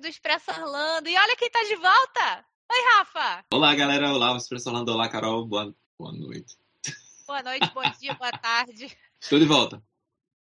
do 0.00 0.08
Expresso 0.08 0.50
Orlando. 0.50 1.08
E 1.08 1.16
olha 1.16 1.36
quem 1.36 1.50
tá 1.50 1.62
de 1.62 1.76
volta! 1.76 2.44
Oi, 2.72 2.78
Rafa! 2.94 3.44
Olá, 3.52 3.74
galera. 3.74 4.12
Olá, 4.12 4.34
Expresso 4.36 4.70
Orlando. 4.70 4.92
Olá, 4.92 5.08
Carol. 5.08 5.46
Boa, 5.46 5.74
boa 5.98 6.12
noite. 6.12 6.56
Boa 7.26 7.42
noite, 7.42 7.70
bom 7.72 7.82
dia, 8.00 8.14
boa 8.14 8.32
tarde. 8.32 8.96
Estou 9.20 9.38
de 9.38 9.44
volta. 9.44 9.82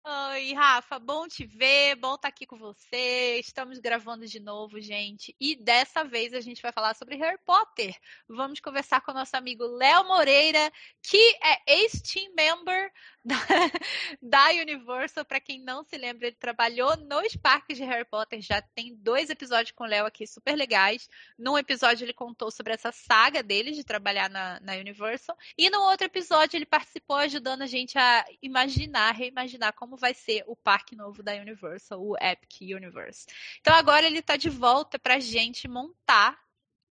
Oi, 0.09 0.53
Rafa, 0.53 0.99
bom 0.99 1.27
te 1.27 1.45
ver, 1.45 1.95
bom 1.95 2.15
estar 2.15 2.29
aqui 2.29 2.45
com 2.45 2.57
você. 2.57 3.39
Estamos 3.39 3.77
gravando 3.77 4.25
de 4.25 4.39
novo, 4.39 4.79
gente. 4.79 5.35
E 5.37 5.53
dessa 5.53 6.05
vez 6.05 6.33
a 6.33 6.39
gente 6.39 6.61
vai 6.61 6.71
falar 6.71 6.95
sobre 6.95 7.17
Harry 7.17 7.37
Potter. 7.45 7.93
Vamos 8.25 8.61
conversar 8.61 9.01
com 9.01 9.11
o 9.11 9.13
nosso 9.13 9.35
amigo 9.35 9.65
Léo 9.65 10.07
Moreira, 10.07 10.71
que 11.01 11.37
é 11.43 11.81
ex-team 11.81 12.33
member 12.37 12.89
da, 14.21 14.49
Universal. 14.51 15.25
Para 15.25 15.39
quem 15.39 15.61
não 15.61 15.83
se 15.83 15.97
lembra, 15.97 16.27
ele 16.27 16.35
trabalhou 16.35 16.95
nos 16.97 17.35
parques 17.35 17.77
de 17.77 17.83
Harry 17.83 18.05
Potter. 18.05 18.41
Já 18.41 18.61
tem 18.61 18.95
dois 18.95 19.29
episódios 19.29 19.71
com 19.71 19.83
o 19.83 19.87
Léo 19.87 20.05
aqui 20.05 20.25
super 20.25 20.55
legais. 20.55 21.09
Num 21.37 21.57
episódio 21.57 22.05
ele 22.05 22.13
contou 22.13 22.49
sobre 22.49 22.73
essa 22.73 22.91
saga 22.91 23.43
dele 23.43 23.71
de 23.71 23.83
trabalhar 23.83 24.29
na, 24.29 24.59
na 24.61 24.73
Universal. 24.73 25.37
E 25.57 25.69
no 25.69 25.81
outro 25.81 26.05
episódio 26.05 26.57
ele 26.57 26.65
participou 26.65 27.17
ajudando 27.17 27.61
a 27.63 27.67
gente 27.67 27.97
a 27.97 28.25
imaginar, 28.41 29.11
reimaginar 29.13 29.73
como 29.73 29.97
vai 29.97 30.13
ser 30.13 30.43
o 30.47 30.55
parque 30.55 30.95
novo 30.95 31.21
da 31.21 31.33
Universal, 31.33 32.01
o 32.01 32.15
Epic 32.17 32.61
Universe. 32.61 33.27
Então 33.59 33.75
agora 33.75 34.05
ele 34.05 34.19
está 34.19 34.37
de 34.37 34.49
volta 34.49 34.97
para 34.97 35.15
a 35.15 35.19
gente 35.19 35.67
montar 35.67 36.39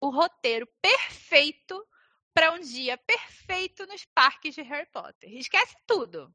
o 0.00 0.10
roteiro 0.10 0.66
perfeito 0.80 1.86
para 2.34 2.52
um 2.52 2.60
dia 2.60 2.96
perfeito 2.98 3.86
nos 3.86 4.04
parques 4.06 4.54
de 4.54 4.62
Harry 4.62 4.88
Potter. 4.90 5.34
Esquece 5.34 5.76
tudo. 5.86 6.34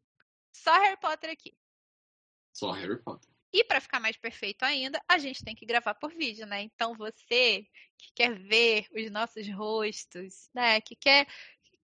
Só 0.51 0.73
Harry 0.79 0.97
Potter 0.97 1.29
aqui. 1.29 1.55
Só 2.53 2.71
Harry 2.71 3.01
Potter. 3.01 3.29
E 3.53 3.63
para 3.63 3.81
ficar 3.81 3.99
mais 3.99 4.17
perfeito 4.17 4.63
ainda, 4.63 5.01
a 5.07 5.17
gente 5.17 5.43
tem 5.43 5.55
que 5.55 5.65
gravar 5.65 5.95
por 5.95 6.13
vídeo, 6.13 6.45
né? 6.45 6.61
Então 6.61 6.93
você 6.95 7.65
que 7.97 8.11
quer 8.13 8.37
ver 8.37 8.85
os 8.91 9.09
nossos 9.09 9.47
rostos, 9.49 10.49
né? 10.53 10.81
Que 10.81 10.95
quer 10.95 11.27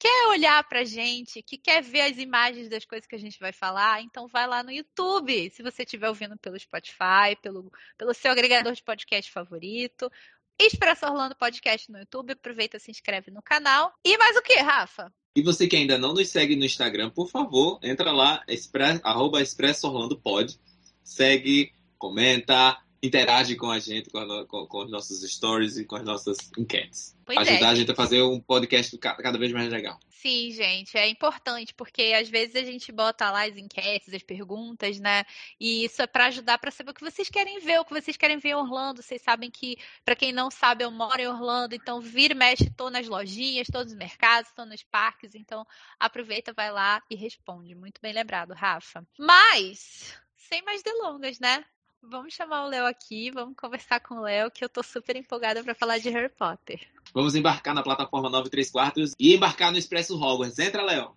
quer 0.04 0.28
olhar 0.28 0.62
pra 0.68 0.84
gente, 0.84 1.42
que 1.42 1.58
quer 1.58 1.82
ver 1.82 2.02
as 2.02 2.18
imagens 2.18 2.68
das 2.68 2.84
coisas 2.84 3.08
que 3.08 3.16
a 3.16 3.20
gente 3.20 3.40
vai 3.40 3.54
falar, 3.54 4.02
então 4.02 4.28
vai 4.28 4.46
lá 4.46 4.62
no 4.62 4.70
YouTube. 4.70 5.50
Se 5.50 5.64
você 5.64 5.84
estiver 5.84 6.10
ouvindo 6.10 6.38
pelo 6.38 6.60
Spotify, 6.60 7.38
pelo, 7.42 7.72
pelo 7.98 8.14
seu 8.14 8.32
agregador 8.34 8.74
de 8.74 8.84
podcast 8.84 9.32
favorito. 9.32 10.12
Expresso 10.60 11.06
Orlando 11.06 11.36
Podcast 11.36 11.92
no 11.92 12.00
YouTube, 12.00 12.32
aproveita, 12.32 12.80
se 12.80 12.92
inscreve 12.92 13.32
no 13.32 13.42
canal. 13.42 13.94
E 14.06 14.18
mais 14.18 14.38
o 14.38 14.42
que, 14.42 14.56
Rafa? 14.56 15.12
E 15.36 15.42
você 15.42 15.68
que 15.68 15.76
ainda 15.76 15.98
não 15.98 16.14
nos 16.14 16.30
segue 16.30 16.56
no 16.56 16.64
Instagram, 16.64 17.10
por 17.10 17.28
favor, 17.28 17.80
entra 17.82 18.12
lá, 18.12 18.44
express, 18.48 19.02
arroba 19.04 19.42
Expresso 19.42 19.88
Orlando 19.88 20.20
Pod, 20.20 20.60
segue, 21.04 21.72
comenta, 21.98 22.78
interage 23.04 23.58
com 23.58 23.70
a 23.70 23.80
gente, 23.80 24.10
com, 24.10 24.18
a, 24.18 24.48
com, 24.48 24.66
com, 24.66 24.86
os 24.86 24.90
nossos 24.90 25.30
stories 25.30 25.78
e 25.78 25.84
com 25.84 25.98
as 25.98 26.04
nossas 26.04 26.38
enquetes. 26.58 27.14
Pois 27.26 27.38
Ajudar 27.38 27.68
é. 27.68 27.70
a 27.70 27.76
gente 27.76 27.92
a 27.92 27.96
fazer 27.96 28.22
um 28.22 28.40
podcast 28.40 28.98
cada 28.98 29.38
vez 29.38 29.52
mais 29.52 29.70
legal. 29.70 30.00
Sim, 30.10 30.52
gente, 30.52 30.98
é 30.98 31.10
importante, 31.10 31.74
porque 31.74 32.14
às 32.18 32.30
vezes 32.30 32.56
a 32.56 32.64
gente 32.64 32.94
bota 32.94 33.30
lá 33.30 33.46
as 33.46 33.58
enquetes, 33.58 34.14
as 34.14 34.24
perguntas, 34.24 34.98
né? 35.00 35.26
E 35.60 35.84
isso 35.84 36.02
é 36.02 36.08
para 36.08 36.28
ajudar 36.28 36.58
para 36.58 36.72
saber 36.72 36.92
o 36.92 36.94
que 36.94 37.04
vocês 37.04 37.28
querem 37.28 37.60
ver, 37.60 37.80
o 37.80 37.86
que 37.86 37.94
vocês 37.94 38.16
querem 38.16 38.38
ver 38.38 38.50
em 38.50 38.56
Orlando. 38.56 39.04
Vocês 39.04 39.22
sabem 39.22 39.52
que, 39.52 39.78
para 40.06 40.16
quem 40.16 40.32
não 40.32 40.50
sabe, 40.50 40.86
eu 40.86 40.92
moro 40.92 41.20
em 41.20 41.28
Orlando, 41.28 41.76
então 41.76 42.00
vira 42.00 42.34
e 42.34 42.38
mexe, 42.38 42.70
tô 42.70 42.90
nas 42.90 43.06
lojinhas, 43.06 43.68
todos 43.68 43.92
os 43.92 44.00
mercados, 44.00 44.54
tô 44.54 44.66
nos 44.66 44.82
parques, 44.82 45.36
então 45.36 45.66
aproveita, 46.00 46.54
vai 46.54 46.72
lá 46.72 47.04
e 47.10 47.16
responde. 47.16 47.76
Muito 47.76 48.00
bem 48.02 48.14
lembrado, 48.14 48.54
Rafa. 48.54 49.06
Mas, 49.20 50.18
sem 50.38 50.62
mais 50.62 50.82
delongas, 50.82 51.38
né? 51.38 51.66
Vamos 52.06 52.34
chamar 52.34 52.66
o 52.66 52.68
Léo 52.68 52.86
aqui, 52.86 53.32
vamos 53.32 53.56
conversar 53.56 54.02
com 54.02 54.16
o 54.16 54.22
Léo, 54.22 54.52
que 54.52 54.64
eu 54.64 54.68
tô 54.68 54.84
super 54.84 55.16
empolgada 55.16 55.64
para 55.64 55.74
falar 55.74 56.00
de 56.00 56.10
Harry 56.10 56.28
Potter. 56.30 56.86
Vamos 57.14 57.34
embarcar 57.34 57.74
na 57.74 57.82
plataforma 57.82 58.30
9 58.30 58.50
3 58.50 58.70
quartos 58.70 59.14
e 59.18 59.34
embarcar 59.34 59.72
no 59.72 59.78
Expresso 59.78 60.22
Hogwarts. 60.22 60.60
Entra, 60.60 60.84
Léo! 60.84 61.16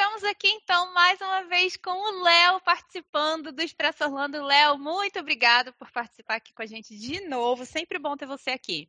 Estamos 0.00 0.24
aqui 0.24 0.48
então 0.48 0.94
mais 0.94 1.20
uma 1.20 1.42
vez 1.42 1.76
com 1.76 1.90
o 1.90 2.22
Léo 2.22 2.58
participando 2.62 3.52
do 3.52 3.60
Expresso 3.60 4.02
Orlando. 4.02 4.42
Léo, 4.42 4.78
muito 4.78 5.18
obrigado 5.18 5.74
por 5.74 5.92
participar 5.92 6.36
aqui 6.36 6.54
com 6.54 6.62
a 6.62 6.66
gente 6.66 6.96
de 6.96 7.28
novo. 7.28 7.66
Sempre 7.66 7.98
bom 7.98 8.16
ter 8.16 8.24
você 8.24 8.48
aqui. 8.48 8.88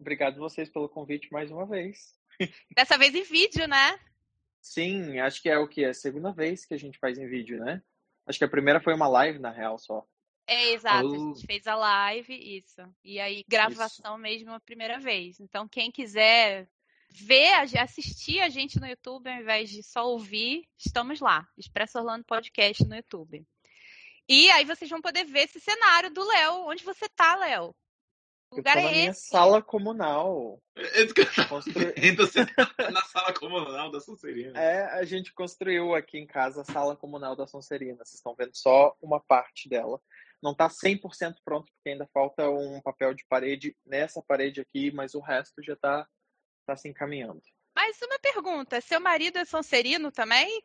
Obrigado 0.00 0.40
vocês 0.40 0.68
pelo 0.68 0.88
convite 0.88 1.32
mais 1.32 1.48
uma 1.52 1.64
vez. 1.64 2.18
Dessa 2.74 2.98
vez 2.98 3.14
em 3.14 3.22
vídeo, 3.22 3.68
né? 3.68 3.96
Sim, 4.60 5.20
acho 5.20 5.40
que 5.40 5.48
é 5.48 5.56
o 5.56 5.68
que? 5.68 5.84
É 5.84 5.90
a 5.90 5.94
segunda 5.94 6.32
vez 6.32 6.64
que 6.64 6.74
a 6.74 6.78
gente 6.78 6.98
faz 6.98 7.18
em 7.18 7.28
vídeo, 7.28 7.64
né? 7.64 7.80
Acho 8.26 8.40
que 8.40 8.44
a 8.44 8.50
primeira 8.50 8.80
foi 8.80 8.94
uma 8.94 9.06
live, 9.06 9.38
na 9.38 9.52
real, 9.52 9.78
só. 9.78 10.04
É, 10.44 10.72
exato. 10.72 11.06
Oh. 11.06 11.14
A 11.14 11.18
gente 11.18 11.46
fez 11.46 11.68
a 11.68 11.76
live, 11.76 12.56
isso. 12.56 12.82
E 13.04 13.20
aí, 13.20 13.44
gravação 13.46 14.14
isso. 14.14 14.22
mesmo 14.22 14.52
a 14.52 14.58
primeira 14.58 14.98
vez. 14.98 15.38
Então, 15.38 15.68
quem 15.68 15.92
quiser 15.92 16.68
ver, 17.14 17.52
assistir 17.78 18.40
a 18.40 18.48
gente 18.48 18.80
no 18.80 18.86
YouTube 18.86 19.28
ao 19.28 19.40
invés 19.40 19.70
de 19.70 19.82
só 19.82 20.06
ouvir, 20.06 20.66
estamos 20.78 21.20
lá. 21.20 21.46
Expresso 21.56 21.98
Orlando 21.98 22.24
Podcast 22.24 22.84
no 22.84 22.96
YouTube. 22.96 23.46
E 24.28 24.50
aí 24.50 24.64
vocês 24.64 24.90
vão 24.90 25.02
poder 25.02 25.24
ver 25.24 25.40
esse 25.40 25.60
cenário 25.60 26.10
do 26.10 26.26
Léo. 26.26 26.66
Onde 26.66 26.84
você 26.84 27.08
tá, 27.08 27.36
Léo? 27.36 27.74
O 28.50 28.56
lugar 28.56 28.76
é 28.76 28.82
na 28.82 28.90
esse. 28.90 29.00
minha 29.00 29.14
sala 29.14 29.62
comunal. 29.62 30.60
Constru... 31.48 31.72
Você 32.18 32.44
tá 32.46 32.90
na 32.90 33.00
sala 33.02 33.32
comunal 33.32 33.90
da 33.90 33.98
Sonserina. 33.98 34.58
É, 34.60 34.84
a 34.92 35.04
gente 35.04 35.32
construiu 35.32 35.94
aqui 35.94 36.18
em 36.18 36.26
casa 36.26 36.60
a 36.60 36.64
sala 36.64 36.94
comunal 36.94 37.34
da 37.34 37.46
Sonserina. 37.46 38.04
Vocês 38.04 38.16
estão 38.16 38.34
vendo 38.34 38.54
só 38.54 38.94
uma 39.00 39.18
parte 39.18 39.70
dela. 39.70 39.98
Não 40.42 40.52
está 40.52 40.68
100% 40.68 41.36
pronto, 41.42 41.72
porque 41.72 41.90
ainda 41.90 42.06
falta 42.12 42.50
um 42.50 42.78
papel 42.82 43.14
de 43.14 43.24
parede 43.26 43.74
nessa 43.86 44.22
parede 44.22 44.60
aqui, 44.60 44.90
mas 44.92 45.14
o 45.14 45.20
resto 45.20 45.62
já 45.62 45.72
está 45.72 46.06
está 46.62 46.76
se 46.76 46.88
encaminhando. 46.88 47.40
Mas 47.74 48.00
uma 48.02 48.18
pergunta, 48.18 48.80
seu 48.80 49.00
marido 49.00 49.38
é 49.38 49.44
sonserino 49.44 50.10
também? 50.10 50.62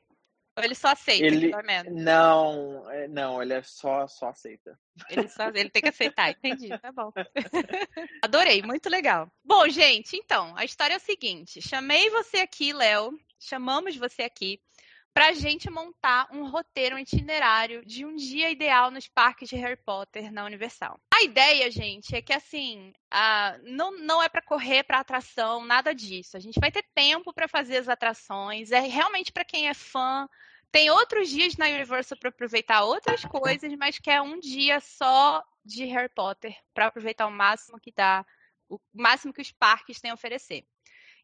Ou 0.57 0.63
ele 0.63 0.73
só 0.73 0.87
aceita 0.89 1.23
ele, 1.23 1.51
Não, 1.91 2.89
é, 2.89 3.07
não, 3.07 3.41
ele 3.41 3.53
é 3.53 3.61
só, 3.61 4.07
só 4.07 4.29
aceita. 4.29 4.77
Ele, 5.07 5.27
só, 5.27 5.49
ele 5.49 5.69
tem 5.69 5.83
que 5.83 5.89
aceitar, 5.89 6.31
entendi, 6.33 6.69
tá 6.79 6.91
bom. 6.91 7.11
Adorei, 8.23 8.63
muito 8.63 8.89
legal. 8.89 9.31
Bom, 9.43 9.69
gente, 9.69 10.17
então, 10.17 10.55
a 10.57 10.65
história 10.65 10.95
é 10.95 10.97
o 10.97 11.01
seguinte: 11.01 11.61
chamei 11.61 12.09
você 12.09 12.37
aqui, 12.37 12.73
Léo, 12.73 13.11
chamamos 13.39 13.95
você 13.97 14.23
aqui 14.23 14.59
para 15.17 15.29
a 15.29 15.33
gente 15.33 15.67
montar 15.71 16.27
um 16.31 16.47
roteiro, 16.47 16.95
um 16.95 16.99
itinerário 16.99 17.83
de 17.83 18.05
um 18.05 18.15
dia 18.15 18.51
ideal 18.51 18.91
nos 18.91 19.07
parques 19.07 19.49
de 19.49 19.55
Harry 19.55 19.75
Potter 19.75 20.31
na 20.31 20.45
Universal. 20.45 20.99
A 21.11 21.23
ideia, 21.23 21.71
gente, 21.71 22.15
é 22.15 22.21
que 22.21 22.31
assim, 22.31 22.93
uh, 23.11 23.59
não, 23.63 23.97
não 23.97 24.21
é 24.21 24.29
para 24.29 24.43
correr 24.43 24.83
para 24.83 24.99
atração, 24.99 25.65
nada 25.65 25.91
disso. 25.95 26.37
A 26.37 26.39
gente 26.39 26.59
vai 26.59 26.71
ter 26.71 26.85
tempo 26.93 27.33
para 27.33 27.47
fazer 27.47 27.77
as 27.77 27.89
atrações. 27.89 28.71
É 28.71 28.81
realmente 28.81 29.31
para 29.31 29.43
quem 29.43 29.67
é 29.67 29.73
fã. 29.73 30.29
Tem 30.71 30.91
outros 30.91 31.29
dias 31.29 31.57
na 31.57 31.65
Universal 31.65 32.19
para 32.19 32.29
aproveitar 32.29 32.83
outras 32.83 33.25
coisas, 33.25 33.73
mas 33.75 33.97
quer 33.97 34.21
um 34.21 34.39
dia 34.39 34.79
só 34.79 35.43
de 35.65 35.83
Harry 35.85 36.09
Potter 36.13 36.55
para 36.75 36.85
aproveitar 36.85 37.25
o 37.25 37.31
máximo 37.31 37.79
que 37.79 37.91
dá, 37.91 38.23
o 38.69 38.79
máximo 38.93 39.33
que 39.33 39.41
os 39.41 39.51
parques 39.51 39.99
têm 39.99 40.11
a 40.11 40.13
oferecer. 40.13 40.63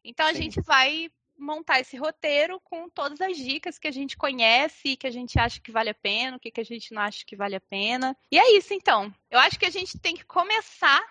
Então 0.02 0.26
a 0.26 0.34
Sim. 0.34 0.42
gente 0.42 0.60
vai 0.62 1.12
montar 1.44 1.80
esse 1.80 1.96
roteiro 1.96 2.58
com 2.60 2.88
todas 2.88 3.20
as 3.20 3.36
dicas 3.36 3.78
que 3.78 3.86
a 3.86 3.92
gente 3.92 4.16
conhece, 4.16 4.96
que 4.96 5.06
a 5.06 5.10
gente 5.10 5.38
acha 5.38 5.60
que 5.60 5.70
vale 5.70 5.90
a 5.90 5.94
pena, 5.94 6.36
o 6.36 6.40
que, 6.40 6.50
que 6.50 6.60
a 6.60 6.64
gente 6.64 6.92
não 6.92 7.02
acha 7.02 7.24
que 7.24 7.36
vale 7.36 7.54
a 7.54 7.60
pena. 7.60 8.16
E 8.30 8.38
é 8.38 8.56
isso, 8.56 8.72
então. 8.72 9.14
Eu 9.30 9.38
acho 9.38 9.58
que 9.58 9.66
a 9.66 9.70
gente 9.70 9.98
tem 9.98 10.16
que 10.16 10.24
começar 10.24 11.02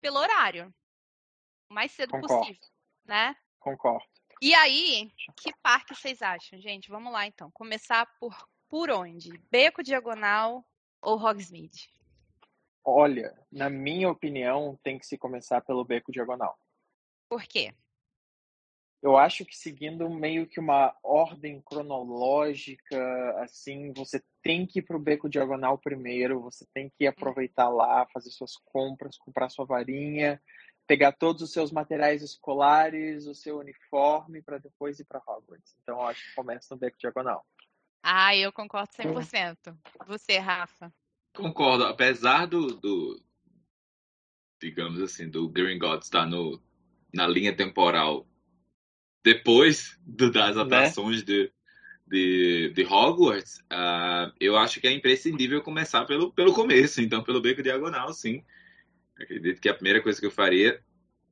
pelo 0.00 0.18
horário. 0.18 0.74
O 1.70 1.74
mais 1.74 1.92
cedo 1.92 2.10
Concordo. 2.10 2.38
possível, 2.38 2.68
né? 3.04 3.36
Concordo. 3.60 4.04
E 4.40 4.54
aí, 4.54 5.12
que 5.36 5.52
parque 5.62 5.94
vocês 5.94 6.20
acham, 6.20 6.60
gente? 6.60 6.90
Vamos 6.90 7.12
lá, 7.12 7.26
então. 7.26 7.50
Começar 7.50 8.06
por, 8.18 8.36
por 8.68 8.90
onde? 8.90 9.38
Beco 9.50 9.82
Diagonal 9.82 10.64
ou 11.00 11.18
Hogsmeade? 11.18 11.90
Olha, 12.84 13.34
na 13.50 13.70
minha 13.70 14.10
opinião, 14.10 14.78
tem 14.82 14.98
que 14.98 15.06
se 15.06 15.16
começar 15.16 15.62
pelo 15.62 15.84
Beco 15.84 16.12
Diagonal. 16.12 16.58
Por 17.28 17.42
quê? 17.44 17.72
Eu 19.04 19.18
acho 19.18 19.44
que 19.44 19.54
seguindo 19.54 20.08
meio 20.08 20.46
que 20.46 20.58
uma 20.58 20.96
ordem 21.02 21.60
cronológica, 21.60 23.38
assim, 23.42 23.92
você 23.92 24.24
tem 24.42 24.66
que 24.66 24.78
ir 24.78 24.82
para 24.82 24.96
o 24.96 25.00
beco 25.00 25.28
diagonal 25.28 25.76
primeiro, 25.76 26.40
você 26.40 26.66
tem 26.72 26.88
que 26.88 27.06
aproveitar 27.06 27.68
lá, 27.68 28.06
fazer 28.14 28.30
suas 28.30 28.56
compras, 28.56 29.18
comprar 29.18 29.50
sua 29.50 29.66
varinha, 29.66 30.40
pegar 30.86 31.12
todos 31.12 31.42
os 31.42 31.52
seus 31.52 31.70
materiais 31.70 32.22
escolares, 32.22 33.26
o 33.26 33.34
seu 33.34 33.58
uniforme, 33.58 34.40
para 34.40 34.56
depois 34.56 34.98
ir 34.98 35.04
para 35.04 35.20
Hogwarts. 35.28 35.76
Então, 35.82 35.96
eu 36.00 36.06
acho 36.06 36.24
que 36.26 36.34
começa 36.34 36.74
no 36.74 36.80
beco 36.80 36.96
diagonal. 36.98 37.44
Ah, 38.02 38.34
eu 38.34 38.50
concordo 38.54 38.90
100%. 38.94 39.76
Você, 40.06 40.38
Rafa? 40.38 40.90
Concordo. 41.36 41.84
Apesar 41.84 42.46
do, 42.46 42.68
do 42.68 43.22
digamos 44.58 44.98
assim, 45.02 45.28
do 45.28 45.46
Green 45.46 45.78
God 45.78 46.00
estar 46.00 46.24
no, 46.24 46.58
na 47.12 47.26
linha 47.26 47.54
temporal 47.54 48.26
depois 49.24 49.98
do, 50.06 50.30
das 50.30 50.56
atrações 50.56 51.20
né? 51.20 51.24
de, 51.24 51.52
de, 52.06 52.72
de 52.74 52.84
Hogwarts, 52.84 53.58
uh, 53.72 54.30
eu 54.38 54.56
acho 54.56 54.80
que 54.80 54.86
é 54.86 54.92
imprescindível 54.92 55.62
começar 55.62 56.04
pelo, 56.04 56.30
pelo 56.30 56.52
começo, 56.52 57.00
então 57.00 57.24
pelo 57.24 57.40
beco 57.40 57.62
diagonal, 57.62 58.12
sim. 58.12 58.44
Acredito 59.18 59.60
que 59.60 59.68
a 59.68 59.74
primeira 59.74 60.02
coisa 60.02 60.20
que 60.20 60.26
eu 60.26 60.30
faria 60.30 60.78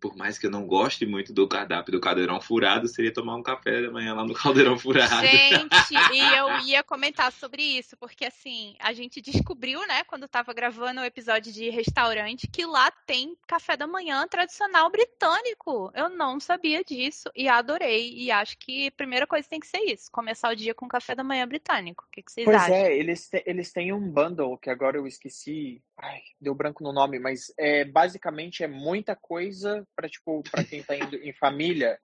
por 0.03 0.17
mais 0.17 0.37
que 0.37 0.47
eu 0.47 0.51
não 0.51 0.67
goste 0.67 1.07
muito 1.07 1.33
do 1.33 1.47
cardápio 1.47 1.93
do 1.93 2.01
caldeirão 2.01 2.41
furado, 2.41 2.89
seria 2.89 3.13
tomar 3.13 3.37
um 3.37 3.43
café 3.43 3.81
da 3.83 3.91
manhã 3.93 4.13
lá 4.15 4.25
no 4.25 4.35
caldeirão 4.35 4.77
furado. 4.77 5.25
Gente, 5.25 5.95
e 6.13 6.37
eu 6.37 6.59
ia 6.67 6.83
comentar 6.83 7.31
sobre 7.31 7.63
isso, 7.63 7.97
porque 7.97 8.25
assim, 8.25 8.75
a 8.81 8.93
gente 8.93 9.21
descobriu, 9.21 9.79
né, 9.87 10.03
quando 10.03 10.25
estava 10.25 10.53
gravando 10.53 11.01
o 11.01 11.05
episódio 11.05 11.53
de 11.53 11.71
restaurante, 11.71 12.49
que 12.49 12.67
lá 12.67 12.91
tem 13.07 13.37
café 13.47 13.77
da 13.77 13.87
manhã 13.87 14.27
tradicional 14.27 14.91
britânico. 14.91 15.93
Eu 15.95 16.09
não 16.09 16.41
sabia 16.41 16.83
disso 16.83 17.31
e 17.37 17.49
adorei. 17.49 18.13
E 18.13 18.33
acho 18.33 18.59
que 18.59 18.89
a 18.89 18.93
primeira 18.93 19.27
coisa 19.27 19.49
tem 19.49 19.61
que 19.61 19.69
ser 19.69 19.79
isso: 19.79 20.11
começar 20.11 20.51
o 20.51 20.57
dia 20.57 20.75
com 20.75 20.89
café 20.89 21.15
da 21.15 21.23
manhã 21.23 21.47
britânico. 21.47 22.05
O 22.09 22.11
que, 22.11 22.23
que 22.23 22.33
vocês 22.33 22.45
pois 22.45 22.57
acham? 22.57 22.75
Pois 22.75 22.85
é, 22.87 22.97
eles, 22.97 23.29
te, 23.29 23.43
eles 23.47 23.73
têm 23.73 23.93
um 23.93 24.11
bundle 24.11 24.59
que 24.59 24.69
agora 24.69 24.97
eu 24.97 25.07
esqueci. 25.07 25.81
Ai, 25.99 26.21
deu 26.41 26.55
branco 26.55 26.83
no 26.83 26.93
nome, 26.93 27.19
mas 27.19 27.53
é 27.59 27.85
basicamente 27.85 28.65
é 28.65 28.69
muita 28.69 29.15
coisa 29.15 29.87
para 29.95 30.09
tipo 30.09 30.43
para 30.51 30.65
quem 30.65 30.83
tá 30.83 30.97
indo 30.97 31.17
em 31.17 31.33
família. 31.33 31.99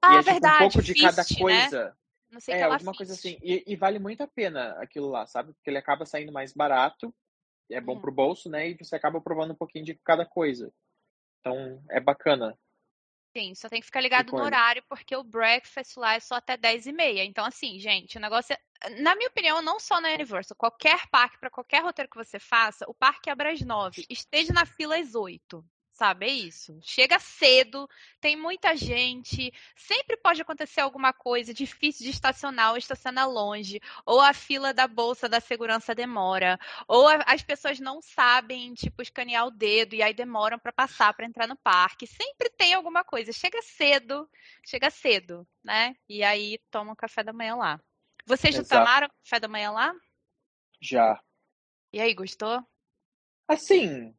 Ah, 0.00 0.14
e 0.14 0.18
é, 0.18 0.22
verdade. 0.22 0.54
Tipo, 0.54 0.64
um 0.64 0.70
pouco 0.70 0.82
de 0.82 0.92
Fist, 0.92 1.04
cada 1.04 1.22
né? 1.22 1.38
coisa. 1.38 1.84
Né? 1.84 1.92
Não 2.30 2.40
sei 2.40 2.54
é, 2.54 2.62
alguma 2.62 2.94
coisa 2.94 3.12
assim. 3.12 3.38
E, 3.42 3.62
e, 3.66 3.76
vale 3.76 3.98
muito 3.98 4.22
a 4.22 4.26
pena 4.26 4.70
aquilo 4.80 5.08
lá, 5.08 5.26
sabe? 5.26 5.52
Porque 5.52 5.70
ele 5.70 5.78
acaba 5.78 6.04
saindo 6.04 6.32
mais 6.32 6.52
barato, 6.52 7.14
é 7.70 7.80
bom 7.80 7.96
hum. 7.96 8.00
pro 8.00 8.12
bolso, 8.12 8.48
né? 8.48 8.68
E 8.68 8.76
você 8.76 8.96
acaba 8.96 9.20
provando 9.20 9.52
um 9.52 9.56
pouquinho 9.56 9.84
de 9.84 9.94
cada 10.04 10.24
coisa. 10.26 10.72
Então, 11.40 11.82
é 11.90 12.00
bacana. 12.00 12.58
Sim, 13.36 13.54
só 13.54 13.68
tem 13.68 13.80
que 13.80 13.86
ficar 13.86 14.00
ligado 14.00 14.32
no 14.32 14.42
horário, 14.42 14.82
porque 14.88 15.14
o 15.14 15.22
breakfast 15.22 15.94
lá 15.98 16.14
é 16.14 16.20
só 16.20 16.36
até 16.36 16.56
10 16.56 16.86
e 16.86 16.92
meia. 16.92 17.22
Então, 17.22 17.44
assim, 17.44 17.78
gente, 17.78 18.16
o 18.16 18.20
negócio 18.20 18.54
é. 18.54 18.90
Na 19.02 19.14
minha 19.14 19.28
opinião, 19.28 19.60
não 19.60 19.78
só 19.78 20.00
na 20.00 20.08
Universal, 20.08 20.56
qualquer 20.56 21.06
parque, 21.10 21.38
para 21.38 21.50
qualquer 21.50 21.82
roteiro 21.82 22.10
que 22.10 22.16
você 22.16 22.38
faça, 22.38 22.86
o 22.88 22.94
parque 22.94 23.28
abre 23.28 23.50
às 23.50 23.60
9. 23.60 24.06
Esteja 24.08 24.54
na 24.54 24.64
fila 24.64 24.98
às 24.98 25.14
8 25.14 25.62
sabe? 25.96 26.26
É 26.26 26.30
isso. 26.30 26.78
Chega 26.82 27.18
cedo, 27.18 27.88
tem 28.20 28.36
muita 28.36 28.76
gente, 28.76 29.52
sempre 29.74 30.16
pode 30.16 30.42
acontecer 30.42 30.80
alguma 30.80 31.12
coisa, 31.12 31.54
difícil 31.54 32.04
de 32.04 32.10
estacionar 32.10 32.72
ou 32.72 32.76
estacionar 32.76 33.28
longe, 33.28 33.80
ou 34.04 34.20
a 34.20 34.32
fila 34.34 34.74
da 34.74 34.86
bolsa 34.86 35.28
da 35.28 35.40
segurança 35.40 35.94
demora, 35.94 36.58
ou 36.86 37.08
a, 37.08 37.24
as 37.26 37.42
pessoas 37.42 37.80
não 37.80 38.00
sabem, 38.02 38.74
tipo, 38.74 39.00
escanear 39.00 39.46
o 39.46 39.50
dedo 39.50 39.94
e 39.94 40.02
aí 40.02 40.12
demoram 40.12 40.58
para 40.58 40.72
passar 40.72 41.14
para 41.14 41.26
entrar 41.26 41.46
no 41.46 41.56
parque. 41.56 42.06
Sempre 42.06 42.50
tem 42.50 42.74
alguma 42.74 43.02
coisa. 43.02 43.32
Chega 43.32 43.60
cedo, 43.62 44.28
chega 44.64 44.90
cedo, 44.90 45.46
né? 45.64 45.96
E 46.08 46.22
aí 46.22 46.58
toma 46.70 46.92
um 46.92 46.96
café 46.96 47.24
da 47.24 47.32
manhã 47.32 47.56
lá. 47.56 47.80
Vocês 48.26 48.54
já 48.54 48.60
Exato. 48.60 48.84
tomaram 48.84 49.08
café 49.24 49.40
da 49.40 49.48
manhã 49.48 49.70
lá? 49.70 49.94
Já. 50.80 51.22
E 51.92 52.00
aí, 52.00 52.12
gostou? 52.12 52.62
Assim, 53.48 54.14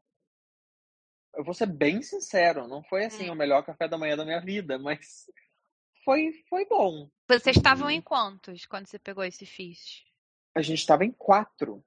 eu 1.37 1.43
vou 1.43 1.53
ser 1.53 1.67
bem 1.67 2.01
sincero, 2.01 2.67
não 2.67 2.83
foi 2.83 3.05
assim 3.05 3.29
hum. 3.29 3.33
o 3.33 3.35
melhor 3.35 3.63
café 3.63 3.87
da 3.87 3.97
manhã 3.97 4.17
da 4.17 4.25
minha 4.25 4.41
vida, 4.41 4.79
mas 4.79 5.29
foi, 6.03 6.31
foi 6.49 6.65
bom. 6.65 7.09
Vocês 7.29 7.55
estavam 7.55 7.89
em 7.89 8.01
quantos 8.01 8.65
quando 8.65 8.87
você 8.87 8.97
pegou 8.97 9.23
esse 9.23 9.45
fish? 9.45 10.03
A 10.55 10.61
gente 10.63 10.79
estava 10.79 11.05
em 11.05 11.11
quatro. 11.11 11.85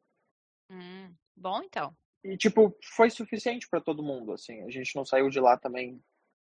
Hum, 0.70 1.12
bom, 1.36 1.62
então. 1.64 1.94
E, 2.22 2.36
tipo, 2.36 2.76
foi 2.94 3.10
suficiente 3.10 3.68
para 3.68 3.80
todo 3.80 4.04
mundo, 4.04 4.32
assim. 4.32 4.62
A 4.62 4.70
gente 4.70 4.94
não 4.94 5.04
saiu 5.04 5.28
de 5.28 5.40
lá 5.40 5.56
também 5.56 6.00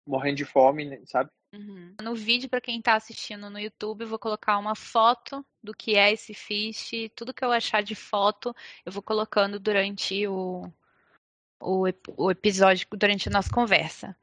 morrendo 0.04 0.36
de 0.36 0.44
fome, 0.44 0.84
né, 0.84 1.00
sabe? 1.04 1.30
Uhum. 1.52 1.94
No 2.02 2.14
vídeo, 2.14 2.48
para 2.48 2.60
quem 2.60 2.78
está 2.78 2.94
assistindo 2.94 3.48
no 3.48 3.60
YouTube, 3.60 4.02
eu 4.02 4.08
vou 4.08 4.18
colocar 4.18 4.58
uma 4.58 4.74
foto 4.74 5.46
do 5.62 5.72
que 5.72 5.94
é 5.94 6.12
esse 6.12 6.34
fish. 6.34 6.90
Tudo 7.14 7.32
que 7.32 7.44
eu 7.44 7.52
achar 7.52 7.82
de 7.82 7.94
foto, 7.94 8.54
eu 8.84 8.90
vou 8.90 9.02
colocando 9.02 9.60
durante 9.60 10.26
o, 10.26 10.72
o, 11.60 11.84
o 12.16 12.31
episódio 12.31 12.87
durante 12.93 13.28
a 13.28 13.32
nossa 13.32 13.50
conversa. 13.50 14.16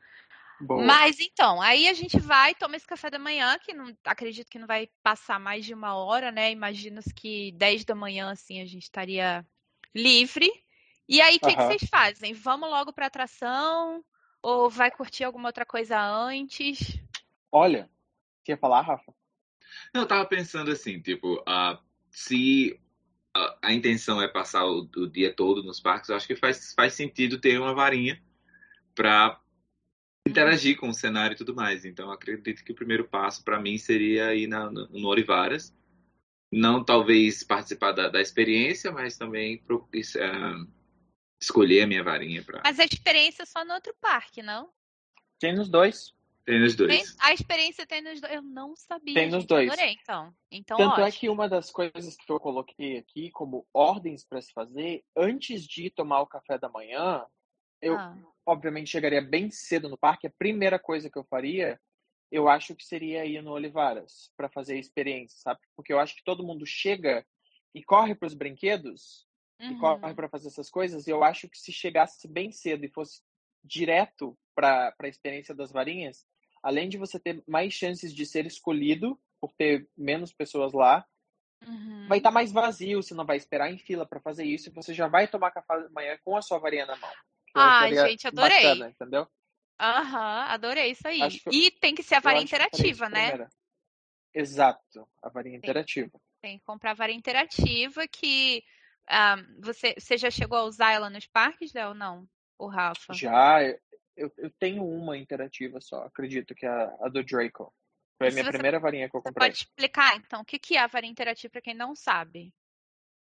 Boa. 0.60 0.84
Mas 0.84 1.20
então, 1.20 1.62
aí 1.62 1.88
a 1.88 1.94
gente 1.94 2.18
vai, 2.18 2.56
toma 2.56 2.78
esse 2.78 2.88
café 2.88 3.10
da 3.10 3.20
manhã, 3.20 3.58
que 3.60 3.74
não 3.74 3.94
acredito 4.06 4.50
que 4.50 4.60
não 4.60 4.68
vai 4.68 4.90
passar 5.04 5.40
mais 5.40 5.66
de 5.66 5.74
uma 5.74 5.96
hora, 5.96 6.32
né? 6.32 6.52
Imagino 6.52 7.02
que 7.16 7.52
10 7.54 7.84
da 7.84 7.94
manhã, 7.94 8.32
assim, 8.32 8.62
a 8.62 8.66
gente 8.66 8.84
estaria 8.84 9.46
livre. 9.94 10.50
E 11.08 11.22
aí, 11.22 11.36
o 11.36 11.40
que, 11.40 11.56
que, 11.56 11.62
vocês 11.62 11.90
fazem? 11.90 12.34
Vamos 12.34 12.70
logo 12.70 12.94
para 12.94 13.08
atração? 13.08 14.04
Ou 14.42 14.70
vai 14.70 14.90
curtir 14.90 15.24
alguma 15.24 15.50
outra 15.50 15.66
coisa 15.66 16.00
antes? 16.00 17.00
Olha, 17.52 17.90
quer 18.44 18.58
falar, 18.58 18.82
Rafa? 18.82 19.14
Não, 19.94 20.02
eu 20.02 20.08
tava 20.08 20.26
pensando 20.26 20.72
assim, 20.72 21.00
tipo, 21.02 21.36
uh, 21.42 21.78
se 22.10 22.80
a, 23.36 23.58
a 23.64 23.74
intenção 23.74 24.22
é 24.22 24.28
passar 24.30 24.66
o, 24.66 24.90
o, 24.96 25.08
dia 25.08 25.34
todo 25.34 25.62
nos 25.62 25.82
parques, 25.82 26.10
eu 26.10 26.16
acho 26.16 26.26
que 26.26 26.38
faz, 26.38 26.74
faz 26.74 26.94
sentido 26.94 27.38
ter 27.38 27.60
uma 27.60 27.74
varinha 27.74 28.22
para 28.96 29.40
interagir 30.26 30.78
com 30.78 30.88
o 30.88 30.94
cenário 30.94 31.36
e 31.36 31.38
tudo 31.38 31.54
mais. 31.54 31.84
Então, 31.84 32.10
acredito 32.10 32.64
que 32.64 32.72
o 32.72 32.76
primeiro 32.76 33.06
passo 33.06 33.44
para 33.44 33.60
mim 33.60 33.78
seria 33.78 34.34
ir 34.34 34.48
na, 34.48 34.72
no, 34.72 34.88
no 34.88 35.08
Olivaras. 35.10 35.76
Não 36.50 36.84
talvez 36.84 37.44
participar 37.44 37.92
da, 37.92 38.08
da 38.08 38.22
experiência, 38.22 38.90
mas 38.92 39.18
também 39.18 39.58
pro, 39.58 39.80
uh, 39.80 40.68
escolher 41.42 41.82
a 41.82 41.88
minha 41.88 42.04
varinha. 42.04 42.42
Pra... 42.42 42.62
Mas 42.64 42.80
a 42.80 42.86
experiência 42.86 43.44
é 43.44 43.46
só 43.46 43.66
no 43.66 43.74
outro 43.74 43.94
parque, 44.00 44.42
não? 44.42 44.70
Tem 45.38 45.54
nos 45.54 45.68
dois. 45.68 46.15
Tem 46.46 46.60
nos 46.60 46.76
dois. 46.76 46.96
Tem, 46.96 47.16
a 47.22 47.34
experiência 47.34 47.88
tem 47.88 48.02
nos 48.04 48.22
dois. 48.22 48.34
Eu 48.34 48.42
não 48.44 48.76
sabia. 48.76 49.16
Tem 49.16 49.26
nos 49.26 49.42
gente. 49.42 49.48
dois. 49.48 49.72
Adorei, 49.72 49.98
então. 50.00 50.34
então 50.52 50.78
Tanto 50.78 50.92
ótimo. 50.92 51.08
é 51.08 51.12
que 51.12 51.30
uma 51.30 51.50
das 51.50 51.72
coisas 51.72 52.16
que 52.16 52.32
eu 52.32 52.40
coloquei 52.40 52.98
aqui 53.00 53.32
como 53.32 53.68
ordens 53.74 54.24
para 54.24 54.40
se 54.42 54.54
fazer, 54.54 55.04
antes 55.18 55.64
de 55.64 55.90
tomar 55.90 56.22
o 56.22 56.28
café 56.28 56.60
da 56.60 56.70
manhã, 56.70 57.26
eu 57.82 57.98
ah. 57.98 58.16
obviamente 58.46 58.92
chegaria 58.92 59.22
bem 59.22 59.50
cedo 59.50 59.90
no 59.90 59.98
parque. 59.98 60.28
A 60.28 60.34
primeira 60.38 60.78
coisa 60.78 61.10
que 61.10 61.18
eu 61.18 61.24
faria, 61.24 61.82
eu 62.32 62.48
acho 62.48 62.76
que 62.76 62.86
seria 62.86 63.26
ir 63.26 63.42
no 63.42 63.52
Olivaras 63.52 64.32
para 64.38 64.48
fazer 64.48 64.74
a 64.76 64.80
experiência, 64.80 65.40
sabe? 65.40 65.60
Porque 65.76 65.92
eu 65.92 66.00
acho 66.00 66.16
que 66.16 66.24
todo 66.24 66.46
mundo 66.46 66.64
chega 66.64 67.26
e 67.74 67.84
corre 67.84 68.14
para 68.14 68.28
os 68.28 68.36
brinquedos 68.36 69.26
uhum. 69.60 69.72
e 69.72 69.80
corre 69.80 70.14
para 70.14 70.30
fazer 70.30 70.50
essas 70.50 70.70
coisas. 70.70 71.08
E 71.08 71.10
eu 71.10 71.24
acho 71.24 71.50
que 71.50 71.58
se 71.58 71.72
chegasse 71.72 72.28
bem 72.28 72.52
cedo 72.52 72.86
e 72.86 72.92
fosse 72.92 73.24
direto 73.64 74.38
para 74.54 74.94
a 75.00 75.08
experiência 75.08 75.56
das 75.56 75.72
varinhas, 75.72 76.24
além 76.66 76.90
de 76.90 76.98
você 76.98 77.20
ter 77.20 77.44
mais 77.48 77.72
chances 77.72 78.12
de 78.12 78.26
ser 78.26 78.48
escolhido 78.48 79.20
por 79.40 79.54
ter 79.54 79.88
menos 79.96 80.34
pessoas 80.34 80.74
lá, 80.74 81.06
uhum. 81.64 82.08
vai 82.10 82.18
estar 82.18 82.32
tá 82.32 82.34
mais 82.34 82.52
vazio, 82.52 83.04
você 83.04 83.14
não 83.14 83.24
vai 83.24 83.38
esperar 83.38 83.72
em 83.72 83.78
fila 83.78 84.04
para 84.04 84.20
fazer 84.20 84.46
isso, 84.46 84.70
e 84.70 84.74
você 84.74 84.92
já 84.92 85.08
vai 85.08 85.28
tomar 85.28 85.52
café 85.52 85.80
da 85.80 85.90
manhã 85.92 86.18
com 86.26 86.36
a 86.36 86.42
sua 86.42 86.58
varinha 86.58 86.88
na 86.88 86.96
mão. 86.96 87.12
Ah, 87.54 87.88
gente, 87.88 88.28
adorei. 88.28 88.64
Bacana, 88.64 88.90
entendeu? 88.90 89.28
Aham, 89.80 90.20
uhum, 90.20 90.52
adorei 90.54 90.92
isso 90.92 91.08
aí. 91.08 91.20
e 91.52 91.70
tem 91.70 91.94
que 91.94 92.02
ser 92.02 92.16
a 92.16 92.20
varinha 92.20 92.44
interativa, 92.44 93.10
né? 93.10 93.28
Primeira. 93.28 93.50
Exato, 94.34 95.08
a 95.22 95.30
varinha 95.30 95.60
tem, 95.62 95.70
interativa. 95.70 96.20
Tem 96.42 96.58
que 96.58 96.66
comprar 96.66 96.92
a 96.92 96.96
varinha 96.96 97.20
interativa 97.20 98.08
que 98.08 98.64
ah, 99.08 99.36
você, 99.60 99.94
você 100.00 100.18
já 100.18 100.32
chegou 100.32 100.58
a 100.58 100.64
usar 100.64 100.94
ela 100.94 101.12
nos 101.12 101.28
parques, 101.28 101.74
Léo, 101.74 101.90
ou 101.90 101.96
não? 101.96 102.28
O 102.58 102.68
Rafa? 102.68 103.14
Já, 103.14 103.62
eu, 103.62 103.80
eu 104.16 104.50
tenho 104.60 104.86
uma 104.86 105.18
interativa 105.18 105.80
só, 105.82 106.04
acredito 106.04 106.56
que 106.56 106.66
é 106.66 106.70
a, 106.70 106.96
a 107.02 107.10
do 107.10 107.24
Draco. 107.24 107.74
Foi 108.18 108.30
a 108.30 108.32
minha 108.32 108.50
primeira 108.50 108.80
varinha 108.80 109.10
que 109.10 109.18
eu 109.18 109.22
comprei. 109.22 109.34
Você 109.34 109.52
pode 109.52 109.58
explicar, 109.58 110.16
então, 110.16 110.42
o 110.42 110.46
que 110.46 110.76
é 110.76 110.80
a 110.80 110.88
varinha 110.88 111.12
interativa 111.12 111.52
para 111.52 111.62
quem 111.62 111.74
não 111.74 111.96
sabe? 111.96 112.54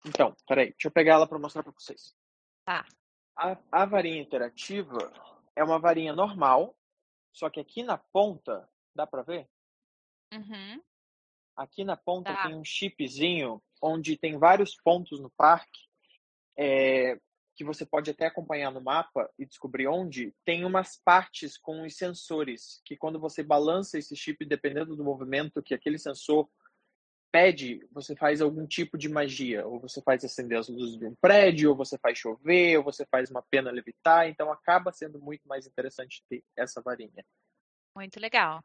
Então, 0.06 0.36
peraí, 0.48 0.68
deixa 0.70 0.88
eu 0.88 0.92
pegar 0.92 1.14
ela 1.14 1.28
para 1.28 1.40
mostrar 1.40 1.64
para 1.64 1.74
vocês. 1.74 2.16
Tá. 2.64 2.86
A, 3.36 3.58
a 3.72 3.86
varinha 3.86 4.22
interativa 4.22 5.12
é 5.56 5.64
uma 5.64 5.80
varinha 5.80 6.14
normal, 6.14 6.78
só 7.34 7.50
que 7.50 7.60
aqui 7.60 7.84
na 7.84 7.98
ponta, 7.98 8.68
dá 8.96 9.06
para 9.06 9.24
ver? 9.24 9.50
Uhum. 10.34 10.82
Aqui 11.56 11.84
na 11.84 11.98
ponta 11.98 12.34
tá. 12.34 12.44
tem 12.44 12.56
um 12.56 12.64
chipzinho 12.64 13.62
onde 13.82 14.18
tem 14.18 14.38
vários 14.38 14.76
pontos 14.76 15.20
no 15.20 15.30
parque 15.32 15.88
é, 16.58 17.20
que 17.58 17.64
você 17.64 17.86
pode 17.86 18.12
até 18.12 18.28
acompanhar 18.28 18.72
no 18.72 18.80
mapa 18.80 19.28
e 19.38 19.46
descobrir 19.46 19.88
onde, 19.88 20.32
tem 20.46 20.64
umas 20.64 20.96
partes 21.04 21.58
com 21.58 21.84
os 21.84 21.98
sensores, 21.98 22.82
que 22.86 22.96
quando 22.96 23.20
você 23.20 23.42
balança 23.42 23.98
esse 23.98 24.16
chip, 24.16 24.46
dependendo 24.46 24.96
do 24.96 25.04
movimento 25.04 25.64
que 25.64 25.74
aquele 25.74 25.98
sensor 25.98 26.48
pede, 27.32 27.86
você 27.92 28.16
faz 28.16 28.42
algum 28.42 28.66
tipo 28.66 28.98
de 28.98 29.10
magia. 29.10 29.66
Ou 29.66 29.80
você 29.80 30.02
faz 30.02 30.24
acender 30.24 30.58
as 30.58 30.70
luzes 30.70 30.98
de 30.98 31.06
um 31.06 31.16
prédio, 31.20 31.72
ou 31.72 31.76
você 31.76 31.98
faz 31.98 32.18
chover, 32.18 32.78
ou 32.78 32.84
você 32.84 33.06
faz 33.08 33.30
uma 33.32 33.44
pena 33.50 33.72
levitar. 33.72 34.30
Então 34.30 34.52
acaba 34.52 34.92
sendo 34.92 35.20
muito 35.20 35.48
mais 35.48 35.66
interessante 35.66 36.24
ter 36.30 36.44
essa 36.56 36.82
varinha. 36.82 37.26
Muito 37.96 38.20
legal. 38.20 38.64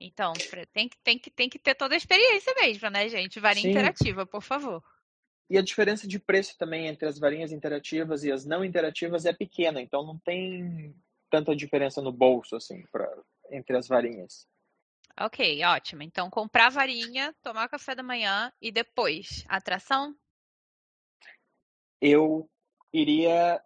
Então, 0.00 0.32
tem 0.72 0.88
que, 0.88 0.96
tem, 1.02 1.18
que, 1.18 1.30
tem 1.30 1.48
que 1.48 1.58
ter 1.58 1.74
toda 1.74 1.94
a 1.94 1.96
experiência 1.96 2.54
mesmo, 2.54 2.88
né, 2.88 3.08
gente? 3.08 3.40
Varinha 3.40 3.64
Sim. 3.64 3.70
interativa, 3.70 4.24
por 4.24 4.42
favor. 4.42 4.82
E 5.50 5.56
a 5.56 5.62
diferença 5.62 6.06
de 6.06 6.18
preço 6.18 6.56
também 6.58 6.86
entre 6.86 7.08
as 7.08 7.18
varinhas 7.18 7.52
interativas 7.52 8.22
e 8.22 8.30
as 8.30 8.44
não 8.44 8.64
interativas 8.64 9.24
é 9.24 9.32
pequena, 9.32 9.80
então 9.80 10.04
não 10.04 10.18
tem 10.18 10.94
tanta 11.30 11.56
diferença 11.56 12.02
no 12.02 12.12
bolso, 12.12 12.56
assim, 12.56 12.84
pra, 12.92 13.10
entre 13.50 13.76
as 13.76 13.88
varinhas. 13.88 14.46
Ok, 15.20 15.64
ótimo. 15.64 16.02
Então, 16.02 16.30
comprar 16.30 16.70
varinha, 16.70 17.34
tomar 17.42 17.68
café 17.68 17.94
da 17.94 18.02
manhã 18.02 18.52
e 18.60 18.70
depois, 18.70 19.44
atração? 19.48 20.14
Eu 22.00 22.48
iria 22.92 23.60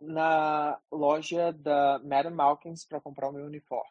na 0.00 0.78
loja 0.90 1.52
da 1.52 1.98
Madame 2.00 2.36
Malkins 2.36 2.84
para 2.84 3.00
comprar 3.00 3.28
o 3.28 3.32
meu 3.32 3.46
uniforme. 3.46 3.90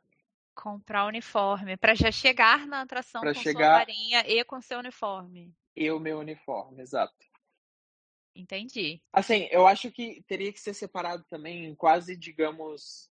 Comprar 0.54 1.06
o 1.06 1.08
uniforme, 1.08 1.78
para 1.78 1.96
já 1.96 2.12
chegar 2.12 2.68
na 2.68 2.82
atração 2.82 3.22
pra 3.22 3.34
com 3.34 3.40
chegar... 3.40 3.60
sua 3.60 3.80
varinha 3.80 4.24
e 4.28 4.44
com 4.44 4.62
seu 4.62 4.80
uniforme. 4.80 5.56
E 5.76 5.90
o 5.90 6.00
meu 6.00 6.20
uniforme, 6.20 6.82
exato. 6.82 7.29
Entendi. 8.36 9.02
Assim, 9.12 9.48
eu 9.52 9.68
acho 9.68 9.92
que 9.92 10.24
teria 10.28 10.52
que 10.52 10.60
ser 10.60 10.74
separado 10.74 11.26
também 11.30 11.66
em 11.66 11.76
quase, 11.76 12.16
digamos, 12.16 13.10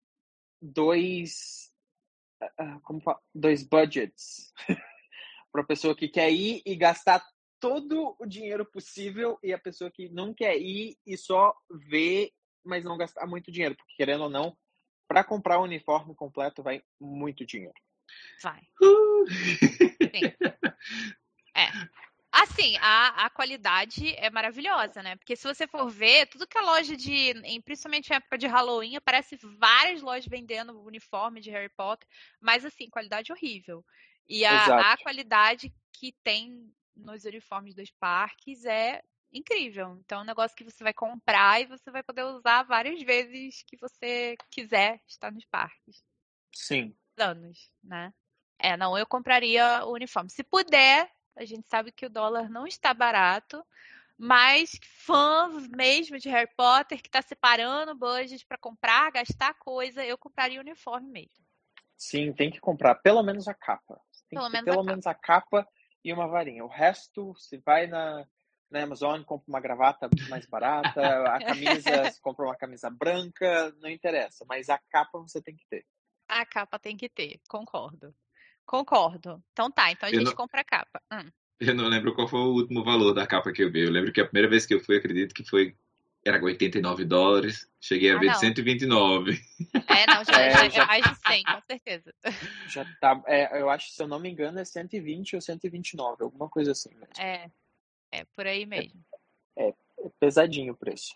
dois. 0.60 1.72
Uh, 2.42 2.80
como 2.82 3.00
fala? 3.00 3.20
Dois 3.34 3.62
budgets. 3.62 4.52
para 5.52 5.62
a 5.62 5.66
pessoa 5.66 5.94
que 5.94 6.08
quer 6.08 6.32
ir 6.32 6.62
e 6.64 6.74
gastar 6.74 7.22
todo 7.60 8.16
o 8.18 8.26
dinheiro 8.26 8.64
possível 8.64 9.38
e 9.42 9.52
a 9.52 9.58
pessoa 9.58 9.90
que 9.90 10.08
não 10.08 10.34
quer 10.34 10.56
ir 10.56 10.96
e 11.06 11.16
só 11.16 11.54
ver, 11.70 12.32
mas 12.64 12.82
não 12.82 12.96
gastar 12.96 13.26
muito 13.26 13.52
dinheiro, 13.52 13.76
porque 13.76 13.94
querendo 13.96 14.24
ou 14.24 14.30
não, 14.30 14.56
para 15.06 15.22
comprar 15.22 15.58
o 15.58 15.64
uniforme 15.64 16.14
completo 16.14 16.62
vai 16.62 16.82
muito 16.98 17.44
dinheiro. 17.44 17.74
Vai. 18.42 18.62
Uh! 18.82 19.24
É. 21.54 21.68
Assim, 22.32 22.78
a, 22.80 23.26
a 23.26 23.30
qualidade 23.30 24.14
é 24.16 24.30
maravilhosa, 24.30 25.02
né? 25.02 25.16
Porque 25.16 25.36
se 25.36 25.46
você 25.46 25.66
for 25.66 25.90
ver, 25.90 26.26
tudo 26.28 26.46
que 26.46 26.56
é 26.56 26.62
loja 26.62 26.96
de. 26.96 27.30
Em, 27.44 27.60
principalmente 27.60 28.08
na 28.08 28.16
época 28.16 28.38
de 28.38 28.46
Halloween, 28.46 28.96
aparece 28.96 29.36
várias 29.42 30.00
lojas 30.00 30.26
vendendo 30.26 30.80
uniforme 30.82 31.42
de 31.42 31.50
Harry 31.50 31.68
Potter, 31.68 32.08
mas 32.40 32.64
assim, 32.64 32.88
qualidade 32.88 33.30
horrível. 33.30 33.84
E 34.26 34.46
a, 34.46 34.92
a 34.92 34.96
qualidade 34.96 35.70
que 35.92 36.12
tem 36.24 36.72
nos 36.96 37.24
uniformes 37.24 37.74
dos 37.74 37.90
parques 37.90 38.64
é 38.64 39.02
incrível. 39.30 39.98
Então, 40.04 40.20
é 40.20 40.22
um 40.22 40.26
negócio 40.26 40.56
que 40.56 40.64
você 40.64 40.82
vai 40.82 40.94
comprar 40.94 41.60
e 41.60 41.66
você 41.66 41.90
vai 41.90 42.02
poder 42.02 42.24
usar 42.24 42.62
várias 42.62 43.02
vezes 43.02 43.62
que 43.66 43.76
você 43.76 44.36
quiser 44.50 45.02
estar 45.06 45.30
nos 45.30 45.44
parques. 45.44 46.02
Sim. 46.54 46.94
Anos, 47.18 47.70
né? 47.82 48.12
É, 48.58 48.76
não, 48.76 48.96
eu 48.96 49.06
compraria 49.06 49.84
o 49.84 49.92
uniforme. 49.92 50.30
Se 50.30 50.44
puder, 50.44 51.10
a 51.36 51.44
gente 51.44 51.68
sabe 51.68 51.92
que 51.92 52.06
o 52.06 52.10
dólar 52.10 52.48
não 52.48 52.66
está 52.66 52.92
barato, 52.92 53.64
mas 54.18 54.78
fã 55.04 55.48
mesmo 55.76 56.18
de 56.18 56.28
Harry 56.28 56.50
Potter 56.56 57.00
que 57.00 57.08
está 57.08 57.22
separando 57.22 57.94
budget 57.94 58.46
para 58.46 58.58
comprar, 58.58 59.10
gastar 59.10 59.54
coisa, 59.54 60.04
eu 60.04 60.16
compraria 60.18 60.58
o 60.58 60.62
uniforme 60.62 61.10
mesmo. 61.10 61.44
Sim, 61.96 62.32
tem 62.32 62.50
que 62.50 62.60
comprar 62.60 62.96
pelo 62.96 63.22
menos 63.22 63.48
a 63.48 63.54
capa. 63.54 64.00
Tem 64.28 64.38
pelo, 64.38 64.50
menos, 64.50 64.64
pelo 64.64 64.80
a 64.80 64.84
menos 64.84 65.06
a 65.06 65.14
capa 65.14 65.66
e 66.04 66.12
uma 66.12 66.26
varinha. 66.26 66.64
O 66.64 66.68
resto, 66.68 67.34
se 67.36 67.58
vai 67.58 67.86
na, 67.86 68.26
na 68.70 68.82
Amazon, 68.82 69.22
compra 69.22 69.48
uma 69.48 69.60
gravata 69.60 70.08
mais 70.28 70.46
barata, 70.46 71.24
a 71.28 71.44
camisa, 71.44 72.10
se 72.10 72.20
compra 72.20 72.46
uma 72.46 72.56
camisa 72.56 72.90
branca, 72.90 73.72
não 73.80 73.88
interessa, 73.88 74.44
mas 74.48 74.68
a 74.68 74.78
capa 74.90 75.18
você 75.18 75.40
tem 75.40 75.54
que 75.54 75.66
ter. 75.68 75.86
A 76.28 76.46
capa 76.46 76.78
tem 76.78 76.96
que 76.96 77.08
ter, 77.08 77.40
concordo. 77.48 78.14
Concordo. 78.66 79.42
Então 79.52 79.70
tá, 79.70 79.90
então 79.90 80.08
a 80.08 80.12
gente 80.12 80.24
não... 80.24 80.34
compra 80.34 80.60
a 80.60 80.64
capa. 80.64 81.02
Hum. 81.12 81.30
Eu 81.60 81.74
não 81.74 81.88
lembro 81.88 82.14
qual 82.14 82.26
foi 82.26 82.40
o 82.40 82.54
último 82.54 82.82
valor 82.82 83.12
da 83.12 83.26
capa 83.26 83.52
que 83.52 83.62
eu 83.62 83.70
vi. 83.70 83.80
Eu 83.82 83.90
lembro 83.90 84.12
que 84.12 84.20
a 84.20 84.24
primeira 84.24 84.48
vez 84.48 84.66
que 84.66 84.74
eu 84.74 84.80
fui, 84.80 84.96
acredito 84.96 85.34
que 85.34 85.44
foi 85.44 85.76
era 86.24 86.42
89 86.42 87.04
dólares. 87.04 87.68
Cheguei 87.80 88.10
a 88.10 88.16
ah, 88.16 88.18
ver 88.18 88.26
não. 88.26 88.34
129. 88.34 89.40
É, 89.88 90.06
não, 90.06 90.24
já, 90.24 90.40
é, 90.40 90.50
já, 90.50 90.68
já, 90.68 90.82
é 90.82 90.86
mais 90.86 91.04
de 91.04 91.14
100, 91.16 91.44
com 91.44 91.60
certeza. 91.66 92.14
Já 92.68 92.84
tá, 93.00 93.22
é, 93.26 93.60
eu 93.60 93.68
acho, 93.68 93.90
se 93.90 94.02
eu 94.02 94.08
não 94.08 94.20
me 94.20 94.30
engano, 94.30 94.58
é 94.58 94.64
120 94.64 95.36
ou 95.36 95.42
129, 95.42 96.24
alguma 96.24 96.48
coisa 96.48 96.72
assim 96.72 96.90
mesmo. 96.94 97.12
É, 97.18 97.50
é 98.10 98.24
por 98.36 98.46
aí 98.46 98.64
mesmo. 98.64 99.04
É, 99.56 99.68
é, 99.68 99.68
é 99.68 100.08
pesadinho 100.20 100.72
o 100.72 100.76
preço. 100.76 101.14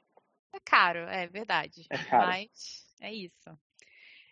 É 0.52 0.58
caro, 0.64 1.00
é 1.00 1.26
verdade. 1.26 1.86
É 1.90 1.98
caro. 1.98 2.26
Mas 2.26 2.86
é 3.00 3.12
isso. 3.12 3.58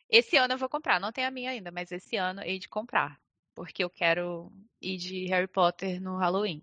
Esse 0.08 0.36
ano 0.36 0.54
eu 0.54 0.58
vou 0.58 0.68
comprar, 0.68 1.00
não 1.00 1.12
tenho 1.12 1.28
a 1.28 1.30
minha 1.30 1.50
ainda, 1.50 1.70
mas 1.70 1.90
esse 1.90 2.16
ano 2.16 2.42
hei 2.42 2.58
de 2.58 2.68
comprar. 2.68 3.18
Porque 3.54 3.84
eu 3.84 3.90
quero 3.90 4.52
ir 4.80 4.96
de 4.96 5.26
Harry 5.26 5.46
Potter 5.46 6.00
no 6.00 6.16
Halloween. 6.16 6.62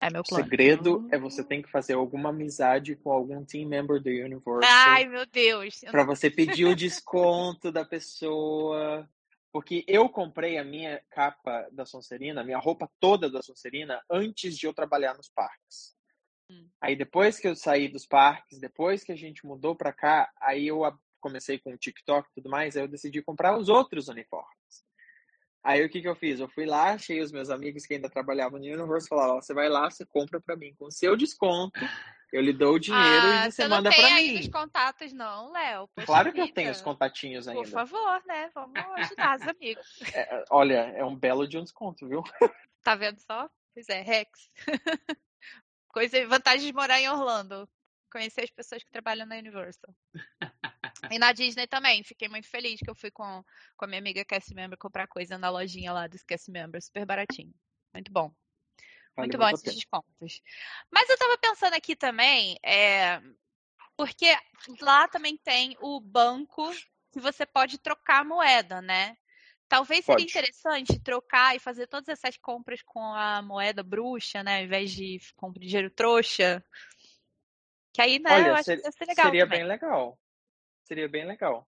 É 0.00 0.10
meu 0.10 0.22
plano. 0.22 0.44
O 0.44 0.48
segredo 0.48 1.08
é 1.10 1.18
você 1.18 1.42
tem 1.42 1.60
que 1.60 1.70
fazer 1.70 1.94
alguma 1.94 2.30
amizade 2.30 2.94
com 2.96 3.10
algum 3.10 3.44
team 3.44 3.68
member 3.68 4.00
do 4.00 4.08
Universe. 4.08 4.64
Ai, 4.64 5.06
meu 5.06 5.26
Deus. 5.26 5.80
Para 5.90 6.04
você 6.04 6.30
pedir 6.30 6.66
o 6.66 6.76
desconto 6.76 7.72
da 7.72 7.84
pessoa. 7.84 9.08
Porque 9.50 9.84
eu 9.88 10.08
comprei 10.08 10.58
a 10.58 10.64
minha 10.64 11.02
capa 11.10 11.68
da 11.72 11.84
Sonserina, 11.84 12.42
a 12.42 12.44
minha 12.44 12.58
roupa 12.58 12.88
toda 13.00 13.30
da 13.30 13.42
Sonserina, 13.42 14.00
antes 14.08 14.56
de 14.56 14.66
eu 14.66 14.74
trabalhar 14.74 15.14
nos 15.14 15.28
parques. 15.28 15.96
Hum. 16.50 16.68
Aí 16.80 16.94
depois 16.94 17.38
que 17.40 17.48
eu 17.48 17.56
saí 17.56 17.88
dos 17.88 18.06
parques, 18.06 18.60
depois 18.60 19.02
que 19.02 19.10
a 19.10 19.16
gente 19.16 19.46
mudou 19.46 19.74
para 19.74 19.92
cá, 19.92 20.30
aí 20.40 20.66
eu 20.66 20.84
comecei 21.20 21.58
com 21.58 21.72
o 21.72 21.78
TikTok 21.78 22.28
e 22.28 22.34
tudo 22.34 22.50
mais, 22.50 22.76
aí 22.76 22.82
eu 22.82 22.88
decidi 22.88 23.22
comprar 23.22 23.56
os 23.56 23.68
outros 23.68 24.08
uniformes. 24.08 24.86
Aí 25.62 25.84
o 25.84 25.88
que 25.88 26.00
que 26.00 26.08
eu 26.08 26.14
fiz? 26.14 26.40
Eu 26.40 26.48
fui 26.48 26.64
lá, 26.64 26.92
achei 26.92 27.20
os 27.20 27.32
meus 27.32 27.50
amigos 27.50 27.84
que 27.84 27.94
ainda 27.94 28.08
trabalhavam 28.08 28.58
no 28.58 28.64
Universe 28.64 29.06
e 29.06 29.08
falaram, 29.08 29.40
você 29.40 29.52
vai 29.52 29.68
lá, 29.68 29.90
você 29.90 30.06
compra 30.06 30.40
para 30.40 30.56
mim 30.56 30.74
com 30.78 30.90
seu 30.90 31.16
desconto, 31.16 31.78
eu 32.32 32.42
lhe 32.42 32.52
dou 32.52 32.74
o 32.74 32.78
dinheiro 32.78 33.26
ah, 33.26 33.46
e 33.46 33.52
você, 33.52 33.62
você 33.62 33.68
manda 33.68 33.90
para 33.90 33.98
mim. 33.98 34.04
Você 34.04 34.10
não 34.10 34.16
tem 34.16 34.40
os 34.40 34.48
contatos 34.48 35.12
não, 35.12 35.52
Léo? 35.52 35.88
Claro 36.04 36.32
que 36.32 36.40
eu 36.40 36.52
tenho 36.52 36.70
os 36.70 36.80
contatinhos 36.80 37.48
ainda. 37.48 37.62
Por 37.62 37.70
favor, 37.70 38.22
né? 38.26 38.50
Vamos 38.54 38.78
ajudar 38.96 39.36
os 39.36 39.48
amigos. 39.48 39.86
É, 40.14 40.44
olha, 40.50 40.92
é 40.96 41.04
um 41.04 41.16
belo 41.16 41.46
de 41.46 41.58
um 41.58 41.62
desconto, 41.62 42.06
viu? 42.08 42.22
Tá 42.82 42.94
vendo 42.94 43.18
só? 43.18 43.50
Pois 43.74 43.88
é, 43.88 44.00
Rex. 44.00 44.48
Coisa, 45.88 46.26
vantagem 46.26 46.66
de 46.66 46.72
morar 46.72 47.00
em 47.00 47.08
Orlando. 47.08 47.68
Conhecer 48.10 48.44
as 48.44 48.50
pessoas 48.50 48.82
que 48.82 48.90
trabalham 48.90 49.26
na 49.26 49.36
Universal. 49.36 49.94
E 51.10 51.18
na 51.18 51.32
Disney 51.32 51.66
também, 51.66 52.02
fiquei 52.02 52.28
muito 52.28 52.48
feliz 52.48 52.80
que 52.80 52.90
eu 52.90 52.94
fui 52.94 53.10
com, 53.10 53.44
com 53.76 53.84
a 53.84 53.88
minha 53.88 54.00
amiga 54.00 54.24
Cast 54.24 54.52
Member 54.54 54.78
comprar 54.78 55.06
coisa 55.06 55.38
na 55.38 55.50
lojinha 55.50 55.92
lá 55.92 56.06
dos 56.06 56.22
Cast 56.24 56.50
Member, 56.50 56.82
super 56.82 57.06
baratinho. 57.06 57.52
Muito 57.92 58.12
bom. 58.12 58.32
Muito 59.16 59.36
bom 59.36 59.48
esses 59.48 59.74
descontos. 59.74 60.40
Mas 60.90 61.08
eu 61.08 61.18
tava 61.18 61.36
pensando 61.38 61.74
aqui 61.74 61.96
também, 61.96 62.56
é, 62.64 63.20
porque 63.96 64.32
lá 64.80 65.08
também 65.08 65.36
tem 65.36 65.76
o 65.80 66.00
banco 66.00 66.70
que 67.10 67.18
você 67.18 67.44
pode 67.44 67.78
trocar 67.78 68.24
moeda, 68.24 68.80
né? 68.80 69.16
Talvez 69.68 70.04
seria 70.04 70.24
pode. 70.24 70.30
interessante 70.30 70.98
trocar 71.00 71.54
e 71.54 71.58
fazer 71.58 71.86
todas 71.88 72.08
essas 72.08 72.36
compras 72.38 72.80
com 72.82 73.00
a 73.00 73.42
moeda 73.42 73.82
bruxa, 73.82 74.42
né? 74.42 74.58
Ao 74.58 74.64
invés 74.64 74.92
de 74.92 75.18
comprar 75.36 75.60
dinheiro 75.60 75.90
trouxa. 75.90 76.64
Que 77.92 78.00
aí, 78.00 78.18
né, 78.18 78.32
Olha, 78.32 78.48
eu 78.48 78.54
acho 78.54 78.64
ser, 78.64 78.78
que 78.78 78.86
ia 78.86 78.92
ser 78.92 79.04
legal. 79.04 79.26
Seria 79.26 79.44
também. 79.44 79.58
bem 79.58 79.68
legal. 79.68 80.18
Seria 80.88 81.08
bem 81.08 81.26
legal. 81.26 81.68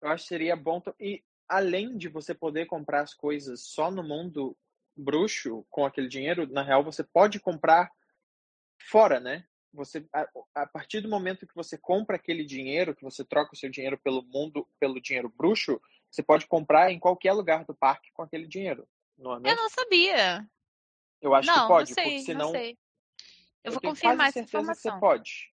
Eu 0.00 0.08
acho 0.08 0.24
que 0.24 0.28
seria 0.28 0.56
bom. 0.56 0.82
E 0.98 1.22
além 1.48 1.96
de 1.96 2.08
você 2.08 2.34
poder 2.34 2.66
comprar 2.66 3.02
as 3.02 3.14
coisas 3.14 3.62
só 3.62 3.90
no 3.90 4.02
mundo 4.02 4.56
bruxo 4.96 5.66
com 5.68 5.84
aquele 5.84 6.08
dinheiro, 6.08 6.50
na 6.50 6.62
real 6.62 6.82
você 6.82 7.04
pode 7.04 7.38
comprar 7.38 7.90
fora, 8.90 9.20
né? 9.20 9.46
Você 9.74 10.06
a, 10.12 10.26
a, 10.54 10.66
partir 10.66 11.00
do 11.00 11.08
momento 11.08 11.46
que 11.46 11.54
você 11.54 11.76
compra 11.76 12.16
aquele 12.16 12.44
dinheiro, 12.44 12.94
que 12.94 13.02
você 13.02 13.24
troca 13.24 13.52
o 13.52 13.56
seu 13.56 13.68
dinheiro 13.68 13.98
pelo 13.98 14.22
mundo, 14.22 14.66
pelo 14.78 15.00
dinheiro 15.00 15.28
bruxo, 15.28 15.80
você 16.10 16.22
pode 16.22 16.46
comprar 16.46 16.92
em 16.92 16.98
qualquer 16.98 17.32
lugar 17.32 17.64
do 17.64 17.74
parque 17.74 18.10
com 18.12 18.22
aquele 18.22 18.46
dinheiro. 18.46 18.88
Não 19.18 19.34
é 19.34 19.50
Eu 19.50 19.56
não 19.56 19.68
sabia. 19.68 20.48
Eu 21.20 21.34
acho 21.34 21.48
não, 21.48 21.62
que 21.62 21.68
pode, 21.68 21.90
não 21.90 21.94
sei, 21.94 22.04
porque 22.04 22.20
senão 22.20 22.46
não 22.46 22.52
sei. 22.52 22.70
Eu, 22.70 22.76
eu 23.64 23.72
vou 23.72 23.80
confirmar 23.80 24.28
essa 24.28 24.40
informação. 24.40 24.92
Que 24.92 24.98
você 24.98 25.00
pode. 25.00 25.53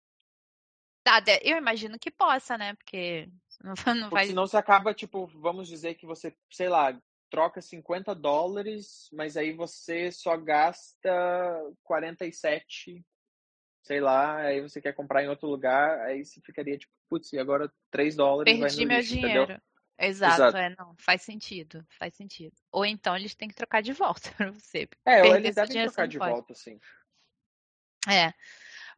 Tá, 1.07 1.23
eu 1.41 1.57
imagino 1.57 1.97
que 1.97 2.11
possa, 2.11 2.57
né? 2.57 2.73
Porque 2.73 3.29
não, 3.63 3.95
não 3.95 4.09
vai. 4.09 4.25
Senão 4.25 4.45
você 4.45 4.57
acaba, 4.57 4.93
tipo, 4.93 5.25
vamos 5.27 5.69
dizer 5.69 5.95
que 5.95 6.05
você, 6.05 6.35
sei 6.51 6.67
lá, 6.67 6.99
troca 7.29 7.61
50 7.61 8.13
dólares, 8.13 9.09
mas 9.13 9.37
aí 9.37 9.53
você 9.53 10.11
só 10.11 10.35
gasta 10.35 11.09
47, 11.83 13.05
sei 13.83 14.01
lá, 14.01 14.35
aí 14.39 14.59
você 14.59 14.81
quer 14.81 14.91
comprar 14.91 15.23
em 15.23 15.29
outro 15.29 15.47
lugar, 15.47 15.97
aí 16.01 16.25
você 16.25 16.41
ficaria 16.41 16.77
tipo, 16.77 16.91
putz, 17.09 17.31
e 17.31 17.39
agora 17.39 17.71
3 17.89 18.13
dólares 18.13 18.59
Perdi 18.59 18.75
vai 18.75 18.85
no 18.85 18.89
meu 18.89 18.97
lixo, 18.97 19.13
dinheiro. 19.13 19.43
Entendeu? 19.43 19.61
Exato, 19.99 20.35
Exato, 20.35 20.57
é, 20.57 20.75
não, 20.77 20.93
faz 20.97 21.21
sentido, 21.21 21.85
faz 21.97 22.13
sentido. 22.15 22.55
Ou 22.69 22.85
então 22.85 23.15
eles 23.15 23.33
têm 23.33 23.47
que 23.47 23.55
trocar 23.55 23.81
de 23.81 23.93
volta 23.93 24.29
pra 24.35 24.51
você. 24.51 24.89
É, 25.05 25.23
ou 25.23 25.33
eles 25.35 25.55
devem 25.55 25.83
trocar 25.83 26.05
de 26.05 26.17
pode. 26.19 26.31
volta, 26.31 26.53
sim. 26.53 26.77
É. 28.09 28.33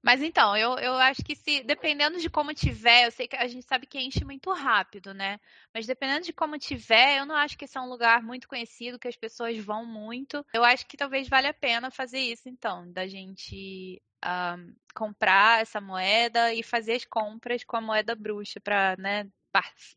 Mas 0.01 0.22
então, 0.22 0.56
eu, 0.56 0.77
eu 0.77 0.94
acho 0.94 1.24
que 1.24 1.36
se, 1.36 1.62
dependendo 1.63 2.20
de 2.20 2.29
como 2.29 2.53
tiver, 2.53 3.06
eu 3.06 3.12
sei 3.12 3.27
que 3.27 3.36
a 3.36 3.48
gente 3.48 3.65
sabe 3.65 3.86
que 3.86 4.00
enche 4.00 4.24
muito 4.24 4.51
rápido, 4.53 5.13
né? 5.13 5.39
Mas 5.74 5.86
dependendo 5.86 6.25
de 6.25 6.34
como 6.34 6.58
tiver, 6.58 7.20
eu 7.20 7.25
não 7.25 7.36
acho 7.36 7.58
que 7.58 7.65
esse 7.65 7.77
é 7.77 7.82
um 7.82 7.89
lugar 7.89 8.24
muito 8.24 8.48
conhecido, 8.48 8.98
que 8.98 9.08
as 9.08 9.18
pessoas 9.18 9.58
vão 9.58 9.86
muito. 9.86 10.46
Eu 10.53 10.63
acho 10.63 10.88
que 10.88 10.96
talvez 10.96 11.27
valha 11.27 11.50
a 11.50 11.53
pena 11.53 11.91
fazer 11.91 12.20
isso, 12.20 12.48
então, 12.48 12.89
da 12.91 13.08
gente 13.08 14.01
um, 14.25 14.74
comprar 14.96 15.62
essa 15.62 15.82
moeda 15.82 16.53
e 16.53 16.63
fazer 16.63 16.94
as 16.94 17.06
compras 17.06 17.63
com 17.63 17.77
a 17.77 17.82
moeda 17.82 18.15
bruxa 18.15 18.60
para, 18.60 18.96
né, 18.98 19.29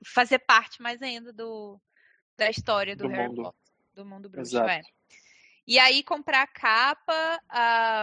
fazer 0.05 0.39
parte 0.41 0.83
mais 0.83 1.01
ainda 1.03 1.33
do, 1.33 1.81
da 2.37 2.51
história 2.51 2.97
do, 2.97 3.05
do 3.05 3.09
Harry 3.09 3.29
mundo. 3.29 3.43
Potter, 3.43 3.61
do 3.95 4.05
mundo 4.05 4.29
bruxo. 4.29 4.57
É. 4.57 4.61
Exato. 4.61 4.71
É. 4.71 5.02
E 5.66 5.78
aí 5.78 6.02
comprar 6.02 6.47
capa, 6.49 7.40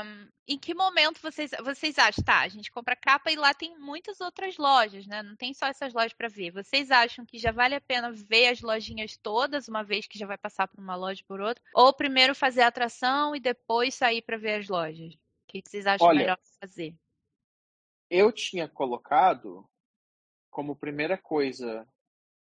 um, 0.06 0.30
em 0.48 0.58
que 0.58 0.74
momento 0.74 1.22
vocês, 1.22 1.52
vocês 1.62 1.98
acham? 2.00 2.24
Tá, 2.24 2.40
a 2.40 2.48
gente 2.48 2.72
compra 2.72 2.96
capa 2.96 3.32
e 3.32 3.36
lá 3.36 3.54
tem 3.54 3.78
muitas 3.78 4.22
outras 4.22 4.58
lojas, 4.58 5.06
né? 5.06 5.22
Não 5.22 5.36
tem 5.36 5.54
só 5.54 5.68
essas 5.68 5.94
lojas 5.94 6.14
para 6.14 6.30
ver. 6.30 6.52
Vocês 6.52 6.90
acham 6.90 7.26
que 7.26 7.38
já 7.38 7.52
vale 7.52 7.76
a 7.76 7.82
pena 7.82 8.12
ver 8.12 8.48
as 8.48 8.62
lojinhas 8.62 9.18
todas, 9.18 9.68
uma 9.68 9.84
vez 9.84 10.08
que 10.08 10.18
já 10.18 10.26
vai 10.26 10.38
passar 10.38 10.68
por 10.68 10.80
uma 10.80 10.96
loja 10.96 11.22
por 11.28 11.42
outra? 11.42 11.62
Ou 11.74 11.94
primeiro 11.94 12.34
fazer 12.34 12.62
a 12.62 12.68
atração 12.68 13.36
e 13.36 13.40
depois 13.40 13.94
sair 13.94 14.22
para 14.22 14.38
ver 14.38 14.60
as 14.60 14.70
lojas? 14.70 15.14
O 15.14 15.20
que 15.48 15.62
vocês 15.66 15.86
acham 15.86 16.08
Olha, 16.08 16.20
melhor 16.20 16.40
fazer? 16.62 16.96
Eu 18.10 18.32
tinha 18.32 18.70
colocado 18.70 19.70
como 20.50 20.76
primeira 20.76 21.18
coisa 21.18 21.86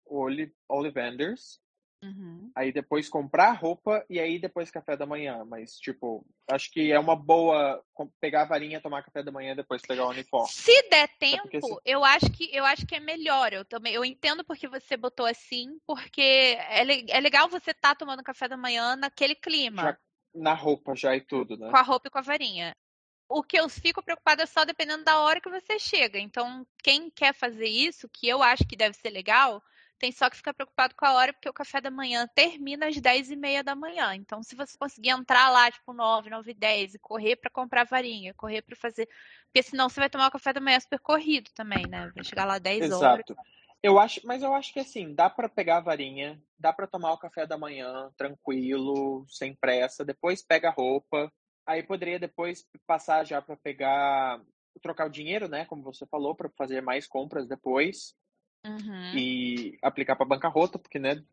o 0.04 0.26
Ollivanders, 0.69 1.62
Uhum. 2.03 2.51
Aí 2.57 2.73
depois 2.73 3.09
comprar 3.09 3.53
roupa 3.53 4.05
e 4.11 4.19
aí 4.19 4.39
depois 4.39 4.71
café 4.71 4.97
da 4.97 5.07
manhã. 5.07 5.45
Mas, 5.45 5.77
tipo, 5.77 6.27
acho 6.51 6.71
que 6.73 6.91
é 6.91 6.99
uma 6.99 7.15
boa 7.15 7.83
pegar 8.21 8.43
a 8.43 8.47
varinha, 8.47 8.81
tomar 8.81 9.05
café 9.05 9.23
da 9.23 9.31
manhã 9.31 9.53
e 9.53 9.57
depois 9.57 9.81
pegar 9.83 10.07
o 10.07 10.11
uniforme. 10.11 10.49
Se 10.51 10.89
der 10.89 11.09
tempo, 11.19 11.49
se... 11.49 11.77
eu 11.85 12.05
acho 12.05 12.31
que 12.33 12.51
eu 12.53 12.65
acho 12.65 12.85
que 12.87 12.97
é 12.97 13.01
melhor. 13.01 13.53
Eu 13.53 13.65
também 13.65 13.95
eu 13.95 14.05
entendo 14.05 14.45
porque 14.45 14.67
você 14.67 14.97
botou 14.97 15.27
assim, 15.27 15.79
porque 15.87 16.21
é, 16.21 17.11
é 17.11 17.21
legal 17.21 17.49
você 17.49 17.71
estar 17.71 17.91
tá 17.91 17.95
tomando 17.95 18.25
café 18.25 18.49
da 18.49 18.57
manhã 18.57 18.97
naquele 18.97 19.37
clima. 19.37 19.83
Já, 19.83 19.99
na 20.35 20.55
roupa 20.55 20.97
já 20.97 21.15
e 21.15 21.21
tudo, 21.21 21.57
né? 21.57 21.71
Com 21.71 21.77
a 21.77 21.83
roupa 21.83 22.09
e 22.09 22.11
com 22.11 22.19
a 22.19 22.23
varinha. 22.23 22.75
O 23.29 23.43
que 23.43 23.59
eu 23.59 23.69
fico 23.69 24.03
preocupada 24.03 24.43
é 24.43 24.47
só 24.47 24.65
dependendo 24.65 25.05
da 25.05 25.21
hora 25.21 25.41
que 25.41 25.49
você 25.49 25.79
chega. 25.79 26.19
Então, 26.19 26.67
quem 26.83 27.09
quer 27.11 27.33
fazer 27.33 27.69
isso, 27.69 28.09
que 28.09 28.29
eu 28.29 28.43
acho 28.43 28.67
que 28.67 28.77
deve 28.77 28.95
ser 28.95 29.09
legal, 29.09 29.63
tem 30.03 30.11
só 30.11 30.29
que 30.29 30.37
ficar 30.37 30.53
preocupado 30.53 30.97
com 30.97 31.07
a 31.07 31.15
hora, 31.15 31.33
porque 31.33 31.49
o 31.49 31.53
café 31.53 31.81
da 31.81 31.89
manhã 31.89 32.27
termina 32.35 32.89
às 32.89 33.01
10 33.01 33.31
e 33.31 33.37
meia 33.37 33.63
da 33.63 33.77
manhã. 33.77 34.17
Então, 34.17 34.43
se 34.43 34.57
você 34.57 34.77
conseguir 34.77 35.11
entrar 35.11 35.49
lá, 35.49 35.71
tipo, 35.71 35.93
9, 35.93 36.29
9 36.29 36.51
e 36.51 36.55
10 36.55 36.95
e 36.95 36.99
correr 36.99 37.37
para 37.37 37.49
comprar 37.49 37.85
varinha, 37.85 38.35
correr 38.35 38.63
para 38.63 38.75
fazer. 38.75 39.09
Porque 39.47 39.63
senão 39.63 39.89
você 39.89 40.01
vai 40.01 40.11
tomar 40.11 40.27
o 40.27 40.33
café 40.33 40.53
da 40.53 40.61
manhã 40.61 40.81
super 40.81 40.99
corrido 40.99 41.49
também, 41.55 41.87
né? 41.89 42.11
Vai 42.13 42.25
chegar 42.25 42.45
lá 42.45 42.59
10 42.59 42.83
Exato. 42.83 43.05
horas. 43.05 43.25
Exato. 43.25 43.41
Eu 43.81 44.01
acho, 44.01 44.21
mas 44.25 44.43
eu 44.43 44.53
acho 44.55 44.73
que 44.73 44.81
assim, 44.81 45.15
dá 45.15 45.31
para 45.31 45.49
pegar 45.49 45.77
a 45.77 45.81
varinha, 45.81 46.43
dá 46.59 46.73
para 46.73 46.89
tomar 46.89 47.13
o 47.13 47.19
café 47.19 47.47
da 47.47 47.57
manhã 47.57 48.11
tranquilo, 48.17 49.25
sem 49.29 49.55
pressa, 49.55 50.05
depois 50.05 50.43
pega 50.43 50.69
a 50.69 50.73
roupa. 50.73 51.33
Aí 51.65 51.83
poderia 51.85 52.19
depois 52.19 52.67
passar 52.89 53.25
já 53.25 53.41
para 53.41 53.57
pegar 53.57 54.41
trocar 54.81 55.07
o 55.07 55.11
dinheiro, 55.11 55.49
né, 55.49 55.65
como 55.67 55.83
você 55.85 56.05
falou, 56.07 56.35
para 56.35 56.51
fazer 56.57 56.81
mais 56.81 57.07
compras 57.07 57.47
depois. 57.47 58.17
Uhum. 58.64 59.16
e 59.16 59.78
aplicar 59.83 60.14
para 60.14 60.25
bancarrota, 60.25 60.78
porque 60.78 60.99
né, 60.99 61.25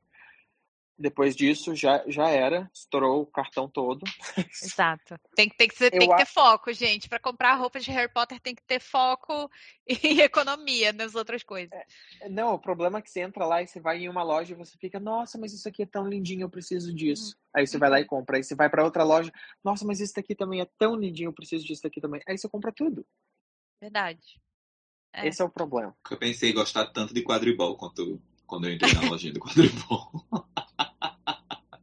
depois 1.00 1.34
disso 1.34 1.74
já, 1.74 2.04
já 2.08 2.30
era, 2.30 2.70
estourou 2.74 3.22
o 3.22 3.26
cartão 3.26 3.70
todo. 3.70 4.04
Exato. 4.62 5.18
Tem, 5.34 5.48
tem, 5.48 5.70
que, 5.70 5.76
ser, 5.76 5.92
tem 5.92 6.10
que 6.10 6.18
ter 6.18 6.26
foco, 6.26 6.74
gente. 6.74 7.08
Para 7.08 7.20
comprar 7.20 7.56
roupa 7.56 7.80
de 7.80 7.90
Harry 7.90 8.12
Potter 8.12 8.40
tem 8.42 8.54
que 8.54 8.62
ter 8.64 8.82
foco 8.82 9.50
e 9.88 10.20
economia 10.20 10.92
nas 10.92 11.16
outras 11.16 11.42
coisas. 11.42 11.72
É, 12.20 12.28
não, 12.28 12.54
o 12.54 12.60
problema 12.60 13.00
é 13.00 13.02
que 13.02 13.10
você 13.10 13.22
entra 13.22 13.46
lá 13.46 13.62
e 13.62 13.68
você 13.68 13.80
vai 13.80 14.00
em 14.00 14.10
uma 14.10 14.24
loja 14.24 14.54
e 14.54 14.58
você 14.58 14.78
fica, 14.78 15.00
nossa, 15.00 15.38
mas 15.38 15.54
isso 15.54 15.70
aqui 15.70 15.84
é 15.84 15.86
tão 15.86 16.06
lindinho, 16.06 16.42
eu 16.42 16.50
preciso 16.50 16.94
disso. 16.94 17.34
Uhum. 17.34 17.42
Aí 17.56 17.66
você 17.66 17.78
vai 17.78 17.90
lá 17.90 18.02
e 18.02 18.06
compra. 18.06 18.36
Aí 18.36 18.44
você 18.44 18.54
vai 18.54 18.70
para 18.70 18.84
outra 18.84 19.04
loja, 19.04 19.32
nossa, 19.64 19.86
mas 19.86 20.02
isso 20.02 20.20
aqui 20.20 20.36
também 20.36 20.60
é 20.60 20.68
tão 20.78 20.98
lindinho, 20.98 21.30
eu 21.30 21.34
preciso 21.34 21.66
disso 21.66 21.88
aqui 21.88 22.02
também. 22.02 22.22
Aí 22.28 22.38
você 22.38 22.50
compra 22.50 22.74
tudo. 22.74 23.06
Verdade. 23.82 24.42
É. 25.20 25.28
Esse 25.28 25.42
é 25.42 25.46
o 25.46 25.50
problema. 25.50 25.96
Eu 26.10 26.18
pensei 26.18 26.52
em 26.52 26.54
gostar 26.54 26.86
tanto 26.88 27.14
de 27.14 27.22
quadribol 27.24 27.76
quanto 27.76 28.22
quando 28.46 28.68
eu 28.68 28.74
entrei 28.74 28.94
na 28.94 29.10
lojinha 29.10 29.34
do 29.34 29.40
quadribol. 29.40 30.12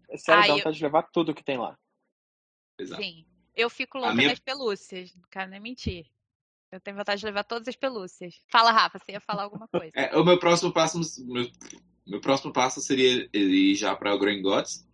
É 0.09 0.19
sério, 0.19 0.45
ah, 0.45 0.47
dá 0.47 0.55
vontade 0.55 0.77
eu... 0.77 0.79
de 0.79 0.85
levar 0.85 1.03
tudo 1.03 1.35
que 1.35 1.45
tem 1.45 1.59
lá. 1.59 1.79
Exato. 2.79 3.03
Sim. 3.03 3.27
Eu 3.55 3.69
fico 3.69 3.99
louca 3.99 4.15
minha... 4.15 4.31
das 4.31 4.39
pelúcias, 4.39 5.15
não 5.15 5.29
quero 5.31 5.51
nem 5.51 5.61
mentir. 5.61 6.07
Eu 6.73 6.81
tenho 6.81 6.97
vontade 6.97 7.21
de 7.21 7.27
levar 7.27 7.45
todas 7.45 7.69
as 7.69 7.77
pelúcias. 7.77 8.41
Fala, 8.49 8.73
Rafa, 8.73 8.99
você 8.99 9.13
ia 9.13 9.21
falar 9.21 9.43
alguma 9.43 9.69
coisa. 9.69 9.93
É, 9.95 10.17
o 10.17 10.25
meu 10.25 10.39
próximo 10.39 10.73
passo, 10.73 10.99
meu, 11.27 11.51
meu 12.07 12.21
próximo 12.21 12.53
passo 12.53 12.81
seria 12.81 13.29
ir 13.33 13.75
já 13.75 13.95
para 13.95 14.15
o 14.15 14.19
Green 14.19 14.41
Gods, 14.41 14.86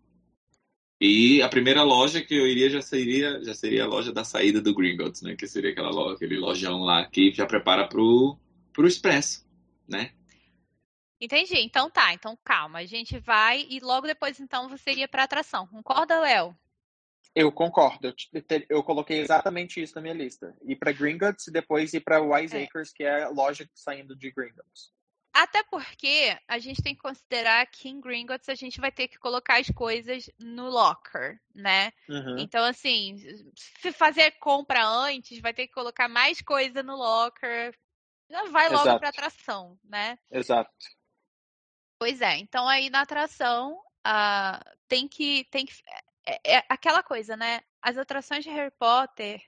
e 1.04 1.42
a 1.42 1.48
primeira 1.48 1.82
loja 1.82 2.22
que 2.22 2.32
eu 2.32 2.46
iria 2.46 2.70
já 2.70 2.80
seria, 2.80 3.42
já 3.42 3.52
seria 3.52 3.82
a 3.82 3.88
loja 3.88 4.12
da 4.12 4.22
saída 4.22 4.60
do 4.60 4.72
Gringotts, 4.72 5.20
né? 5.20 5.34
Que 5.34 5.48
seria 5.48 5.72
aquela 5.72 5.90
loja, 5.90 6.14
aquele 6.14 6.38
lojão 6.38 6.78
lá 6.78 7.04
que 7.04 7.32
já 7.32 7.44
prepara 7.44 7.88
pro, 7.88 8.38
pro 8.72 8.86
expresso, 8.86 9.44
né? 9.88 10.12
Entendi. 11.20 11.58
Então 11.58 11.90
tá, 11.90 12.14
então 12.14 12.38
calma. 12.44 12.78
A 12.78 12.86
gente 12.86 13.18
vai 13.18 13.66
e 13.68 13.80
logo 13.80 14.06
depois 14.06 14.38
então 14.38 14.68
você 14.68 14.92
iria 14.92 15.08
para 15.08 15.24
atração. 15.24 15.66
Concorda, 15.66 16.20
Léo? 16.20 16.56
Eu 17.34 17.50
concordo. 17.50 18.06
Eu, 18.32 18.44
eu, 18.68 18.82
coloquei 18.84 19.18
exatamente 19.18 19.82
isso 19.82 19.96
na 19.96 20.02
minha 20.02 20.14
lista. 20.14 20.56
Ir 20.62 20.76
para 20.76 20.92
Gringotts 20.92 21.48
e 21.48 21.50
depois 21.50 21.92
ir 21.94 22.00
para 22.00 22.22
Wise 22.22 22.56
é. 22.56 22.62
Acres, 22.62 22.92
que 22.92 23.02
é 23.02 23.24
a 23.24 23.28
loja 23.28 23.68
saindo 23.74 24.14
de 24.14 24.30
Gringotts. 24.30 24.92
Até 25.32 25.62
porque 25.64 26.36
a 26.46 26.58
gente 26.58 26.82
tem 26.82 26.94
que 26.94 27.00
considerar 27.00 27.64
que 27.66 27.88
em 27.88 28.00
Gringotts 28.00 28.50
a 28.50 28.54
gente 28.54 28.78
vai 28.78 28.92
ter 28.92 29.08
que 29.08 29.18
colocar 29.18 29.58
as 29.58 29.70
coisas 29.70 30.30
no 30.38 30.68
locker, 30.68 31.40
né? 31.54 31.90
Uhum. 32.06 32.36
Então, 32.38 32.62
assim, 32.64 33.16
se 33.56 33.92
fazer 33.92 34.32
compra 34.32 34.84
antes, 34.84 35.40
vai 35.40 35.54
ter 35.54 35.66
que 35.66 35.72
colocar 35.72 36.06
mais 36.06 36.42
coisa 36.42 36.82
no 36.82 36.94
locker. 36.96 37.74
Já 38.30 38.44
vai 38.44 38.68
logo 38.68 38.98
para 38.98 39.08
atração, 39.08 39.78
né? 39.84 40.18
Exato. 40.30 40.70
Pois 41.98 42.20
é. 42.20 42.36
Então, 42.36 42.68
aí 42.68 42.90
na 42.90 43.00
atração, 43.00 43.80
uh, 44.06 44.76
tem 44.86 45.08
que. 45.08 45.44
Tem 45.44 45.64
que 45.64 45.72
é, 46.26 46.56
é 46.56 46.64
aquela 46.68 47.02
coisa, 47.02 47.36
né? 47.36 47.60
As 47.80 47.96
atrações 47.96 48.44
de 48.44 48.50
Harry 48.50 48.72
Potter 48.78 49.42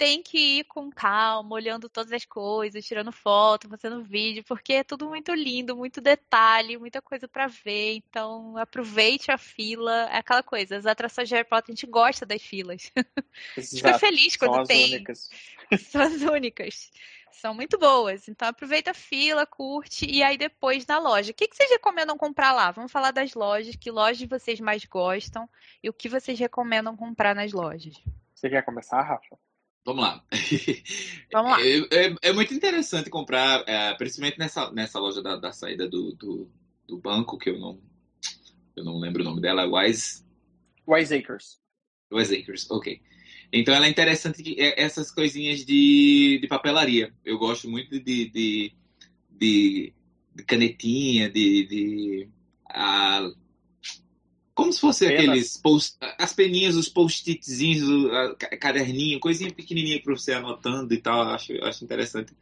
tem 0.00 0.22
que 0.22 0.60
ir 0.60 0.64
com 0.64 0.90
calma, 0.90 1.54
olhando 1.54 1.86
todas 1.86 2.10
as 2.10 2.24
coisas, 2.24 2.86
tirando 2.86 3.12
foto, 3.12 3.68
fazendo 3.68 4.02
vídeo, 4.02 4.42
porque 4.44 4.72
é 4.72 4.82
tudo 4.82 5.06
muito 5.06 5.30
lindo, 5.34 5.76
muito 5.76 6.00
detalhe, 6.00 6.78
muita 6.78 7.02
coisa 7.02 7.28
para 7.28 7.46
ver. 7.48 7.96
Então, 7.96 8.56
aproveite 8.56 9.30
a 9.30 9.36
fila. 9.36 10.08
É 10.10 10.16
aquela 10.16 10.42
coisa, 10.42 10.78
as 10.78 10.86
atrações 10.86 11.28
de 11.28 11.34
Harry 11.34 11.46
Potter, 11.46 11.66
a 11.68 11.76
gente 11.76 11.86
gosta 11.86 12.24
das 12.24 12.40
filas. 12.40 12.90
a 13.54 13.60
gente 13.60 13.76
fica 13.76 13.98
feliz 13.98 14.36
quando 14.36 14.54
São 14.54 14.64
tem. 14.64 14.84
As 14.84 14.90
únicas. 14.90 15.30
São 15.90 16.00
as 16.00 16.22
únicas. 16.22 16.90
São 17.30 17.52
muito 17.52 17.78
boas. 17.78 18.26
Então, 18.26 18.48
aproveita 18.48 18.92
a 18.92 18.94
fila, 18.94 19.44
curte 19.44 20.10
e 20.10 20.22
aí 20.22 20.38
depois 20.38 20.86
na 20.86 20.98
loja. 20.98 21.30
O 21.30 21.34
que, 21.34 21.46
que 21.46 21.54
vocês 21.54 21.68
recomendam 21.68 22.16
comprar 22.16 22.52
lá? 22.52 22.70
Vamos 22.70 22.90
falar 22.90 23.10
das 23.10 23.34
lojas. 23.34 23.76
Que 23.76 23.90
lojas 23.90 24.26
vocês 24.26 24.60
mais 24.60 24.82
gostam 24.86 25.46
e 25.82 25.90
o 25.90 25.92
que 25.92 26.08
vocês 26.08 26.38
recomendam 26.38 26.96
comprar 26.96 27.34
nas 27.34 27.52
lojas? 27.52 28.02
Você 28.34 28.48
quer 28.48 28.62
começar, 28.62 29.02
Rafa? 29.02 29.36
Vamos 29.84 30.04
lá. 30.04 30.24
Vamos 31.32 31.50
lá. 31.52 31.60
É, 31.62 31.78
é, 31.78 32.14
é 32.22 32.32
muito 32.32 32.52
interessante 32.52 33.08
comprar, 33.08 33.64
é, 33.66 33.94
principalmente 33.94 34.38
nessa, 34.38 34.70
nessa 34.72 34.98
loja 34.98 35.22
da, 35.22 35.36
da 35.36 35.52
saída 35.52 35.88
do, 35.88 36.12
do, 36.14 36.50
do, 36.86 36.98
banco, 36.98 37.38
que 37.38 37.50
eu 37.50 37.58
não, 37.58 37.80
eu 38.76 38.84
não 38.84 38.98
lembro 38.98 39.22
o 39.22 39.24
nome 39.24 39.40
dela, 39.40 39.66
Wise... 39.66 40.24
Wise 40.86 41.14
Acres. 41.14 41.58
Wise 42.12 42.36
Acres, 42.36 42.70
ok. 42.70 43.00
Então 43.52 43.74
ela 43.74 43.86
é 43.86 43.90
interessante 43.90 44.42
que 44.42 44.60
é, 44.60 44.80
essas 44.80 45.10
coisinhas 45.10 45.64
de, 45.64 46.38
de 46.40 46.46
papelaria. 46.46 47.12
Eu 47.24 47.38
gosto 47.38 47.68
muito 47.68 47.98
de, 47.98 48.30
de, 48.30 48.72
de, 49.28 49.94
de 50.34 50.44
canetinha, 50.44 51.28
de, 51.28 51.66
de 51.66 52.28
a, 52.68 53.28
como 54.60 54.72
se 54.74 54.80
fosse 54.80 55.06
aqueles 55.06 55.56
post, 55.56 55.96
as 56.18 56.34
peninhas, 56.34 56.76
os 56.76 56.86
post-itzinhos, 56.86 57.88
caderninho, 58.60 59.18
coisinha 59.18 59.50
pequenininha 59.50 60.02
para 60.02 60.14
você 60.14 60.34
anotando 60.34 60.92
e 60.92 60.98
tal. 60.98 61.22
Acho, 61.22 61.52
acho 61.64 61.82
interessante 61.82 62.34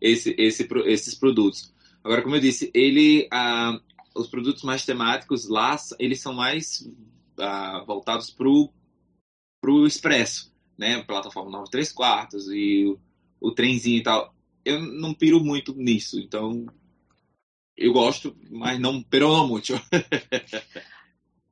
esse, 0.00 0.36
esse, 0.38 0.68
esses 0.84 1.16
produtos. 1.16 1.74
Agora, 2.04 2.22
como 2.22 2.36
eu 2.36 2.40
disse, 2.40 2.70
ele, 2.72 3.26
ah, 3.28 3.76
os 4.14 4.28
produtos 4.28 4.62
mais 4.62 4.84
temáticos 4.84 5.48
lá, 5.48 5.76
eles 5.98 6.20
são 6.20 6.32
mais 6.32 6.88
ah, 7.40 7.82
voltados 7.84 8.30
para 8.30 8.48
o 8.48 9.86
expresso, 9.86 10.54
né? 10.78 11.02
Plataforma 11.02 11.50
9 11.50 11.70
3 11.72 11.90
quartos 11.90 12.46
e 12.52 12.84
o, 12.84 13.48
o 13.48 13.50
trenzinho 13.50 13.98
e 13.98 14.02
tal. 14.04 14.32
Eu 14.64 14.80
não 14.80 15.12
piro 15.12 15.42
muito 15.42 15.74
nisso, 15.74 16.20
então 16.20 16.66
eu 17.76 17.92
gosto, 17.92 18.36
mas 18.48 18.78
não 18.78 19.02
pero 19.02 19.44
muito. 19.48 19.72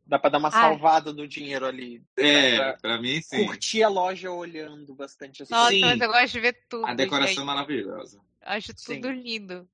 Dá 0.04 0.18
pra 0.18 0.30
dar 0.30 0.38
uma 0.38 0.48
Ai. 0.48 0.60
salvada 0.60 1.12
no 1.12 1.26
dinheiro 1.26 1.64
ali. 1.64 2.02
É, 2.16 2.56
Pra- 2.56 2.76
pra 2.78 3.00
mim 3.00 3.20
sim. 3.22 3.46
Curtir 3.46 3.82
a 3.84 3.88
loja 3.88 4.30
olhando 4.30 4.94
bastante 4.94 5.42
assim. 5.42 5.54
Nossa, 5.54 5.70
Sim. 5.70 5.80
mas 5.80 6.00
eu 6.00 6.08
gosto 6.08 6.32
de 6.32 6.40
ver 6.40 6.64
tudo. 6.68 6.86
A 6.86 6.94
decoração 6.94 7.32
é 7.32 7.34
gente. 7.36 7.44
maravilhosa. 7.44 8.20
Acho 8.40 8.72
Sim. 8.76 8.96
tudo 9.00 9.10
lindo. 9.12 9.68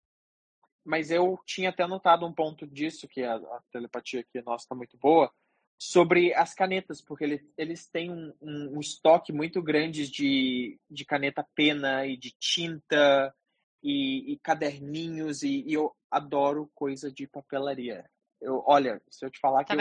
Mas 0.85 1.11
eu 1.11 1.39
tinha 1.45 1.71
até 1.71 1.87
notado 1.87 2.27
um 2.27 2.33
ponto 2.33 2.67
disso, 2.67 3.09
que 3.09 3.23
a, 3.23 3.35
a 3.35 3.63
telepatia 3.73 4.21
aqui 4.21 4.41
nossa 4.43 4.67
tá 4.69 4.75
muito 4.75 4.97
boa, 4.97 5.31
sobre 5.79 6.35
as 6.35 6.55
canetas, 6.55 7.01
porque 7.01 7.25
ele, 7.25 7.53
eles 7.57 7.87
têm 7.87 8.11
um, 8.11 8.33
um, 8.41 8.77
um 8.77 8.81
estoque 8.81 9.33
muito 9.33 9.63
grande 9.63 10.11
de, 10.11 10.79
de 10.91 11.05
caneta 11.05 11.47
pena 11.55 12.07
e 12.07 12.17
de 12.17 12.35
tinta 12.39 13.35
e, 13.83 14.33
e 14.33 14.39
caderninhos, 14.41 15.43
e, 15.43 15.63
e 15.67 15.75
eu 15.75 15.95
adoro 16.11 16.71
coisa 16.75 17.13
de 17.13 17.27
papelaria. 17.27 18.05
Eu, 18.41 18.63
olha, 18.67 19.01
se 19.11 19.25
eu 19.25 19.31
te 19.31 19.39
falar 19.39 19.65
que 19.65 19.73
eu, 19.73 19.79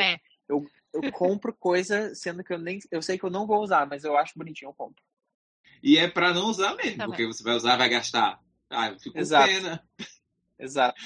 Também. 0.47 0.69
eu 0.93 1.12
compro 1.12 1.53
coisa, 1.53 2.13
sendo 2.15 2.43
que 2.43 2.53
eu 2.53 2.57
nem 2.57 2.79
eu 2.91 3.01
sei 3.01 3.17
que 3.17 3.23
eu 3.25 3.29
não 3.29 3.45
vou 3.45 3.62
usar, 3.62 3.86
mas 3.88 4.03
eu 4.03 4.17
acho 4.17 4.33
bonitinho, 4.38 4.69
eu 4.69 4.73
compro. 4.73 5.03
E 5.83 5.97
é 5.97 6.07
pra 6.07 6.33
não 6.33 6.47
usar 6.47 6.75
mesmo, 6.75 6.97
Tá 6.97 7.05
porque 7.05 7.25
você 7.25 7.43
vai 7.43 7.55
usar, 7.55 7.77
vai 7.77 7.89
gastar. 7.89 8.39
Ah, 8.69 8.89
eu 8.89 8.99
fico 8.99 9.13
com 9.13 9.19
Exato. 9.19 9.47
pena. 9.47 9.83
Exato. 10.60 10.99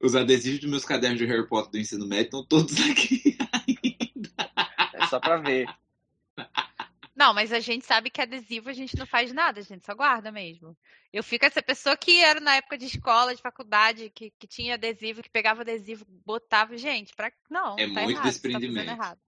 Os 0.00 0.14
adesivos 0.14 0.60
dos 0.60 0.70
meus 0.70 0.84
cadernos 0.84 1.18
de 1.18 1.26
Harry 1.26 1.46
Potter 1.48 1.72
do 1.72 1.78
ensino 1.78 2.06
médio 2.06 2.26
estão 2.26 2.44
todos 2.44 2.76
aqui. 2.88 3.36
É 4.94 5.06
só 5.06 5.18
pra 5.18 5.38
ver. 5.38 5.66
Não, 7.16 7.32
mas 7.32 7.50
a 7.52 7.60
gente 7.60 7.86
sabe 7.86 8.10
que 8.10 8.20
adesivo 8.20 8.68
a 8.68 8.74
gente 8.74 8.94
não 8.96 9.06
faz 9.06 9.32
nada, 9.32 9.58
a 9.60 9.62
gente 9.62 9.86
só 9.86 9.94
guarda 9.94 10.30
mesmo. 10.30 10.76
Eu 11.10 11.22
fico 11.24 11.46
essa 11.46 11.62
pessoa 11.62 11.96
que 11.96 12.20
era 12.20 12.40
na 12.40 12.56
época 12.56 12.76
de 12.76 12.84
escola, 12.86 13.34
de 13.34 13.40
faculdade, 13.40 14.10
que, 14.10 14.30
que 14.38 14.46
tinha 14.46 14.74
adesivo, 14.74 15.22
que 15.22 15.30
pegava 15.30 15.62
adesivo, 15.62 16.04
botava. 16.06 16.76
Gente, 16.76 17.14
pra... 17.14 17.32
não, 17.50 17.74
É 17.78 17.88
tá 17.88 18.02
muito 18.02 18.10
errado, 18.10 18.40
tá 18.42 18.50
fazendo 18.50 18.70
desprendimento. 18.72 18.90
errado. 18.90 19.20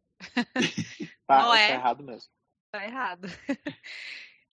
Tá, 1.27 1.39
Não 1.43 1.51
tá 1.53 1.59
é? 1.59 1.73
errado 1.73 2.05
mesmo. 2.05 2.31
Tá 2.71 2.85
errado. 2.85 3.27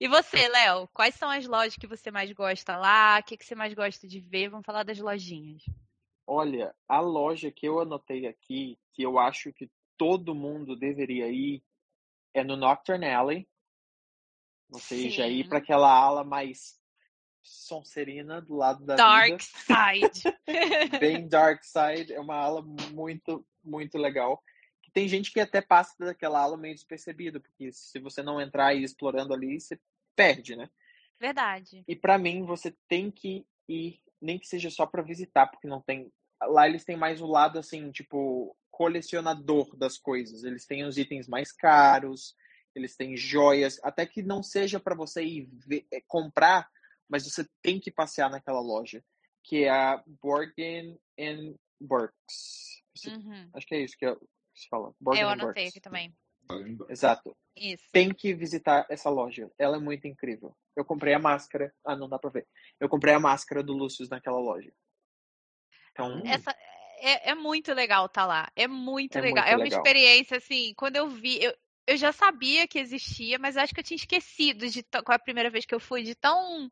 E 0.00 0.08
você, 0.08 0.48
Léo, 0.48 0.88
quais 0.92 1.14
são 1.14 1.30
as 1.30 1.46
lojas 1.46 1.76
que 1.76 1.86
você 1.86 2.10
mais 2.10 2.30
gosta 2.32 2.76
lá? 2.76 3.18
O 3.20 3.22
que, 3.22 3.36
que 3.36 3.44
você 3.44 3.54
mais 3.54 3.72
gosta 3.74 4.06
de 4.08 4.18
ver? 4.20 4.48
Vamos 4.48 4.66
falar 4.66 4.82
das 4.82 4.98
lojinhas. 4.98 5.62
Olha, 6.26 6.74
a 6.88 7.00
loja 7.00 7.50
que 7.50 7.66
eu 7.66 7.80
anotei 7.80 8.26
aqui, 8.26 8.76
que 8.92 9.02
eu 9.02 9.18
acho 9.18 9.52
que 9.52 9.70
todo 9.96 10.34
mundo 10.34 10.74
deveria 10.76 11.28
ir, 11.28 11.62
é 12.34 12.42
no 12.42 12.56
Nocturne 12.56 13.06
Alley. 13.06 13.48
Você 14.68 15.08
já 15.08 15.26
ir 15.26 15.48
para 15.48 15.58
aquela 15.58 15.88
ala 15.88 16.24
mais 16.24 16.78
sonserina 17.42 18.40
do 18.40 18.56
lado 18.56 18.84
da 18.84 18.96
Dark 18.96 19.40
Side. 19.40 20.22
vida. 20.22 20.38
Bem 20.98 21.28
dark 21.28 21.62
side. 21.62 22.12
É 22.12 22.20
uma 22.20 22.36
ala 22.36 22.62
muito, 22.92 23.46
muito 23.62 23.98
legal. 23.98 24.42
Tem 24.92 25.08
gente 25.08 25.32
que 25.32 25.40
até 25.40 25.60
passa 25.60 25.92
daquela 25.98 26.40
ala 26.40 26.56
meio 26.56 26.74
despercebido, 26.74 27.40
porque 27.40 27.70
se 27.72 27.98
você 27.98 28.22
não 28.22 28.40
entrar 28.40 28.74
e 28.74 28.80
ir 28.80 28.84
explorando 28.84 29.34
ali, 29.34 29.60
você 29.60 29.78
perde, 30.16 30.56
né? 30.56 30.70
Verdade. 31.20 31.84
E 31.86 31.96
pra 31.96 32.16
mim, 32.16 32.44
você 32.44 32.74
tem 32.88 33.10
que 33.10 33.46
ir, 33.68 34.00
nem 34.20 34.38
que 34.38 34.46
seja 34.46 34.70
só 34.70 34.86
pra 34.86 35.02
visitar, 35.02 35.46
porque 35.46 35.66
não 35.66 35.80
tem. 35.80 36.12
Lá 36.42 36.68
eles 36.68 36.84
têm 36.84 36.96
mais 36.96 37.20
o 37.20 37.26
lado 37.26 37.58
assim, 37.58 37.90
tipo, 37.90 38.56
colecionador 38.74 39.76
das 39.76 39.96
coisas. 39.96 40.42
Eles 40.42 40.66
têm 40.66 40.84
os 40.84 40.98
itens 40.98 41.28
mais 41.28 41.52
caros, 41.52 42.34
eles 42.74 42.96
têm 42.96 43.16
joias, 43.16 43.78
até 43.84 44.04
que 44.04 44.20
não 44.22 44.42
seja 44.42 44.80
pra 44.80 44.96
você 44.96 45.22
ir 45.24 45.48
ver- 45.66 45.86
eh, 45.92 46.02
comprar, 46.08 46.68
mas 47.08 47.24
você 47.24 47.46
tem 47.62 47.78
que 47.78 47.90
passear 47.90 48.28
naquela 48.28 48.60
loja, 48.60 49.02
que 49.44 49.62
é 49.64 49.70
a 49.70 50.02
Borgen 50.20 50.98
and 51.18 51.54
Burks. 51.80 52.82
Você- 52.96 53.10
Uhum. 53.10 53.50
Acho 53.54 53.66
que 53.66 53.74
é 53.76 53.80
isso 53.84 53.96
que, 53.96 54.06
é- 54.06 54.16
se 54.54 54.68
fala. 54.68 54.92
Borgen 55.00 55.22
Eu 55.22 55.28
and 55.28 55.32
anotei 55.32 55.64
Burks. 55.64 55.68
aqui 55.70 55.80
também. 55.80 56.14
Exato 56.90 57.34
Isso. 57.56 57.84
tem 57.90 58.12
que 58.12 58.34
visitar 58.34 58.84
essa 58.90 59.08
loja. 59.08 59.50
Ela 59.58 59.76
é 59.76 59.80
muito 59.80 60.06
incrível. 60.06 60.54
Eu 60.76 60.84
comprei 60.84 61.14
a 61.14 61.18
máscara. 61.18 61.72
Ah, 61.86 61.96
não 61.96 62.06
dá 62.08 62.18
pra 62.18 62.28
ver. 62.28 62.46
Eu 62.78 62.88
comprei 62.88 63.14
a 63.14 63.20
máscara 63.20 63.62
do 63.62 63.72
Lucius 63.72 64.10
naquela 64.10 64.38
loja. 64.38 64.70
Então, 65.92 66.20
Essa 66.26 66.54
é, 66.98 67.30
é 67.30 67.34
muito 67.34 67.72
legal 67.72 68.08
tá 68.08 68.26
lá. 68.26 68.50
É 68.56 68.66
muito 68.68 69.16
É 69.18 69.20
legal. 69.20 69.44
muito 69.44 69.52
é 69.52 69.56
uma 69.56 69.64
legal. 69.64 69.78
experiência 69.80 70.36
assim. 70.36 70.74
Quando 70.76 70.96
eu 70.96 71.08
vi, 71.08 71.42
eu, 71.42 71.54
eu 71.86 71.96
já 71.96 72.12
sabia 72.12 72.66
que 72.66 72.78
existia, 72.78 73.38
mas 73.38 73.56
acho 73.56 73.74
que 73.74 73.80
eu 73.80 73.84
tinha 73.84 73.96
esquecido 73.96 74.68
de 74.68 74.82
com 74.82 75.12
a 75.12 75.18
primeira 75.18 75.50
vez 75.50 75.64
que 75.64 75.74
eu 75.74 75.80
fui 75.80 76.02
de 76.02 76.14
tão 76.14 76.70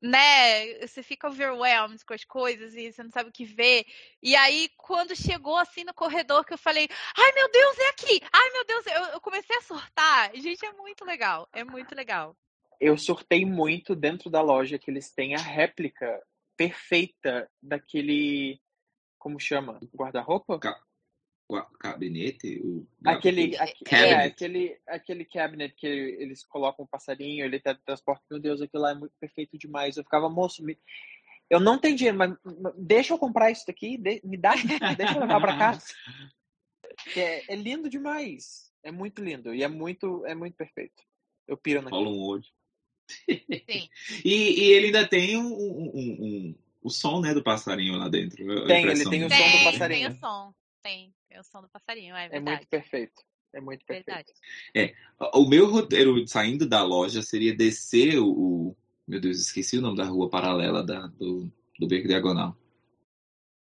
né, 0.00 0.86
você 0.86 1.02
fica 1.02 1.28
overwhelmed 1.28 2.04
com 2.04 2.12
as 2.14 2.24
coisas 2.24 2.74
e 2.74 2.92
você 2.92 3.02
não 3.02 3.10
sabe 3.10 3.30
o 3.30 3.32
que 3.32 3.44
ver. 3.44 3.86
E 4.22 4.36
aí, 4.36 4.68
quando 4.76 5.16
chegou 5.16 5.56
assim 5.56 5.84
no 5.84 5.94
corredor, 5.94 6.44
que 6.44 6.52
eu 6.52 6.58
falei, 6.58 6.86
ai 7.16 7.32
meu 7.32 7.50
Deus, 7.50 7.78
é 7.78 7.88
aqui! 7.88 8.20
Ai 8.32 8.50
meu 8.52 8.64
Deus, 8.66 8.86
eu, 8.86 9.04
eu 9.14 9.20
comecei 9.20 9.56
a 9.56 9.62
surtar. 9.62 10.34
Gente, 10.36 10.64
é 10.66 10.72
muito 10.72 11.04
legal. 11.04 11.48
É 11.52 11.64
muito 11.64 11.94
legal. 11.94 12.36
eu 12.78 12.96
surtei 12.98 13.44
muito 13.44 13.94
dentro 13.96 14.28
da 14.30 14.42
loja 14.42 14.78
que 14.78 14.90
eles 14.90 15.10
têm 15.10 15.34
a 15.34 15.38
réplica 15.40 16.22
perfeita 16.56 17.50
daquele. 17.62 18.60
Como 19.26 19.40
chama? 19.40 19.80
Guarda-roupa? 19.92 20.60
O 21.48 21.60
gabinete? 21.82 22.60
O 22.62 22.86
Aquele, 23.04 23.56
aque- 23.56 23.84
é, 23.84 23.90
Cabinet. 23.90 24.26
aquele, 24.32 24.80
aquele 24.86 25.24
cabinet 25.24 25.74
que 25.74 25.84
eles 25.88 26.44
colocam 26.44 26.84
um 26.84 26.88
passarinho, 26.88 27.44
ele 27.44 27.58
tá 27.58 27.74
transporta. 27.74 28.22
Meu 28.30 28.38
Deus, 28.38 28.62
aquilo 28.62 28.84
lá 28.84 28.92
é 28.92 28.94
muito 28.94 29.12
perfeito 29.18 29.58
demais. 29.58 29.96
Eu 29.96 30.04
ficava, 30.04 30.28
moço, 30.28 30.62
me... 30.64 30.78
eu 31.50 31.58
não 31.58 31.76
tenho 31.76 31.96
dinheiro, 31.96 32.16
mas 32.16 32.36
deixa 32.78 33.14
eu 33.14 33.18
comprar 33.18 33.50
isso 33.50 33.66
daqui, 33.66 33.96
de- 33.98 34.20
me 34.22 34.36
dá, 34.36 34.52
deixa 34.96 35.14
eu 35.16 35.20
levar 35.22 35.40
pra 35.40 35.58
casa. 35.58 35.82
É, 37.16 37.52
é 37.52 37.56
lindo 37.56 37.90
demais. 37.90 38.72
É 38.84 38.92
muito 38.92 39.20
lindo 39.24 39.52
e 39.52 39.64
é 39.64 39.68
muito, 39.68 40.24
é 40.24 40.36
muito 40.36 40.54
perfeito. 40.54 41.02
Eu 41.48 41.56
piro 41.56 41.82
naquilo. 41.82 42.04
Rola 42.04 42.16
um 42.16 42.22
olho. 42.22 42.44
Sim. 43.10 43.40
E, 44.24 44.60
e 44.68 44.72
ele 44.72 44.86
ainda 44.86 45.04
tem 45.08 45.36
um, 45.36 45.52
um- 45.52 45.90
um- 45.94 46.54
o 46.86 46.90
som 46.90 47.20
né, 47.20 47.34
do 47.34 47.42
passarinho 47.42 47.96
lá 47.96 48.08
dentro. 48.08 48.36
Tem, 48.66 48.84
ele 48.86 49.04
tem 49.08 49.24
o 49.24 49.28
som 49.30 49.36
do 49.36 49.42
Tem, 49.52 49.64
passarinho. 49.64 50.08
tem 50.08 50.16
o 50.16 50.20
som. 50.20 50.54
Tem, 50.82 51.14
tem 51.28 51.40
o 51.40 51.44
som 51.44 51.60
do 51.62 51.68
passarinho, 51.68 52.14
é 52.14 52.26
É 52.26 52.28
verdade. 52.28 52.56
muito 52.58 52.68
perfeito. 52.68 53.22
É 53.52 53.60
muito 53.60 53.84
perfeito. 53.84 54.06
Verdade. 54.74 54.94
O 55.34 55.48
meu 55.48 55.70
roteiro 55.70 56.26
saindo 56.28 56.68
da 56.68 56.82
loja 56.84 57.22
seria 57.22 57.54
descer 57.54 58.18
o. 58.18 58.28
o- 58.28 58.76
meu 59.08 59.20
Deus, 59.20 59.38
esqueci 59.38 59.78
o 59.78 59.80
nome 59.80 59.96
da 59.96 60.04
rua 60.04 60.28
paralela 60.28 60.82
da, 60.84 61.06
do, 61.06 61.50
do 61.78 61.86
Beco 61.86 62.08
Diagonal. 62.08 62.56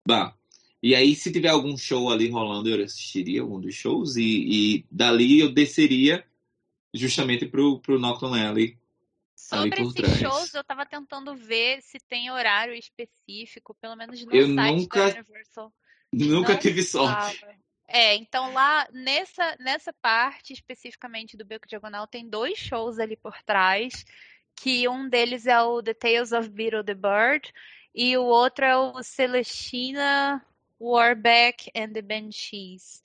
Bah. 0.06 0.34
E 0.82 0.94
aí, 0.96 1.14
se 1.14 1.30
tiver 1.32 1.48
algum 1.48 1.76
show 1.76 2.10
ali 2.10 2.28
rolando, 2.28 2.68
eu 2.68 2.84
assistiria 2.84 3.42
algum 3.42 3.60
dos 3.60 3.74
shows. 3.74 4.16
E, 4.16 4.22
e 4.24 4.86
dali 4.90 5.40
eu 5.40 5.52
desceria 5.52 6.24
justamente 6.94 7.46
pro, 7.46 7.78
pro 7.80 7.98
Nocturne 8.00 8.40
Alley. 8.40 8.78
Sobre 9.52 9.82
esses 9.82 10.18
shows, 10.18 10.54
eu 10.54 10.64
tava 10.64 10.86
tentando 10.86 11.34
ver 11.36 11.82
se 11.82 11.98
tem 11.98 12.30
horário 12.30 12.74
específico, 12.74 13.74
pelo 13.80 13.96
menos 13.96 14.24
no 14.24 14.34
Eu 14.34 14.54
site 14.54 14.76
nunca 14.76 14.98
da 14.98 15.20
Universal. 15.20 15.72
Nunca 16.12 16.52
Não 16.52 16.60
tive 16.60 16.82
sorte. 16.82 17.40
tava. 17.40 17.54
É, 17.88 18.14
então 18.14 18.52
lá 18.54 18.88
nessa, 18.90 19.56
nessa 19.60 19.92
parte 19.92 20.52
especificamente 20.54 21.36
do 21.36 21.44
Beco 21.44 21.68
Diagonal 21.68 22.06
tem 22.06 22.26
dois 22.26 22.58
shows 22.58 22.98
ali 22.98 23.16
por 23.16 23.34
trás, 23.42 24.04
que 24.56 24.88
um 24.88 25.08
deles 25.08 25.46
é 25.46 25.60
o 25.60 25.82
The 25.82 25.92
Tales 25.92 26.32
of 26.32 26.48
Beetle 26.48 26.84
the 26.84 26.94
Bird 26.94 27.52
e 27.94 28.16
o 28.16 28.24
outro 28.24 28.64
é 28.64 28.76
o 28.76 29.02
Celestina 29.02 30.42
Warbeck 30.80 31.70
and 31.76 31.92
the 31.92 32.02
Banshees. 32.02 33.02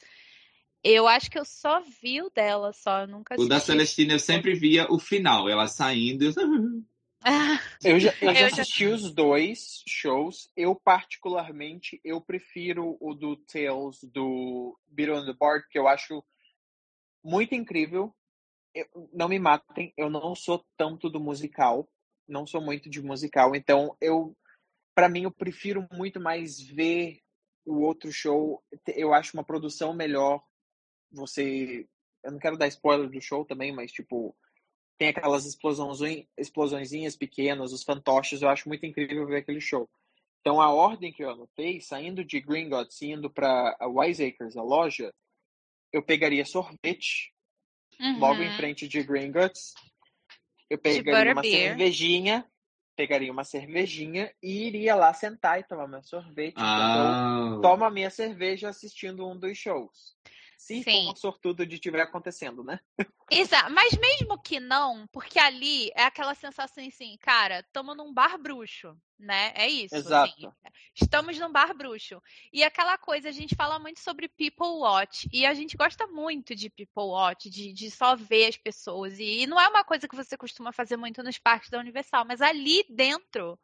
Eu 0.83 1.07
acho 1.07 1.29
que 1.29 1.37
eu 1.39 1.45
só 1.45 1.81
vi 1.81 2.21
o 2.21 2.29
dela, 2.29 2.71
só, 2.71 3.01
eu 3.01 3.07
nunca 3.07 3.35
O 3.37 3.47
da. 3.47 3.59
Celestina 3.59 4.13
eu 4.13 4.19
sempre 4.19 4.53
via 4.53 4.87
o 4.91 4.99
final, 4.99 5.49
ela 5.49 5.67
saindo. 5.67 6.23
eu- 6.25 6.33
Eu 7.83 7.99
já, 7.99 8.13
eu 8.21 8.33
já 8.33 8.41
Eu 8.45 8.49
já- 8.49 8.61
assisti 8.61 8.85
os 8.85 9.13
dois 9.13 9.83
shows. 9.87 10.49
Eu, 10.55 10.75
particularmente, 10.75 11.99
eu 12.03 12.21
prefiro 12.21 12.97
o 12.99 13.13
do 13.13 13.35
Tales 13.35 14.03
do 14.03 14.77
Beetle 14.87 15.17
on 15.17 15.25
the 15.25 15.33
Board, 15.33 15.65
que 15.69 15.77
eu 15.77 15.87
acho 15.87 16.23
muito 17.23 17.53
incrível. 17.53 18.15
Eu- 18.73 19.09
não 19.13 19.27
me 19.27 19.39
matem, 19.39 19.93
eu 19.97 20.09
não 20.09 20.35
sou 20.35 20.63
tanto 20.77 21.09
do 21.09 21.19
musical. 21.19 21.89
Não 22.27 22.45
sou 22.45 22.61
muito 22.61 22.89
de 22.89 23.01
musical. 23.01 23.55
Então, 23.55 23.95
eu, 24.01 24.35
para 24.95 25.09
mim, 25.09 25.23
eu 25.23 25.31
prefiro 25.31 25.87
muito 25.91 26.19
mais 26.19 26.59
ver 26.59 27.19
o 27.65 27.81
outro 27.81 28.11
show. 28.11 28.63
Eu 28.87 29.13
acho 29.13 29.35
uma 29.35 29.43
produção 29.43 29.93
melhor. 29.93 30.41
Você. 31.11 31.87
Eu 32.23 32.31
não 32.31 32.39
quero 32.39 32.57
dar 32.57 32.67
spoiler 32.67 33.09
do 33.09 33.21
show 33.21 33.45
também, 33.45 33.71
mas, 33.71 33.91
tipo, 33.91 34.35
tem 34.97 35.09
aquelas 35.09 35.45
explosões, 35.45 36.25
explosõezinhas 36.37 37.15
pequenas, 37.15 37.71
os 37.71 37.83
fantoches, 37.83 38.41
eu 38.41 38.49
acho 38.49 38.67
muito 38.67 38.85
incrível 38.85 39.25
ver 39.27 39.37
aquele 39.37 39.61
show. 39.61 39.89
Então 40.41 40.59
a 40.61 40.71
ordem 40.73 41.11
que 41.13 41.23
eu 41.23 41.29
anotei, 41.29 41.79
saindo 41.81 42.23
de 42.25 42.39
Gringotts 42.39 43.01
e 43.01 43.11
indo 43.11 43.29
para 43.29 43.75
a 43.79 43.87
Wiseacres, 43.87 44.57
a 44.57 44.63
loja, 44.63 45.13
eu 45.93 46.01
pegaria 46.01 46.45
sorvete 46.45 47.33
logo 48.17 48.41
em 48.41 48.49
Uhum. 48.49 48.55
frente 48.57 48.87
de 48.87 49.03
Gringotts. 49.03 49.73
Eu 50.69 50.77
pegaria 50.77 51.31
uma 51.33 51.41
butterbeer. 51.41 51.69
cervejinha, 51.71 52.51
pegaria 52.95 53.31
uma 53.31 53.43
cervejinha 53.43 54.33
e 54.41 54.67
iria 54.67 54.95
lá 54.95 55.13
sentar 55.13 55.59
e 55.59 55.63
tomar 55.63 55.87
meu 55.87 56.03
sorvete. 56.03 56.55
eu 56.57 56.63
Ah, 56.63 57.61
toma 57.61 57.89
minha 57.89 58.09
cerveja 58.09 58.69
assistindo 58.69 59.27
um 59.27 59.37
dos 59.37 59.57
shows. 59.57 60.17
Se 60.67 60.83
Sim. 60.83 61.05
for 61.05 61.13
um 61.13 61.15
sortudo 61.15 61.65
de 61.65 61.79
tiver 61.79 62.01
acontecendo, 62.01 62.61
né? 62.61 62.77
Exato, 63.31 63.71
mas 63.71 63.93
mesmo 63.93 64.37
que 64.37 64.59
não, 64.59 65.07
porque 65.13 65.39
ali 65.39 65.89
é 65.95 66.03
aquela 66.03 66.35
sensação 66.35 66.85
assim, 66.85 67.15
cara, 67.21 67.61
estamos 67.61 67.95
num 67.95 68.13
bar 68.13 68.37
bruxo, 68.37 68.93
né? 69.17 69.53
É 69.55 69.65
isso. 69.69 69.95
Exato. 69.95 70.29
Assim, 70.29 70.51
estamos 70.93 71.39
num 71.39 71.49
bar 71.49 71.73
bruxo. 71.73 72.21
E 72.51 72.65
aquela 72.65 72.97
coisa, 72.97 73.29
a 73.29 73.31
gente 73.31 73.55
fala 73.55 73.79
muito 73.79 74.01
sobre 74.01 74.27
people 74.27 74.81
watch, 74.81 75.29
e 75.31 75.45
a 75.45 75.53
gente 75.53 75.77
gosta 75.77 76.05
muito 76.07 76.53
de 76.53 76.69
people 76.69 77.11
watch, 77.11 77.49
de, 77.49 77.71
de 77.71 77.89
só 77.89 78.17
ver 78.17 78.47
as 78.47 78.57
pessoas. 78.57 79.17
E, 79.19 79.43
e 79.43 79.47
não 79.47 79.57
é 79.57 79.69
uma 79.69 79.85
coisa 79.85 80.05
que 80.05 80.17
você 80.17 80.35
costuma 80.35 80.73
fazer 80.73 80.97
muito 80.97 81.23
nos 81.23 81.39
parques 81.39 81.69
da 81.69 81.79
Universal, 81.79 82.25
mas 82.25 82.41
ali 82.41 82.85
dentro, 82.89 83.57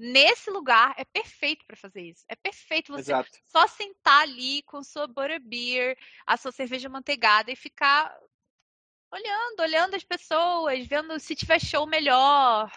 nesse 0.00 0.50
lugar, 0.50 0.94
é 0.96 1.04
perfeito 1.04 1.64
para 1.66 1.76
fazer 1.76 2.00
isso. 2.00 2.24
É 2.28 2.34
perfeito 2.34 2.90
você 2.92 3.12
Exato. 3.12 3.28
só 3.44 3.66
sentar 3.66 4.22
ali 4.22 4.62
com 4.62 4.82
sua 4.82 5.06
butterbeer, 5.06 5.96
a 6.26 6.36
sua 6.38 6.50
cerveja 6.50 6.88
manteigada 6.88 7.52
e 7.52 7.56
ficar 7.56 8.16
olhando, 9.12 9.60
olhando 9.60 9.94
as 9.94 10.04
pessoas, 10.04 10.86
vendo 10.86 11.18
se 11.18 11.34
tiver 11.34 11.60
show 11.60 11.86
melhor. 11.86 12.70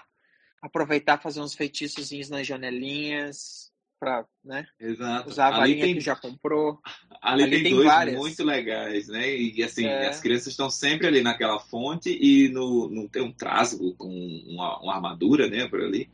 Aproveitar 0.61 1.21
fazer 1.21 1.39
uns 1.39 1.53
feitiçozinhos 1.53 2.29
nas 2.29 2.45
janelinhas 2.45 3.71
pra, 3.99 4.25
né? 4.43 4.67
Exato. 4.77 5.29
Usar 5.29 5.45
a 5.45 5.47
ali 5.47 5.57
varinha 5.59 5.85
tem, 5.85 5.93
que 5.95 6.01
já 6.01 6.15
comprou. 6.15 6.81
ali 7.21 7.43
ali 7.43 7.51
tem, 7.51 7.63
tem 7.63 7.75
dois 7.75 7.87
várias. 7.87 8.17
muito 8.17 8.43
legais, 8.43 9.07
né? 9.07 9.33
E 9.33 9.63
assim, 9.63 9.85
É. 9.85 10.07
as 10.07 10.19
crianças 10.19 10.47
estão 10.47 10.69
sempre 10.69 11.07
ali 11.07 11.21
naquela 11.21 11.59
fonte 11.59 12.09
e 12.09 12.49
no, 12.49 12.89
no 12.89 13.07
tem 13.07 13.21
um 13.21 13.31
trasgo 13.31 13.95
com 13.95 14.09
uma, 14.09 14.81
uma 14.81 14.95
armadura, 14.95 15.47
né, 15.47 15.67
por 15.69 15.81
ali. 15.81 16.09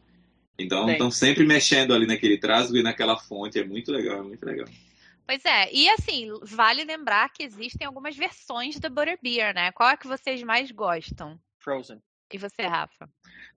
Então 0.59 0.89
estão 0.89 1.09
sempre 1.09 1.45
mexendo 1.45 1.93
ali 1.93 2.05
naquele 2.05 2.37
trasgo 2.37 2.77
e 2.77 2.83
naquela 2.83 3.17
fonte. 3.17 3.59
É 3.59 3.63
muito 3.63 3.91
legal, 3.91 4.19
é 4.19 4.23
muito 4.23 4.45
legal. 4.45 4.67
Pois 5.25 5.45
é, 5.45 5.71
e 5.71 5.87
assim, 5.89 6.27
vale 6.41 6.83
lembrar 6.83 7.31
que 7.31 7.43
existem 7.43 7.85
algumas 7.85 8.17
versões 8.17 8.79
da 8.79 8.89
Butterbeer, 8.89 9.53
né? 9.53 9.71
Qual 9.71 9.87
é 9.87 9.95
que 9.95 10.07
vocês 10.07 10.41
mais 10.41 10.71
gostam? 10.71 11.39
Frozen. 11.59 12.01
E 12.33 12.37
você, 12.37 12.63
Rafa? 12.63 13.09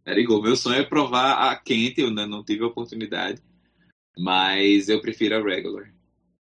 Let 0.06 0.18
it 0.18 0.26
go. 0.26 0.42
Meu 0.42 0.56
sonho 0.56 0.80
é 0.80 0.84
provar 0.84 1.50
a 1.50 1.56
quente, 1.56 2.00
eu 2.00 2.08
ainda 2.08 2.26
não 2.26 2.44
tive 2.44 2.62
a 2.62 2.66
oportunidade. 2.66 3.42
Mas 4.18 4.88
eu 4.88 5.00
prefiro 5.00 5.36
a 5.36 5.42
regular. 5.42 5.92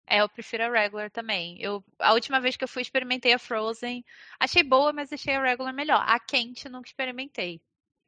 É, 0.07 0.23
eu 0.23 0.29
prefiro 0.29 0.65
a 0.65 0.81
regular 0.81 1.11
também. 1.11 1.57
Eu, 1.61 1.85
a 1.99 2.15
última 2.15 2.41
vez 2.41 2.57
que 2.57 2.65
eu 2.65 2.69
fui, 2.69 2.83
experimentei 2.83 3.33
a 3.33 3.39
Frozen. 3.39 4.05
Achei 4.39 4.63
boa, 4.63 4.93
mas 4.93 5.13
achei 5.13 5.35
a 5.35 5.43
regular 5.43 5.73
melhor. 5.73 6.03
A 6.07 6.19
quente, 6.19 6.69
nunca 6.69 6.89
experimentei. 6.89 7.61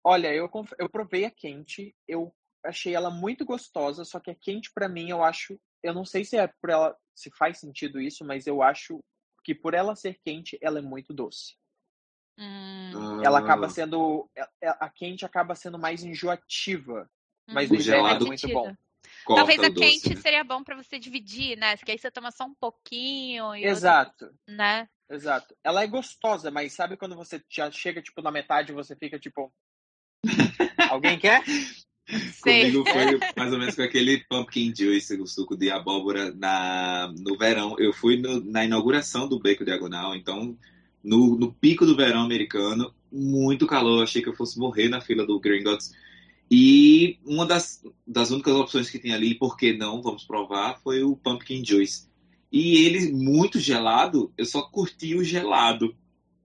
Olha, 0.04 0.34
eu, 0.34 0.50
eu 0.78 0.88
provei 0.88 1.24
a 1.24 1.30
quente, 1.30 1.94
eu 2.08 2.34
achei 2.64 2.94
ela 2.94 3.10
muito 3.10 3.44
gostosa, 3.44 4.04
só 4.04 4.18
que 4.20 4.30
a 4.30 4.34
quente 4.34 4.70
pra 4.72 4.88
mim 4.88 5.10
eu 5.10 5.22
acho, 5.22 5.58
eu 5.82 5.94
não 5.94 6.04
sei 6.04 6.24
se 6.24 6.36
é 6.36 6.46
por 6.46 6.70
ela, 6.70 6.96
se 7.14 7.30
faz 7.36 7.58
sentido 7.58 8.00
isso, 8.00 8.24
mas 8.24 8.46
eu 8.46 8.62
acho 8.62 8.98
que 9.44 9.54
por 9.54 9.74
ela 9.74 9.94
ser 9.96 10.18
quente, 10.24 10.58
ela 10.60 10.78
é 10.78 10.82
muito 10.82 11.12
doce. 11.12 11.54
Hum, 12.38 13.20
Ela 13.22 13.38
Ah, 13.38 13.40
acaba 13.42 13.68
sendo, 13.68 14.28
a, 14.62 14.86
a 14.86 14.90
quente 14.90 15.24
acaba 15.24 15.54
sendo 15.54 15.78
mais 15.78 16.02
enjoativa, 16.04 17.08
mas 17.48 17.70
o 17.70 17.74
é 17.92 18.18
muito 18.18 18.48
bom. 18.48 18.74
corta 19.24 19.36
Talvez 19.36 19.62
a 19.62 19.68
doce, 19.68 19.80
quente 19.80 20.16
né? 20.16 20.20
seria 20.20 20.44
bom 20.44 20.62
pra 20.62 20.76
você 20.76 20.98
dividir, 20.98 21.56
né? 21.58 21.76
Que 21.76 21.92
aí 21.92 21.98
você 21.98 22.10
toma 22.10 22.30
só 22.30 22.44
um 22.44 22.54
pouquinho 22.54 23.54
e 23.54 23.64
Exato, 23.64 24.34
né? 24.48 24.88
exato. 25.10 25.56
Ela 25.62 25.82
é 25.82 25.86
gostosa, 25.86 26.50
mas 26.50 26.72
sabe 26.72 26.96
quando 26.96 27.16
você 27.16 27.42
já 27.50 27.70
chega 27.70 28.02
tipo 28.02 28.22
na 28.22 28.30
metade 28.30 28.72
e 28.72 28.74
você 28.74 28.96
fica 28.96 29.18
tipo 29.18 29.52
Alguém 30.92 31.18
quer? 31.18 31.42
Sei. 32.42 32.70
Comigo 32.70 32.84
foi 32.90 33.18
mais 33.36 33.52
ou 33.52 33.58
menos 33.58 33.74
com 33.74 33.82
aquele 33.82 34.18
pumpkin 34.28 34.72
juice, 34.76 35.14
o 35.18 35.26
suco 35.26 35.56
de 35.56 35.70
abóbora 35.70 36.30
na, 36.34 37.10
no 37.18 37.38
verão. 37.38 37.76
Eu 37.78 37.92
fui 37.94 38.16
no- 38.18 38.44
na 38.44 38.64
inauguração 38.64 39.26
do 39.26 39.40
Beco 39.40 39.64
Diagonal, 39.64 40.14
então 40.14 40.56
no, 41.02 41.36
no 41.38 41.52
pico 41.52 41.86
do 41.86 41.96
verão 41.96 42.20
americano, 42.20 42.92
muito 43.10 43.66
calor. 43.66 43.98
Eu 43.98 44.02
achei 44.02 44.20
que 44.20 44.28
eu 44.28 44.36
fosse 44.36 44.58
morrer 44.58 44.88
na 44.88 45.00
fila 45.00 45.24
do 45.24 45.40
Gringotts. 45.40 45.92
E 46.50 47.18
uma 47.24 47.46
das, 47.46 47.82
das 48.06 48.30
únicas 48.30 48.54
opções 48.54 48.90
que 48.90 48.98
tem 48.98 49.14
ali, 49.14 49.34
por 49.34 49.56
que 49.56 49.72
não, 49.72 50.02
vamos 50.02 50.24
provar, 50.24 50.78
foi 50.84 51.02
o 51.02 51.16
pumpkin 51.16 51.64
juice. 51.64 52.06
E 52.50 52.84
ele 52.84 53.10
muito 53.10 53.58
gelado, 53.58 54.30
eu 54.36 54.44
só 54.44 54.60
curti 54.60 55.14
o 55.14 55.24
gelado. 55.24 55.96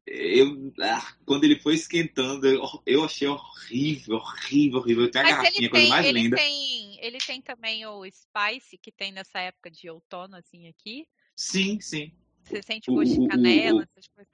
Eu, 0.10 0.74
ah, 0.82 1.14
quando 1.26 1.44
ele 1.44 1.60
foi 1.60 1.76
esquentando, 1.76 2.48
eu, 2.48 2.62
eu 2.86 3.04
achei 3.04 3.28
horrível, 3.28 4.16
horrível, 4.16 4.80
horrível. 4.80 5.12
Tem 5.12 5.22
a 5.22 5.24
Mas 5.26 5.34
garrafinha, 5.34 5.70
coisa 5.70 5.88
mais 5.90 6.06
ele 6.06 6.24
linda. 6.24 6.38
tem, 6.38 7.06
ele 7.06 7.18
tem 7.18 7.42
também 7.42 7.86
o 7.86 8.06
Spice 8.06 8.78
que 8.78 8.90
tem 8.90 9.12
nessa 9.12 9.40
época 9.42 9.70
de 9.70 9.90
outono, 9.90 10.38
assim, 10.38 10.66
aqui. 10.70 11.06
Sim, 11.36 11.82
sim. 11.82 12.14
Você 12.42 12.62
sente 12.64 12.90
O- 12.90 12.94
gosto 12.94 13.12
de 13.16 13.20
o- 13.20 13.24
o- 13.26 13.28
canela, 13.28 13.80
o- 13.80 13.84
essas 13.84 14.08
coisas. 14.08 14.34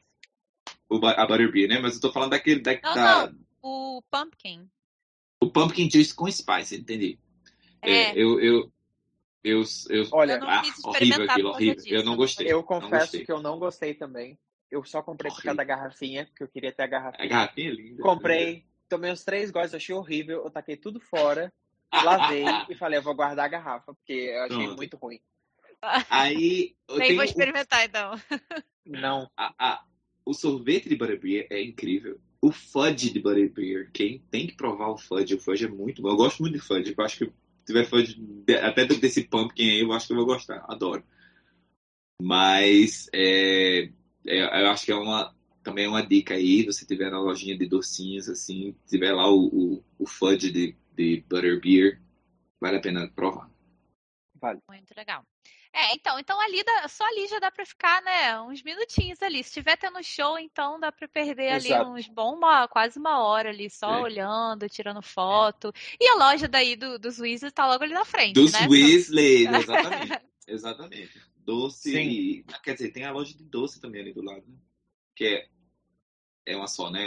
A 1.17 1.25
Butterbeer, 1.25 1.67
né? 1.67 1.79
Mas 1.79 1.95
eu 1.95 2.01
tô 2.01 2.11
falando 2.11 2.29
daquele. 2.31 2.59
Da, 2.61 2.73
Não, 2.83 2.93
da- 2.93 3.33
O 3.63 4.03
pumpkin. 4.11 4.69
O 5.41 5.49
Pumpkin 5.49 5.89
Juice 5.89 6.13
com 6.13 6.29
Spice, 6.29 6.75
entendi. 6.75 7.17
É, 7.81 8.11
É, 8.11 8.11
eu, 8.15 8.39
eu, 8.39 8.71
eu, 9.43 9.63
eu, 9.89 10.07
Olha, 10.11 10.33
eu 10.33 10.39
não 10.39 10.47
ah, 10.49 10.61
quis 10.61 10.83
horrível 10.83 10.85
experimentar 10.91 11.35
aquilo, 11.35 11.49
horrível. 11.49 11.75
disso, 11.75 11.87
Eu 11.89 12.03
não 12.03 12.11
não 12.11 12.17
gostei. 12.17 12.47
eu 12.47 12.57
não 12.57 12.63
confesso 12.63 13.05
gostei. 13.05 13.25
que 13.25 13.31
eu 13.31 13.41
não 13.41 13.57
gostei 13.59 13.93
também. 13.95 14.37
Eu 14.73 14.83
só 14.83 15.03
comprei 15.03 15.31
por 15.31 15.43
causa 15.43 15.55
da 15.57 15.63
garrafinha, 15.63 16.25
porque 16.25 16.43
eu 16.43 16.47
queria 16.47 16.71
ter 16.71 16.81
a 16.81 16.85
A 16.85 16.87
garrafinha. 16.87 17.29
garrafinha 17.29 17.69
é 17.69 17.73
linda. 17.73 18.01
Comprei, 18.01 18.65
tomei 18.89 19.11
uns 19.11 19.23
três 19.23 19.51
goles, 19.51 19.71
achei 19.73 19.93
horrível, 19.93 20.43
eu 20.43 20.49
taquei 20.49 20.75
tudo 20.75 20.99
fora, 20.99 21.53
lavei 22.03 22.43
e 22.69 22.75
falei, 22.75 22.97
eu 22.97 23.03
vou 23.03 23.13
guardar 23.13 23.45
a 23.45 23.49
garrafa, 23.49 23.93
porque 23.93 24.13
eu 24.13 24.41
achei 24.45 24.57
Pronto. 24.57 24.75
muito 24.77 24.97
ruim. 24.97 25.19
Aí, 26.09 26.75
eu 26.87 26.97
nem 26.97 27.07
tenho 27.09 27.17
vou 27.17 27.25
o- 27.25 27.29
experimentar 27.29 27.85
então. 27.85 28.19
Não. 28.83 29.29
a- 29.37 29.53
a- 29.59 29.85
o 30.25 30.33
sorvete 30.33 30.89
de 30.89 30.95
Butterbeer 30.95 31.45
é 31.51 31.61
incrível. 31.61 32.19
O 32.41 32.51
fudge 32.51 33.11
de 33.11 33.19
Butterbeer, 33.19 33.91
quem 33.93 34.19
tem 34.31 34.47
que 34.47 34.55
provar 34.55 34.87
o 34.89 34.97
fudge, 34.97 35.35
o 35.35 35.39
fudge 35.39 35.65
é 35.65 35.69
muito 35.69 36.01
bom. 36.01 36.09
Eu 36.09 36.15
gosto 36.15 36.41
muito 36.41 36.53
de 36.55 36.59
fudge. 36.61 36.95
Eu 36.97 37.05
acho 37.05 37.17
que 37.19 37.25
se 37.25 37.31
tiver 37.67 37.85
fudge 37.85 38.15
de- 38.19 38.55
até 38.57 38.85
desse 38.85 39.23
pumpkin 39.25 39.69
aí, 39.69 39.81
eu 39.81 39.91
acho 39.93 40.07
que 40.07 40.13
eu 40.13 40.17
vou 40.17 40.25
gostar. 40.25 40.65
Adoro. 40.67 41.03
Mas 42.21 43.09
é, 43.13 43.89
eu 44.25 44.69
acho 44.69 44.85
que 44.85 44.91
é 44.91 44.95
uma 44.95 45.33
também 45.63 45.85
é 45.85 45.87
uma 45.87 46.05
dica 46.05 46.33
aí, 46.33 46.65
você 46.65 46.85
tiver 46.85 47.09
na 47.09 47.19
lojinha 47.19 47.57
de 47.57 47.65
docinhos 47.65 48.27
assim, 48.27 48.75
tiver 48.85 49.13
lá 49.13 49.29
o, 49.29 49.45
o, 49.47 49.83
o 49.97 50.05
fudge 50.05 50.51
de, 50.51 50.75
de 50.93 51.23
Butterbeer, 51.29 52.01
vale 52.59 52.77
a 52.77 52.81
pena 52.81 53.09
provar. 53.15 53.49
Vale. 54.35 54.59
Muito 54.67 54.93
legal. 54.95 55.25
É, 55.71 55.95
então, 55.95 56.19
então 56.19 56.39
ali 56.39 56.63
dá- 56.63 56.87
só 56.87 57.03
ali 57.05 57.27
já 57.27 57.39
dá 57.39 57.49
pra 57.49 57.65
ficar, 57.65 58.01
né, 58.03 58.39
uns 58.41 58.61
minutinhos 58.61 59.21
ali. 59.23 59.43
Se 59.43 59.53
tiver 59.53 59.77
tendo 59.77 60.03
show, 60.03 60.37
então 60.37 60.79
dá 60.79 60.91
pra 60.91 61.07
perder 61.07 61.53
ali 61.53 61.67
Exato. 61.67 61.89
uns 61.89 62.07
bom 62.07 62.35
uma, 62.35 62.67
quase 62.67 62.99
uma 62.99 63.23
hora 63.23 63.49
ali 63.49 63.69
só 63.69 63.99
É. 63.99 64.01
olhando, 64.01 64.69
tirando 64.69 65.01
foto. 65.01 65.73
E 65.99 66.07
a 66.09 66.15
loja 66.15 66.47
daí 66.47 66.75
do, 66.75 66.99
dos 66.99 67.19
Weasley 67.19 67.51
tá 67.51 67.65
logo 67.65 67.83
ali 67.83 67.93
na 67.93 68.05
frente, 68.05 68.33
Dos 68.33 68.51
né? 68.51 68.67
Weasley, 68.69 69.47
exatamente. 69.47 70.19
Exatamente. 70.45 71.21
Doce. 71.43 71.91
Sim. 71.91 72.09
e- 72.09 72.43
Quer 72.63 72.73
dizer, 72.73 72.91
tem 72.91 73.05
a 73.05 73.11
loja 73.11 73.35
de 73.35 73.43
doce 73.43 73.79
também 73.79 74.01
ali 74.01 74.13
do 74.13 74.21
lado, 74.21 74.45
né? 74.47 74.57
Que 75.15 75.25
é, 75.25 75.49
é 76.45 76.55
uma 76.55 76.67
só, 76.67 76.89
né? 76.89 77.05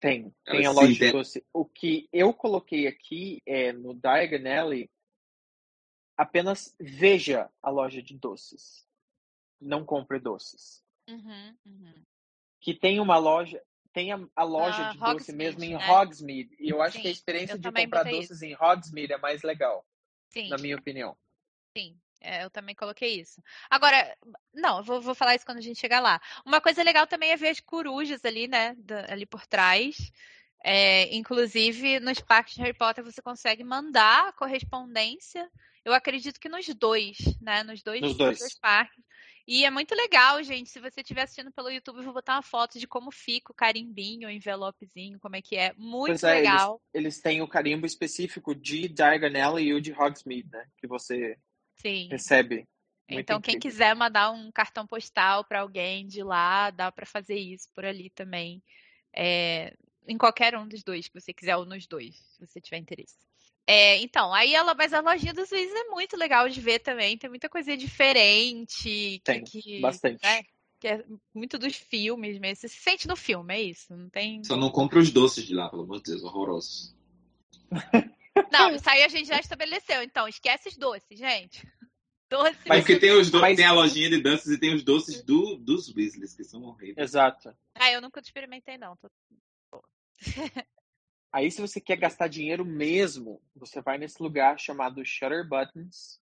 Tem, 0.00 0.34
Ela 0.44 0.56
tem 0.56 0.66
a 0.66 0.72
loja 0.72 0.92
de 0.92 1.12
doce. 1.12 1.46
O 1.52 1.64
que 1.64 2.08
eu 2.12 2.32
coloquei 2.34 2.86
aqui 2.86 3.40
é 3.46 3.72
no 3.72 3.94
Diagon 3.94 4.48
Alley, 4.48 4.90
apenas 6.16 6.74
veja 6.80 7.50
a 7.62 7.70
loja 7.70 8.02
de 8.02 8.16
doces. 8.18 8.86
Não 9.60 9.84
compre 9.84 10.18
doces. 10.18 10.82
Uhum, 11.08 11.56
uhum. 11.66 11.94
Que 12.60 12.74
tem 12.74 12.98
uma 13.00 13.16
loja, 13.16 13.62
tem 13.92 14.12
a, 14.12 14.28
a 14.34 14.42
loja 14.42 14.82
Ah, 14.82 14.92
de 14.92 14.98
doce 14.98 15.30
Hogsmeade, 15.30 15.36
mesmo 15.36 15.64
em 15.64 15.76
né? 15.76 15.90
Hogsmeade. 15.90 16.56
E 16.58 16.68
eu 16.68 16.82
acho 16.82 16.96
Sim, 16.96 17.02
que 17.02 17.08
a 17.08 17.12
experiência 17.12 17.58
de 17.58 17.70
comprar 17.70 18.04
doces 18.04 18.42
em 18.42 18.54
Hogsmeade 18.54 19.12
é 19.12 19.18
mais 19.18 19.42
legal, 19.42 19.86
Sim, 20.28 20.48
na 20.48 20.58
minha 20.58 20.76
opinião. 20.76 21.16
sim. 21.76 21.96
É, 22.22 22.44
eu 22.44 22.50
também 22.50 22.74
coloquei 22.74 23.20
isso. 23.20 23.42
Agora, 23.68 24.16
não, 24.54 24.82
vou, 24.82 25.00
vou 25.00 25.14
falar 25.14 25.34
isso 25.34 25.44
quando 25.44 25.58
a 25.58 25.62
gente 25.62 25.80
chegar 25.80 26.00
lá. 26.00 26.20
Uma 26.46 26.60
coisa 26.60 26.82
legal 26.82 27.06
também 27.06 27.30
é 27.30 27.36
ver 27.36 27.48
as 27.48 27.60
corujas 27.60 28.24
ali, 28.24 28.46
né? 28.48 28.76
ali 29.08 29.26
por 29.26 29.46
trás. 29.46 29.96
É, 30.64 31.12
inclusive, 31.14 31.98
nos 31.98 32.20
parques 32.20 32.54
de 32.54 32.60
Harry 32.60 32.76
Potter 32.76 33.02
você 33.02 33.20
consegue 33.20 33.64
mandar 33.64 34.28
a 34.28 34.32
correspondência. 34.32 35.48
Eu 35.84 35.92
acredito 35.92 36.38
que 36.38 36.48
nos 36.48 36.66
dois, 36.68 37.16
né? 37.40 37.64
Nos 37.64 37.82
dois, 37.82 38.00
Nos 38.00 38.16
dois. 38.16 38.58
parques. 38.60 39.02
E 39.46 39.64
é 39.64 39.70
muito 39.70 39.92
legal, 39.96 40.40
gente. 40.44 40.70
Se 40.70 40.78
você 40.78 41.00
estiver 41.00 41.22
assistindo 41.22 41.50
pelo 41.50 41.68
YouTube, 41.68 41.96
eu 41.96 42.04
vou 42.04 42.12
botar 42.12 42.34
uma 42.34 42.42
foto 42.42 42.78
de 42.78 42.86
como 42.86 43.10
fica 43.10 43.50
o 43.50 43.54
carimbinho, 43.54 44.28
o 44.28 44.30
envelopezinho, 44.30 45.18
como 45.18 45.34
é 45.34 45.42
que 45.42 45.56
é. 45.56 45.72
Muito 45.76 46.24
é, 46.24 46.38
eles- 46.38 46.48
legal. 46.48 46.80
Eles 46.94 47.20
têm 47.20 47.42
o 47.42 47.48
carimbo 47.48 47.84
específico 47.84 48.54
de 48.54 48.86
Diagon 48.88 49.36
Alley 49.42 49.66
e 49.66 49.74
o 49.74 49.80
de 49.80 49.92
Hogsmeade, 49.92 50.48
né? 50.48 50.64
Que 50.78 50.86
você 50.86 51.36
Sim. 51.76 52.08
recebe. 52.10 52.66
Muito 53.10 53.24
Então, 53.24 53.40
quem 53.40 53.56
incrível. 53.56 53.70
quiser 53.70 53.94
mandar 53.96 54.30
um 54.30 54.50
cartão 54.50 54.86
postal 54.86 55.44
para 55.44 55.60
alguém 55.60 56.06
de 56.06 56.22
lá, 56.22 56.70
dá 56.70 56.90
para 56.90 57.04
fazer 57.04 57.36
isso 57.36 57.68
por 57.74 57.84
ali 57.84 58.10
também. 58.10 58.62
É, 59.14 59.74
em 60.06 60.16
qualquer 60.16 60.56
um 60.56 60.66
dos 60.66 60.82
dois 60.82 61.08
que 61.08 61.20
você 61.20 61.32
quiser, 61.32 61.56
ou 61.56 61.66
nos 61.66 61.86
dois, 61.86 62.16
se 62.16 62.46
você 62.46 62.60
tiver 62.60 62.78
interesse. 62.78 63.16
É, 63.66 63.98
então, 63.98 64.32
aí 64.32 64.54
ela, 64.54 64.74
mas 64.74 64.92
a 64.92 65.00
lojinha 65.00 65.32
dos 65.32 65.50
Weasley 65.52 65.80
é 65.80 65.90
muito 65.90 66.16
legal 66.16 66.48
de 66.48 66.60
ver 66.60 66.80
também, 66.80 67.16
tem 67.16 67.30
muita 67.30 67.48
coisa 67.48 67.76
diferente. 67.76 69.20
Tem, 69.24 69.44
que, 69.44 69.80
bastante. 69.80 70.22
né, 70.22 70.42
que 70.80 70.88
é 70.88 71.04
muito 71.32 71.58
dos 71.58 71.76
filmes 71.76 72.38
mesmo. 72.38 72.56
Você 72.56 72.68
se 72.68 72.80
sente 72.80 73.06
no 73.06 73.14
filme, 73.14 73.54
é 73.54 73.62
isso. 73.62 73.94
Não 73.94 74.08
tem. 74.10 74.42
Só 74.42 74.56
não 74.56 74.70
compra 74.70 74.98
os 74.98 75.10
doces 75.10 75.44
de 75.44 75.54
lá, 75.54 75.68
pelo 75.68 75.82
amor 75.82 75.98
de 75.98 76.10
Deus, 76.10 76.24
horrorosos. 76.24 76.94
Não, 78.50 78.74
isso 78.74 78.88
aí 78.88 79.02
a 79.02 79.08
gente 79.08 79.26
já 79.28 79.38
estabeleceu. 79.38 80.02
Então, 80.02 80.26
esquece 80.28 80.68
os 80.68 80.76
doces, 80.76 81.18
gente. 81.18 81.66
Doce. 82.30 82.66
Mas 82.66 82.80
porque 82.80 82.98
tem, 82.98 83.12
os 83.12 83.30
do... 83.30 83.40
Mas- 83.40 83.56
tem 83.56 83.66
a 83.66 83.72
lojinha 83.72 84.08
de 84.08 84.22
doces 84.22 84.52
e 84.52 84.58
tem 84.58 84.74
os 84.74 84.82
doces 84.82 85.22
do, 85.22 85.56
dos 85.56 85.94
Weasleys, 85.94 86.34
que 86.34 86.42
são 86.42 86.62
horríveis. 86.62 86.96
Exato. 87.10 87.54
Ah, 87.74 87.92
eu 87.92 88.00
nunca 88.00 88.20
experimentei, 88.20 88.78
não. 88.78 88.96
Tô- 88.96 89.10
Aí, 91.30 91.50
se 91.50 91.60
você 91.60 91.80
quer 91.80 91.96
gastar 91.96 92.28
dinheiro 92.28 92.64
mesmo, 92.64 93.42
você 93.54 93.80
vai 93.82 93.98
nesse 93.98 94.22
lugar 94.22 94.58
chamado 94.58 95.04
Shutter 95.04 95.46
Buttons. 95.46 96.20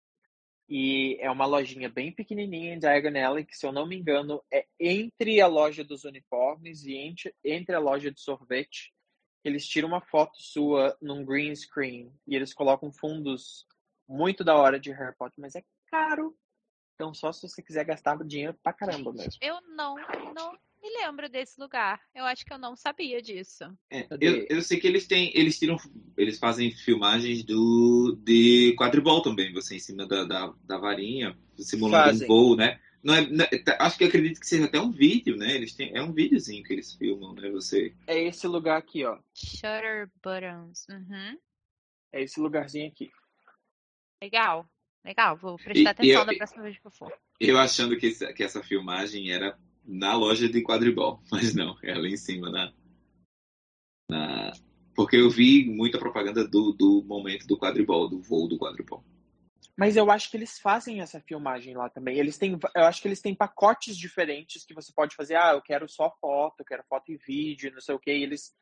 E 0.68 1.16
é 1.20 1.30
uma 1.30 1.46
lojinha 1.46 1.88
bem 1.88 2.12
pequenininha 2.12 2.74
em 2.74 2.78
Diagon 2.78 3.18
Alley, 3.18 3.44
que, 3.44 3.56
se 3.56 3.66
eu 3.66 3.72
não 3.72 3.86
me 3.86 3.96
engano, 3.96 4.42
é 4.52 4.66
entre 4.78 5.40
a 5.40 5.46
loja 5.46 5.82
dos 5.82 6.04
uniformes 6.04 6.84
e 6.84 6.94
entre, 6.94 7.34
entre 7.42 7.74
a 7.74 7.78
loja 7.78 8.10
de 8.10 8.20
sorvete. 8.20 8.92
Eles 9.44 9.66
tiram 9.66 9.88
uma 9.88 10.00
foto 10.00 10.40
sua 10.40 10.96
num 11.00 11.24
green 11.24 11.54
screen 11.54 12.12
e 12.26 12.34
eles 12.34 12.52
colocam 12.52 12.92
fundos 12.92 13.66
muito 14.08 14.42
da 14.42 14.56
hora 14.56 14.80
de 14.80 14.90
Harry 14.92 15.14
Potter, 15.16 15.40
mas 15.40 15.54
é 15.54 15.62
caro. 15.90 16.36
Então, 16.94 17.14
só 17.14 17.32
se 17.32 17.48
você 17.48 17.62
quiser 17.62 17.84
gastar 17.84 18.16
dinheiro 18.24 18.58
pra 18.62 18.72
caramba 18.72 19.12
mesmo. 19.12 19.38
Eu 19.40 19.60
não, 19.76 19.94
não 20.34 20.52
me 20.82 20.90
lembro 21.00 21.28
desse 21.28 21.60
lugar. 21.60 22.00
Eu 22.12 22.24
acho 22.24 22.44
que 22.44 22.52
eu 22.52 22.58
não 22.58 22.74
sabia 22.74 23.22
disso. 23.22 23.64
É, 23.90 24.06
eu, 24.20 24.46
eu 24.48 24.62
sei 24.62 24.80
que 24.80 24.86
eles 24.86 25.06
têm. 25.06 25.30
Eles 25.34 25.58
tiram. 25.58 25.76
Eles 26.16 26.38
fazem 26.38 26.72
filmagens 26.72 27.44
do 27.44 28.18
de 28.24 28.74
quadribol 28.76 29.22
também, 29.22 29.52
você 29.52 29.76
em 29.76 29.80
cima 29.80 30.06
da, 30.06 30.24
da, 30.24 30.52
da 30.64 30.78
varinha, 30.78 31.38
simulando 31.56 32.04
Fazem. 32.04 32.24
um 32.24 32.28
voo, 32.28 32.56
né? 32.56 32.80
Não 33.02 33.14
é, 33.14 33.26
não 33.26 33.44
é- 33.44 33.58
tá- 33.58 33.76
acho 33.80 33.96
que 33.96 34.04
acredito 34.04 34.40
que 34.40 34.46
seja 34.46 34.64
até 34.64 34.80
um 34.80 34.90
vídeo, 34.90 35.36
né? 35.36 35.54
Eles 35.54 35.72
têm, 35.72 35.94
é 35.96 36.02
um 36.02 36.12
videozinho 36.12 36.64
que 36.64 36.72
eles 36.72 36.92
filmam, 36.94 37.32
né? 37.34 37.48
Você. 37.50 37.94
É 38.06 38.20
esse 38.24 38.46
lugar 38.46 38.76
aqui, 38.78 39.04
ó. 39.04 39.18
Shutter 39.34 40.10
buttons. 40.22 40.86
Uhum. 40.88 41.38
É 42.12 42.22
esse 42.22 42.40
lugarzinho 42.40 42.88
aqui. 42.88 43.10
Legal. 44.22 44.68
Legal. 45.04 45.36
Vou 45.36 45.56
prestar 45.56 45.80
E- 45.80 45.86
atenção 45.88 46.22
e- 46.22 46.26
da 46.26 46.34
próxima 46.34 46.62
vez 46.64 46.78
que 46.78 46.86
eu 46.86 46.90
for. 46.90 47.12
Eu 47.38 47.56
achando 47.58 47.96
que, 47.96 48.10
que 48.34 48.42
essa 48.42 48.62
filmagem 48.62 49.30
era 49.30 49.56
na 49.84 50.14
loja 50.14 50.48
de 50.48 50.60
quadribol, 50.62 51.22
mas 51.30 51.54
não, 51.54 51.78
é 51.82 51.92
ali 51.92 52.12
em 52.12 52.16
cima 52.16 52.50
na. 52.50 52.72
na... 54.10 54.52
Porque 54.94 55.16
eu 55.16 55.30
vi 55.30 55.64
muita 55.64 55.98
propaganda 55.98 56.46
do, 56.46 56.72
do 56.72 57.04
momento 57.04 57.46
do 57.46 57.56
quadribol, 57.56 58.08
do 58.08 58.20
voo 58.20 58.48
do 58.48 58.58
quadribol. 58.58 59.04
Mas 59.78 59.96
eu 59.96 60.10
acho 60.10 60.28
que 60.28 60.36
eles 60.36 60.58
fazem 60.58 61.00
essa 61.00 61.20
filmagem 61.20 61.76
lá 61.76 61.88
também. 61.88 62.18
Eles 62.18 62.36
têm, 62.36 62.58
eu 62.74 62.82
acho 62.82 63.00
que 63.00 63.06
eles 63.06 63.20
têm 63.20 63.32
pacotes 63.32 63.96
diferentes 63.96 64.64
que 64.64 64.74
você 64.74 64.92
pode 64.92 65.14
fazer. 65.14 65.36
Ah, 65.36 65.52
eu 65.52 65.62
quero 65.62 65.88
só 65.88 66.10
foto, 66.20 66.56
eu 66.58 66.64
quero 66.64 66.82
foto 66.88 67.12
e 67.12 67.16
vídeo, 67.16 67.70
não 67.72 67.80
sei 67.80 67.94
o 67.94 67.98
que. 68.00 68.10
eles, 68.10 68.52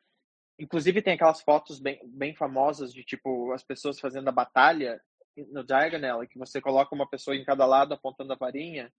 inclusive, 0.59 1.01
tem 1.01 1.15
aquelas 1.15 1.41
fotos 1.41 1.81
bem, 1.81 1.99
bem 2.05 2.35
famosas 2.35 2.93
de 2.93 3.03
tipo 3.03 3.51
as 3.53 3.63
pessoas 3.63 3.99
fazendo 3.99 4.29
a 4.29 4.33
batalha 4.33 5.01
no 5.35 5.65
Diagonal, 5.65 6.27
que 6.27 6.39
você 6.39 6.61
coloca 6.61 6.95
uma 6.95 7.09
pessoa 7.09 7.35
em 7.35 7.47
cada 7.47 7.65
lado 7.65 7.95
apontando 7.95 8.35
a 8.35 8.37
varinha. 8.37 8.93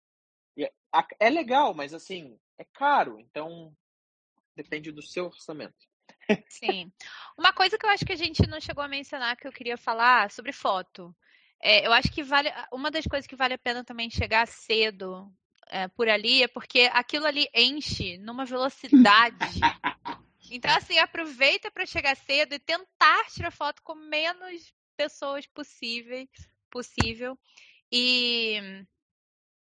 E 0.57 0.63
é, 0.65 0.71
é 1.19 1.29
legal, 1.29 1.75
mas 1.75 1.93
assim 1.93 2.35
é 2.57 2.65
caro. 2.73 3.19
Então 3.19 3.71
depende 4.55 4.91
do 4.91 5.03
seu 5.03 5.27
orçamento. 5.27 5.85
Sim. 6.49 6.91
Uma 7.37 7.53
coisa 7.53 7.77
que 7.77 7.85
eu 7.85 7.91
acho 7.91 8.03
que 8.03 8.13
a 8.13 8.17
gente 8.17 8.47
não 8.47 8.59
chegou 8.59 8.83
a 8.83 8.87
mencionar 8.87 9.37
que 9.37 9.47
eu 9.47 9.51
queria 9.51 9.77
falar 9.77 10.31
sobre 10.31 10.51
foto. 10.51 11.15
É, 11.61 11.85
eu 11.85 11.91
acho 11.91 12.11
que 12.11 12.23
vale. 12.23 12.49
Uma 12.71 12.91
das 12.91 13.05
coisas 13.05 13.27
que 13.27 13.35
vale 13.35 13.53
a 13.53 13.57
pena 13.57 13.83
também 13.83 14.09
chegar 14.09 14.47
cedo 14.47 15.31
é, 15.69 15.87
por 15.87 16.07
ali 16.07 16.43
é 16.43 16.47
porque 16.47 16.89
aquilo 16.93 17.25
ali 17.25 17.47
enche 17.53 18.17
numa 18.17 18.45
velocidade. 18.45 19.59
Então, 20.49 20.71
assim, 20.75 20.97
aproveita 20.97 21.69
para 21.69 21.85
chegar 21.85 22.15
cedo 22.15 22.53
e 22.53 22.59
tentar 22.59 23.25
tirar 23.31 23.51
foto 23.51 23.81
com 23.83 23.95
menos 23.95 24.73
pessoas 24.95 25.45
possível. 25.47 26.25
possível. 26.71 27.37
E, 27.91 28.85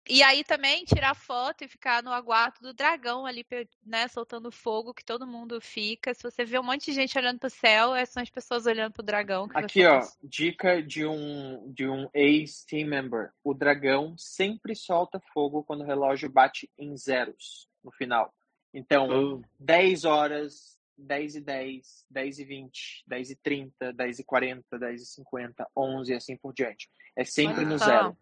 e 0.09 0.23
aí 0.23 0.43
também 0.43 0.85
tirar 0.85 1.15
foto 1.15 1.63
e 1.65 1.69
ficar 1.69 2.03
no 2.03 2.13
aguardo 2.13 2.61
do 2.61 2.73
dragão 2.73 3.27
ali, 3.27 3.45
né, 3.85 4.09
soltando 4.09 4.51
fogo, 4.51 4.95
que 4.95 5.05
todo 5.05 5.27
mundo 5.27 5.61
fica. 5.61 6.15
Se 6.15 6.23
você 6.23 6.45
vê 6.45 6.59
um 6.59 6.63
monte 6.63 6.87
de 6.87 6.93
gente 6.93 7.17
olhando 7.19 7.39
pro 7.39 7.51
céu, 7.51 7.95
é- 7.95 8.05
são 8.07 8.23
as 8.23 8.31
pessoas 8.31 8.67
olhando 8.67 8.93
pro 8.93 9.03
dragão. 9.03 9.49
Que 9.49 9.59
Aqui, 9.59 9.87
ó, 9.87 10.01
tá- 10.01 10.13
dica 10.23 10.83
de 10.83 11.05
um 11.07 11.71
de 11.73 11.87
um 11.89 12.09
ex-team 12.15 12.89
member. 12.89 13.31
O 13.45 13.53
dragão 13.53 14.17
sempre 14.17 14.75
solta 14.75 15.21
fogo 15.33 15.63
quando 15.63 15.83
o 15.83 15.87
relógio 15.87 16.31
bate 16.31 16.71
em 16.79 16.97
zeros 16.97 17.69
no 17.85 17.93
final. 17.93 18.35
Então, 18.73 19.43
10 19.59 20.05
horas, 20.05 20.79
10 20.97 21.37
e 21.37 21.41
10, 21.41 22.05
10 22.11 22.39
e 22.39 22.45
20, 22.45 23.05
10 23.07 23.31
e 23.31 23.37
30, 23.37 23.93
10 23.93 24.19
e 24.19 24.25
40, 24.25 24.79
10 24.79 25.03
e 25.03 25.07
50, 25.07 25.67
11 25.77 26.13
e 26.13 26.17
assim 26.17 26.37
por 26.37 26.53
diante. 26.53 26.91
É 27.17 27.25
sempre 27.25 27.61
Olha 27.61 27.69
no 27.69 27.79
só. 27.79 27.85
zero. 27.85 28.19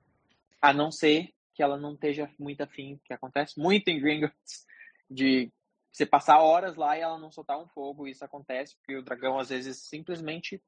A 0.61 0.73
não 0.73 0.91
ser 0.91 1.33
que 1.57 1.63
ela 1.63 1.79
não 1.79 1.95
esteja 1.95 2.31
muito 2.39 2.61
afim, 2.61 3.01
que 3.03 3.15
acontece 3.15 3.59
muito 3.59 3.89
em 3.89 3.99
Gringotts, 3.99 4.67
de 5.11 5.51
você 5.91 6.05
passar 6.05 6.39
horas 6.39 6.77
lá 6.77 6.99
e 6.99 7.01
ela 7.01 7.19
não 7.19 7.33
soltar 7.33 7.59
um 7.59 7.67
fogo. 7.67 8.07
Isso 8.07 8.23
acontece 8.23 8.77
porque 8.77 8.95
o 8.95 9.03
dragão 9.03 9.39
às 9.39 9.49
vezes 9.49 9.79
simplesmente 9.79 10.63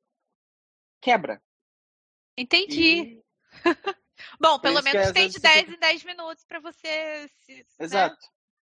quebra. 0.99 1.43
Entendi. 2.39 3.03
E- 3.03 3.25
Bom, 4.41 4.59
pelo 4.59 4.83
menos 4.83 5.13
tem 5.13 5.29
de 5.29 5.35
você 5.35 5.41
10 5.41 5.61
fica- 5.67 5.77
em 5.77 5.79
10 5.79 6.05
minutos 6.05 6.45
para 6.45 6.59
você 6.59 7.29
se, 7.29 7.57
né, 7.59 7.65
Exato. 7.79 8.27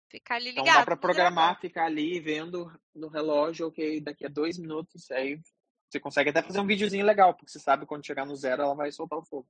ficar 0.08 0.36
ali 0.36 0.52
Então 0.52 0.64
ligado. 0.64 0.78
dá 0.80 0.86
para 0.86 0.96
programar, 0.98 1.46
dragão. 1.48 1.62
ficar 1.62 1.86
ali 1.86 2.20
vendo 2.20 2.72
no 2.94 3.08
relógio, 3.08 3.68
ok, 3.68 4.00
daqui 4.02 4.24
a 4.24 4.30
dois 4.30 4.60
minutos, 4.60 5.10
aí 5.10 5.42
você 5.90 6.00
consegue 6.00 6.30
até 6.30 6.44
fazer 6.44 6.60
um 6.60 6.68
videozinho 6.68 7.06
legal, 7.06 7.34
porque 7.34 7.52
você 7.52 7.60
sabe 7.60 7.88
quando 7.88 8.06
chegar 8.06 8.26
no 8.26 8.36
zero 8.36 8.62
ela 8.62 8.76
vai 8.76 8.92
soltar 8.92 9.18
o 9.18 9.26
fogo. 9.26 9.50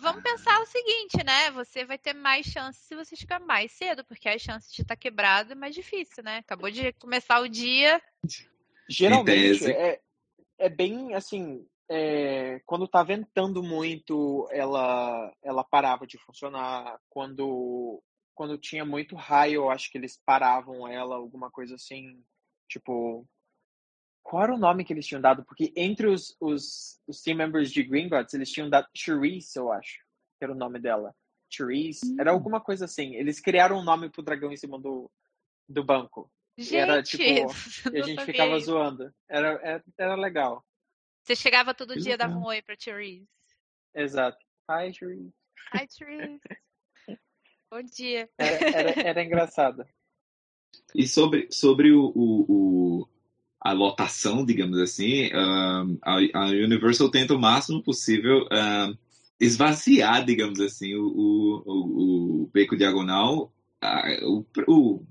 Vamos 0.00 0.22
pensar 0.22 0.60
o 0.60 0.66
seguinte, 0.66 1.22
né? 1.24 1.50
Você 1.52 1.84
vai 1.84 1.98
ter 1.98 2.14
mais 2.14 2.46
chance 2.46 2.78
se 2.80 2.96
você 2.96 3.14
chegar 3.14 3.38
mais 3.38 3.70
cedo, 3.72 4.04
porque 4.04 4.28
a 4.28 4.38
chance 4.38 4.74
de 4.74 4.82
estar 4.82 4.96
quebrado 4.96 5.52
é 5.52 5.54
mais 5.54 5.74
difícil, 5.74 6.24
né? 6.24 6.38
Acabou 6.38 6.70
de 6.70 6.92
começar 6.94 7.40
o 7.40 7.48
dia. 7.48 8.00
Geralmente 8.88 9.70
é, 9.70 10.00
é 10.58 10.68
bem 10.68 11.14
assim, 11.14 11.66
é, 11.88 12.60
quando 12.64 12.88
tá 12.88 13.02
ventando 13.02 13.62
muito, 13.62 14.48
ela 14.50 15.32
ela 15.42 15.64
parava 15.64 16.06
de 16.06 16.18
funcionar. 16.18 16.98
Quando 17.08 18.02
quando 18.34 18.56
tinha 18.56 18.86
muito 18.86 19.14
raio, 19.14 19.56
eu 19.56 19.70
acho 19.70 19.90
que 19.90 19.98
eles 19.98 20.18
paravam 20.24 20.88
ela, 20.88 21.16
alguma 21.16 21.50
coisa 21.50 21.74
assim, 21.74 22.24
tipo 22.68 23.26
qual 24.22 24.42
era 24.44 24.54
o 24.54 24.58
nome 24.58 24.84
que 24.84 24.92
eles 24.92 25.06
tinham 25.06 25.20
dado? 25.20 25.44
Porque 25.44 25.72
entre 25.76 26.06
os, 26.06 26.36
os, 26.40 27.00
os 27.06 27.20
team 27.22 27.36
members 27.36 27.70
de 27.70 27.82
Gringotts, 27.82 28.34
eles 28.34 28.50
tinham 28.50 28.68
dado 28.70 28.86
Therese, 28.94 29.56
eu 29.58 29.72
acho, 29.72 29.98
que 30.38 30.44
era 30.44 30.52
o 30.52 30.56
nome 30.56 30.78
dela. 30.78 31.14
Therese, 31.54 32.14
era 32.20 32.30
alguma 32.30 32.60
coisa 32.60 32.84
assim. 32.84 33.14
Eles 33.16 33.40
criaram 33.40 33.78
um 33.78 33.82
nome 33.84 34.08
pro 34.08 34.22
dragão 34.22 34.52
em 34.52 34.56
cima 34.56 34.78
do, 34.78 35.10
do 35.68 35.82
banco. 35.82 36.30
Gente, 36.56 36.76
era, 36.76 37.02
tipo, 37.02 37.22
E 37.92 37.98
a 37.98 38.02
gente 38.02 38.16
sabia 38.20 38.26
ficava 38.26 38.56
isso. 38.56 38.66
zoando. 38.66 39.12
Era, 39.28 39.48
era, 39.62 39.84
era 39.98 40.14
legal. 40.14 40.64
Você 41.24 41.34
chegava 41.34 41.74
todo 41.74 41.94
Que 41.94 42.00
dia, 42.00 42.16
dava 42.16 42.32
legal. 42.34 42.44
um 42.44 42.48
oi 42.48 42.62
pra 42.62 42.76
Therese. 42.76 43.26
Exato. 43.94 44.38
Hi, 44.70 44.92
Therese. 44.92 45.32
Hi, 45.74 45.86
Therese. 45.88 46.40
Bom 47.70 47.82
dia. 47.82 48.28
Era, 48.38 48.78
era, 48.78 49.00
era 49.08 49.22
engraçado. 49.24 49.84
E 50.94 51.06
sobre, 51.06 51.48
sobre 51.50 51.90
o, 51.92 52.12
o- 52.14 52.46
o- 53.02 53.08
a 53.60 53.72
lotação, 53.72 54.44
digamos 54.44 54.78
assim, 54.78 55.30
um, 55.34 55.98
a, 56.02 56.46
Universal 56.46 57.10
tenta 57.10 57.34
o 57.34 57.38
máximo 57.38 57.82
possível 57.82 58.46
um, 58.50 58.96
esvaziar, 59.38 60.24
digamos 60.24 60.60
assim, 60.60 60.94
o, 60.94 61.62
o, 61.66 62.42
o, 62.44 62.50
beco 62.52 62.76
diagonal, 62.76 63.52
a, 63.80 64.02
o- 64.66 65.04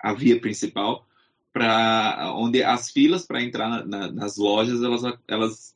a 0.00 0.12
via 0.12 0.38
principal, 0.40 1.06
para 1.52 2.32
onde 2.36 2.62
as 2.62 2.90
filas 2.90 3.24
para 3.26 3.42
entrar 3.42 3.68
na- 3.68 3.84
na- 3.86 4.12
nas 4.12 4.36
lojas 4.36 4.82
elas, 4.82 5.02
elas 5.26 5.74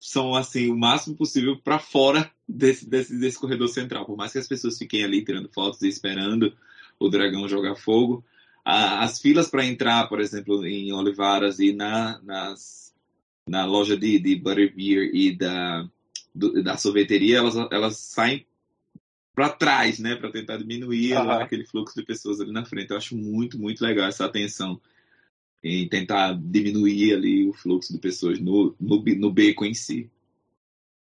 são 0.00 0.34
assim 0.34 0.70
o 0.70 0.76
máximo 0.76 1.16
possível 1.16 1.56
para 1.58 1.78
fora 1.78 2.30
desse, 2.48 2.88
desse, 2.88 3.18
desse 3.18 3.38
corredor 3.38 3.68
central. 3.68 4.04
Por 4.04 4.16
mais 4.16 4.32
que 4.32 4.38
as 4.38 4.48
pessoas 4.48 4.76
fiquem 4.78 5.04
ali 5.04 5.24
tirando 5.24 5.48
fotos 5.52 5.80
e 5.82 5.88
esperando 5.88 6.52
o 6.98 7.08
dragão 7.08 7.48
jogar 7.48 7.76
fogo, 7.76 8.24
a- 8.66 9.04
as 9.04 9.20
filas 9.20 9.48
para 9.48 9.64
entrar, 9.64 10.08
por 10.08 10.20
exemplo, 10.20 10.66
em 10.66 10.92
Olivaras 10.92 11.60
e 11.60 11.72
na, 11.72 12.20
nas, 12.22 12.92
na 13.48 13.64
loja 13.64 13.96
de, 13.96 14.18
de 14.18 14.34
Butterbeer 14.34 15.08
e 15.14 15.30
da, 15.36 15.88
do- 16.34 16.62
da 16.64 16.76
sorveteria, 16.76 17.38
elas, 17.38 17.54
elas 17.70 17.96
saem 17.96 18.44
para 19.32 19.50
trás, 19.50 20.00
né, 20.00 20.16
para 20.16 20.32
tentar 20.32 20.56
diminuir 20.56 21.14
lá 21.14 21.34
Aham. 21.36 21.42
aquele 21.44 21.64
fluxo 21.64 21.94
de 21.94 22.04
pessoas 22.04 22.40
ali 22.40 22.50
na 22.50 22.64
frente. 22.64 22.90
Eu 22.90 22.96
acho 22.96 23.16
muito, 23.16 23.56
muito 23.56 23.82
legal 23.84 24.08
essa 24.08 24.24
atenção 24.24 24.80
em 25.62 25.88
tentar 25.88 26.32
diminuir 26.32 27.14
ali 27.14 27.46
o 27.48 27.52
fluxo 27.52 27.92
de 27.92 27.98
pessoas 28.00 28.40
no, 28.40 28.74
no, 28.80 29.00
no 29.02 29.30
beco 29.30 29.64
em 29.64 29.74
si. 29.74 30.10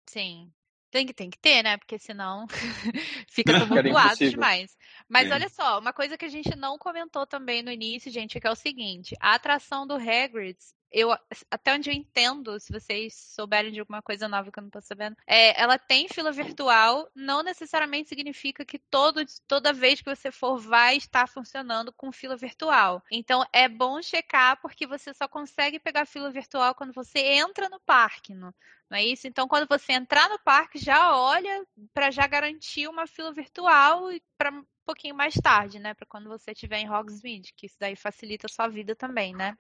Sim. 0.08 0.52
Tem 0.92 1.06
que, 1.06 1.14
tem 1.14 1.30
que 1.30 1.38
ter, 1.38 1.64
né? 1.64 1.78
Porque 1.78 2.00
senão 2.00 2.48
fica 3.30 3.60
tumultuado 3.60 4.18
demais. 4.18 4.76
Mas 5.08 5.30
é. 5.30 5.34
olha 5.34 5.50
só, 5.50 5.80
uma 5.80 5.94
coisa 5.94 6.18
que 6.18 6.26
a 6.26 6.30
gente 6.30 6.56
não 6.56 6.78
comentou 6.78 7.28
também 7.28 7.62
no 7.62 7.72
início, 7.72 8.12
gente, 8.12 8.38
é 8.38 8.42
que 8.42 8.48
é 8.48 8.52
o 8.52 8.56
seguinte: 8.56 9.16
a 9.20 9.36
atração 9.36 9.86
do 9.86 9.96
Hagrid 9.96 10.58
eu 10.92 11.12
até 11.52 11.74
onde 11.74 11.90
eu 11.90 11.94
entendo, 11.94 12.60
se 12.60 12.72
vocês 12.72 13.14
souberem 13.16 13.72
de 13.72 13.80
alguma 13.80 14.02
coisa 14.02 14.28
nova 14.28 14.52
que 14.52 14.60
eu 14.60 14.62
não 14.62 14.70
estou 14.70 14.82
sabendo, 14.82 15.16
é, 15.28 15.60
ela 15.62 15.78
tem 15.78 16.08
fila 16.08 16.32
virtual, 16.32 17.10
não 17.16 17.44
necessariamente 17.44 18.10
significa 18.10 18.66
que 18.66 18.80
todo, 18.80 19.24
toda 19.48 19.74
vez 19.74 20.02
que 20.02 20.16
você 20.16 20.32
for 20.32 20.58
vai 20.58 20.98
estar 20.98 21.28
funcionando 21.28 21.94
com 21.94 22.12
fila 22.12 22.36
virtual. 22.36 23.04
Então 23.12 23.46
é 23.54 23.68
bom 23.68 24.02
checar 24.02 24.60
porque 24.62 24.88
você 24.88 25.14
só 25.14 25.28
consegue 25.28 25.80
pegar 25.80 26.06
fila 26.06 26.32
virtual 26.32 26.74
quando 26.74 26.94
você 26.94 27.20
entra 27.20 27.70
no 27.70 27.80
parque, 27.82 28.34
não, 28.34 28.54
não 28.90 28.98
é 28.98 29.04
isso? 29.04 29.28
Então 29.28 29.48
quando 29.48 29.68
você 29.68 29.94
entrar 29.94 30.28
no 30.30 30.40
parque, 30.40 30.80
já 30.80 31.16
olha 31.16 31.66
para 31.94 32.10
já 32.10 32.26
garantir 32.26 32.88
uma 32.88 33.06
fila 33.06 33.32
virtual 33.32 34.12
e 34.12 34.22
para 34.38 34.52
um 34.52 34.66
pouquinho 34.86 35.14
mais 35.14 35.36
tarde, 35.36 35.78
né, 35.78 35.94
para 35.94 36.08
quando 36.08 36.28
você 36.28 36.52
estiver 36.52 36.80
em 36.80 36.90
Hogsmeade, 36.90 37.54
que 37.56 37.68
isso 37.68 37.76
daí 37.80 37.96
facilita 37.96 38.48
a 38.48 38.50
sua 38.50 38.68
vida 38.68 38.96
também, 38.96 39.36
né? 39.36 39.56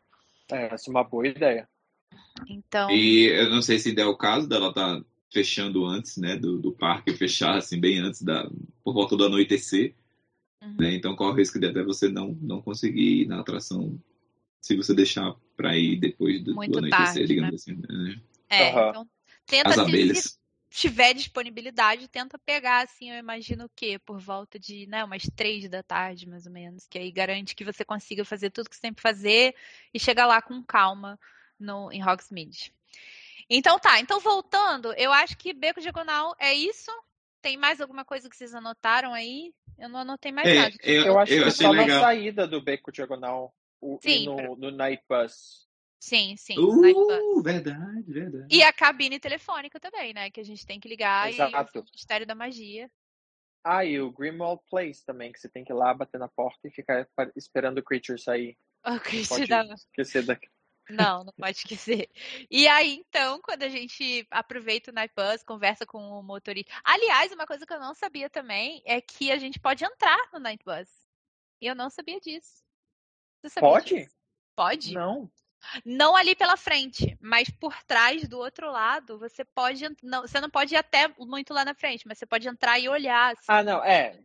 É, 0.51 0.73
essa 0.73 0.89
é 0.89 0.91
uma 0.91 1.03
boa 1.03 1.27
ideia. 1.27 1.67
Então. 2.47 2.89
E 2.89 3.27
eu 3.27 3.49
não 3.49 3.61
sei 3.61 3.79
se 3.79 3.93
der 3.93 4.05
o 4.05 4.17
caso 4.17 4.47
dela 4.47 4.73
tá 4.73 5.01
fechando 5.31 5.85
antes, 5.85 6.17
né, 6.17 6.35
do, 6.35 6.57
do 6.57 6.71
parque 6.71 7.13
fechar 7.13 7.55
assim 7.55 7.79
bem 7.79 7.99
antes 7.99 8.21
da 8.23 8.49
por 8.83 8.93
volta 8.93 9.15
do 9.15 9.25
anoitecer, 9.25 9.93
uhum. 10.61 10.75
né? 10.79 10.95
Então 10.95 11.15
qual 11.15 11.31
o 11.31 11.35
risco 11.35 11.59
de 11.59 11.67
até 11.67 11.83
você 11.83 12.09
não 12.09 12.35
não 12.41 12.61
conseguir 12.61 13.21
ir 13.21 13.27
na 13.27 13.39
atração 13.39 13.99
se 14.59 14.75
você 14.75 14.93
deixar 14.95 15.35
para 15.55 15.77
ir 15.77 15.97
depois 15.99 16.43
do, 16.43 16.53
do 16.53 16.61
anoitecer, 16.61 16.89
tarde, 16.89 17.27
digamos 17.27 17.51
né? 17.51 17.55
assim. 17.55 17.75
Né? 17.75 18.21
É, 18.49 18.73
uhum. 18.73 18.89
então 18.89 19.09
tenta 19.45 19.69
As 19.69 19.77
abelhas 19.77 20.38
tiver 20.69 21.13
disponibilidade, 21.13 22.07
tenta 22.07 22.37
pegar, 22.37 22.83
assim, 22.83 23.11
eu 23.11 23.17
imagino 23.17 23.65
o 23.65 23.71
quê? 23.75 23.97
Por 23.99 24.19
volta 24.19 24.59
de, 24.59 24.85
né, 24.87 25.03
umas 25.03 25.23
três 25.35 25.67
da 25.67 25.81
tarde, 25.81 26.27
mais 26.27 26.45
ou 26.45 26.51
menos. 26.51 26.87
Que 26.87 26.99
aí 26.99 27.11
garante 27.11 27.55
que 27.55 27.65
você 27.65 27.83
consiga 27.83 28.23
fazer 28.23 28.51
tudo 28.51 28.69
que 28.69 28.75
você 28.75 28.81
tem 28.81 28.93
que 28.93 29.01
fazer 29.01 29.55
e 29.93 29.99
chegar 29.99 30.25
lá 30.25 30.41
com 30.41 30.63
calma 30.63 31.19
no, 31.59 31.91
em 31.91 32.03
Hogsmeade. 32.03 32.71
Então 33.49 33.79
tá, 33.79 33.99
então 33.99 34.19
voltando, 34.19 34.93
eu 34.93 35.11
acho 35.11 35.35
que 35.35 35.53
Beco 35.53 35.81
Diagonal 35.81 36.35
é 36.39 36.53
isso. 36.53 36.91
Tem 37.41 37.57
mais 37.57 37.81
alguma 37.81 38.05
coisa 38.05 38.29
que 38.29 38.35
vocês 38.35 38.53
anotaram 38.53 39.13
aí? 39.13 39.53
Eu 39.77 39.89
não 39.89 40.01
anotei 40.01 40.31
mais 40.31 40.47
é, 40.47 40.55
nada. 40.55 40.75
Eu, 40.83 41.05
eu 41.05 41.19
acho 41.19 41.33
eu 41.33 41.45
que 41.45 41.51
só 41.51 41.71
legal. 41.71 41.87
na 41.87 41.99
saída 42.01 42.45
do 42.45 42.61
Beco 42.61 42.91
Diagonal 42.91 43.53
o, 43.81 43.97
Sim, 44.01 44.25
no, 44.25 44.35
pra... 44.35 44.55
no 44.55 44.71
Night 44.71 45.03
Bus. 45.07 45.68
Sim, 45.99 46.37
sim. 46.37 46.57
Uh, 46.57 47.41
verdade, 47.41 48.03
verdade. 48.07 48.47
E 48.49 48.63
a 48.63 48.71
cabine 48.71 49.19
telefônica 49.19 49.79
também, 49.79 50.13
né? 50.13 50.31
Que 50.31 50.39
a 50.39 50.45
gente 50.45 50.65
tem 50.65 50.79
que 50.79 50.87
ligar 50.87 51.29
Exato. 51.29 51.77
e 51.77 51.79
o 51.79 51.83
Ministério 51.83 52.25
da 52.25 52.33
Magia. 52.33 52.89
Ah, 53.63 53.83
e 53.83 53.99
o 53.99 54.11
Grimwald 54.11 54.61
Place 54.69 55.05
também, 55.05 55.31
que 55.31 55.39
você 55.39 55.49
tem 55.49 55.65
que 55.65 55.73
ir 55.73 55.75
lá 55.75 55.93
bater 55.93 56.17
na 56.17 56.29
porta 56.29 56.65
e 56.67 56.71
ficar 56.71 57.07
esperando 57.35 57.79
o 57.79 57.83
Creature 57.83 58.19
sair. 58.19 58.57
O 58.85 58.97
Creature 58.97 59.45
da... 59.45 59.63
esquecer 59.75 60.25
daqui. 60.25 60.47
Não, 60.89 61.23
não 61.23 61.33
pode 61.33 61.57
esquecer. 61.57 62.09
E 62.49 62.67
aí, 62.67 63.03
então, 63.07 63.39
quando 63.41 63.63
a 63.63 63.69
gente 63.69 64.25
aproveita 64.31 64.89
o 64.89 64.93
Night 64.93 65.13
Bus, 65.15 65.43
conversa 65.43 65.85
com 65.85 65.99
o 65.99 66.23
motorista. 66.23 66.71
Aliás, 66.83 67.31
uma 67.31 67.45
coisa 67.45 67.65
que 67.65 67.73
eu 67.73 67.79
não 67.79 67.93
sabia 67.93 68.29
também 68.29 68.81
é 68.85 68.99
que 68.99 69.31
a 69.31 69.37
gente 69.37 69.59
pode 69.59 69.83
entrar 69.83 70.17
no 70.33 70.39
Night 70.39 70.63
Bus. 70.63 70.89
E 71.61 71.67
eu 71.67 71.75
não 71.75 71.89
sabia 71.89 72.19
disso. 72.19 72.63
Sabia 73.45 73.69
pode? 73.69 73.95
Disso? 73.95 74.15
Pode? 74.55 74.93
Não. 74.93 75.29
Não 75.85 76.15
ali 76.15 76.35
pela 76.35 76.57
frente, 76.57 77.17
mas 77.21 77.49
por 77.49 77.75
trás 77.83 78.27
do 78.27 78.37
outro 78.37 78.71
lado, 78.71 79.19
você 79.19 79.43
pode. 79.43 79.85
Não, 80.01 80.21
você 80.21 80.39
não 80.39 80.49
pode 80.49 80.73
ir 80.73 80.77
até 80.77 81.07
muito 81.19 81.53
lá 81.53 81.65
na 81.65 81.73
frente, 81.73 82.07
mas 82.07 82.17
você 82.17 82.25
pode 82.25 82.47
entrar 82.47 82.79
e 82.79 82.89
olhar. 82.89 83.33
Assim. 83.33 83.45
Ah, 83.47 83.63
não, 83.63 83.83
é. 83.83 84.19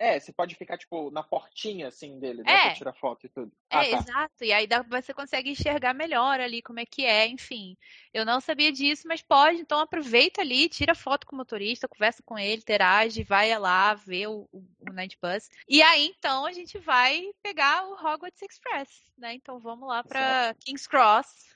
É, 0.00 0.18
você 0.18 0.32
pode 0.32 0.54
ficar, 0.54 0.78
tipo, 0.78 1.10
na 1.10 1.22
portinha, 1.22 1.88
assim, 1.88 2.18
dele, 2.18 2.42
né? 2.42 2.50
É. 2.50 2.62
Pra 2.68 2.74
tirar 2.74 2.94
foto 2.94 3.26
e 3.26 3.28
tudo. 3.28 3.52
Ah, 3.68 3.84
é, 3.84 3.90
tá. 3.90 3.98
exato. 3.98 4.44
E 4.44 4.50
aí 4.50 4.66
dá, 4.66 4.80
você 4.80 5.12
consegue 5.12 5.50
enxergar 5.50 5.92
melhor 5.92 6.40
ali 6.40 6.62
como 6.62 6.80
é 6.80 6.86
que 6.86 7.04
é, 7.04 7.26
enfim. 7.26 7.76
Eu 8.10 8.24
não 8.24 8.40
sabia 8.40 8.72
disso, 8.72 9.06
mas 9.06 9.20
pode. 9.20 9.60
Então 9.60 9.78
aproveita 9.78 10.40
ali, 10.40 10.70
tira 10.70 10.94
foto 10.94 11.26
com 11.26 11.36
o 11.36 11.36
motorista, 11.36 11.86
conversa 11.86 12.22
com 12.22 12.38
ele, 12.38 12.62
interage, 12.62 13.22
vai 13.22 13.56
lá 13.58 13.92
ver 13.92 14.28
o, 14.28 14.48
o, 14.50 14.64
o 14.88 14.90
Night 14.90 15.18
Bus. 15.20 15.50
E 15.68 15.82
aí, 15.82 16.06
então, 16.06 16.46
a 16.46 16.52
gente 16.52 16.78
vai 16.78 17.22
pegar 17.42 17.86
o 17.86 17.92
Hogwarts 17.92 18.40
Express, 18.40 18.88
né? 19.18 19.34
Então 19.34 19.60
vamos 19.60 19.86
lá 19.86 20.02
para 20.02 20.54
King's 20.64 20.86
Cross. 20.86 21.54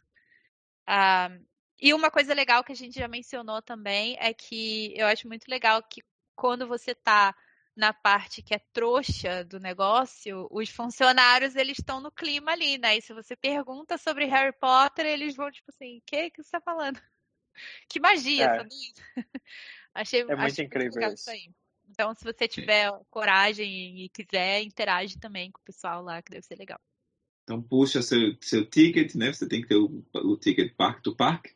Ah, 0.87 1.31
e 1.81 1.95
uma 1.95 2.11
coisa 2.11 2.35
legal 2.35 2.63
que 2.63 2.73
a 2.73 2.77
gente 2.77 2.99
já 2.99 3.09
mencionou 3.09 3.63
também 3.63 4.19
é 4.21 4.35
que 4.35 4.93
eu 4.99 5.07
acho 5.07 5.27
muito 5.27 5.49
legal 5.49 5.83
que 5.83 6.03
quando 6.37 6.69
você 6.69 6.95
tá 6.95 7.35
na 7.77 7.93
parte 7.93 8.43
que 8.43 8.55
é 8.55 8.59
trouxa 8.73 9.45
do 9.45 9.59
negócio, 9.59 10.47
os 10.51 10.69
funcionários 10.71 11.57
eles 11.57 11.79
estão 11.79 12.01
no 12.01 12.11
clima 12.11 12.53
ali, 12.53 12.79
né? 12.79 12.97
E 12.97 13.03
se 13.03 13.13
você 13.13 13.35
pergunta 13.35 13.99
sobre 13.99 14.27
Harry 14.27 14.57
Potter, 14.59 15.07
eles 15.07 15.35
vão 15.35 15.51
tipo 15.51 15.71
assim, 15.71 15.99
o 15.99 16.03
que 16.07 16.31
que 16.31 16.43
você 16.43 16.51
tá 16.51 16.61
falando? 16.61 17.01
Que 17.89 18.01
magia, 18.01 18.47
é. 18.47 18.59
sabia? 18.59 18.93
achei, 19.95 20.21
é 20.23 20.37
muito 20.37 20.61
incrível 20.61 21.01
muito 21.01 21.15
isso. 21.15 21.31
Aí. 21.31 21.53
Então, 21.89 22.13
se 22.13 22.25
você 22.25 22.49
tiver 22.49 22.91
coragem 23.11 24.05
e 24.05 24.09
quiser, 24.09 24.63
interage 24.63 25.21
também 25.21 25.53
com 25.53 25.61
o 25.61 25.65
pessoal 25.65 26.03
lá, 26.03 26.21
que 26.21 26.33
deve 26.33 26.45
ser 26.45 26.57
legal. 26.57 26.81
Então, 27.45 27.63
puxa 27.63 28.03
seu, 28.03 28.37
seu 28.41 28.69
ticket, 28.69 29.15
né? 29.15 29.33
Você 29.33 29.47
tem 29.47 29.63
que 29.63 29.69
ter 29.69 29.77
o, 29.77 30.05
o 30.15 30.37
ticket 30.37 30.75
park 30.75 31.01
to 31.03 31.15
park. 31.15 31.47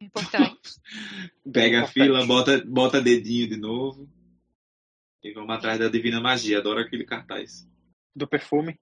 Importante. 0.00 0.80
Pega 1.52 1.78
Importante. 1.78 1.84
a 1.84 1.86
fila, 1.86 2.26
bota, 2.26 2.64
bota 2.64 3.02
dedinho 3.02 3.48
de 3.48 3.56
novo. 3.56 4.08
E 5.22 5.32
vamos 5.32 5.54
atrás 5.54 5.78
da 5.78 5.88
Divina 5.88 6.20
Magia. 6.20 6.58
Adoro 6.58 6.80
aquele 6.80 7.04
cartaz. 7.04 7.68
Do 8.14 8.26
perfume. 8.26 8.78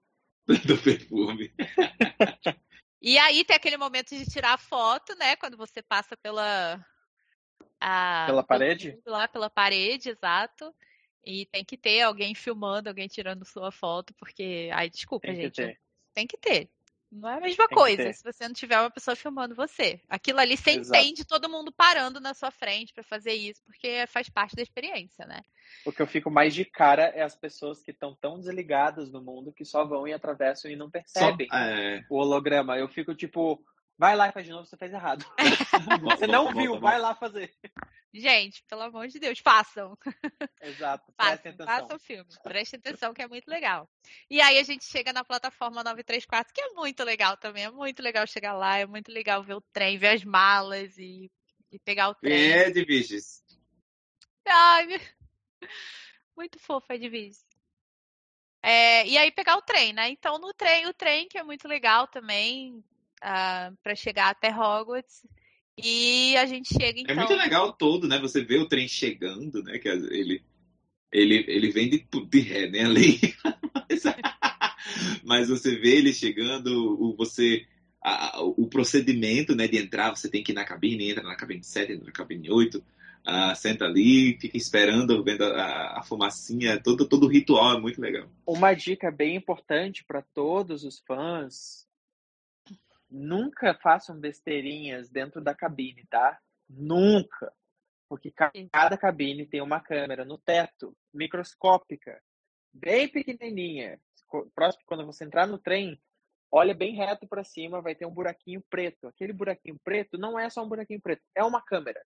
Do 0.67 0.79
perfume. 0.79 1.53
e 3.01 3.19
aí 3.19 3.45
tem 3.45 3.55
aquele 3.55 3.77
momento 3.77 4.17
de 4.17 4.25
tirar 4.25 4.55
a 4.55 4.59
foto, 4.59 5.15
né? 5.17 5.37
Quando 5.37 5.57
você 5.57 5.83
passa 5.83 6.17
pela. 6.17 6.83
A, 7.79 8.25
pela 8.27 8.43
parede? 8.43 8.99
Lá 9.07 9.29
pela 9.29 9.51
parede, 9.51 10.09
exato. 10.09 10.75
E 11.23 11.45
tem 11.47 11.63
que 11.63 11.77
ter 11.77 12.01
alguém 12.01 12.35
filmando, 12.35 12.89
alguém 12.89 13.07
tirando 13.07 13.45
sua 13.45 13.71
foto, 13.71 14.15
porque. 14.15 14.71
Ai, 14.73 14.89
desculpa, 14.89 15.27
tem 15.27 15.37
gente. 15.37 15.51
Que 15.51 15.63
ter. 15.63 15.81
Tem 16.15 16.27
que 16.27 16.39
ter. 16.39 16.71
Não 17.11 17.29
é 17.29 17.39
a 17.39 17.41
mesma 17.41 17.67
Tem 17.67 17.77
coisa 17.77 18.13
se 18.13 18.23
você 18.23 18.47
não 18.47 18.55
tiver 18.55 18.79
uma 18.79 18.91
pessoa 18.91 19.17
filmando 19.17 19.55
você. 19.55 20.01
Aquilo 20.09 20.39
ali 20.39 20.57
você 20.57 20.73
Exato. 20.73 20.97
entende 20.97 21.25
todo 21.25 21.49
mundo 21.49 21.73
parando 21.73 22.21
na 22.21 22.35
sua 22.35 22.53
frente 22.53 22.93
para 22.95 23.03
fazer 23.03 23.33
isso, 23.33 23.61
porque 23.65 24.07
faz 24.07 24.29
parte 24.29 24.55
da 24.55 24.63
experiência, 24.63 25.27
né? 25.27 25.41
O 25.85 25.91
que 25.91 26.01
eu 26.01 26.07
fico 26.07 26.31
mais 26.31 26.55
de 26.55 26.65
cara 26.65 27.05
é 27.15 27.23
as 27.23 27.35
pessoas 27.35 27.83
que 27.83 27.91
estão 27.91 28.15
tão 28.15 28.39
desligadas 28.39 29.11
no 29.11 29.21
mundo 29.21 29.53
que 29.53 29.65
só 29.65 29.85
vão 29.85 30.07
e 30.07 30.13
atravessam 30.13 30.71
e 30.71 30.77
não 30.77 30.91
percebem 30.91 31.49
só, 31.49 31.57
é... 31.57 32.05
o 32.09 32.17
holograma. 32.17 32.79
Eu 32.79 32.89
fico 32.89 33.15
tipo, 33.15 33.61
vai 34.01 34.17
lá 34.17 34.31
e 34.31 34.33
faz 34.33 34.47
de 34.47 34.53
novo, 34.53 34.65
você 34.65 34.79
fez 34.79 34.95
errado. 34.95 35.27
você 36.19 36.27
não 36.27 36.55
viu, 36.55 36.81
vai 36.81 36.99
lá 36.99 37.15
fazer. 37.15 37.55
Gente, 38.15 38.65
pelo 38.65 38.81
amor 38.81 39.07
de 39.09 39.21
Deus, 39.21 39.39
façam. 39.39 39.95
Exato, 40.63 41.13
prestem 41.13 41.53
atenção. 41.53 41.67
Façam 41.67 41.97
o 41.97 42.01
filme, 42.01 42.31
prestem 42.43 42.81
atenção 42.81 43.13
que 43.13 43.21
é 43.21 43.29
muito 43.29 43.47
legal. 43.47 43.87
E 44.31 44.41
aí 44.41 44.59
a 44.59 44.63
gente 44.63 44.87
chega 44.87 45.13
na 45.13 45.23
plataforma 45.23 45.85
934, 45.85 46.51
que 46.55 46.63
é 46.63 46.71
muito 46.71 47.05
legal 47.05 47.37
também, 47.37 47.65
é 47.65 47.71
muito 47.71 48.03
legal 48.03 48.27
chegar 48.27 48.55
lá, 48.55 48.79
é 48.79 48.87
muito 48.87 49.13
legal 49.13 49.43
ver 49.43 49.55
o 49.55 49.65
trem, 49.71 49.99
ver 49.99 50.15
as 50.15 50.25
malas 50.25 50.97
e, 50.97 51.31
e 51.71 51.79
pegar 51.81 52.09
o 52.09 52.15
trem. 52.15 52.33
É, 52.33 52.69
Edviges. 52.69 53.45
Ai, 54.49 54.87
muito 56.35 56.59
fofo, 56.59 56.91
Edviges. 56.91 57.45
É, 58.63 59.07
e 59.07 59.19
aí 59.19 59.31
pegar 59.31 59.59
o 59.59 59.63
trem, 59.63 59.93
né? 59.93 60.09
Então 60.09 60.39
no 60.39 60.55
trem, 60.55 60.87
o 60.87 60.95
trem 60.95 61.29
que 61.29 61.37
é 61.37 61.43
muito 61.43 61.69
legal 61.69 62.07
também, 62.07 62.83
uh, 63.21 63.27
ah, 63.27 63.73
para 63.83 63.95
chegar 63.95 64.31
até 64.31 64.51
Hogwarts. 64.51 65.23
E 65.83 66.37
a 66.37 66.47
gente 66.47 66.69
chega 66.69 67.01
então. 67.01 67.15
É 67.15 67.17
muito 67.17 67.33
então 67.33 67.43
legal 67.43 67.73
todo, 67.73 68.07
né? 68.07 68.19
Você 68.21 68.43
vê 68.43 68.59
o 68.59 68.69
trem 68.69 68.87
chegando, 68.89 69.63
né? 69.63 69.79
Que 69.79 69.89
ele, 69.89 70.43
ele, 71.11 71.45
ele 71.49 71.71
vem 71.71 71.89
de, 71.89 72.07
de 72.29 72.41
ré, 72.41 72.69
né? 72.69 72.85
Ali. 72.85 73.19
Mas 75.25 75.49
você 75.49 75.77
vê 75.77 75.97
ele 75.97 76.13
chegando, 76.13 76.69
o, 77.01 77.17
você. 77.17 77.67
A, 78.03 78.41
o 78.43 78.67
procedimento 78.67 79.55
né, 79.55 79.69
de 79.69 79.77
entrar, 79.77 80.09
você 80.09 80.27
tem 80.27 80.43
que 80.43 80.53
ir 80.53 80.55
na 80.55 80.65
cabine, 80.65 81.11
entra 81.11 81.23
na 81.23 81.37
cabine 81.37 81.63
7, 81.63 81.93
entra 81.93 82.07
na 82.07 82.13
cabine 82.13 82.51
8, 82.51 82.79
uh, 82.79 83.55
senta 83.55 83.85
ali, 83.85 84.39
fica 84.41 84.57
esperando, 84.57 85.23
vendo 85.23 85.45
a, 85.45 85.99
a 85.99 86.03
fumacinha, 86.03 86.81
todo, 86.81 87.07
todo 87.07 87.27
o 87.27 87.29
ritual 87.29 87.77
é 87.77 87.81
muito 87.81 88.01
legal. 88.01 88.27
Uma 88.47 88.73
dica 88.73 89.11
bem 89.11 89.37
importante 89.37 90.03
para 90.03 90.23
todos 90.23 90.83
os 90.83 90.99
fãs 91.01 91.87
nunca 93.11 93.75
façam 93.75 94.19
besteirinhas 94.19 95.09
dentro 95.09 95.41
da 95.41 95.55
cabine, 95.55 96.07
tá? 96.07 96.39
Nunca. 96.69 97.53
Porque 98.09 98.33
cada 98.73 98.97
cabine 98.97 99.47
tem 99.47 99.61
uma 99.61 99.81
câmera 99.81 100.25
no 100.25 100.39
teto, 100.39 100.97
microscópica, 101.13 102.21
bem 102.73 103.09
pequenininha. 103.09 104.01
Próximo, 104.55 104.85
quando 104.87 105.07
você 105.07 105.25
entrar 105.25 105.47
no 105.47 105.59
trem, 105.59 106.01
olha 106.51 106.75
bem 106.75 106.95
reto 106.95 107.27
para 107.27 107.45
cima, 107.45 107.81
vai 107.81 107.95
ter 107.95 108.07
um 108.07 108.15
buraquinho 108.15 108.63
preto. 108.69 109.07
Aquele 109.07 109.33
buraquinho 109.33 109.79
preto 109.85 110.19
não 110.19 110.39
é 110.39 110.49
só 110.51 110.65
um 110.65 110.69
buraquinho 110.69 111.01
preto, 111.01 111.23
é 111.35 111.45
uma 111.45 111.63
câmera. 111.63 112.01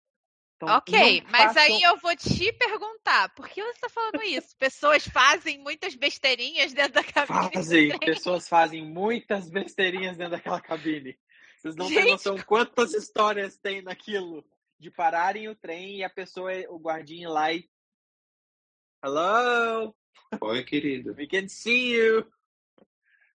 Então, 0.62 0.78
ok, 0.78 1.24
mas 1.32 1.54
façam... 1.54 1.64
aí 1.64 1.82
eu 1.82 1.98
vou 1.98 2.16
te 2.16 2.54
perguntar, 2.54 3.34
por 3.34 3.50
que 3.50 3.64
você 3.64 3.72
está 3.72 3.90
falando 3.90 4.22
isso? 4.22 4.56
Pessoas 4.58 5.08
fazem 5.08 5.58
muitas 5.58 5.96
besteirinhas 5.96 6.72
dentro 6.72 6.94
da 6.94 7.04
cabine. 7.04 7.50
Fazem, 7.52 7.98
pessoas 7.98 8.48
fazem 8.48 8.86
muitas 8.86 9.50
besteirinhas 9.50 10.18
dentro 10.18 10.34
daquela 10.34 10.62
cabine. 10.62 11.18
Vocês 11.58 11.76
não 11.76 11.88
Gente, 11.88 12.04
têm 12.04 12.12
noção 12.12 12.38
quantas 12.40 12.94
histórias 12.94 13.58
tem 13.58 13.82
naquilo. 13.82 14.46
De 14.78 14.92
pararem 14.92 15.50
o 15.50 15.56
trem 15.56 15.98
e 15.98 16.04
a 16.04 16.10
pessoa, 16.10 16.52
o 16.70 16.78
guardinha 16.78 17.30
lá 17.30 17.52
e. 17.52 17.68
Hello? 19.04 19.96
Oi, 20.42 20.64
querido. 20.64 21.14
We 21.14 21.28
can 21.28 21.48
see 21.48 21.96
you. 21.96 22.32